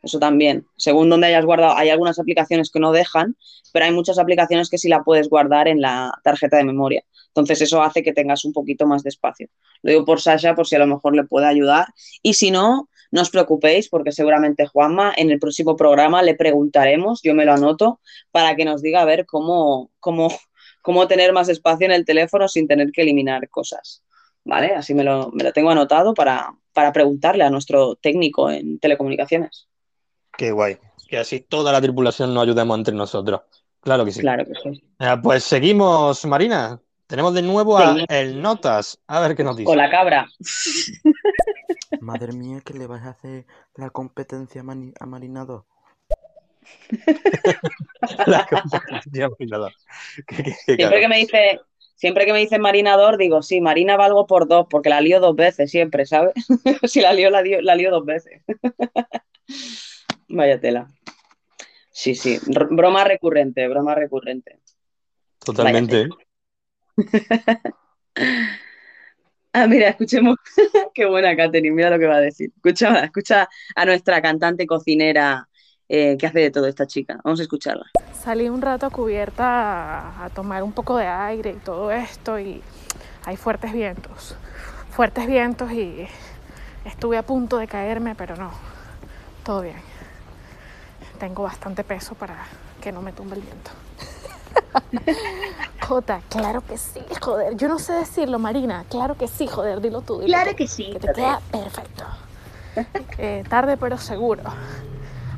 Eso 0.01 0.19
también. 0.19 0.65
Según 0.77 1.09
donde 1.09 1.27
hayas 1.27 1.45
guardado, 1.45 1.75
hay 1.75 1.89
algunas 1.89 2.19
aplicaciones 2.19 2.69
que 2.71 2.79
no 2.79 2.91
dejan, 2.91 3.35
pero 3.73 3.85
hay 3.85 3.91
muchas 3.91 4.17
aplicaciones 4.17 4.69
que 4.69 4.77
sí 4.77 4.87
la 4.87 5.03
puedes 5.03 5.29
guardar 5.29 5.67
en 5.67 5.81
la 5.81 6.11
tarjeta 6.23 6.57
de 6.57 6.63
memoria. 6.63 7.03
Entonces, 7.27 7.61
eso 7.61 7.81
hace 7.81 8.01
que 8.01 8.13
tengas 8.13 8.45
un 8.45 8.53
poquito 8.53 8.87
más 8.87 9.03
de 9.03 9.09
espacio. 9.09 9.47
Lo 9.81 9.91
digo 9.91 10.05
por 10.05 10.21
Sasha, 10.21 10.55
por 10.55 10.67
si 10.67 10.75
a 10.75 10.79
lo 10.79 10.87
mejor 10.87 11.15
le 11.15 11.25
puede 11.25 11.47
ayudar. 11.47 11.87
Y 12.23 12.33
si 12.33 12.49
no, 12.49 12.89
no 13.11 13.21
os 13.21 13.29
preocupéis, 13.29 13.89
porque 13.89 14.11
seguramente 14.11 14.67
Juanma 14.67 15.13
en 15.15 15.31
el 15.31 15.39
próximo 15.39 15.75
programa 15.75 16.21
le 16.23 16.35
preguntaremos, 16.35 17.21
yo 17.23 17.35
me 17.35 17.45
lo 17.45 17.53
anoto, 17.53 17.99
para 18.31 18.55
que 18.55 18.65
nos 18.65 18.81
diga 18.81 19.01
a 19.01 19.05
ver 19.05 19.25
cómo, 19.25 19.91
cómo, 19.99 20.29
cómo 20.81 21.07
tener 21.07 21.33
más 21.33 21.49
espacio 21.49 21.85
en 21.85 21.91
el 21.91 22.05
teléfono 22.05 22.47
sin 22.47 22.67
tener 22.67 22.91
que 22.91 23.01
eliminar 23.01 23.47
cosas. 23.49 24.03
¿Vale? 24.45 24.73
Así 24.73 24.93
me 24.93 25.03
lo, 25.03 25.29
me 25.31 25.43
lo 25.43 25.51
tengo 25.51 25.69
anotado 25.69 26.13
para, 26.13 26.55
para 26.73 26.91
preguntarle 26.93 27.43
a 27.43 27.49
nuestro 27.49 27.95
técnico 27.95 28.49
en 28.49 28.79
telecomunicaciones. 28.79 29.67
Qué 30.37 30.51
guay. 30.51 30.77
Que 31.07 31.17
así 31.17 31.41
toda 31.41 31.71
la 31.71 31.81
tripulación 31.81 32.33
nos 32.33 32.43
ayudemos 32.43 32.77
entre 32.77 32.95
nosotros. 32.95 33.41
Claro 33.81 34.05
que 34.05 34.11
sí. 34.11 34.21
Claro 34.21 34.45
que 34.45 34.53
sí. 34.63 34.83
Eh, 34.99 35.15
pues 35.21 35.43
seguimos, 35.43 36.25
Marina. 36.25 36.79
Tenemos 37.05 37.33
de 37.33 37.41
nuevo 37.41 37.77
a 37.77 37.95
Sí. 37.95 38.05
el 38.09 38.41
Notas. 38.41 38.99
A 39.07 39.19
ver 39.19 39.35
qué 39.35 39.43
nos 39.43 39.57
dice. 39.57 39.65
Con 39.65 39.77
la 39.77 39.89
cabra. 39.89 40.27
Madre 42.01 42.33
mía, 42.33 42.61
que 42.63 42.73
le 42.73 42.87
vas 42.87 43.03
a 43.03 43.09
hacer 43.09 43.45
la 43.75 43.89
competencia 43.89 44.61
a, 44.61 44.63
Mani- 44.63 44.93
a 44.99 45.05
Marina 45.05 45.43
2. 45.45 45.63
La 48.27 48.47
competencia 48.47 49.29
marinador. 49.29 49.73
Qué- 50.27 50.43
qué- 50.43 50.53
qué 50.65 50.75
Siempre 50.75 50.99
que 51.01 51.07
me 51.07 51.17
dice, 51.17 51.59
siempre 51.95 52.25
que 52.25 52.33
me 52.33 52.39
dice 52.39 52.59
marinador, 52.59 53.17
digo, 53.17 53.41
sí, 53.41 53.61
Marina 53.61 53.97
valgo 53.97 54.25
por 54.27 54.47
dos, 54.47 54.67
porque 54.69 54.89
la 54.89 55.01
lío 55.01 55.19
dos 55.19 55.35
veces 55.35 55.69
siempre, 55.69 56.05
¿sabes? 56.05 56.33
si 56.83 57.01
la 57.01 57.13
lío, 57.13 57.29
la 57.29 57.41
lío, 57.41 57.61
la 57.61 57.75
lío 57.75 57.91
dos 57.91 58.05
veces. 58.05 58.41
Vaya 60.29 60.59
tela. 60.59 60.87
Sí, 61.91 62.15
sí. 62.15 62.39
R- 62.47 62.67
broma 62.69 63.03
recurrente, 63.03 63.67
broma 63.67 63.95
recurrente. 63.95 64.59
Totalmente. 65.43 66.07
Ah, 69.51 69.65
mira, 69.67 69.89
escuchemos. 69.89 70.35
Qué 70.93 71.05
buena, 71.05 71.35
Katherine, 71.35 71.75
mira 71.75 71.89
lo 71.89 71.97
que 71.99 72.05
va 72.05 72.17
a 72.17 72.21
decir. 72.21 72.51
Escucha, 72.55 73.03
escucha 73.03 73.49
a 73.75 73.85
nuestra 73.85 74.21
cantante 74.21 74.67
cocinera 74.67 75.48
eh, 75.89 76.17
que 76.17 76.27
hace 76.27 76.39
de 76.39 76.51
todo 76.51 76.67
esta 76.67 76.87
chica. 76.87 77.19
Vamos 77.23 77.39
a 77.39 77.43
escucharla. 77.43 77.85
Salí 78.23 78.49
un 78.49 78.61
rato 78.61 78.85
a 78.85 78.89
cubierta 78.91 79.45
a, 79.45 80.25
a 80.25 80.29
tomar 80.29 80.63
un 80.63 80.73
poco 80.73 80.97
de 80.97 81.07
aire 81.07 81.51
y 81.51 81.59
todo 81.59 81.91
esto 81.91 82.39
y 82.39 82.61
hay 83.25 83.37
fuertes 83.37 83.73
vientos, 83.73 84.35
fuertes 84.91 85.27
vientos 85.27 85.71
y 85.71 86.07
estuve 86.85 87.17
a 87.17 87.23
punto 87.23 87.57
de 87.57 87.67
caerme, 87.67 88.15
pero 88.15 88.35
no, 88.35 88.51
todo 89.43 89.61
bien. 89.61 89.81
Tengo 91.19 91.43
bastante 91.43 91.83
peso 91.83 92.15
para 92.15 92.45
que 92.81 92.91
no 92.91 93.01
me 93.01 93.13
tumbe 93.13 93.35
el 93.35 93.41
viento. 93.41 93.71
Jota, 95.87 96.21
claro 96.29 96.61
que 96.65 96.77
sí, 96.77 97.01
joder. 97.21 97.55
Yo 97.57 97.67
no 97.67 97.79
sé 97.79 97.93
decirlo, 97.93 98.39
Marina. 98.39 98.85
Claro 98.89 99.15
que 99.15 99.27
sí, 99.27 99.47
joder, 99.47 99.81
dilo 99.81 100.01
tú. 100.01 100.19
dilo 100.19 100.27
Claro 100.27 100.51
tú, 100.51 100.55
que 100.55 100.67
sí, 100.67 100.91
Que 100.91 100.99
te 100.99 101.07
joder. 101.07 101.15
queda 101.15 101.41
perfecto. 101.51 102.05
Eh, 103.17 103.43
tarde 103.49 103.77
pero 103.77 103.97
seguro. 103.97 104.43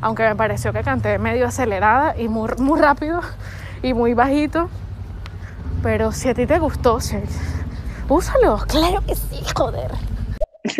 Aunque 0.01 0.23
me 0.23 0.35
pareció 0.35 0.73
que 0.73 0.81
canté 0.83 1.17
medio 1.19 1.47
acelerada 1.47 2.15
y 2.19 2.27
muy, 2.27 2.49
muy 2.57 2.79
rápido 2.81 3.21
y 3.83 3.93
muy 3.93 4.13
bajito. 4.13 4.69
Pero 5.83 6.11
si 6.11 6.29
a 6.29 6.33
ti 6.33 6.45
te 6.45 6.59
gustó, 6.59 6.99
si- 6.99 7.17
úsalo. 8.09 8.57
Claro 8.67 9.01
que 9.05 9.15
sí, 9.15 9.39
joder. 9.55 9.91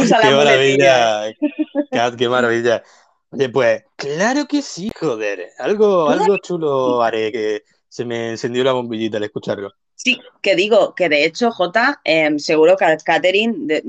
Usa 0.00 0.18
Qué 0.20 0.30
maravilla, 0.30 1.32
Kat, 1.90 2.14
qué 2.16 2.28
maravilla. 2.28 2.82
Oye, 3.30 3.48
pues, 3.48 3.84
claro 3.96 4.46
que 4.46 4.62
sí, 4.62 4.90
joder. 4.98 5.50
Algo, 5.58 6.08
algo 6.10 6.36
chulo 6.38 7.02
haré 7.02 7.32
que 7.32 7.62
se 7.88 8.04
me 8.04 8.30
encendió 8.30 8.62
la 8.64 8.72
bombillita 8.72 9.16
al 9.16 9.24
escucharlo. 9.24 9.72
Sí, 9.96 10.20
que 10.42 10.56
digo 10.56 10.94
que 10.94 11.08
de 11.08 11.24
hecho, 11.24 11.50
Jota, 11.50 12.00
em, 12.04 12.38
seguro 12.38 12.76
que 12.76 12.84
Catherine, 13.04 13.54
de- 13.60 13.82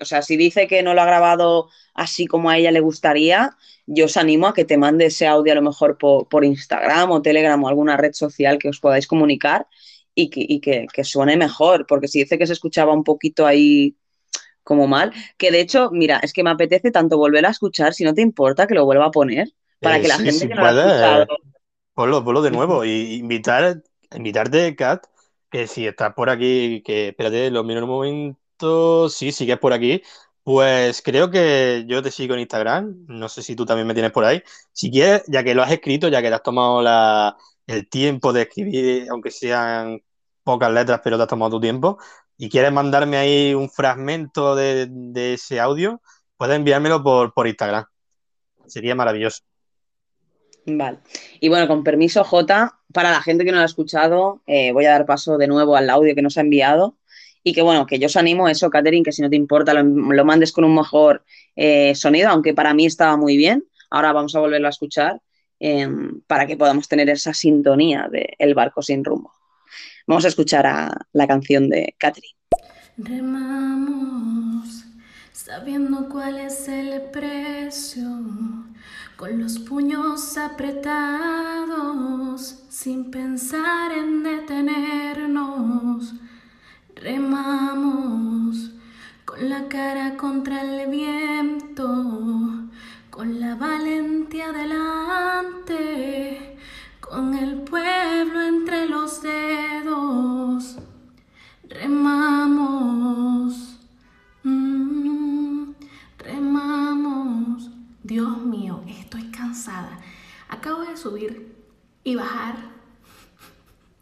o 0.00 0.04
sea, 0.04 0.20
si 0.22 0.36
dice 0.36 0.66
que 0.66 0.82
no 0.82 0.92
lo 0.94 1.02
ha 1.02 1.06
grabado 1.06 1.70
así 1.94 2.26
como 2.26 2.50
a 2.50 2.58
ella 2.58 2.70
le 2.72 2.80
gustaría, 2.80 3.56
yo 3.86 4.06
os 4.06 4.16
animo 4.16 4.48
a 4.48 4.54
que 4.54 4.64
te 4.64 4.76
mande 4.76 5.06
ese 5.06 5.26
audio 5.26 5.52
a 5.52 5.56
lo 5.56 5.62
mejor 5.62 5.98
por, 5.98 6.28
por 6.28 6.44
Instagram 6.44 7.10
o 7.10 7.22
Telegram 7.22 7.62
o 7.62 7.68
alguna 7.68 7.96
red 7.96 8.12
social 8.12 8.58
que 8.58 8.68
os 8.68 8.80
podáis 8.80 9.06
comunicar 9.06 9.66
y 10.14 10.30
que, 10.30 10.44
y 10.46 10.60
que, 10.60 10.86
que 10.92 11.04
suene 11.04 11.36
mejor, 11.36 11.86
porque 11.86 12.08
si 12.08 12.20
dice 12.20 12.38
que 12.38 12.46
se 12.46 12.52
escuchaba 12.54 12.92
un 12.92 13.04
poquito 13.04 13.46
ahí 13.46 13.96
como 14.64 14.86
mal, 14.88 15.12
que 15.38 15.50
de 15.52 15.60
hecho, 15.60 15.90
mira, 15.92 16.18
es 16.22 16.32
que 16.32 16.42
me 16.44 16.50
apetece 16.50 16.90
tanto 16.90 17.18
volver 17.18 17.46
a 17.46 17.50
escuchar, 17.50 17.94
si 17.94 18.04
no 18.04 18.14
te 18.14 18.22
importa 18.22 18.66
que 18.66 18.74
lo 18.74 18.84
vuelva 18.84 19.06
a 19.06 19.10
poner, 19.10 19.48
para 19.80 19.96
Eh, 19.96 20.00
que 20.00 20.08
la 20.08 20.18
sí, 20.18 20.24
gente 20.24 20.46
si 20.46 20.48
que 20.48 20.54
no 20.54 20.62
lo 20.62 20.68
ha 20.68 20.70
puedes, 20.70 20.72
escuchado. 20.72 21.26
Ponlo, 21.94 22.24
ponlo 22.24 22.42
de 22.42 22.50
nuevo 22.50 22.84
y 22.84 23.14
invitar, 23.16 23.82
invitarte, 24.14 24.76
Kat, 24.76 25.06
que 25.52 25.66
si 25.66 25.86
estás 25.86 26.14
por 26.14 26.30
aquí, 26.30 26.82
que 26.82 27.08
espérate, 27.08 27.50
lo 27.50 27.64
miro 27.64 27.78
en 27.78 27.84
un 27.84 27.90
momento, 27.90 29.08
sí, 29.10 29.32
sigues 29.32 29.58
por 29.58 29.72
aquí, 29.74 30.02
pues 30.42 31.02
creo 31.02 31.30
que 31.30 31.84
yo 31.86 32.02
te 32.02 32.10
sigo 32.10 32.34
en 32.34 32.40
Instagram, 32.40 33.04
no 33.08 33.28
sé 33.28 33.42
si 33.42 33.54
tú 33.54 33.66
también 33.66 33.86
me 33.86 33.94
tienes 33.94 34.12
por 34.12 34.24
ahí. 34.24 34.42
Si 34.72 34.90
quieres, 34.90 35.24
ya 35.28 35.44
que 35.44 35.54
lo 35.54 35.62
has 35.62 35.70
escrito, 35.72 36.08
ya 36.08 36.22
que 36.22 36.28
te 36.28 36.34
has 36.34 36.42
tomado 36.42 36.82
la, 36.82 37.36
el 37.66 37.88
tiempo 37.88 38.32
de 38.32 38.42
escribir, 38.42 39.06
aunque 39.10 39.30
sean 39.30 40.02
pocas 40.42 40.72
letras, 40.72 41.00
pero 41.04 41.16
te 41.18 41.24
has 41.24 41.28
tomado 41.28 41.52
tu 41.52 41.60
tiempo, 41.60 41.98
y 42.38 42.48
quieres 42.50 42.72
mandarme 42.72 43.18
ahí 43.18 43.54
un 43.54 43.70
fragmento 43.70 44.56
de, 44.56 44.88
de 44.90 45.34
ese 45.34 45.60
audio, 45.60 46.00
puedes 46.36 46.56
enviármelo 46.56 47.02
por, 47.02 47.34
por 47.34 47.46
Instagram. 47.46 47.84
Sería 48.66 48.94
maravilloso. 48.94 49.42
Vale. 50.66 50.98
Y 51.40 51.48
bueno, 51.48 51.66
con 51.66 51.82
permiso, 51.82 52.24
Jota, 52.24 52.78
para 52.92 53.10
la 53.10 53.22
gente 53.22 53.44
que 53.44 53.50
no 53.50 53.56
lo 53.56 53.62
ha 53.62 53.66
escuchado, 53.66 54.42
eh, 54.46 54.72
voy 54.72 54.86
a 54.86 54.92
dar 54.92 55.06
paso 55.06 55.38
de 55.38 55.48
nuevo 55.48 55.76
al 55.76 55.90
audio 55.90 56.14
que 56.14 56.22
nos 56.22 56.38
ha 56.38 56.42
enviado. 56.42 56.96
Y 57.44 57.52
que 57.52 57.62
bueno, 57.62 57.86
que 57.86 57.98
yo 57.98 58.06
os 58.06 58.16
animo 58.16 58.46
a 58.46 58.52
eso, 58.52 58.70
Catherine, 58.70 59.02
que 59.02 59.10
si 59.10 59.20
no 59.20 59.28
te 59.28 59.34
importa, 59.34 59.74
lo, 59.74 60.24
mandes 60.24 60.52
con 60.52 60.64
un 60.64 60.76
mejor 60.76 61.24
eh, 61.56 61.92
sonido, 61.96 62.28
aunque 62.28 62.54
para 62.54 62.72
mí 62.72 62.86
estaba 62.86 63.16
muy 63.16 63.36
bien. 63.36 63.64
Ahora 63.90 64.12
vamos 64.12 64.36
a 64.36 64.40
volverlo 64.40 64.68
a 64.68 64.70
escuchar 64.70 65.20
eh, 65.58 65.88
para 66.28 66.46
que 66.46 66.56
podamos 66.56 66.86
tener 66.86 67.10
esa 67.10 67.34
sintonía 67.34 68.08
de 68.10 68.34
El 68.38 68.54
barco 68.54 68.80
sin 68.80 69.04
rumbo. 69.04 69.32
Vamos 70.06 70.24
a 70.24 70.28
escuchar 70.28 70.66
a 70.66 71.06
la 71.12 71.26
canción 71.26 71.68
de 71.68 71.94
Catherine. 71.98 72.36
Remamos 72.96 74.84
sabiendo 75.32 76.08
cuál 76.08 76.38
es 76.38 76.68
el 76.68 77.02
precio, 77.10 78.04
con 79.22 79.38
los 79.40 79.60
puños 79.60 80.36
apretados, 80.36 81.76
sin 82.68 83.08
pensar 83.12 83.92
en 83.92 84.24
detenernos. 84.24 86.14
Remamos 86.96 88.72
con 89.24 89.48
la 89.48 89.68
cara 89.68 90.16
contra 90.16 90.62
el 90.62 90.90
viento, 90.90 91.86
con 93.10 93.38
la 93.38 93.54
valentía 93.54 94.50
delante, 94.50 95.68
con 96.98 97.34
el 97.34 97.62
pueblo 97.62 98.42
entre 98.42 98.88
los 98.88 99.22
dedos. 99.22 100.78
Remamos, 101.68 103.12
Dios 108.12 108.42
mío, 108.42 108.84
estoy 108.86 109.30
cansada. 109.30 109.98
Acabo 110.50 110.82
de 110.82 110.98
subir 110.98 111.56
y 112.04 112.14
bajar 112.14 112.56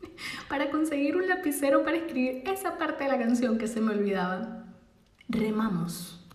para 0.49 0.69
conseguir 0.69 1.15
un 1.15 1.29
lapicero 1.29 1.85
para 1.85 1.97
escribir 1.99 2.43
esa 2.45 2.77
parte 2.77 3.05
de 3.05 3.11
la 3.11 3.19
canción 3.21 3.57
que 3.57 3.69
se 3.69 3.81
me 3.81 3.93
olvidaba. 3.93 4.65
Remamos. 5.29 6.27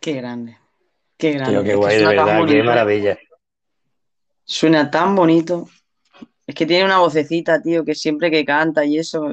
Qué 0.00 0.14
grande. 0.14 0.58
Qué 1.16 1.30
grande. 1.34 1.52
Tío, 1.52 1.62
qué 1.62 1.68
Es 1.68 1.74
que 1.74 1.76
guay, 1.76 1.98
de 1.98 2.06
verdad, 2.06 2.46
qué 2.48 2.62
maravilla. 2.64 3.18
Suena 4.44 4.90
tan 4.90 5.14
bonito. 5.14 5.68
Es 6.48 6.56
que 6.56 6.66
tiene 6.66 6.84
una 6.84 6.98
vocecita, 6.98 7.62
tío, 7.62 7.84
que 7.84 7.94
siempre 7.94 8.28
que 8.32 8.44
canta 8.44 8.84
y 8.84 8.98
eso, 8.98 9.24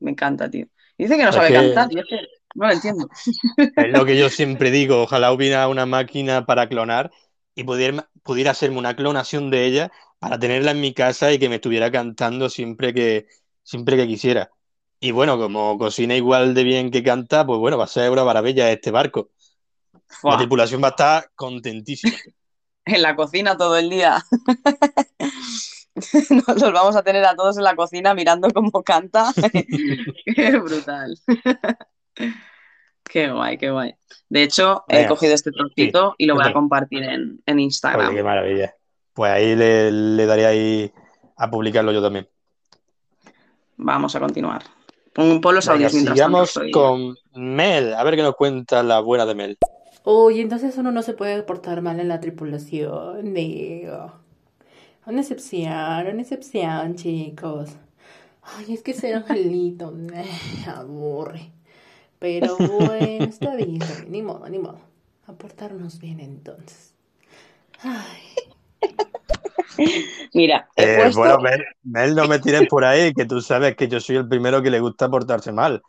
me 0.00 0.10
encanta, 0.10 0.50
tío. 0.50 0.66
Dice 0.98 1.16
que 1.16 1.22
no 1.22 1.28
Es 1.30 1.36
sabe 1.36 1.48
que- 1.50 1.54
cantar, 1.54 1.92
y 1.92 2.00
es 2.00 2.04
que 2.08 2.18
no 2.54 2.66
lo 2.66 2.72
entiendo. 2.72 3.08
Es 3.56 3.92
lo 3.92 4.04
que 4.04 4.18
yo 4.18 4.28
siempre 4.28 4.70
digo, 4.70 5.02
ojalá 5.02 5.32
hubiera 5.32 5.68
una 5.68 5.86
máquina 5.86 6.46
para 6.46 6.68
clonar 6.68 7.10
y 7.54 7.64
pudiera, 7.64 8.08
pudiera 8.22 8.52
hacerme 8.52 8.78
una 8.78 8.96
clonación 8.96 9.50
de 9.50 9.66
ella 9.66 9.92
para 10.18 10.38
tenerla 10.38 10.72
en 10.72 10.80
mi 10.80 10.92
casa 10.92 11.32
y 11.32 11.38
que 11.38 11.48
me 11.48 11.56
estuviera 11.56 11.90
cantando 11.90 12.48
siempre 12.48 12.92
que, 12.92 13.26
siempre 13.62 13.96
que 13.96 14.06
quisiera. 14.06 14.50
Y 15.00 15.12
bueno, 15.12 15.38
como 15.38 15.78
cocina 15.78 16.14
igual 16.14 16.52
de 16.54 16.62
bien 16.62 16.90
que 16.90 17.02
canta, 17.02 17.46
pues 17.46 17.58
bueno, 17.58 17.78
va 17.78 17.84
a 17.84 17.88
ser 17.88 18.10
una 18.10 18.24
maravilla 18.24 18.70
este 18.70 18.90
barco. 18.90 19.30
La 20.22 20.36
tripulación 20.36 20.82
va 20.82 20.88
a 20.88 20.90
estar 20.90 21.30
contentísima. 21.34 22.16
En 22.86 23.02
la 23.02 23.14
cocina 23.14 23.56
todo 23.56 23.76
el 23.76 23.90
día. 23.90 24.24
Nos 26.30 26.60
los 26.60 26.72
vamos 26.72 26.96
a 26.96 27.02
tener 27.02 27.24
a 27.24 27.36
todos 27.36 27.58
en 27.58 27.62
la 27.62 27.76
cocina 27.76 28.14
mirando 28.14 28.48
cómo 28.50 28.82
canta. 28.82 29.32
Qué 30.34 30.58
brutal. 30.58 31.14
Qué 33.04 33.30
guay, 33.30 33.58
qué 33.58 33.70
guay. 33.70 33.94
De 34.28 34.42
hecho, 34.42 34.84
he 34.88 35.06
cogido 35.06 35.34
este 35.34 35.50
trocito 35.50 36.14
y 36.18 36.26
lo 36.26 36.34
voy 36.36 36.46
a 36.46 36.52
compartir 36.52 37.02
en, 37.02 37.40
en 37.44 37.54
Oye, 37.56 37.62
Instagram. 37.64 38.14
qué 38.14 38.22
maravilla. 38.22 38.74
Pues 39.12 39.32
ahí 39.32 39.56
le, 39.56 39.90
le 39.90 40.26
daré 40.26 40.46
ahí 40.46 40.92
a 41.36 41.50
publicarlo 41.50 41.92
yo 41.92 42.00
también. 42.02 42.28
Vamos 43.76 44.14
a 44.14 44.20
continuar. 44.20 44.62
Pon, 45.12 45.40
pon 45.40 45.54
los 45.54 45.66
Venga, 45.66 45.74
audios 45.74 45.92
mientras 45.94 46.14
sigamos 46.16 46.60
con 46.72 47.16
Mel. 47.34 47.94
A 47.94 48.04
ver 48.04 48.14
qué 48.16 48.22
nos 48.22 48.36
cuenta 48.36 48.82
la 48.82 49.00
buena 49.00 49.26
de 49.26 49.34
Mel. 49.34 49.58
Uy, 50.04 50.40
entonces 50.40 50.76
uno 50.78 50.92
no 50.92 51.02
se 51.02 51.14
puede 51.14 51.42
portar 51.42 51.82
mal 51.82 51.98
en 52.00 52.08
la 52.08 52.20
tripulación, 52.20 53.34
digo. 53.34 54.12
Una 55.06 55.20
excepción, 55.20 56.06
una 56.06 56.22
excepción, 56.22 56.94
chicos. 56.94 57.70
Ay, 58.42 58.74
es 58.74 58.82
que 58.82 58.94
ser 58.94 59.16
angelito 59.16 59.90
me 59.96 60.24
aburre. 60.66 61.50
Pero 62.20 62.60
bueno, 62.60 63.28
está 63.28 63.56
bien, 63.56 63.74
está 63.76 63.94
bien, 63.94 64.12
ni 64.12 64.22
modo, 64.22 64.48
ni 64.48 64.58
modo. 64.60 64.80
A 65.26 65.32
portarnos 65.32 65.98
bien 66.00 66.20
entonces. 66.20 66.94
Ay. 67.82 68.22
Mira, 70.34 70.68
he 70.76 70.84
Eh, 70.84 70.94
puesto. 70.96 71.20
bueno, 71.20 71.38
Mel, 71.40 71.64
Mel, 71.82 72.14
no 72.14 72.26
me 72.26 72.38
tires 72.40 72.66
por 72.68 72.84
ahí, 72.84 73.12
que 73.14 73.26
tú 73.26 73.40
sabes 73.40 73.76
que 73.76 73.88
yo 73.88 74.00
soy 74.00 74.16
el 74.16 74.28
primero 74.28 74.62
que 74.62 74.70
le 74.70 74.80
gusta 74.80 75.08
portarse 75.10 75.52
mal. 75.52 75.82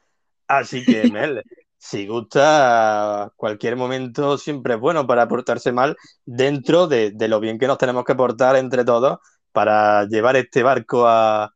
Así 0.47 0.85
que, 0.85 1.07
Mel, 1.07 1.43
si 1.77 2.07
gusta, 2.07 3.31
cualquier 3.35 3.75
momento 3.77 4.37
siempre 4.37 4.75
es 4.75 4.79
bueno 4.79 5.07
para 5.07 5.27
portarse 5.27 5.71
mal 5.71 5.97
dentro 6.25 6.87
de, 6.87 7.11
de 7.11 7.27
lo 7.27 7.39
bien 7.39 7.59
que 7.59 7.67
nos 7.67 7.77
tenemos 7.77 8.05
que 8.05 8.15
portar 8.15 8.55
entre 8.57 8.85
todos 8.85 9.19
para 9.51 10.05
llevar 10.07 10.35
este 10.37 10.63
barco 10.63 11.07
a... 11.07 11.53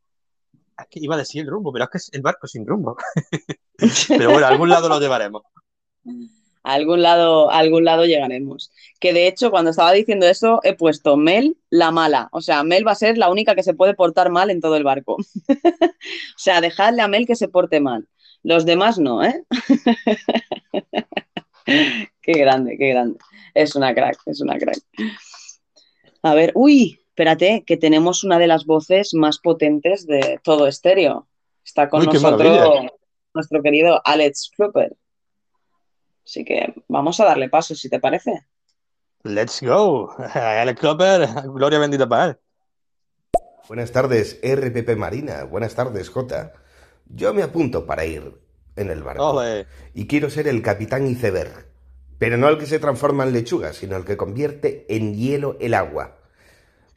Es 0.78 0.86
que 0.90 1.00
iba 1.00 1.14
a 1.14 1.18
decir 1.18 1.42
el 1.42 1.50
rumbo, 1.50 1.72
pero 1.72 1.84
es 1.84 1.90
que 1.90 1.98
es 1.98 2.10
el 2.12 2.22
barco 2.22 2.46
sin 2.46 2.66
rumbo. 2.66 2.96
Pero 4.08 4.30
bueno, 4.30 4.46
a 4.46 4.48
algún 4.50 4.70
lado 4.70 4.88
lo 4.88 4.98
llevaremos. 4.98 5.42
A 6.62 6.72
algún 6.72 7.02
lado, 7.02 7.50
a 7.50 7.58
algún 7.58 7.84
lado 7.84 8.04
llegaremos. 8.04 8.72
Que 8.98 9.12
de 9.12 9.26
hecho, 9.26 9.50
cuando 9.50 9.70
estaba 9.70 9.92
diciendo 9.92 10.26
eso, 10.26 10.60
he 10.64 10.74
puesto 10.74 11.16
Mel 11.16 11.56
la 11.70 11.90
mala. 11.90 12.28
O 12.32 12.40
sea, 12.40 12.62
Mel 12.64 12.86
va 12.86 12.92
a 12.92 12.96
ser 12.96 13.18
la 13.18 13.30
única 13.30 13.54
que 13.54 13.62
se 13.62 13.74
puede 13.74 13.94
portar 13.94 14.30
mal 14.30 14.50
en 14.50 14.60
todo 14.60 14.76
el 14.76 14.84
barco. 14.84 15.16
O 16.36 16.38
sea, 16.38 16.60
dejadle 16.60 17.02
a 17.02 17.08
Mel 17.08 17.26
que 17.26 17.34
se 17.34 17.48
porte 17.48 17.80
mal. 17.80 18.06
Los 18.42 18.64
demás 18.64 18.98
no, 18.98 19.24
¿eh? 19.24 19.44
Qué 21.64 22.32
grande, 22.32 22.76
qué 22.78 22.90
grande. 22.90 23.18
Es 23.54 23.74
una 23.74 23.92
crack, 23.92 24.18
es 24.26 24.40
una 24.40 24.56
crack. 24.56 24.78
A 26.22 26.34
ver, 26.34 26.52
uy, 26.54 27.00
espérate, 27.16 27.64
que 27.66 27.78
tenemos 27.78 28.24
una 28.24 28.38
de 28.38 28.46
las 28.46 28.66
voces 28.66 29.14
más 29.14 29.38
potentes 29.38 30.06
de 30.06 30.38
todo 30.44 30.66
estéreo. 30.66 31.26
Está 31.64 31.88
con 31.88 32.02
Uy, 32.02 32.08
nosotros 32.08 32.90
nuestro 33.32 33.62
querido 33.62 34.02
Alex 34.04 34.50
Flupper. 34.54 34.94
Así 36.26 36.44
que 36.44 36.74
vamos 36.88 37.18
a 37.18 37.24
darle 37.24 37.48
paso, 37.48 37.74
si 37.74 37.88
te 37.88 38.00
parece. 38.00 38.46
Let's 39.22 39.62
go. 39.62 40.14
Alex 40.34 40.78
Cooper, 40.78 41.26
gloria 41.46 41.78
bendita 41.78 42.06
para 42.06 42.26
él. 42.26 42.36
Buenas 43.66 43.92
tardes, 43.92 44.38
RPP 44.42 44.96
Marina. 44.98 45.44
Buenas 45.44 45.74
tardes, 45.74 46.10
J. 46.10 46.52
Yo 47.06 47.32
me 47.32 47.42
apunto 47.42 47.86
para 47.86 48.04
ir 48.04 48.30
en 48.76 48.90
el 48.90 49.02
barco. 49.02 49.30
Ole. 49.30 49.66
Y 49.94 50.06
quiero 50.06 50.28
ser 50.28 50.48
el 50.48 50.60
capitán 50.60 51.06
iceberg. 51.06 51.66
Pero 52.18 52.36
no 52.36 52.46
el 52.48 52.58
que 52.58 52.66
se 52.66 52.78
transforma 52.78 53.24
en 53.24 53.32
lechuga, 53.32 53.72
sino 53.72 53.96
el 53.96 54.04
que 54.04 54.18
convierte 54.18 54.84
en 54.94 55.14
hielo 55.14 55.56
el 55.60 55.72
agua. 55.72 56.15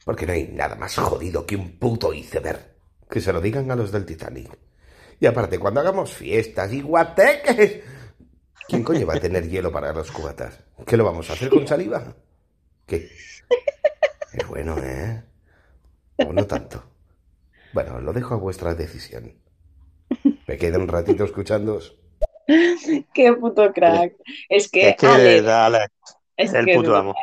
Porque 0.04 0.26
no 0.26 0.32
hay 0.32 0.48
nada 0.48 0.76
más 0.76 0.96
jodido 0.96 1.46
que 1.46 1.56
un 1.56 1.78
puto 1.78 2.12
iceberg. 2.12 2.60
Que 3.08 3.20
se 3.20 3.32
lo 3.32 3.40
digan 3.40 3.70
a 3.70 3.76
los 3.76 3.92
del 3.92 4.06
Titanic. 4.06 4.56
Y 5.18 5.26
aparte, 5.26 5.58
cuando 5.58 5.80
hagamos 5.80 6.12
fiestas 6.12 6.72
y 6.72 6.80
guateques... 6.80 7.80
¿Quién 8.68 8.84
coño 8.84 9.06
va 9.06 9.14
a 9.14 9.20
tener 9.20 9.48
hielo 9.48 9.72
para 9.72 9.92
los 9.92 10.10
cubatas? 10.12 10.60
¿Qué 10.86 10.96
lo 10.96 11.04
vamos 11.04 11.28
a 11.28 11.32
hacer 11.32 11.50
con 11.50 11.66
saliva? 11.66 12.14
¿Qué? 12.86 13.10
Es 14.32 14.46
bueno, 14.46 14.78
¿eh? 14.78 15.22
O 16.18 16.32
no 16.32 16.46
tanto. 16.46 16.84
Bueno, 17.72 18.00
lo 18.00 18.12
dejo 18.12 18.34
a 18.34 18.38
vuestra 18.38 18.74
decisión. 18.74 19.34
Me 20.46 20.56
quedo 20.56 20.78
un 20.78 20.88
ratito 20.88 21.24
escuchándoos. 21.24 21.96
Qué 23.12 23.32
puto 23.32 23.72
crack. 23.72 24.14
Es 24.48 24.70
que 24.70 24.90
Es 24.90 24.96
que 24.96 25.06
Alex, 25.06 25.92
es 26.36 26.52
el 26.54 26.66
que 26.66 26.74
puto 26.74 26.96
amo. 26.96 27.14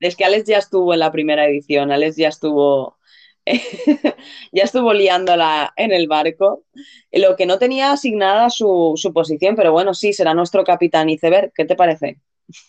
Es 0.00 0.16
que 0.16 0.24
Alex 0.24 0.48
ya 0.48 0.58
estuvo 0.58 0.92
en 0.92 1.00
la 1.00 1.12
primera 1.12 1.46
edición, 1.46 1.92
Alex 1.92 2.16
ya 2.16 2.28
estuvo, 2.28 2.98
ya 3.46 4.64
estuvo 4.64 4.92
liándola 4.92 5.72
en 5.76 5.92
el 5.92 6.08
barco, 6.08 6.64
lo 7.12 7.36
que 7.36 7.46
no 7.46 7.58
tenía 7.58 7.92
asignada 7.92 8.50
su, 8.50 8.94
su 8.96 9.12
posición, 9.12 9.56
pero 9.56 9.72
bueno, 9.72 9.94
sí, 9.94 10.12
será 10.12 10.34
nuestro 10.34 10.64
capitán 10.64 11.10
iceberg, 11.10 11.52
¿qué 11.54 11.64
te 11.64 11.76
parece? 11.76 12.18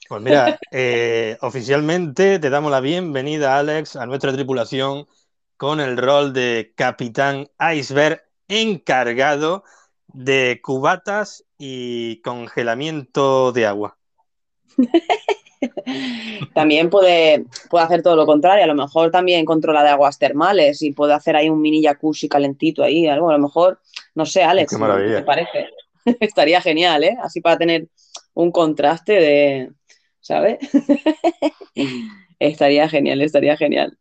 Pues 0.07 0.21
mira, 0.21 0.59
eh, 0.71 1.37
oficialmente 1.41 2.39
te 2.39 2.49
damos 2.49 2.71
la 2.71 2.81
bienvenida, 2.81 3.57
Alex, 3.57 3.95
a 3.95 4.05
nuestra 4.05 4.33
tripulación 4.33 5.07
con 5.57 5.79
el 5.79 5.97
rol 5.97 6.33
de 6.33 6.73
Capitán 6.75 7.47
Iceberg 7.59 8.23
encargado 8.47 9.63
de 10.07 10.59
cubatas 10.61 11.45
y 11.57 12.21
congelamiento 12.21 13.51
de 13.51 13.65
agua. 13.65 13.97
También 16.53 16.89
puede, 16.89 17.45
puede 17.69 17.85
hacer 17.85 18.01
todo 18.01 18.15
lo 18.15 18.25
contrario, 18.25 18.63
a 18.63 18.67
lo 18.67 18.75
mejor 18.75 19.11
también 19.11 19.45
controla 19.45 19.83
de 19.83 19.89
aguas 19.89 20.17
termales 20.17 20.81
y 20.81 20.91
puede 20.91 21.13
hacer 21.13 21.35
ahí 21.35 21.49
un 21.49 21.61
mini 21.61 21.83
jacuzzi 21.83 22.27
calentito 22.27 22.83
ahí, 22.83 23.07
algo, 23.07 23.29
a 23.29 23.33
lo 23.33 23.39
mejor, 23.39 23.79
no 24.15 24.25
sé, 24.25 24.43
Alex, 24.43 24.69
Qué 24.71 24.75
¿qué 24.75 24.79
maravilla. 24.79 25.17
te 25.17 25.23
parece? 25.23 25.69
Estaría 26.19 26.61
genial, 26.61 27.03
¿eh? 27.03 27.17
Así 27.21 27.41
para 27.41 27.57
tener 27.57 27.87
un 28.33 28.51
contraste 28.51 29.13
de, 29.13 29.71
¿sabes? 30.19 30.57
Estaría 32.39 32.89
genial, 32.89 33.21
estaría 33.21 33.55
genial. 33.55 33.97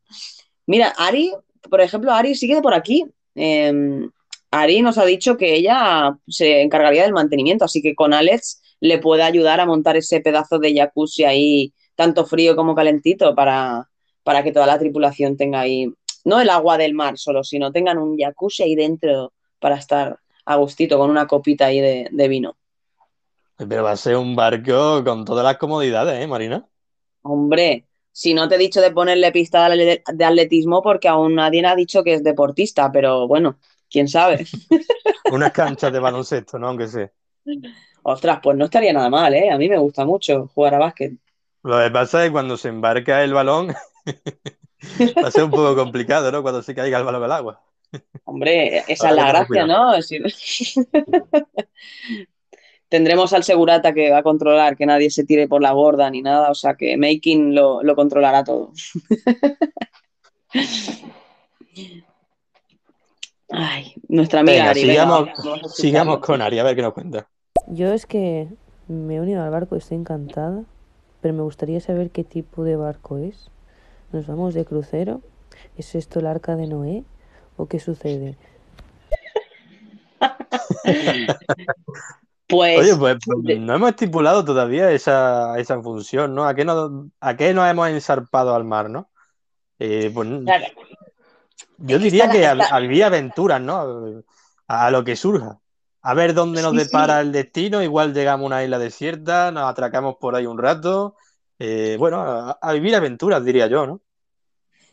Mira, 0.67 0.95
Ari, 0.97 1.33
por 1.69 1.81
ejemplo, 1.81 2.13
Ari 2.13 2.35
sigue 2.35 2.63
por 2.63 2.73
aquí. 2.75 3.05
Eh, 3.35 4.09
Ari 4.51 4.83
nos 4.83 4.99
ha 4.99 5.05
dicho 5.05 5.37
que 5.37 5.55
ella 5.55 6.17
se 6.27 6.63
encargaría 6.63 7.03
del 7.03 7.13
mantenimiento, 7.13 7.65
así 7.65 7.83
que 7.83 7.95
con 7.95 8.15
Alex 8.15 8.63
le 8.81 8.99
puede 8.99 9.23
ayudar 9.23 9.61
a 9.61 9.67
montar 9.67 9.97
ese 9.97 10.21
pedazo 10.21 10.59
de 10.59 10.75
jacuzzi 10.75 11.25
ahí, 11.25 11.73
tanto 11.95 12.27
frío 12.27 12.57
como 12.57 12.75
calentito, 12.75 13.35
para, 13.35 13.89
para 14.23 14.43
que 14.43 14.53
toda 14.53 14.67
la 14.67 14.79
tripulación 14.79 15.37
tenga 15.37 15.61
ahí, 15.61 15.93
no 16.25 16.41
el 16.41 16.51
agua 16.51 16.79
del 16.79 16.95
mar 16.95 17.19
solo, 17.19 17.45
sino 17.45 17.73
tengan 17.73 17.99
un 17.99 18.19
jacuzzi 18.19 18.63
ahí 18.63 18.75
dentro 18.75 19.33
para 19.59 19.77
estar 19.77 20.19
a 20.47 20.57
gustito 20.57 20.99
con 20.99 21.11
una 21.11 21.27
copita 21.27 21.67
ahí 21.67 21.81
de, 21.81 22.09
de 22.11 22.29
vino. 22.29 22.57
Pero 23.57 23.83
va 23.83 23.93
a 23.93 23.97
ser 23.97 24.17
un 24.17 24.35
barco 24.35 25.05
con 25.05 25.25
todas 25.25 25.45
las 25.45 25.59
comodidades, 25.59 26.23
¿eh, 26.23 26.27
Marina? 26.27 26.67
Hombre, 27.23 27.87
si 28.13 28.33
no 28.35 28.49
te 28.49 28.55
he 28.55 28.59
dicho 28.59 28.81
de 28.81 28.91
ponerle 28.91 29.33
pista 29.33 29.69
de 29.69 30.03
de 30.07 30.25
atletismo 30.25 30.83
porque 30.83 31.09
aún 31.09 31.35
nadie 31.35 31.65
ha 31.67 31.77
dicho 31.77 32.03
que 32.03 32.15
es 32.15 32.25
deportista, 32.25 32.91
pero 32.91 33.29
bueno, 33.29 33.59
quién 33.91 34.09
sabe. 34.09 34.47
Unas 35.33 35.53
canchas 35.53 35.93
de 35.93 35.99
baloncesto, 36.01 36.59
¿no? 36.59 36.69
Aunque 36.69 36.89
sea. 36.89 37.13
Ostras, 38.13 38.41
pues 38.43 38.57
no 38.57 38.65
estaría 38.65 38.93
nada 38.93 39.09
mal, 39.09 39.33
¿eh? 39.35 39.51
A 39.51 39.59
mí 39.59 39.69
me 39.69 39.79
gusta 39.79 40.05
mucho 40.05 40.49
jugar 40.55 40.75
a 40.75 40.79
básquet. 40.79 41.13
Lo 41.63 41.79
que 41.79 41.91
pasa 41.91 42.23
es 42.23 42.29
que 42.29 42.33
cuando 42.33 42.57
se 42.57 42.69
embarca 42.69 43.23
el 43.23 43.35
balón 43.35 43.69
va 45.23 45.29
a 45.29 45.31
ser 45.31 45.45
un 45.45 45.51
poco 45.51 45.77
complicado, 45.77 46.33
¿no? 46.33 46.43
Cuando 46.43 46.63
se 46.63 46.75
caiga 46.75 46.99
el 46.99 47.05
balón 47.05 47.23
al 47.23 47.33
agua. 47.33 47.63
Hombre, 48.25 48.85
esa 48.89 49.11
es 49.11 49.17
la 49.17 49.29
gracia. 49.29 49.67
¿no? 49.67 49.93
Tendremos 52.89 53.33
al 53.33 53.45
segurata 53.45 53.93
que 53.93 54.11
va 54.11 54.19
a 54.19 54.23
controlar 54.23 54.77
que 54.77 54.87
nadie 54.87 55.11
se 55.11 55.25
tire 55.25 55.47
por 55.47 55.63
la 55.63 55.73
borda 55.73 56.11
ni 56.11 56.23
nada, 56.23 56.51
o 56.51 56.55
sea 56.55 56.75
que 56.75 56.97
Making 56.97 57.55
lo, 57.55 57.83
lo 57.83 57.95
controlará 57.95 58.43
todo. 58.43 58.73
Ay, 63.53 63.95
nuestra 64.09 64.41
amiga 64.41 64.59
Venga, 64.59 64.71
Ari, 64.71 64.81
sigamos, 64.81 65.29
sigamos 65.75 66.19
con 66.21 66.41
Ari, 66.41 66.59
a 66.59 66.65
ver 66.65 66.77
qué 66.77 66.83
nos 66.83 66.93
cuenta. 66.93 67.29
Yo 67.67 67.93
es 67.93 68.07
que 68.07 68.49
me 68.89 69.17
he 69.17 69.21
unido 69.21 69.43
al 69.43 69.51
barco, 69.51 69.77
estoy 69.77 69.99
encantada, 69.99 70.63
pero 71.21 71.35
me 71.35 71.43
gustaría 71.43 71.81
saber 71.81 72.11
qué 72.11 72.25
tipo 72.25 72.65
de 72.65 72.77
barco 72.77 73.19
es. 73.19 73.51
¿Nos 74.13 74.27
vamos 74.27 74.55
de 74.55 74.65
crucero? 74.65 75.21
¿Es 75.77 75.95
esto 75.95 76.19
el 76.21 76.27
arca 76.27 76.57
de 76.57 76.67
Noé? 76.67 77.05
¿O 77.57 77.67
qué 77.67 77.79
sucede? 77.79 78.37
Pues, 82.49 82.81
Oye, 82.81 82.97
pues, 82.97 83.17
pues, 83.25 83.61
no 83.61 83.75
hemos 83.77 83.91
estipulado 83.91 84.45
todavía 84.45 84.91
esa, 84.91 85.57
esa 85.61 85.81
función, 85.81 86.35
¿no? 86.35 86.49
¿A 86.49 86.55
qué 86.57 86.65
nos, 86.65 87.07
a 87.21 87.37
qué 87.37 87.55
nos 87.55 87.71
hemos 87.71 87.89
ensarpado 87.89 88.57
al 88.57 88.65
mar, 88.65 88.91
¿no? 88.91 89.09
Eh, 89.79 90.11
pues, 90.13 90.29
claro, 90.45 90.65
yo 91.79 91.99
diría 92.01 92.29
que 92.29 92.41
la- 92.41 92.51
a, 92.51 92.53
está- 92.55 92.75
a 92.77 92.81
vivir 92.81 93.05
aventuras, 93.05 93.61
¿no? 93.61 94.25
A, 94.67 94.87
a 94.87 94.91
lo 94.91 95.05
que 95.05 95.15
surja. 95.15 95.60
A 96.03 96.15
ver 96.15 96.35
dónde 96.35 96.63
nos 96.63 96.75
Sí, 96.75 96.77
depara 96.77 97.21
sí. 97.21 97.21
el 97.21 97.33
destino. 97.33 97.83
Igual 97.83 98.15
llegamos 98.15 98.45
a 98.45 98.47
una 98.47 98.65
isla 98.65 98.79
desierta, 98.79 99.51
nos 99.53 99.65
atracamos 99.71 100.17
por 100.21 100.35
ahí 100.35 100.47
un 100.47 100.59
rato. 100.59 101.17
Eh, 101.59 101.97
bueno, 101.99 102.21
a, 102.23 102.53
a 102.61 102.73
vivir 102.73 102.95
aventuras, 102.95 103.45
diría 103.45 103.67
yo, 103.67 103.87
¿no? 103.87 104.03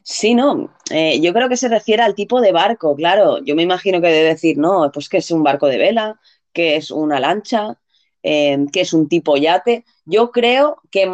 Sí, 0.03 0.33
no, 0.35 0.73
eh, 0.89 1.19
yo 1.21 1.33
creo 1.33 1.49
que 1.49 1.57
se 1.57 1.67
refiere 1.67 2.01
al 2.03 2.15
tipo 2.15 2.39
de 2.41 2.51
barco, 2.53 2.95
claro. 2.95 3.39
Yo 3.43 3.55
me 3.55 3.63
imagino 3.63 3.99
que 4.01 4.07
debe 4.07 4.29
decir, 4.29 4.57
no, 4.57 4.89
pues 4.93 5.09
que 5.09 5.17
es 5.17 5.31
un 5.31 5.43
barco 5.43 5.67
de 5.67 5.77
vela, 5.77 6.19
que 6.53 6.77
es 6.77 6.91
una 6.91 7.19
lancha, 7.19 7.77
eh, 8.23 8.57
que 8.71 8.81
es 8.81 8.93
un 8.93 9.09
tipo 9.09 9.35
yate. 9.37 9.83
Yo 10.05 10.31
creo 10.31 10.81
que, 10.91 11.11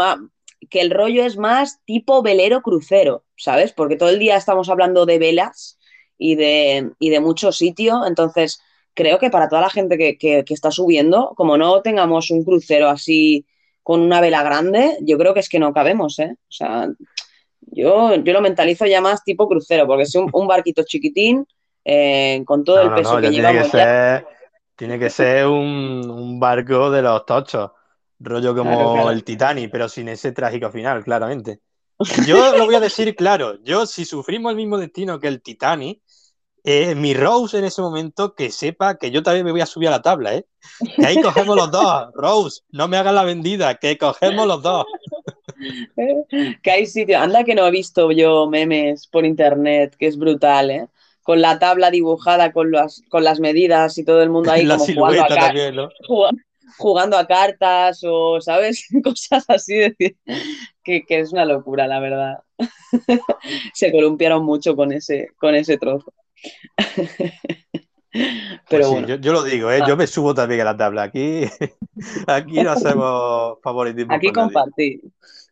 que 0.70 0.82
el 0.82 0.92
rollo 0.92 1.24
es 1.26 1.38
más 1.38 1.80
tipo 1.86 2.22
velero 2.22 2.62
crucero, 2.62 3.26
¿sabes? 3.36 3.74
Porque 3.74 3.96
todo 3.96 4.10
el 4.10 4.20
día 4.20 4.38
estamos 4.38 4.70
hablando 4.70 5.06
de 5.08 5.18
velas 5.20 5.80
y 6.18 6.36
de, 6.36 6.92
y 7.00 7.10
de 7.10 7.20
mucho 7.20 7.52
sitio, 7.52 8.06
entonces 8.06 8.62
creo 8.94 9.20
que 9.20 9.30
para 9.30 9.50
toda 9.50 9.62
la 9.62 9.70
gente 9.70 9.98
que, 9.98 10.18
que- 10.18 10.44
que 10.46 10.54
está 10.54 10.72
subiendo, 10.72 11.34
como 11.36 11.58
no 11.58 11.82
tengamos 11.82 12.32
un 12.32 12.44
crucero 12.44 12.90
así 12.90 13.46
con 13.84 14.02
una 14.02 14.22
vela 14.22 14.44
grande, 14.44 14.98
yo 15.02 15.18
creo 15.18 15.34
que 15.34 15.42
es 15.42 15.50
que 15.50 15.60
no 15.60 15.74
cabemos, 15.74 16.20
¿eh? 16.20 16.34
O 16.34 16.52
sea, 16.52 16.90
yo, 17.62 18.16
yo 18.16 18.34
lo 18.34 18.42
mentalizo 18.42 18.86
ya 18.86 19.02
más 19.02 19.24
tipo 19.24 19.48
crucero, 19.50 19.88
porque 19.88 20.04
es 20.04 20.16
un, 20.16 20.30
un 20.34 20.48
barquito 20.48 20.84
chiquitín 20.86 21.46
eh, 21.86 22.44
con 22.46 22.64
todo 22.64 22.82
No, 22.82 22.82
el 22.82 22.94
peso 22.94 23.18
no, 23.18 23.22
que 23.22 23.32
tiene 23.32 23.54
que 23.54 23.64
ya. 23.74 23.88
tiene 24.76 25.00
que 25.00 25.10
ser 25.10 25.48
un, 25.48 26.10
un 26.10 26.40
barco 26.40 26.90
de 26.92 27.02
los 27.02 27.26
tochos, 27.26 27.72
rollo 28.20 28.56
como 28.56 28.80
Claro, 28.80 28.90
claro. 28.90 29.12
el 29.12 29.24
Titanic, 29.24 29.72
pero 29.72 29.88
sin 29.90 30.10
ese 30.10 30.32
trágico 30.32 30.72
final, 30.72 31.04
claramente. 31.04 31.62
Yo 32.16 32.56
lo 32.56 32.66
voy 32.66 32.76
a 32.76 32.80
decir 32.80 33.16
claro, 33.16 33.62
yo 33.64 33.86
si 33.86 34.06
sufrimos 34.06 34.52
el 34.52 34.58
mismo 34.58 34.78
destino 34.78 35.20
que 35.20 35.28
el 35.28 35.42
Titanic, 35.42 36.02
eh, 36.66 36.96
mi 36.96 37.14
Rose 37.14 37.58
en 37.58 37.66
ese 37.66 37.82
momento 37.82 38.36
que 38.36 38.50
sepa 38.50 38.98
que 38.98 39.12
yo 39.12 39.22
también 39.22 39.46
me 39.46 39.52
voy 39.52 39.60
a 39.60 39.66
subir 39.66 39.90
a 39.90 39.92
la 39.92 40.02
tabla, 40.02 40.36
¿eh? 40.36 40.46
Que 40.96 41.06
ahí 41.06 41.22
cogemos 41.22 41.58
los 41.58 41.70
dos, 41.72 42.08
Rose, 42.14 42.62
no 42.72 42.88
me 42.88 42.96
hagas 42.96 43.14
la 43.14 43.24
vendida, 43.24 43.76
que 43.76 43.98
cogemos 43.98 44.48
los 44.48 44.62
dos. 44.62 44.86
Que 46.62 46.72
hay 46.72 46.86
sitio. 46.88 47.20
Anda 47.20 47.46
que 47.46 47.56
no 47.56 47.66
he 47.66 47.72
visto 47.72 48.12
yo 48.12 48.50
memes 48.50 49.08
por 49.08 49.26
internet, 49.26 49.96
que 49.98 50.08
es 50.08 50.18
brutal, 50.18 50.72
¿eh? 50.72 50.88
Con 51.22 51.40
la 51.42 51.58
tabla 51.58 51.90
dibujada, 51.90 52.52
con 52.52 52.72
las, 52.72 53.02
con 53.10 53.24
las 53.24 53.40
medidas 53.40 53.98
y 53.98 54.04
todo 54.04 54.22
el 54.22 54.30
mundo 54.30 54.52
ahí 54.52 54.66
La 54.66 54.78
como 54.78 54.94
jugando 54.94 55.24
a, 55.24 55.90
jugando, 56.78 57.18
a 57.18 57.28
cartas 57.28 58.02
o, 58.04 58.42
¿sabes? 58.42 58.88
Cosas 59.04 59.46
así, 59.48 59.96
que, 60.84 61.06
que 61.06 61.20
es 61.20 61.32
una 61.32 61.46
locura, 61.46 61.88
la 61.88 62.02
verdad. 62.02 62.40
Se 63.74 63.92
columpiaron 63.92 64.44
mucho 64.44 64.76
con 64.76 64.92
ese, 64.92 65.30
con 65.38 65.56
ese 65.56 65.78
trozo. 65.78 66.12
Pues 68.14 68.66
Pero 68.70 68.86
sí, 68.86 68.92
bueno. 68.92 69.08
yo, 69.08 69.16
yo 69.16 69.34
lo 69.34 69.42
digo, 69.42 69.72
¿eh? 69.72 69.80
Ah. 69.82 69.88
Yo 69.88 69.98
me 69.98 70.06
subo 70.06 70.36
también 70.36 70.62
a 70.62 70.66
la 70.66 70.78
tabla. 70.78 71.04
Aquí, 71.04 71.46
aquí 72.28 72.62
no 72.62 72.72
hacemos 72.72 73.58
favoritismo 73.64 74.14
Aquí 74.14 74.32
compartir. 74.32 75.02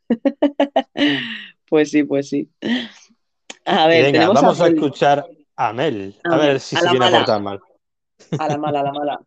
Pues 1.68 1.90
sí, 1.90 2.04
pues 2.04 2.28
sí. 2.28 2.50
A 3.64 3.88
ver, 3.88 4.04
venga, 4.04 4.20
tenemos 4.20 4.36
vamos 4.36 4.60
a 4.60 4.68
escuchar 4.68 5.26
a 5.56 5.72
Mel, 5.72 6.20
a 6.26 6.36
A 6.36 6.38
ver 6.38 6.60
si 6.60 6.76
a 6.76 6.82
se 6.82 6.90
viene 6.90 7.06
a 7.06 7.12
portar 7.12 7.42
mal. 7.42 7.62
A 8.38 8.50
la 8.50 8.58
mala, 8.58 8.82
a 8.82 8.84
la 8.84 8.92
mala. 8.92 9.22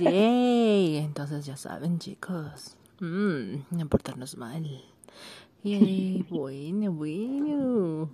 Yay, 0.00 0.96
entonces 0.96 1.46
ya 1.46 1.56
saben, 1.56 2.00
chicos. 2.00 2.76
Mm, 2.98 3.58
no 3.70 3.88
portarnos 3.88 4.36
mal. 4.36 4.64
Yay, 5.62 6.26
bueno, 6.28 6.90
bueno. 6.90 8.10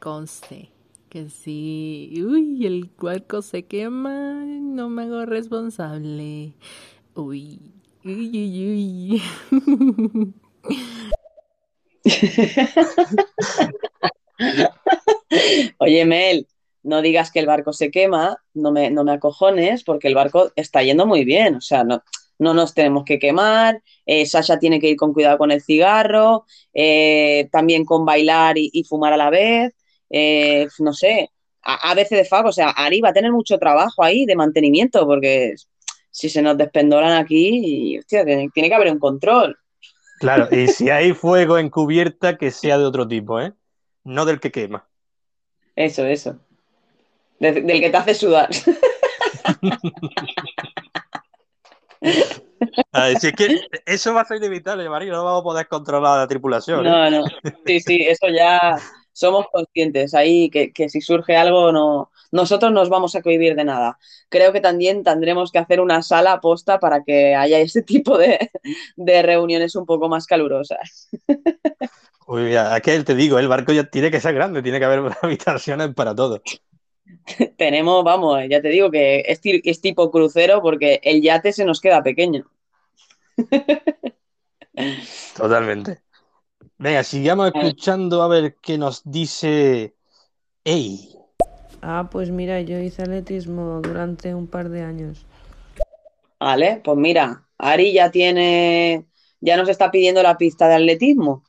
Conste 0.00 0.72
que 1.12 1.28
si 1.28 2.22
uy, 2.26 2.64
el 2.66 2.90
barco 2.98 3.42
se 3.42 3.66
quema, 3.66 4.44
no 4.46 4.88
me 4.88 5.02
hago 5.02 5.26
responsable. 5.26 6.54
Uy, 7.14 7.60
uy, 8.04 8.30
uy, 8.42 9.12
uy. 9.12 9.22
Oye, 15.78 16.04
Mel, 16.04 16.46
no 16.82 17.02
digas 17.02 17.30
que 17.30 17.40
el 17.40 17.46
barco 17.46 17.72
se 17.72 17.90
quema, 17.90 18.36
no 18.54 18.72
me, 18.72 18.90
no 18.90 19.04
me 19.04 19.12
acojones, 19.12 19.84
porque 19.84 20.08
el 20.08 20.14
barco 20.14 20.52
está 20.56 20.82
yendo 20.82 21.06
muy 21.06 21.24
bien. 21.24 21.56
O 21.56 21.60
sea, 21.60 21.84
no, 21.84 22.02
no 22.38 22.54
nos 22.54 22.74
tenemos 22.74 23.04
que 23.04 23.18
quemar. 23.18 23.82
eh, 24.06 24.26
Sasha 24.26 24.58
tiene 24.58 24.80
que 24.80 24.88
ir 24.90 24.96
con 24.96 25.12
cuidado 25.12 25.38
con 25.38 25.50
el 25.50 25.62
cigarro, 25.62 26.44
eh, 26.74 27.48
también 27.52 27.84
con 27.84 28.04
bailar 28.04 28.56
y 28.58 28.84
fumar 28.88 29.12
a 29.12 29.16
la 29.16 29.30
vez. 29.30 29.74
Eh, 30.12 30.68
no 30.78 30.92
sé, 30.92 31.30
a, 31.62 31.94
veces 31.94 32.18
de 32.18 32.24
fago. 32.24 32.50
O 32.50 32.52
sea, 32.52 32.70
Ari 32.70 33.00
va 33.00 33.08
a 33.08 33.12
tener 33.14 33.32
mucho 33.32 33.58
trabajo 33.58 34.04
ahí 34.04 34.26
de 34.26 34.36
mantenimiento, 34.36 35.06
porque 35.06 35.54
si 36.10 36.28
se 36.28 36.42
nos 36.42 36.58
despendoran 36.58 37.12
aquí, 37.12 37.98
hostia, 37.98 38.24
tiene, 38.24 38.48
tiene 38.52 38.68
que 38.68 38.74
haber 38.74 38.92
un 38.92 38.98
control. 38.98 39.56
Claro, 40.20 40.48
y 40.50 40.68
si 40.68 40.90
hay 40.90 41.14
fuego 41.14 41.58
en 41.58 41.70
cubierta, 41.70 42.36
que 42.36 42.50
sea 42.50 42.78
de 42.78 42.84
otro 42.84 43.08
tipo, 43.08 43.40
¿eh? 43.40 43.54
No 44.04 44.24
del 44.24 44.38
que 44.38 44.52
quema. 44.52 44.86
Eso, 45.74 46.04
eso. 46.04 46.38
De- 47.38 47.62
del 47.62 47.80
que 47.80 47.90
te 47.90 47.96
hace 47.96 48.14
sudar. 48.14 48.50
A 52.92 53.06
ver, 53.06 53.18
si 53.18 53.28
es 53.28 53.32
que 53.32 53.60
eso 53.86 54.14
va 54.14 54.20
a 54.22 54.24
ser 54.24 54.36
inevitable, 54.38 54.88
María, 54.88 55.12
no 55.12 55.24
vamos 55.24 55.40
a 55.40 55.44
poder 55.44 55.68
controlar 55.68 56.18
la 56.18 56.26
tripulación. 56.26 56.86
¿eh? 56.86 56.90
No, 56.90 57.10
no. 57.10 57.24
Sí, 57.66 57.80
sí, 57.80 58.02
eso 58.02 58.28
ya 58.28 58.78
somos 59.12 59.46
conscientes 59.52 60.14
ahí 60.14 60.50
que, 60.50 60.72
que 60.72 60.88
si 60.88 61.00
surge 61.00 61.36
algo 61.36 61.72
no 61.72 62.10
nosotros 62.32 62.72
nos 62.72 62.88
vamos 62.88 63.14
a 63.14 63.22
cohibir 63.22 63.54
de 63.54 63.64
nada. 63.64 63.98
Creo 64.30 64.52
que 64.52 64.60
también 64.60 65.04
tendremos 65.04 65.52
que 65.52 65.58
hacer 65.58 65.80
una 65.80 66.02
sala 66.02 66.40
posta 66.40 66.80
para 66.80 67.04
que 67.04 67.34
haya 67.34 67.58
ese 67.60 67.82
tipo 67.82 68.18
de, 68.18 68.50
de 68.96 69.22
reuniones 69.22 69.76
un 69.76 69.86
poco 69.86 70.08
más 70.08 70.26
calurosas. 70.26 71.10
Uy, 72.26 72.42
mira, 72.42 72.80
que 72.80 73.02
te 73.04 73.14
digo, 73.14 73.38
el 73.38 73.48
barco 73.48 73.72
ya 73.72 73.84
tiene 73.84 74.10
que 74.10 74.20
ser 74.20 74.34
grande, 74.34 74.62
tiene 74.62 74.78
que 74.78 74.86
haber 74.86 75.12
habitaciones 75.22 75.94
para 75.94 76.14
todo. 76.14 76.42
Tenemos, 77.58 78.02
vamos, 78.02 78.40
ya 78.48 78.62
te 78.62 78.68
digo 78.68 78.90
que 78.90 79.22
es 79.26 79.80
tipo 79.80 80.10
crucero 80.10 80.62
porque 80.62 81.00
el 81.02 81.20
yate 81.20 81.52
se 81.52 81.66
nos 81.66 81.80
queda 81.80 82.02
pequeño. 82.02 82.50
Totalmente. 85.36 86.00
Venga, 86.82 87.04
sigamos 87.04 87.52
escuchando 87.54 88.22
a 88.22 88.28
ver 88.28 88.56
qué 88.60 88.76
nos 88.76 89.02
dice. 89.04 89.94
¡Ey! 90.64 91.10
Ah, 91.80 92.08
pues 92.10 92.30
mira, 92.32 92.60
yo 92.60 92.76
hice 92.80 93.02
atletismo 93.02 93.80
durante 93.80 94.34
un 94.34 94.48
par 94.48 94.68
de 94.68 94.82
años. 94.82 95.24
Vale, 96.40 96.80
pues 96.82 96.96
mira, 96.98 97.46
Ari 97.56 97.92
ya 97.92 98.10
tiene, 98.10 99.06
ya 99.40 99.56
nos 99.56 99.68
está 99.68 99.92
pidiendo 99.92 100.24
la 100.24 100.36
pista 100.36 100.66
de 100.66 100.74
atletismo. 100.74 101.44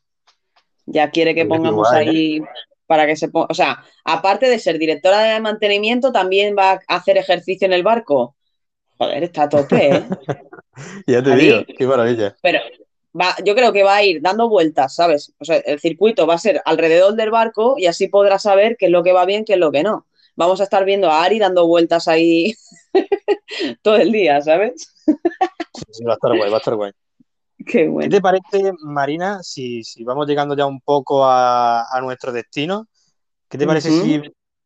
Ya 0.86 1.10
quiere 1.10 1.34
que 1.34 1.48
pongamos 1.48 1.90
guay, 1.90 2.08
¿eh? 2.08 2.10
ahí 2.12 2.42
para 2.86 3.08
que 3.08 3.16
se 3.16 3.30
ponga, 3.30 3.48
o 3.50 3.56
sea, 3.56 3.84
aparte 4.06 4.48
de 4.48 4.60
ser 4.60 4.78
directora 4.78 5.20
de 5.22 5.40
mantenimiento, 5.40 6.12
también 6.12 6.56
va 6.56 6.74
a 6.74 6.80
hacer 6.96 7.18
ejercicio 7.18 7.66
en 7.66 7.74
el 7.74 7.82
barco. 7.82 8.36
Joder, 9.00 9.24
está 9.24 9.44
a 9.44 9.50
tope, 9.50 9.96
¿eh? 9.96 10.04
Ya 11.08 11.24
te 11.24 11.32
Ari. 11.32 11.42
digo, 11.42 11.64
qué 11.76 11.88
maravilla. 11.88 12.36
Pero 12.44 12.60
va, 13.20 13.36
yo 13.46 13.56
creo 13.56 13.72
que 13.74 13.84
va 13.84 13.96
a 13.98 14.04
ir 14.04 14.22
dando 14.22 14.50
vueltas, 14.50 14.96
¿sabes? 14.96 15.34
O 15.40 15.46
sea, 15.46 15.58
el 15.58 15.80
circuito 15.80 16.28
va 16.28 16.36
a 16.36 16.38
ser 16.38 16.62
alrededor 16.66 17.16
del 17.16 17.32
barco 17.32 17.76
y 17.78 17.86
así 17.88 18.08
podrá 18.08 18.40
saber 18.40 18.78
qué 18.78 18.86
es 18.88 18.92
lo 18.92 19.04
que 19.04 19.14
va 19.14 19.26
bien, 19.26 19.46
qué 19.46 19.54
es 19.54 19.60
lo 19.60 19.72
que 19.72 19.84
no. 19.84 20.06
vamos 20.36 20.62
a 20.62 20.64
estar 20.66 20.86
viendo 20.86 21.10
a 21.10 21.24
Ari 21.24 21.40
dando 21.40 21.68
vueltas 21.68 22.08
ahí 22.08 22.56
todo 23.82 23.96
el 23.98 24.12
día, 24.12 24.42
¿sabes? 24.42 24.94
Sí, 25.92 26.04
va 26.04 26.14
a 26.14 26.16
estar 26.16 26.36
guay, 26.36 26.50
va 26.50 26.58
a 26.58 26.60
estar 26.60 26.76
guay. 26.76 26.92
Qué 27.66 27.88
bueno. 27.88 28.10
¿Qué 28.10 28.10
te 28.10 28.22
parece, 28.22 28.74
Marina, 28.82 29.42
si, 29.44 29.84
si 29.84 30.04
vamos 30.04 30.28
llegando 30.28 30.56
ya 30.56 30.66
un 30.66 30.82
poco 30.82 31.26
a, 31.26 31.86
a 31.96 32.02
nuestro 32.02 32.32
destino? 32.32 32.88
¿Qué 33.50 33.58
te 33.58 33.68
parece 33.68 33.92
si 33.92 34.22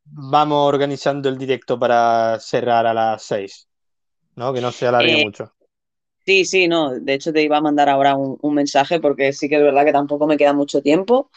vamos 0.06 0.68
organizando 0.68 1.30
el 1.30 1.38
directo 1.38 1.80
para 1.80 2.40
cerrar 2.40 2.88
a 2.88 2.94
las 2.94 3.24
6? 3.24 3.70
¿No? 4.36 4.54
Que 4.54 4.62
no 4.62 4.72
se 4.72 4.88
alargue 4.88 5.20
Eh, 5.22 5.24
mucho. 5.24 5.54
Sí, 6.28 6.44
sí, 6.46 6.68
no. 6.68 6.92
De 7.00 7.14
hecho, 7.14 7.32
te 7.32 7.42
iba 7.42 7.58
a 7.58 7.62
mandar 7.62 7.88
ahora 7.88 8.16
un, 8.18 8.54
mensaje 8.54 9.00
porque 9.00 9.32
sí 9.32 9.48
que 9.48 9.56
es 9.56 9.62
verdad 9.62 9.86
que 9.86 9.94
tampoco 9.94 10.28
me 10.28 10.36
queda 10.38 10.52
mucho 10.54 10.82
tiempo. 10.82 11.32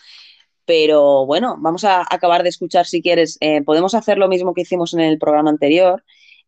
Pero 0.67 1.27
bueno, 1.27 1.57
vamos 1.61 1.85
a 1.85 2.03
acabar 2.11 2.43
de 2.43 2.51
escuchar 2.51 2.87
si 2.87 3.03
quieres. 3.03 3.39
Eh, 3.41 3.63
podemos 3.63 3.95
hacer 3.95 4.19
lo 4.19 4.29
mismo 4.29 4.55
que 4.55 4.63
hicimos 4.63 4.95
en 4.95 5.01
el 5.01 5.19
programa 5.19 5.51
anterior. 5.51 6.05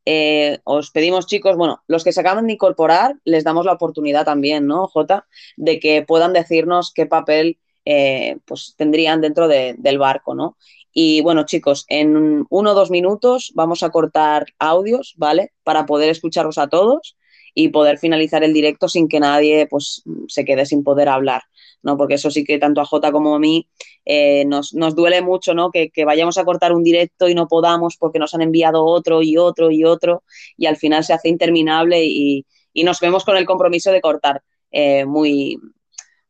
Eh, 0.06 0.58
os 0.64 0.90
pedimos, 0.90 1.26
chicos, 1.26 1.56
bueno, 1.56 1.82
los 1.88 2.04
que 2.04 2.12
se 2.12 2.20
acaban 2.20 2.46
de 2.48 2.54
incorporar, 2.54 3.16
les 3.24 3.44
damos 3.44 3.66
la 3.66 3.72
oportunidad 3.74 4.24
también, 4.24 4.66
¿no, 4.66 4.88
Jota? 4.88 5.26
De 5.56 5.80
que 5.80 6.02
puedan 6.02 6.32
decirnos 6.34 6.92
qué 6.94 7.06
papel 7.06 7.58
eh, 7.86 8.38
pues, 8.46 8.74
tendrían 8.76 9.20
dentro 9.22 9.48
de- 9.48 9.74
del 9.78 9.98
barco, 9.98 10.34
¿no? 10.34 10.56
Y 10.92 11.22
bueno, 11.22 11.44
chicos, 11.46 11.86
en 11.88 12.46
uno 12.50 12.72
o 12.72 12.74
dos 12.74 12.90
minutos 12.90 13.52
vamos 13.54 13.82
a 13.84 13.90
cortar 13.90 14.46
audios, 14.58 15.14
¿vale? 15.18 15.52
Para 15.64 15.86
poder 15.86 16.10
escucharos 16.10 16.58
a 16.58 16.68
todos 16.68 17.16
y 17.54 17.68
poder 17.68 17.98
finalizar 17.98 18.42
el 18.44 18.52
directo 18.52 18.88
sin 18.88 19.08
que 19.08 19.20
nadie 19.20 19.66
pues, 19.68 20.02
se 20.28 20.44
quede 20.44 20.66
sin 20.66 20.82
poder 20.82 21.08
hablar, 21.08 21.42
¿no? 21.82 21.96
Porque 21.96 22.14
eso 22.14 22.30
sí 22.30 22.44
que 22.44 22.58
tanto 22.58 22.80
a 22.80 22.84
Jota 22.84 23.12
como 23.12 23.34
a 23.34 23.38
mí 23.38 23.68
eh, 24.04 24.44
nos, 24.46 24.74
nos 24.74 24.94
duele 24.94 25.22
mucho, 25.22 25.54
¿no? 25.54 25.70
Que, 25.70 25.90
que 25.90 26.04
vayamos 26.04 26.38
a 26.38 26.44
cortar 26.44 26.72
un 26.72 26.82
directo 26.82 27.28
y 27.28 27.34
no 27.34 27.48
podamos 27.48 27.96
porque 27.98 28.18
nos 28.18 28.34
han 28.34 28.42
enviado 28.42 28.84
otro 28.84 29.22
y 29.22 29.36
otro 29.36 29.70
y 29.70 29.84
otro 29.84 30.22
y 30.56 30.66
al 30.66 30.76
final 30.76 31.04
se 31.04 31.12
hace 31.12 31.28
interminable 31.28 32.04
y, 32.04 32.46
y 32.72 32.84
nos 32.84 33.00
vemos 33.00 33.24
con 33.24 33.36
el 33.36 33.44
compromiso 33.44 33.92
de 33.92 34.00
cortar 34.00 34.42
eh, 34.70 35.04
muy, 35.04 35.58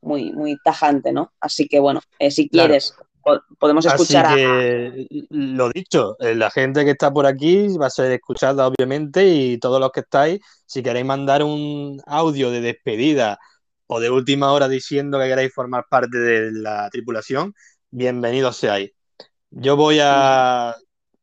muy, 0.01 0.33
muy 0.33 0.57
tajante, 0.63 1.13
¿no? 1.13 1.33
Así 1.41 1.69
que 1.69 1.79
bueno, 1.79 2.01
eh, 2.19 2.31
si 2.31 2.49
quieres, 2.49 2.95
podemos 3.59 3.87
Así 3.87 4.03
escuchar 4.03 4.27
a... 4.27 4.37
lo 5.31 5.71
dicho, 5.71 6.17
eh, 6.21 6.35
la 6.35 6.51
gente 6.51 6.85
que 6.85 6.93
está 6.93 7.13
por 7.13 7.27
aquí 7.27 7.69
va 7.77 7.87
a 7.87 7.91
ser 7.91 8.13
escuchada, 8.13 8.67
obviamente, 8.67 9.27
y 9.27 9.59
todos 9.59 9.81
los 9.81 9.91
que 9.93 10.01
estáis, 10.01 10.41
si 10.67 10.83
queréis 10.83 11.07
mandar 11.07 11.43
un 11.43 12.01
audio 12.07 12.51
de 12.51 12.61
despedida 12.61 13.39
o 13.87 14.01
de 14.01 14.11
última 14.11 14.53
hora 14.53 14.69
diciendo 14.69 15.19
que 15.19 15.29
queréis 15.29 15.53
formar 15.55 15.85
parte 15.89 16.19
de 16.19 16.53
la 16.53 16.89
tripulación, 16.91 17.55
bienvenidos 17.91 18.57
seáis. 18.57 18.91
Yo 19.51 19.77
voy 19.77 19.99
a 20.03 20.75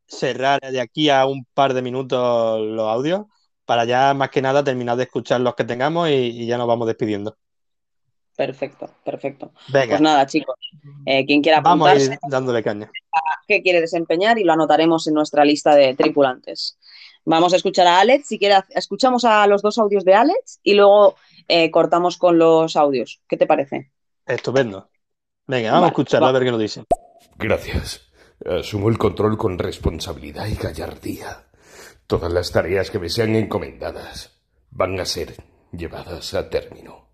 cerrar 0.08 0.60
de 0.62 0.82
aquí 0.82 1.10
a 1.10 1.26
un 1.26 1.46
par 1.54 1.74
de 1.74 1.82
minutos 1.82 2.62
los 2.62 2.88
audios 2.88 3.26
para 3.66 3.86
ya 3.86 4.14
más 4.14 4.30
que 4.30 4.42
nada 4.42 4.64
terminar 4.64 4.98
de 4.98 5.04
escuchar 5.04 5.42
los 5.42 5.56
que 5.56 5.64
tengamos 5.64 6.10
y, 6.10 6.14
y 6.14 6.48
ya 6.48 6.58
nos 6.58 6.68
vamos 6.68 6.88
despidiendo. 6.88 7.38
Perfecto, 8.40 8.90
perfecto. 9.04 9.52
Venga. 9.68 9.90
Pues 9.90 10.00
nada, 10.00 10.26
chicos, 10.26 10.56
eh, 11.06 11.26
quien 11.26 11.42
quiera 11.42 11.60
Vamos 11.60 11.90
a 11.90 11.92
apuntarse, 11.92 12.14
ir 12.14 12.32
dándole 12.32 12.64
caña. 12.64 12.90
qué 13.46 13.62
quiere 13.62 13.82
desempeñar 13.82 14.40
y 14.40 14.46
lo 14.46 14.54
anotaremos 14.54 15.06
en 15.08 15.16
nuestra 15.16 15.44
lista 15.44 15.76
de 15.76 15.94
tripulantes. 15.94 16.78
Vamos 17.26 17.52
a 17.52 17.58
escuchar 17.58 17.86
a 17.88 18.00
Alex. 18.00 18.28
Si 18.30 18.40
quiere, 18.40 18.56
escuchamos 18.70 19.26
a 19.26 19.46
los 19.46 19.62
dos 19.62 19.78
audios 19.78 20.06
de 20.06 20.14
Alex 20.14 20.62
y 20.64 20.76
luego 20.76 21.18
eh, 21.50 21.70
cortamos 21.70 22.18
con 22.18 22.40
los 22.40 22.78
audios. 22.78 23.20
¿Qué 23.28 23.36
te 23.36 23.46
parece? 23.46 23.92
Estupendo. 24.26 24.90
Venga, 25.46 25.72
vamos 25.72 25.88
a 25.88 25.90
escucharlo 25.90 26.28
a 26.28 26.32
va. 26.32 26.40
ver 26.40 26.46
qué 26.46 26.52
nos 26.52 26.62
dicen. 26.62 26.86
Gracias. 27.36 28.10
Asumo 28.46 28.88
el 28.88 28.98
control 28.98 29.38
con 29.38 29.60
responsabilidad 29.60 30.48
y 30.48 30.56
gallardía. 30.56 31.50
Todas 32.08 32.32
las 32.32 32.54
tareas 32.54 32.90
que 32.90 33.00
me 33.00 33.10
sean 33.10 33.36
encomendadas 33.36 34.40
van 34.72 34.98
a 34.98 35.04
ser 35.04 35.36
llevadas 35.74 36.34
a 36.36 36.50
término. 36.50 37.09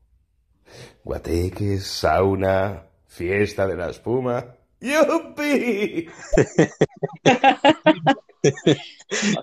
Guateques, 1.06 1.86
sauna, 1.86 2.84
fiesta 3.08 3.68
de 3.68 3.76
la 3.76 3.92
espuma. 3.92 4.56
¡Yupi! 4.82 6.10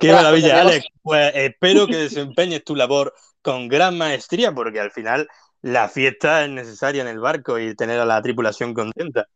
Qué 0.01 0.13
maravilla, 0.13 0.63
Alex. 0.63 0.87
Pues 1.03 1.31
espero 1.37 1.87
que 1.87 1.99
desempeñes 1.99 2.65
tu 2.65 2.75
labor 2.75 3.15
con 3.43 3.69
gran 3.69 3.97
maestría, 3.97 4.53
porque 4.53 4.81
al 4.81 4.91
final 4.91 5.29
la 5.61 5.89
fiesta 5.89 6.45
es 6.45 6.51
necesaria 6.51 7.03
en 7.03 7.09
el 7.09 7.21
barco 7.21 7.61
y 7.61 7.77
tener 7.77 8.01
a 8.01 8.07
la 8.07 8.21
tripulación 8.21 8.75
contenta. 8.75 9.29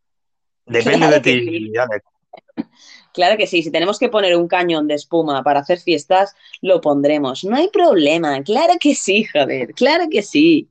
Depende 0.67 0.99
Claro 1.07 1.13
de 1.13 1.21
ti, 1.21 1.45
sí. 1.45 1.73
Alex. 1.79 2.05
Claro 3.13 3.37
que 3.37 3.47
sí, 3.47 3.63
si 3.63 3.71
tenemos 3.71 4.01
que 4.01 4.09
poner 4.09 4.37
un 4.37 4.49
cañón 4.49 4.89
de 4.89 4.95
espuma 4.95 5.45
para 5.45 5.61
hacer 5.61 5.79
fiestas, 5.79 6.35
lo 6.61 6.81
pondremos. 6.81 7.45
No 7.45 7.55
hay 7.55 7.69
problema, 7.69 8.43
claro 8.43 8.75
que 8.81 8.97
sí, 8.97 9.23
joder, 9.25 9.75
claro 9.75 10.07
que 10.11 10.23
sí. 10.23 10.69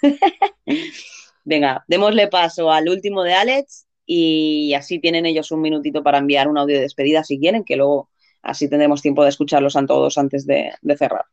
Venga, 1.44 1.84
démosle 1.88 2.28
paso 2.28 2.70
al 2.70 2.88
último 2.88 3.22
de 3.22 3.34
Alex 3.34 3.86
y 4.06 4.74
así 4.74 4.98
tienen 5.00 5.26
ellos 5.26 5.50
un 5.50 5.60
minutito 5.60 6.02
para 6.02 6.18
enviar 6.18 6.48
un 6.48 6.58
audio 6.58 6.76
de 6.76 6.82
despedida 6.82 7.24
si 7.24 7.38
quieren, 7.38 7.64
que 7.64 7.76
luego 7.76 8.10
así 8.42 8.68
tendremos 8.68 9.02
tiempo 9.02 9.22
de 9.22 9.30
escucharlos 9.30 9.76
a 9.76 9.86
todos 9.86 10.18
antes 10.18 10.46
de, 10.46 10.72
cerrar. 10.96 11.24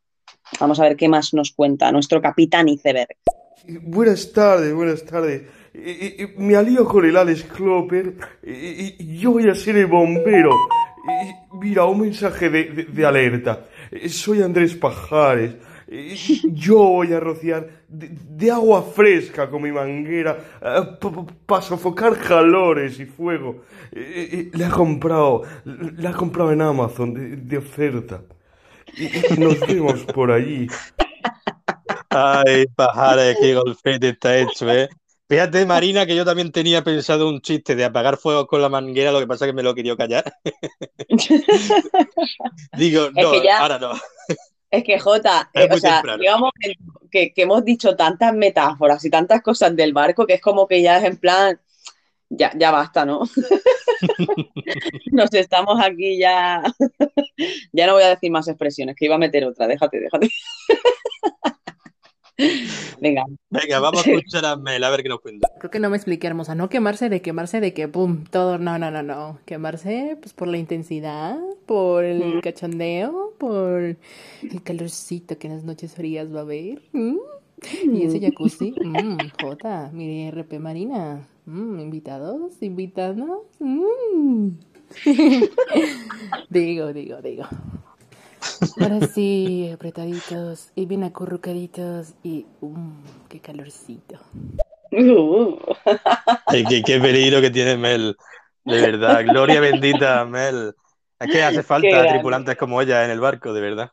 Vamos 0.60 0.80
a 0.80 0.84
ver 0.84 0.96
qué 0.96 1.08
más 1.08 1.34
nos 1.34 1.52
cuenta 1.52 1.92
nuestro 1.92 2.22
capitán 2.22 2.70
iceberg. 2.70 3.16
Buenas 3.82 4.32
tardes, 4.32 4.74
buenas 4.74 5.04
tardes. 5.06 5.44
Eh, 5.74 6.16
eh, 6.18 6.34
me 6.38 6.56
alío 6.56 6.86
con 6.86 7.06
el 7.06 7.16
Alex 7.16 7.44
Clopper. 7.44 8.16
Eh, 8.42 8.96
eh, 9.00 9.06
yo 9.20 9.32
voy 9.32 9.48
a 9.48 9.56
ser 9.56 9.78
el 9.78 9.86
bombero. 9.86 10.56
Eh, 11.10 11.36
mira, 11.54 11.86
un 11.86 12.02
mensaje 12.02 12.50
de, 12.50 13.06
alerta. 13.06 13.66
Eh, 13.92 14.10
soy 14.10 14.42
Andrés 14.42 14.76
Pajares. 14.76 15.56
Eh, 15.92 16.16
yo 16.54 16.78
voy 16.78 17.14
a 17.14 17.20
rociar 17.20 17.68
de, 17.88 18.10
de 18.12 18.52
agua 18.52 18.84
fresca 18.84 19.50
con 19.50 19.64
mi 19.64 19.72
manguera 19.72 20.38
para 21.46 21.62
sofocar 21.62 22.18
calores 22.20 23.00
y 23.00 23.06
fuego. 23.06 23.64
Eh, 23.92 24.30
eh, 24.32 24.58
la 24.58 24.68
he 24.68 24.72
comprado, 24.72 25.44
la 25.66 26.12
he 26.12 26.14
comprado 26.14 26.52
en 26.52 26.62
Amazon 26.62 27.14
de, 27.14 27.36
de 27.38 27.58
oferta. 27.58 28.22
Y, 28.98 29.06
y 29.06 29.38
nos 29.38 29.60
vemos 29.68 30.04
por 30.14 30.32
allí. 30.32 30.68
Ay, 32.10 32.66
pajares, 32.76 33.38
qué 33.40 33.56
golfete 33.56 34.10
está 34.10 34.38
hecho, 34.38 34.70
¿eh? 34.72 34.90
Fíjate, 35.28 35.64
Marina, 35.66 36.08
que 36.08 36.16
yo 36.16 36.26
también 36.26 36.52
tenía 36.52 36.84
pensado 36.84 37.30
un 37.30 37.40
chiste 37.40 37.76
de 37.76 37.86
apagar 37.86 38.18
fuegos 38.18 38.48
con 38.48 38.64
la 38.64 38.70
manguera, 38.70 39.12
lo 39.12 39.20
que 39.20 39.28
pasa 39.28 39.46
es 39.46 39.50
que 39.50 39.56
me 39.56 39.62
lo 39.62 39.76
quería 39.76 39.96
callar. 39.96 40.24
Digo, 42.78 43.06
Es 43.06 43.14
no, 43.14 43.32
que 43.32 43.44
ya- 43.44 43.60
ahora 43.60 43.78
no. 43.78 43.92
Es 44.72 44.84
que 44.84 45.00
Jota, 45.00 45.50
eh, 45.54 45.68
o 45.72 45.78
sea, 45.78 46.04
momento 46.04 47.02
que, 47.10 47.34
que 47.34 47.42
hemos 47.42 47.66
dicho 47.66 47.96
tantas 47.96 48.34
metáforas 48.34 49.04
y 49.04 49.10
tantas 49.10 49.42
cosas 49.42 49.76
del 49.76 49.94
barco 49.94 50.28
que 50.28 50.36
es 50.36 50.42
como 50.42 50.68
que 50.68 50.82
ya 50.82 50.98
es 50.98 51.06
en 51.06 51.18
plan, 51.18 51.60
ya, 52.30 52.52
ya 52.56 52.72
basta, 52.72 53.06
¿no? 53.06 53.22
Nos 55.12 55.34
estamos 55.34 55.80
aquí 55.84 56.18
ya. 56.18 56.64
Ya 57.72 57.88
no 57.88 57.94
voy 57.94 58.04
a 58.04 58.10
decir 58.10 58.30
más 58.32 58.50
expresiones, 58.50 58.98
que 58.98 59.06
iba 59.06 59.16
a 59.16 59.20
meter 59.20 59.46
otra, 59.46 59.66
déjate, 59.66 60.02
déjate. 60.02 60.30
Venga. 63.02 63.26
Venga, 63.50 63.80
vamos 63.80 64.06
a 64.06 64.12
escuchar 64.12 64.46
a 64.46 64.56
Mel, 64.56 64.84
a 64.84 64.90
ver 64.90 65.04
qué 65.04 65.10
nos 65.10 65.22
cuenta. 65.22 65.50
Creo 65.60 65.72
que 65.72 65.80
no 65.80 65.90
me 65.90 65.98
expliqué, 65.98 66.28
hermosa. 66.28 66.56
No 66.56 66.70
quemarse 66.70 67.10
de 67.10 67.22
quemarse 67.22 67.60
de 67.60 67.74
que, 67.74 67.88
pum, 67.88 68.24
todo. 68.26 68.58
No, 68.58 68.78
no, 68.78 68.92
no, 68.92 69.04
no. 69.04 69.40
Quemarse, 69.46 70.18
pues 70.22 70.34
por 70.34 70.48
la 70.48 70.58
intensidad, 70.58 71.38
por 71.66 72.04
el 72.04 72.42
cachondeo, 72.42 73.34
por 73.38 73.82
el 73.82 74.64
calorcito 74.64 75.38
que 75.38 75.48
en 75.48 75.56
las 75.56 75.64
noches 75.64 75.94
frías 75.94 76.34
va 76.34 76.40
a 76.40 76.44
haber. 76.44 76.82
Mm. 76.94 77.18
Y 77.94 78.04
ese 78.04 78.22
jacuzzi, 78.22 78.74
mm, 78.84 79.18
Jota, 79.42 79.90
mire, 79.94 80.32
RP 80.32 80.60
Marina. 80.60 81.28
Mm, 81.46 81.80
invitados, 81.80 82.62
invitados. 82.62 83.42
Mm. 83.60 84.50
digo, 86.50 86.94
digo, 86.94 87.22
digo. 87.22 87.44
Ahora 88.80 89.02
sí, 89.02 89.70
apretaditos 89.74 90.72
y 90.76 90.86
bien 90.86 91.04
acurrucaditos 91.04 92.14
y 92.24 92.46
um, 92.62 92.94
qué 93.28 93.40
calorcito. 93.40 94.20
Ay, 96.46 96.66
qué, 96.68 96.84
qué 96.84 97.00
peligro 97.00 97.42
que 97.42 97.52
tiene 97.52 97.78
Mel, 97.78 98.18
de 98.64 98.82
verdad. 98.82 99.24
Gloria 99.26 99.60
bendita, 99.62 100.26
Mel. 100.26 100.74
Es 101.20 101.30
que 101.30 101.44
hace 101.44 101.64
falta 101.64 102.06
tripulantes 102.08 102.58
como 102.58 102.82
ella 102.82 103.06
en 103.06 103.12
el 103.12 103.20
barco, 103.20 103.54
de 103.54 103.62
verdad. 103.62 103.92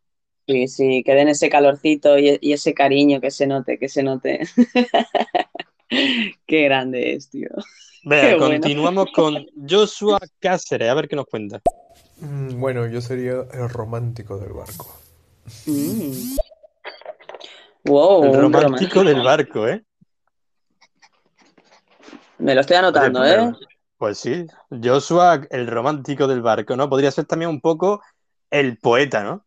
Sí, 0.49 0.69
sí, 0.69 1.03
que 1.05 1.13
den 1.15 1.29
ese 1.29 1.49
calorcito 1.51 2.19
y, 2.19 2.39
y 2.41 2.53
ese 2.53 2.73
cariño 2.73 3.21
que 3.21 3.33
se 3.33 3.47
note, 3.49 3.79
que 3.81 3.89
se 3.89 4.03
note. 4.05 4.41
Qué 6.47 6.63
grande 6.65 7.15
es, 7.15 7.31
tío. 7.31 7.49
Bueno. 8.07 8.39
continuamos 8.39 9.09
con 9.13 9.47
Joshua 9.69 10.21
Cáceres, 10.39 10.89
a 10.89 10.95
ver 10.95 11.09
qué 11.09 11.17
nos 11.17 11.27
cuenta. 11.27 11.61
Mm, 12.21 12.61
Bueno, 12.61 12.87
yo 12.87 13.01
sería 13.01 13.45
el 13.53 13.69
romántico 13.69 14.39
del 14.39 14.53
barco. 14.53 14.97
Mm. 15.67 16.37
Wow, 17.83 18.25
El 18.25 18.53
romántico 18.53 19.03
del 19.03 19.21
barco, 19.25 19.67
¿eh? 19.67 19.85
Me 22.39 22.55
lo 22.55 22.61
estoy 22.61 22.77
anotando, 22.77 23.23
Oye, 23.23 23.35
¿eh? 23.35 23.53
Pues 23.99 24.19
sí, 24.19 24.47
Joshua, 24.71 25.45
el 25.51 25.67
romántico 25.67 26.29
del 26.29 26.43
barco, 26.43 26.77
¿no? 26.77 26.89
Podría 26.89 27.11
ser 27.11 27.25
también 27.25 27.51
un 27.51 27.61
poco 27.61 28.03
el 28.53 28.79
poeta, 28.79 29.25
¿no? 29.25 29.45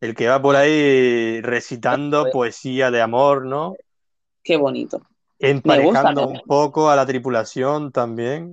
El 0.00 0.14
que 0.14 0.28
va 0.28 0.40
por 0.40 0.54
ahí 0.54 1.40
recitando 1.40 2.30
poesía 2.30 2.92
de 2.92 3.02
amor, 3.02 3.46
¿no? 3.46 3.74
Qué 4.44 4.56
bonito. 4.56 5.02
Emparejando 5.38 6.28
un 6.28 6.40
poco 6.40 6.90
a 6.90 6.96
la 6.96 7.06
tripulación 7.06 7.92
también. 7.92 8.52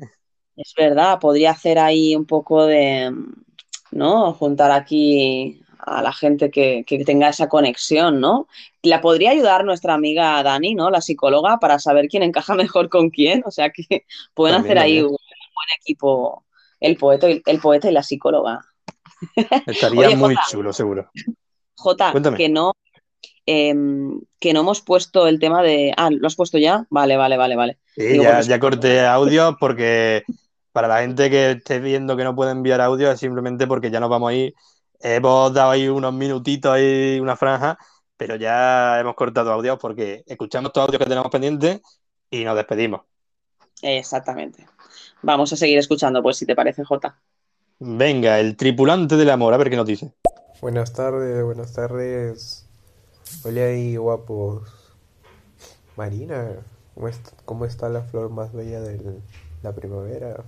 Es 0.56 0.74
verdad, 0.78 1.20
podría 1.20 1.52
hacer 1.52 1.80
ahí 1.80 2.16
un 2.16 2.26
poco 2.26 2.66
de, 2.66 3.12
¿no? 3.92 4.34
Juntar 4.34 4.72
aquí 4.72 5.62
a 5.80 6.02
la 6.02 6.14
gente 6.14 6.52
que, 6.52 6.84
que 6.86 7.04
tenga 7.04 7.30
esa 7.30 7.50
conexión, 7.50 8.20
¿no? 8.22 8.48
La 8.84 9.02
podría 9.02 9.32
ayudar 9.32 9.66
nuestra 9.66 9.96
amiga 9.96 10.42
Dani, 10.44 10.76
¿no? 10.76 10.90
La 10.92 11.02
psicóloga, 11.02 11.58
para 11.60 11.80
saber 11.80 12.08
quién 12.08 12.24
encaja 12.24 12.54
mejor 12.56 12.90
con 12.90 13.10
quién. 13.10 13.44
O 13.46 13.52
sea 13.52 13.72
que 13.72 14.06
pueden 14.36 14.56
También, 14.56 14.76
hacer 14.76 14.80
ahí 14.80 15.02
un 15.02 15.10
buen 15.10 15.70
equipo, 15.82 16.46
el 16.80 16.98
poeta, 16.98 17.30
y- 17.30 17.42
el 17.46 17.60
poeta 17.60 17.90
y 17.90 17.94
la 17.94 18.04
psicóloga. 18.04 18.62
Estaría 19.66 20.08
Oye, 20.08 20.16
muy 20.16 20.36
Jota. 20.36 20.42
chulo, 20.42 20.72
seguro. 20.74 21.10
Jota, 21.76 22.14
Cuéntame. 22.14 22.38
que 22.38 22.50
no, 22.50 22.74
em, 23.46 24.22
que 24.40 24.54
no 24.54 24.62
hemos 24.62 24.82
puesto 24.82 25.28
el 25.28 25.40
tema 25.40 25.62
de. 25.62 25.94
Ah, 25.98 26.10
¿lo 26.12 26.28
has 26.28 26.36
puesto 26.36 26.58
ya? 26.58 26.86
Vale, 26.90 27.18
vale, 27.18 27.38
vale, 27.38 27.56
vale. 27.56 27.80
Sí, 27.96 28.04
Digo, 28.04 28.24
ya, 28.24 28.36
porque- 28.36 28.48
ya 28.50 28.60
corté 28.60 29.06
audio 29.06 29.58
porque 29.60 30.24
para 30.72 30.88
la 30.88 31.02
gente 31.02 31.30
que 31.30 31.52
esté 31.52 31.80
viendo 31.80 32.18
que 32.18 32.24
no 32.24 32.36
puede 32.36 32.52
enviar 32.52 32.82
audio 32.82 33.12
es 33.12 33.20
simplemente 33.20 33.68
porque 33.68 33.92
ya 33.92 34.00
nos 34.00 34.10
vamos 34.10 34.32
a 34.32 34.34
ir. 34.34 34.54
Hemos 35.00 35.54
dado 35.54 35.72
ahí 35.72 35.88
unos 35.88 36.14
minutitos, 36.14 36.72
ahí 36.72 37.20
una 37.20 37.36
franja, 37.36 37.78
pero 38.18 38.36
ya 38.38 39.00
hemos 39.00 39.16
cortado 39.16 39.52
audio 39.52 39.78
porque 39.78 40.24
escuchamos 40.26 40.72
todos 40.72 40.88
los 40.88 40.94
audios 40.96 41.04
que 41.06 41.10
tenemos 41.10 41.30
pendientes 41.30 41.82
y 42.32 42.44
nos 42.46 42.56
despedimos. 42.56 43.02
Exactamente. 43.82 44.66
Vamos 45.22 45.52
a 45.54 45.56
seguir 45.58 45.78
escuchando, 45.78 46.24
pues, 46.24 46.38
si 46.38 46.46
te 46.46 46.56
parece, 46.56 46.84
Jota. 46.84 47.20
Venga, 47.80 48.40
el 48.40 48.56
tripulante 48.56 49.18
del 49.18 49.30
amor, 49.30 49.54
a 49.54 49.58
ver 49.58 49.70
qué 49.70 49.76
nos 49.76 49.86
dice. 49.86 50.14
Buenas 50.62 50.94
tardes, 50.94 51.44
buenas 51.44 51.74
tardes. 51.74 52.63
Hola 53.44 53.66
ahí, 53.66 53.96
guapos. 53.98 54.70
Marina, 55.96 56.58
¿cómo, 56.94 57.08
est- 57.08 57.34
cómo 57.46 57.66
está 57.66 57.90
la 57.90 58.02
flor 58.04 58.30
más 58.30 58.54
bella 58.54 58.80
de 58.82 59.00
la 59.62 59.74
primavera? 59.74 60.44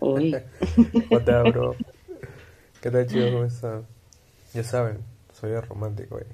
Uy. 0.00 0.44
Hola, 1.10 1.44
bro. 1.44 1.76
¿Qué 2.80 2.90
tal, 2.90 3.06
chicos? 3.06 3.30
¿Cómo 3.30 3.44
están? 3.44 3.86
Ya 4.54 4.64
saben, 4.64 4.98
soy 5.32 5.52
el 5.52 5.62
romántico, 5.62 6.18
eh. 6.20 6.26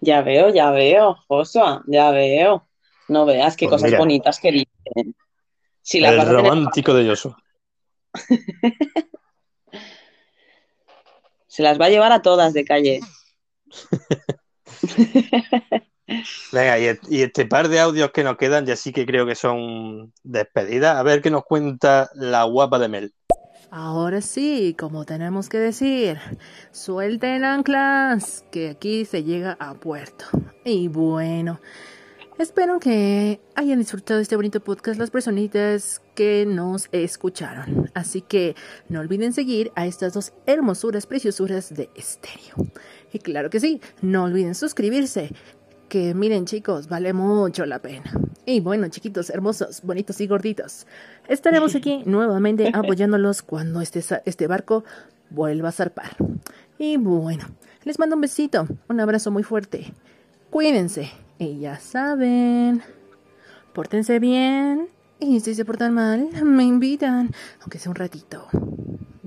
Ya 0.00 0.22
veo, 0.22 0.48
ya 0.50 0.70
veo, 0.70 1.16
Joshua, 1.28 1.82
ya 1.86 2.10
veo. 2.10 2.68
No 3.08 3.24
veas 3.26 3.56
qué 3.56 3.68
Pues 3.68 3.68
cosas 3.68 3.94
mira. 3.94 3.96
bonitas 3.96 4.40
que 4.40 4.52
dicen. 4.52 5.14
Si 5.82 6.00
las 6.00 6.16
el 6.16 6.16
vas 6.16 6.28
a 6.28 6.36
tener, 6.36 6.52
romántico 6.52 6.92
de 6.92 7.08
Joshua. 7.08 7.36
se 11.46 11.62
las 11.62 11.80
va 11.80 11.86
a 11.86 11.88
llevar 11.90 12.10
a 12.12 12.20
todas 12.22 12.52
de 12.52 12.64
calle. 12.64 13.00
Venga, 16.52 16.78
y, 16.78 16.86
et- 16.86 17.00
y 17.08 17.22
este 17.22 17.46
par 17.46 17.68
de 17.68 17.80
audios 17.80 18.10
que 18.12 18.24
nos 18.24 18.36
quedan 18.36 18.66
ya 18.66 18.76
sí 18.76 18.92
que 18.92 19.06
creo 19.06 19.26
que 19.26 19.34
son 19.34 20.12
despedidas. 20.22 20.96
A 20.96 21.02
ver 21.02 21.22
qué 21.22 21.30
nos 21.30 21.44
cuenta 21.44 22.10
la 22.14 22.44
guapa 22.44 22.78
de 22.78 22.88
Mel. 22.88 23.14
Ahora 23.70 24.20
sí, 24.20 24.76
como 24.78 25.04
tenemos 25.06 25.48
que 25.48 25.58
decir, 25.58 26.18
suelten 26.72 27.44
anclas, 27.44 28.44
que 28.50 28.68
aquí 28.70 29.04
se 29.06 29.24
llega 29.24 29.56
a 29.58 29.74
puerto. 29.74 30.26
Y 30.64 30.88
bueno, 30.88 31.58
espero 32.42 32.80
que 32.80 33.40
hayan 33.54 33.78
disfrutado 33.78 34.18
este 34.18 34.34
bonito 34.34 34.58
podcast 34.58 34.98
las 34.98 35.10
personitas 35.10 36.02
que 36.16 36.44
nos 36.44 36.88
escucharon. 36.90 37.88
Así 37.94 38.20
que 38.20 38.56
no 38.88 38.98
olviden 38.98 39.32
seguir 39.32 39.70
a 39.76 39.86
estas 39.86 40.12
dos 40.12 40.32
hermosuras, 40.46 41.06
preciosuras 41.06 41.72
de 41.72 41.88
estéreo. 41.94 42.56
Y 43.12 43.20
claro 43.20 43.48
que 43.48 43.60
sí, 43.60 43.80
no 44.00 44.24
olviden 44.24 44.56
suscribirse. 44.56 45.30
Que 45.88 46.14
miren 46.14 46.44
chicos, 46.44 46.88
vale 46.88 47.12
mucho 47.12 47.64
la 47.64 47.78
pena. 47.78 48.12
Y 48.44 48.58
bueno, 48.58 48.88
chiquitos, 48.88 49.30
hermosos, 49.30 49.82
bonitos 49.82 50.20
y 50.20 50.26
gorditos, 50.26 50.86
estaremos 51.28 51.76
aquí 51.76 52.02
nuevamente 52.06 52.72
apoyándolos 52.74 53.42
cuando 53.42 53.80
este, 53.80 54.02
este 54.24 54.46
barco 54.48 54.82
vuelva 55.30 55.68
a 55.68 55.72
zarpar. 55.72 56.16
Y 56.76 56.96
bueno, 56.96 57.44
les 57.84 58.00
mando 58.00 58.16
un 58.16 58.22
besito, 58.22 58.66
un 58.88 58.98
abrazo 58.98 59.30
muy 59.30 59.44
fuerte. 59.44 59.92
Cuídense. 60.50 61.21
Y 61.38 61.60
ya 61.60 61.78
saben, 61.78 62.82
pórtense 63.72 64.18
bien. 64.18 64.88
Y 65.18 65.40
si 65.40 65.54
se 65.54 65.64
portan 65.64 65.94
mal, 65.94 66.28
me 66.44 66.64
invitan, 66.64 67.30
aunque 67.60 67.78
sea 67.78 67.90
un 67.90 67.96
ratito, 67.96 68.48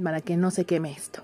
para 0.01 0.21
que 0.21 0.35
no 0.35 0.51
se 0.51 0.65
queme 0.65 0.91
esto. 0.91 1.23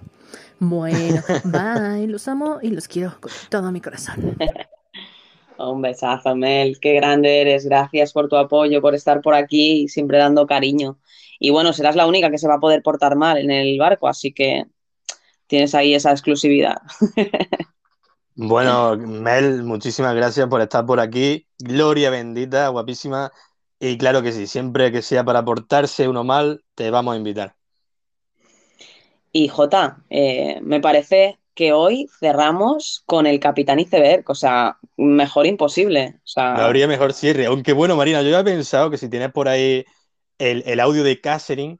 Bueno, 0.59 1.21
bye, 1.43 2.07
los 2.07 2.27
amo 2.27 2.59
y 2.61 2.69
los 2.69 2.87
quiero 2.87 3.17
con 3.19 3.31
todo 3.49 3.71
mi 3.71 3.81
corazón. 3.81 4.37
Un 5.57 5.81
besazo, 5.81 6.35
Mel, 6.35 6.79
qué 6.79 6.93
grande 6.93 7.41
eres. 7.41 7.65
Gracias 7.65 8.13
por 8.13 8.27
tu 8.27 8.35
apoyo, 8.35 8.81
por 8.81 8.95
estar 8.95 9.21
por 9.21 9.35
aquí, 9.35 9.87
siempre 9.87 10.17
dando 10.17 10.47
cariño. 10.47 10.97
Y 11.39 11.51
bueno, 11.51 11.73
serás 11.73 11.95
la 11.95 12.07
única 12.07 12.31
que 12.31 12.37
se 12.37 12.47
va 12.47 12.55
a 12.55 12.59
poder 12.59 12.81
portar 12.81 13.15
mal 13.15 13.37
en 13.37 13.51
el 13.51 13.77
barco, 13.77 14.07
así 14.07 14.33
que 14.33 14.65
tienes 15.47 15.75
ahí 15.75 15.93
esa 15.93 16.11
exclusividad. 16.11 16.77
Bueno, 18.35 18.97
Mel, 18.97 19.63
muchísimas 19.63 20.15
gracias 20.15 20.47
por 20.47 20.61
estar 20.61 20.85
por 20.85 20.99
aquí. 20.99 21.47
Gloria 21.59 22.09
bendita, 22.09 22.67
guapísima. 22.69 23.31
Y 23.79 23.97
claro 23.97 24.21
que 24.21 24.31
sí, 24.31 24.47
siempre 24.47 24.91
que 24.91 25.01
sea 25.01 25.23
para 25.23 25.43
portarse 25.43 26.07
uno 26.07 26.23
mal, 26.23 26.63
te 26.75 26.89
vamos 26.91 27.13
a 27.13 27.17
invitar. 27.17 27.55
Y 29.31 29.47
Jota, 29.47 30.03
eh, 30.09 30.59
me 30.61 30.81
parece 30.81 31.39
que 31.55 31.73
hoy 31.73 32.07
cerramos 32.19 33.03
con 33.05 33.27
el 33.27 33.39
Capitán 33.39 33.79
Iceberg, 33.79 34.23
o 34.29 34.35
sea, 34.35 34.77
mejor 34.97 35.45
imposible. 35.45 36.15
O 36.23 36.27
sea, 36.27 36.55
No 36.55 36.63
habría 36.63 36.87
mejor 36.87 37.13
cierre. 37.13 37.45
Aunque 37.45 37.73
bueno, 37.73 37.95
Marina, 37.95 38.21
yo 38.21 38.29
ya 38.29 38.41
he 38.41 38.43
pensado 38.43 38.89
que 38.91 38.97
si 38.97 39.09
tienes 39.09 39.31
por 39.31 39.47
ahí 39.47 39.85
el, 40.37 40.63
el 40.65 40.79
audio 40.79 41.03
de 41.03 41.21
Catherine, 41.21 41.79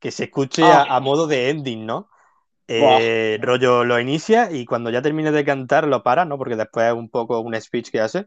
que 0.00 0.12
se 0.12 0.24
escuche 0.26 0.72
a, 0.72 0.82
a 0.82 1.00
modo 1.00 1.26
de 1.28 1.50
ending, 1.50 1.86
¿no? 1.86 2.10
Eh, 2.70 3.38
rollo 3.40 3.82
lo 3.84 3.98
inicia 3.98 4.50
y 4.52 4.66
cuando 4.66 4.90
ya 4.90 5.00
termine 5.00 5.32
de 5.32 5.44
cantar 5.44 5.88
lo 5.88 6.02
para, 6.02 6.24
¿no? 6.26 6.36
Porque 6.36 6.54
después 6.56 6.86
es 6.86 6.92
un 6.92 7.08
poco 7.08 7.40
un 7.40 7.58
speech 7.58 7.90
que 7.90 8.00
hace 8.00 8.26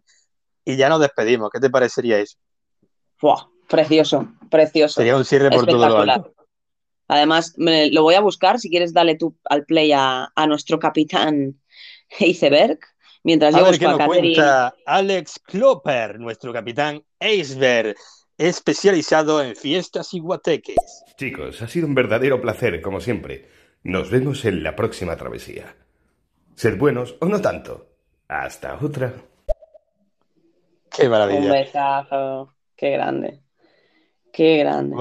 y 0.66 0.76
ya 0.78 0.90
nos 0.90 1.00
despedimos. 1.00 1.50
¿Qué 1.52 1.60
te 1.60 1.70
parecería 1.70 2.18
eso? 2.20 2.38
¡buah! 3.22 3.46
precioso, 3.70 4.28
precioso. 4.50 4.96
Sería 4.96 5.16
un 5.16 5.24
cierre 5.26 5.50
por 5.50 5.66
todo 5.66 5.88
lo 5.88 5.98
alto. 5.98 6.34
Además, 7.08 7.54
me- 7.58 7.92
lo 7.92 8.04
voy 8.04 8.16
a 8.16 8.22
buscar, 8.22 8.60
si 8.60 8.70
quieres 8.70 8.94
dale 8.94 9.16
tú 9.16 9.38
al 9.46 9.66
play 9.66 9.92
a, 9.92 10.32
a 10.36 10.48
nuestro 10.48 10.80
Capitán 10.80 11.62
Iceberg, 12.20 12.80
mientras 13.24 13.54
A 13.54 13.60
yo 13.60 13.64
ver 13.66 13.74
busco 13.74 13.86
qué 13.86 13.88
a 13.88 13.92
nos 13.92 14.00
Catherine. 14.00 14.34
cuenta 14.34 14.76
Alex 14.86 15.40
Klopper, 15.46 16.20
nuestro 16.20 16.52
capitán 16.52 17.04
iceberg, 17.20 17.96
especializado 18.38 19.44
en 19.44 19.56
fiestas 19.56 20.14
y 20.14 20.20
guateques. 20.20 20.78
Chicos, 21.18 21.62
ha 21.62 21.68
sido 21.68 21.86
un 21.88 21.96
verdadero 21.96 22.42
placer, 22.42 22.82
como 22.82 23.00
siempre. 23.00 23.48
Nos 23.84 24.10
vemos 24.12 24.46
en 24.46 24.64
la 24.64 24.76
próxima 24.76 25.16
travesía. 25.16 25.76
Sed 26.56 26.78
buenos 26.78 27.16
o 27.20 27.26
no 27.26 27.42
tanto. 27.42 27.88
Hasta 28.28 28.78
otra. 28.82 29.14
Qué 30.96 31.06
Un 31.06 31.12
maravilla. 31.12 31.52
besazo, 31.52 32.54
qué 32.76 32.92
grande, 32.92 33.40
qué 34.32 34.58
grande. 34.58 34.98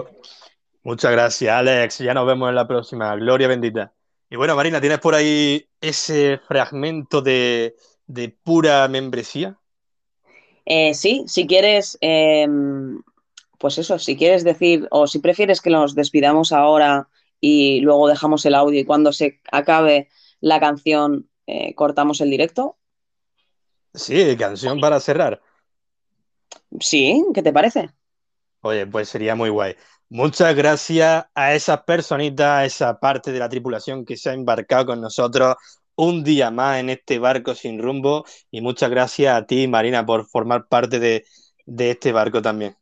Muchas 0.82 1.12
gracias, 1.12 1.52
Alex. 1.54 1.98
Ya 1.98 2.14
nos 2.14 2.26
vemos 2.26 2.48
en 2.48 2.54
la 2.54 2.66
próxima. 2.66 3.14
Gloria 3.16 3.48
bendita. 3.48 3.92
Y 4.30 4.36
bueno, 4.36 4.54
Marina, 4.56 4.80
¿tienes 4.80 5.00
por 5.00 5.14
ahí 5.14 5.68
ese 5.80 6.38
fragmento 6.38 7.20
de, 7.20 7.74
de 8.06 8.28
pura 8.28 8.86
membresía? 8.88 9.58
Eh, 10.64 10.94
sí, 10.94 11.24
si 11.26 11.46
quieres, 11.46 11.98
eh, 12.00 12.46
pues 13.58 13.78
eso, 13.78 13.98
si 13.98 14.16
quieres 14.16 14.44
decir, 14.44 14.86
o 14.90 15.06
si 15.08 15.18
prefieres 15.18 15.60
que 15.60 15.70
nos 15.70 15.94
despidamos 15.96 16.52
ahora 16.52 17.08
y 17.40 17.80
luego 17.80 18.08
dejamos 18.08 18.44
el 18.46 18.54
audio 18.54 18.80
y 18.80 18.84
cuando 18.84 19.12
se 19.12 19.40
acabe 19.50 20.08
la 20.40 20.60
canción 20.60 21.28
eh, 21.46 21.74
cortamos 21.74 22.20
el 22.20 22.30
directo. 22.30 22.76
Sí, 23.94 24.36
canción 24.36 24.80
para 24.80 25.00
cerrar. 25.00 25.40
Sí, 26.80 27.24
¿qué 27.34 27.42
te 27.42 27.52
parece? 27.52 27.90
Oye, 28.62 28.86
pues 28.86 29.08
sería 29.08 29.34
muy 29.34 29.50
guay. 29.50 29.74
Muchas 30.08 30.54
gracias 30.54 31.24
a 31.34 31.54
esas 31.54 31.82
personitas, 31.82 32.46
a 32.46 32.64
esa 32.64 33.00
parte 33.00 33.32
de 33.32 33.38
la 33.38 33.48
tripulación 33.48 34.04
que 34.04 34.16
se 34.16 34.30
ha 34.30 34.34
embarcado 34.34 34.86
con 34.86 35.00
nosotros 35.00 35.54
un 35.96 36.24
día 36.24 36.50
más 36.50 36.78
en 36.80 36.90
este 36.90 37.18
barco 37.18 37.54
sin 37.54 37.80
rumbo. 37.80 38.24
Y 38.50 38.60
muchas 38.60 38.90
gracias 38.90 39.34
a 39.34 39.46
ti, 39.46 39.66
Marina, 39.68 40.04
por 40.04 40.26
formar 40.26 40.66
parte 40.66 40.98
de, 40.98 41.24
de 41.66 41.92
este 41.92 42.12
barco 42.12 42.42
también. 42.42 42.76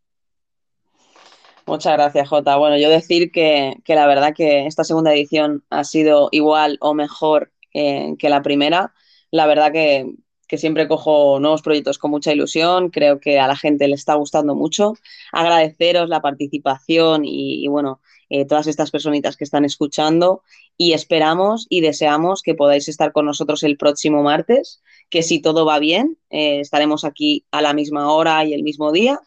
Muchas 1.69 1.93
gracias, 1.93 2.29
Jota. 2.29 2.57
Bueno, 2.57 2.79
yo 2.79 2.89
decir 2.89 3.31
que, 3.31 3.75
que 3.85 3.95
la 3.95 4.07
verdad 4.07 4.35
que 4.35 4.67
esta 4.67 4.85
segunda 4.85 5.13
edición 5.13 5.65
ha 5.71 5.85
sido 5.85 6.29
igual 6.33 6.79
o 6.81 6.95
mejor 6.95 7.53
eh, 7.75 8.15
que 8.19 8.31
la 8.31 8.43
primera. 8.43 8.95
La 9.31 9.47
verdad 9.47 9.71
que 9.73 10.07
que 10.49 10.57
siempre 10.59 10.89
cojo 10.89 11.39
nuevos 11.41 11.63
proyectos 11.63 11.99
con 11.99 12.11
mucha 12.11 12.33
ilusión. 12.33 12.89
Creo 12.91 13.21
que 13.21 13.39
a 13.39 13.47
la 13.47 13.55
gente 13.55 13.87
le 13.87 13.95
está 13.95 14.15
gustando 14.15 14.55
mucho. 14.55 14.95
Agradeceros 15.31 16.09
la 16.09 16.23
participación 16.23 17.25
y, 17.25 17.69
bueno, 17.69 18.01
eh, 18.31 18.47
todas 18.47 18.67
estas 18.67 18.91
personitas 18.91 19.37
que 19.37 19.45
están 19.45 19.67
escuchando 19.67 20.43
y 20.79 20.95
esperamos 20.95 21.67
y 21.69 21.83
deseamos 21.83 22.43
que 22.43 22.55
podáis 22.55 22.89
estar 22.89 23.13
con 23.13 23.27
nosotros 23.27 23.63
el 23.63 23.77
próximo 23.77 24.23
martes, 24.23 24.83
que 25.11 25.23
si 25.23 25.41
todo 25.41 25.67
va 25.67 25.79
bien, 25.79 26.19
eh, 26.31 26.61
estaremos 26.61 27.05
aquí 27.05 27.45
a 27.51 27.61
la 27.61 27.75
misma 27.75 28.11
hora 28.11 28.45
y 28.47 28.55
el 28.55 28.63
mismo 28.63 28.91
día. 28.91 29.21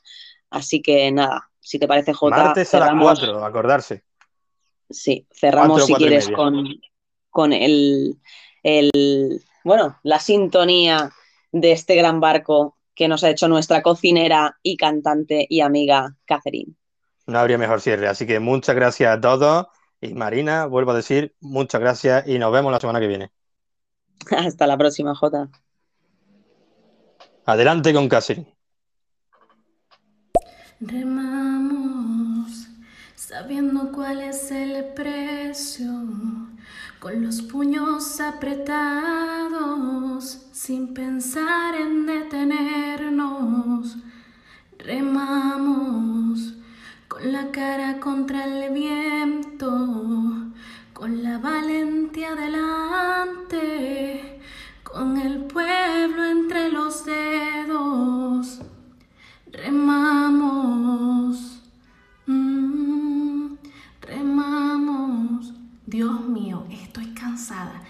Así 0.50 0.82
que 0.82 1.12
nada, 1.12 1.51
si 1.72 1.80
te 1.80 1.88
parece, 1.88 2.12
Jota. 2.14 2.36
Martes 2.36 2.74
a 2.74 2.80
las 2.80 2.90
cerramos- 2.90 3.20
4, 3.20 3.46
acordarse. 3.46 4.04
Sí, 4.90 5.26
cerramos 5.32 5.80
Cuatro, 5.80 5.86
si 5.86 5.94
quieres 5.94 6.28
con, 6.28 6.68
con 7.30 7.54
el, 7.54 8.18
el, 8.62 9.42
bueno, 9.64 9.98
la 10.04 10.20
sintonía 10.20 11.14
de 11.54 11.72
este 11.72 11.96
gran 11.96 12.20
barco 12.20 12.78
que 12.94 13.08
nos 13.08 13.24
ha 13.24 13.30
hecho 13.30 13.48
nuestra 13.48 13.82
cocinera 13.82 14.58
y 14.62 14.76
cantante 14.76 15.48
y 15.50 15.62
amiga 15.62 16.14
Catherine. 16.26 16.74
No 17.28 17.40
habría 17.40 17.58
mejor 17.58 17.80
cierre. 17.80 18.10
Así 18.10 18.28
que 18.28 18.42
muchas 18.42 18.76
gracias 18.76 19.16
a 19.16 19.22
todos. 19.22 19.68
Y 20.02 20.14
Marina, 20.14 20.66
vuelvo 20.66 20.92
a 20.92 20.96
decir, 20.96 21.36
muchas 21.40 21.80
gracias 21.80 22.28
y 22.28 22.38
nos 22.38 22.52
vemos 22.52 22.70
la 22.74 22.82
semana 22.82 23.00
que 23.00 23.08
viene. 23.08 23.32
Hasta 24.30 24.68
la 24.68 24.78
próxima, 24.78 25.16
Jota. 25.16 25.48
Adelante 27.46 27.94
con 27.94 28.10
Catherine 28.10 28.54
sabiendo 33.42 33.92
cuál 33.92 34.22
es 34.22 34.52
el 34.52 34.86
precio, 34.94 35.90
con 37.00 37.24
los 37.24 37.42
puños 37.42 38.22
apretados, 38.22 39.66
sin 40.52 40.94
pensar 40.94 41.74
en 41.74 42.06
detenernos, 42.06 43.98
remamos 44.78 46.54
con 47.08 47.32
la 47.32 47.50
cara 47.50 48.00
contra 48.00 48.44
el 48.44 48.72
viento, 48.74 49.72
con 50.94 51.24
la 51.24 51.40
valentía 51.40 52.36
delante, 52.36 53.60
con 54.84 55.18
el 55.18 55.46
pueblo 55.46 56.26
entre 56.26 56.70
los 56.70 57.06
dedos, 57.06 58.60
remamos. 59.52 61.51
Dios 65.92 66.22
mío, 66.22 66.64
estoy 66.72 67.14
cansada, 67.14 67.84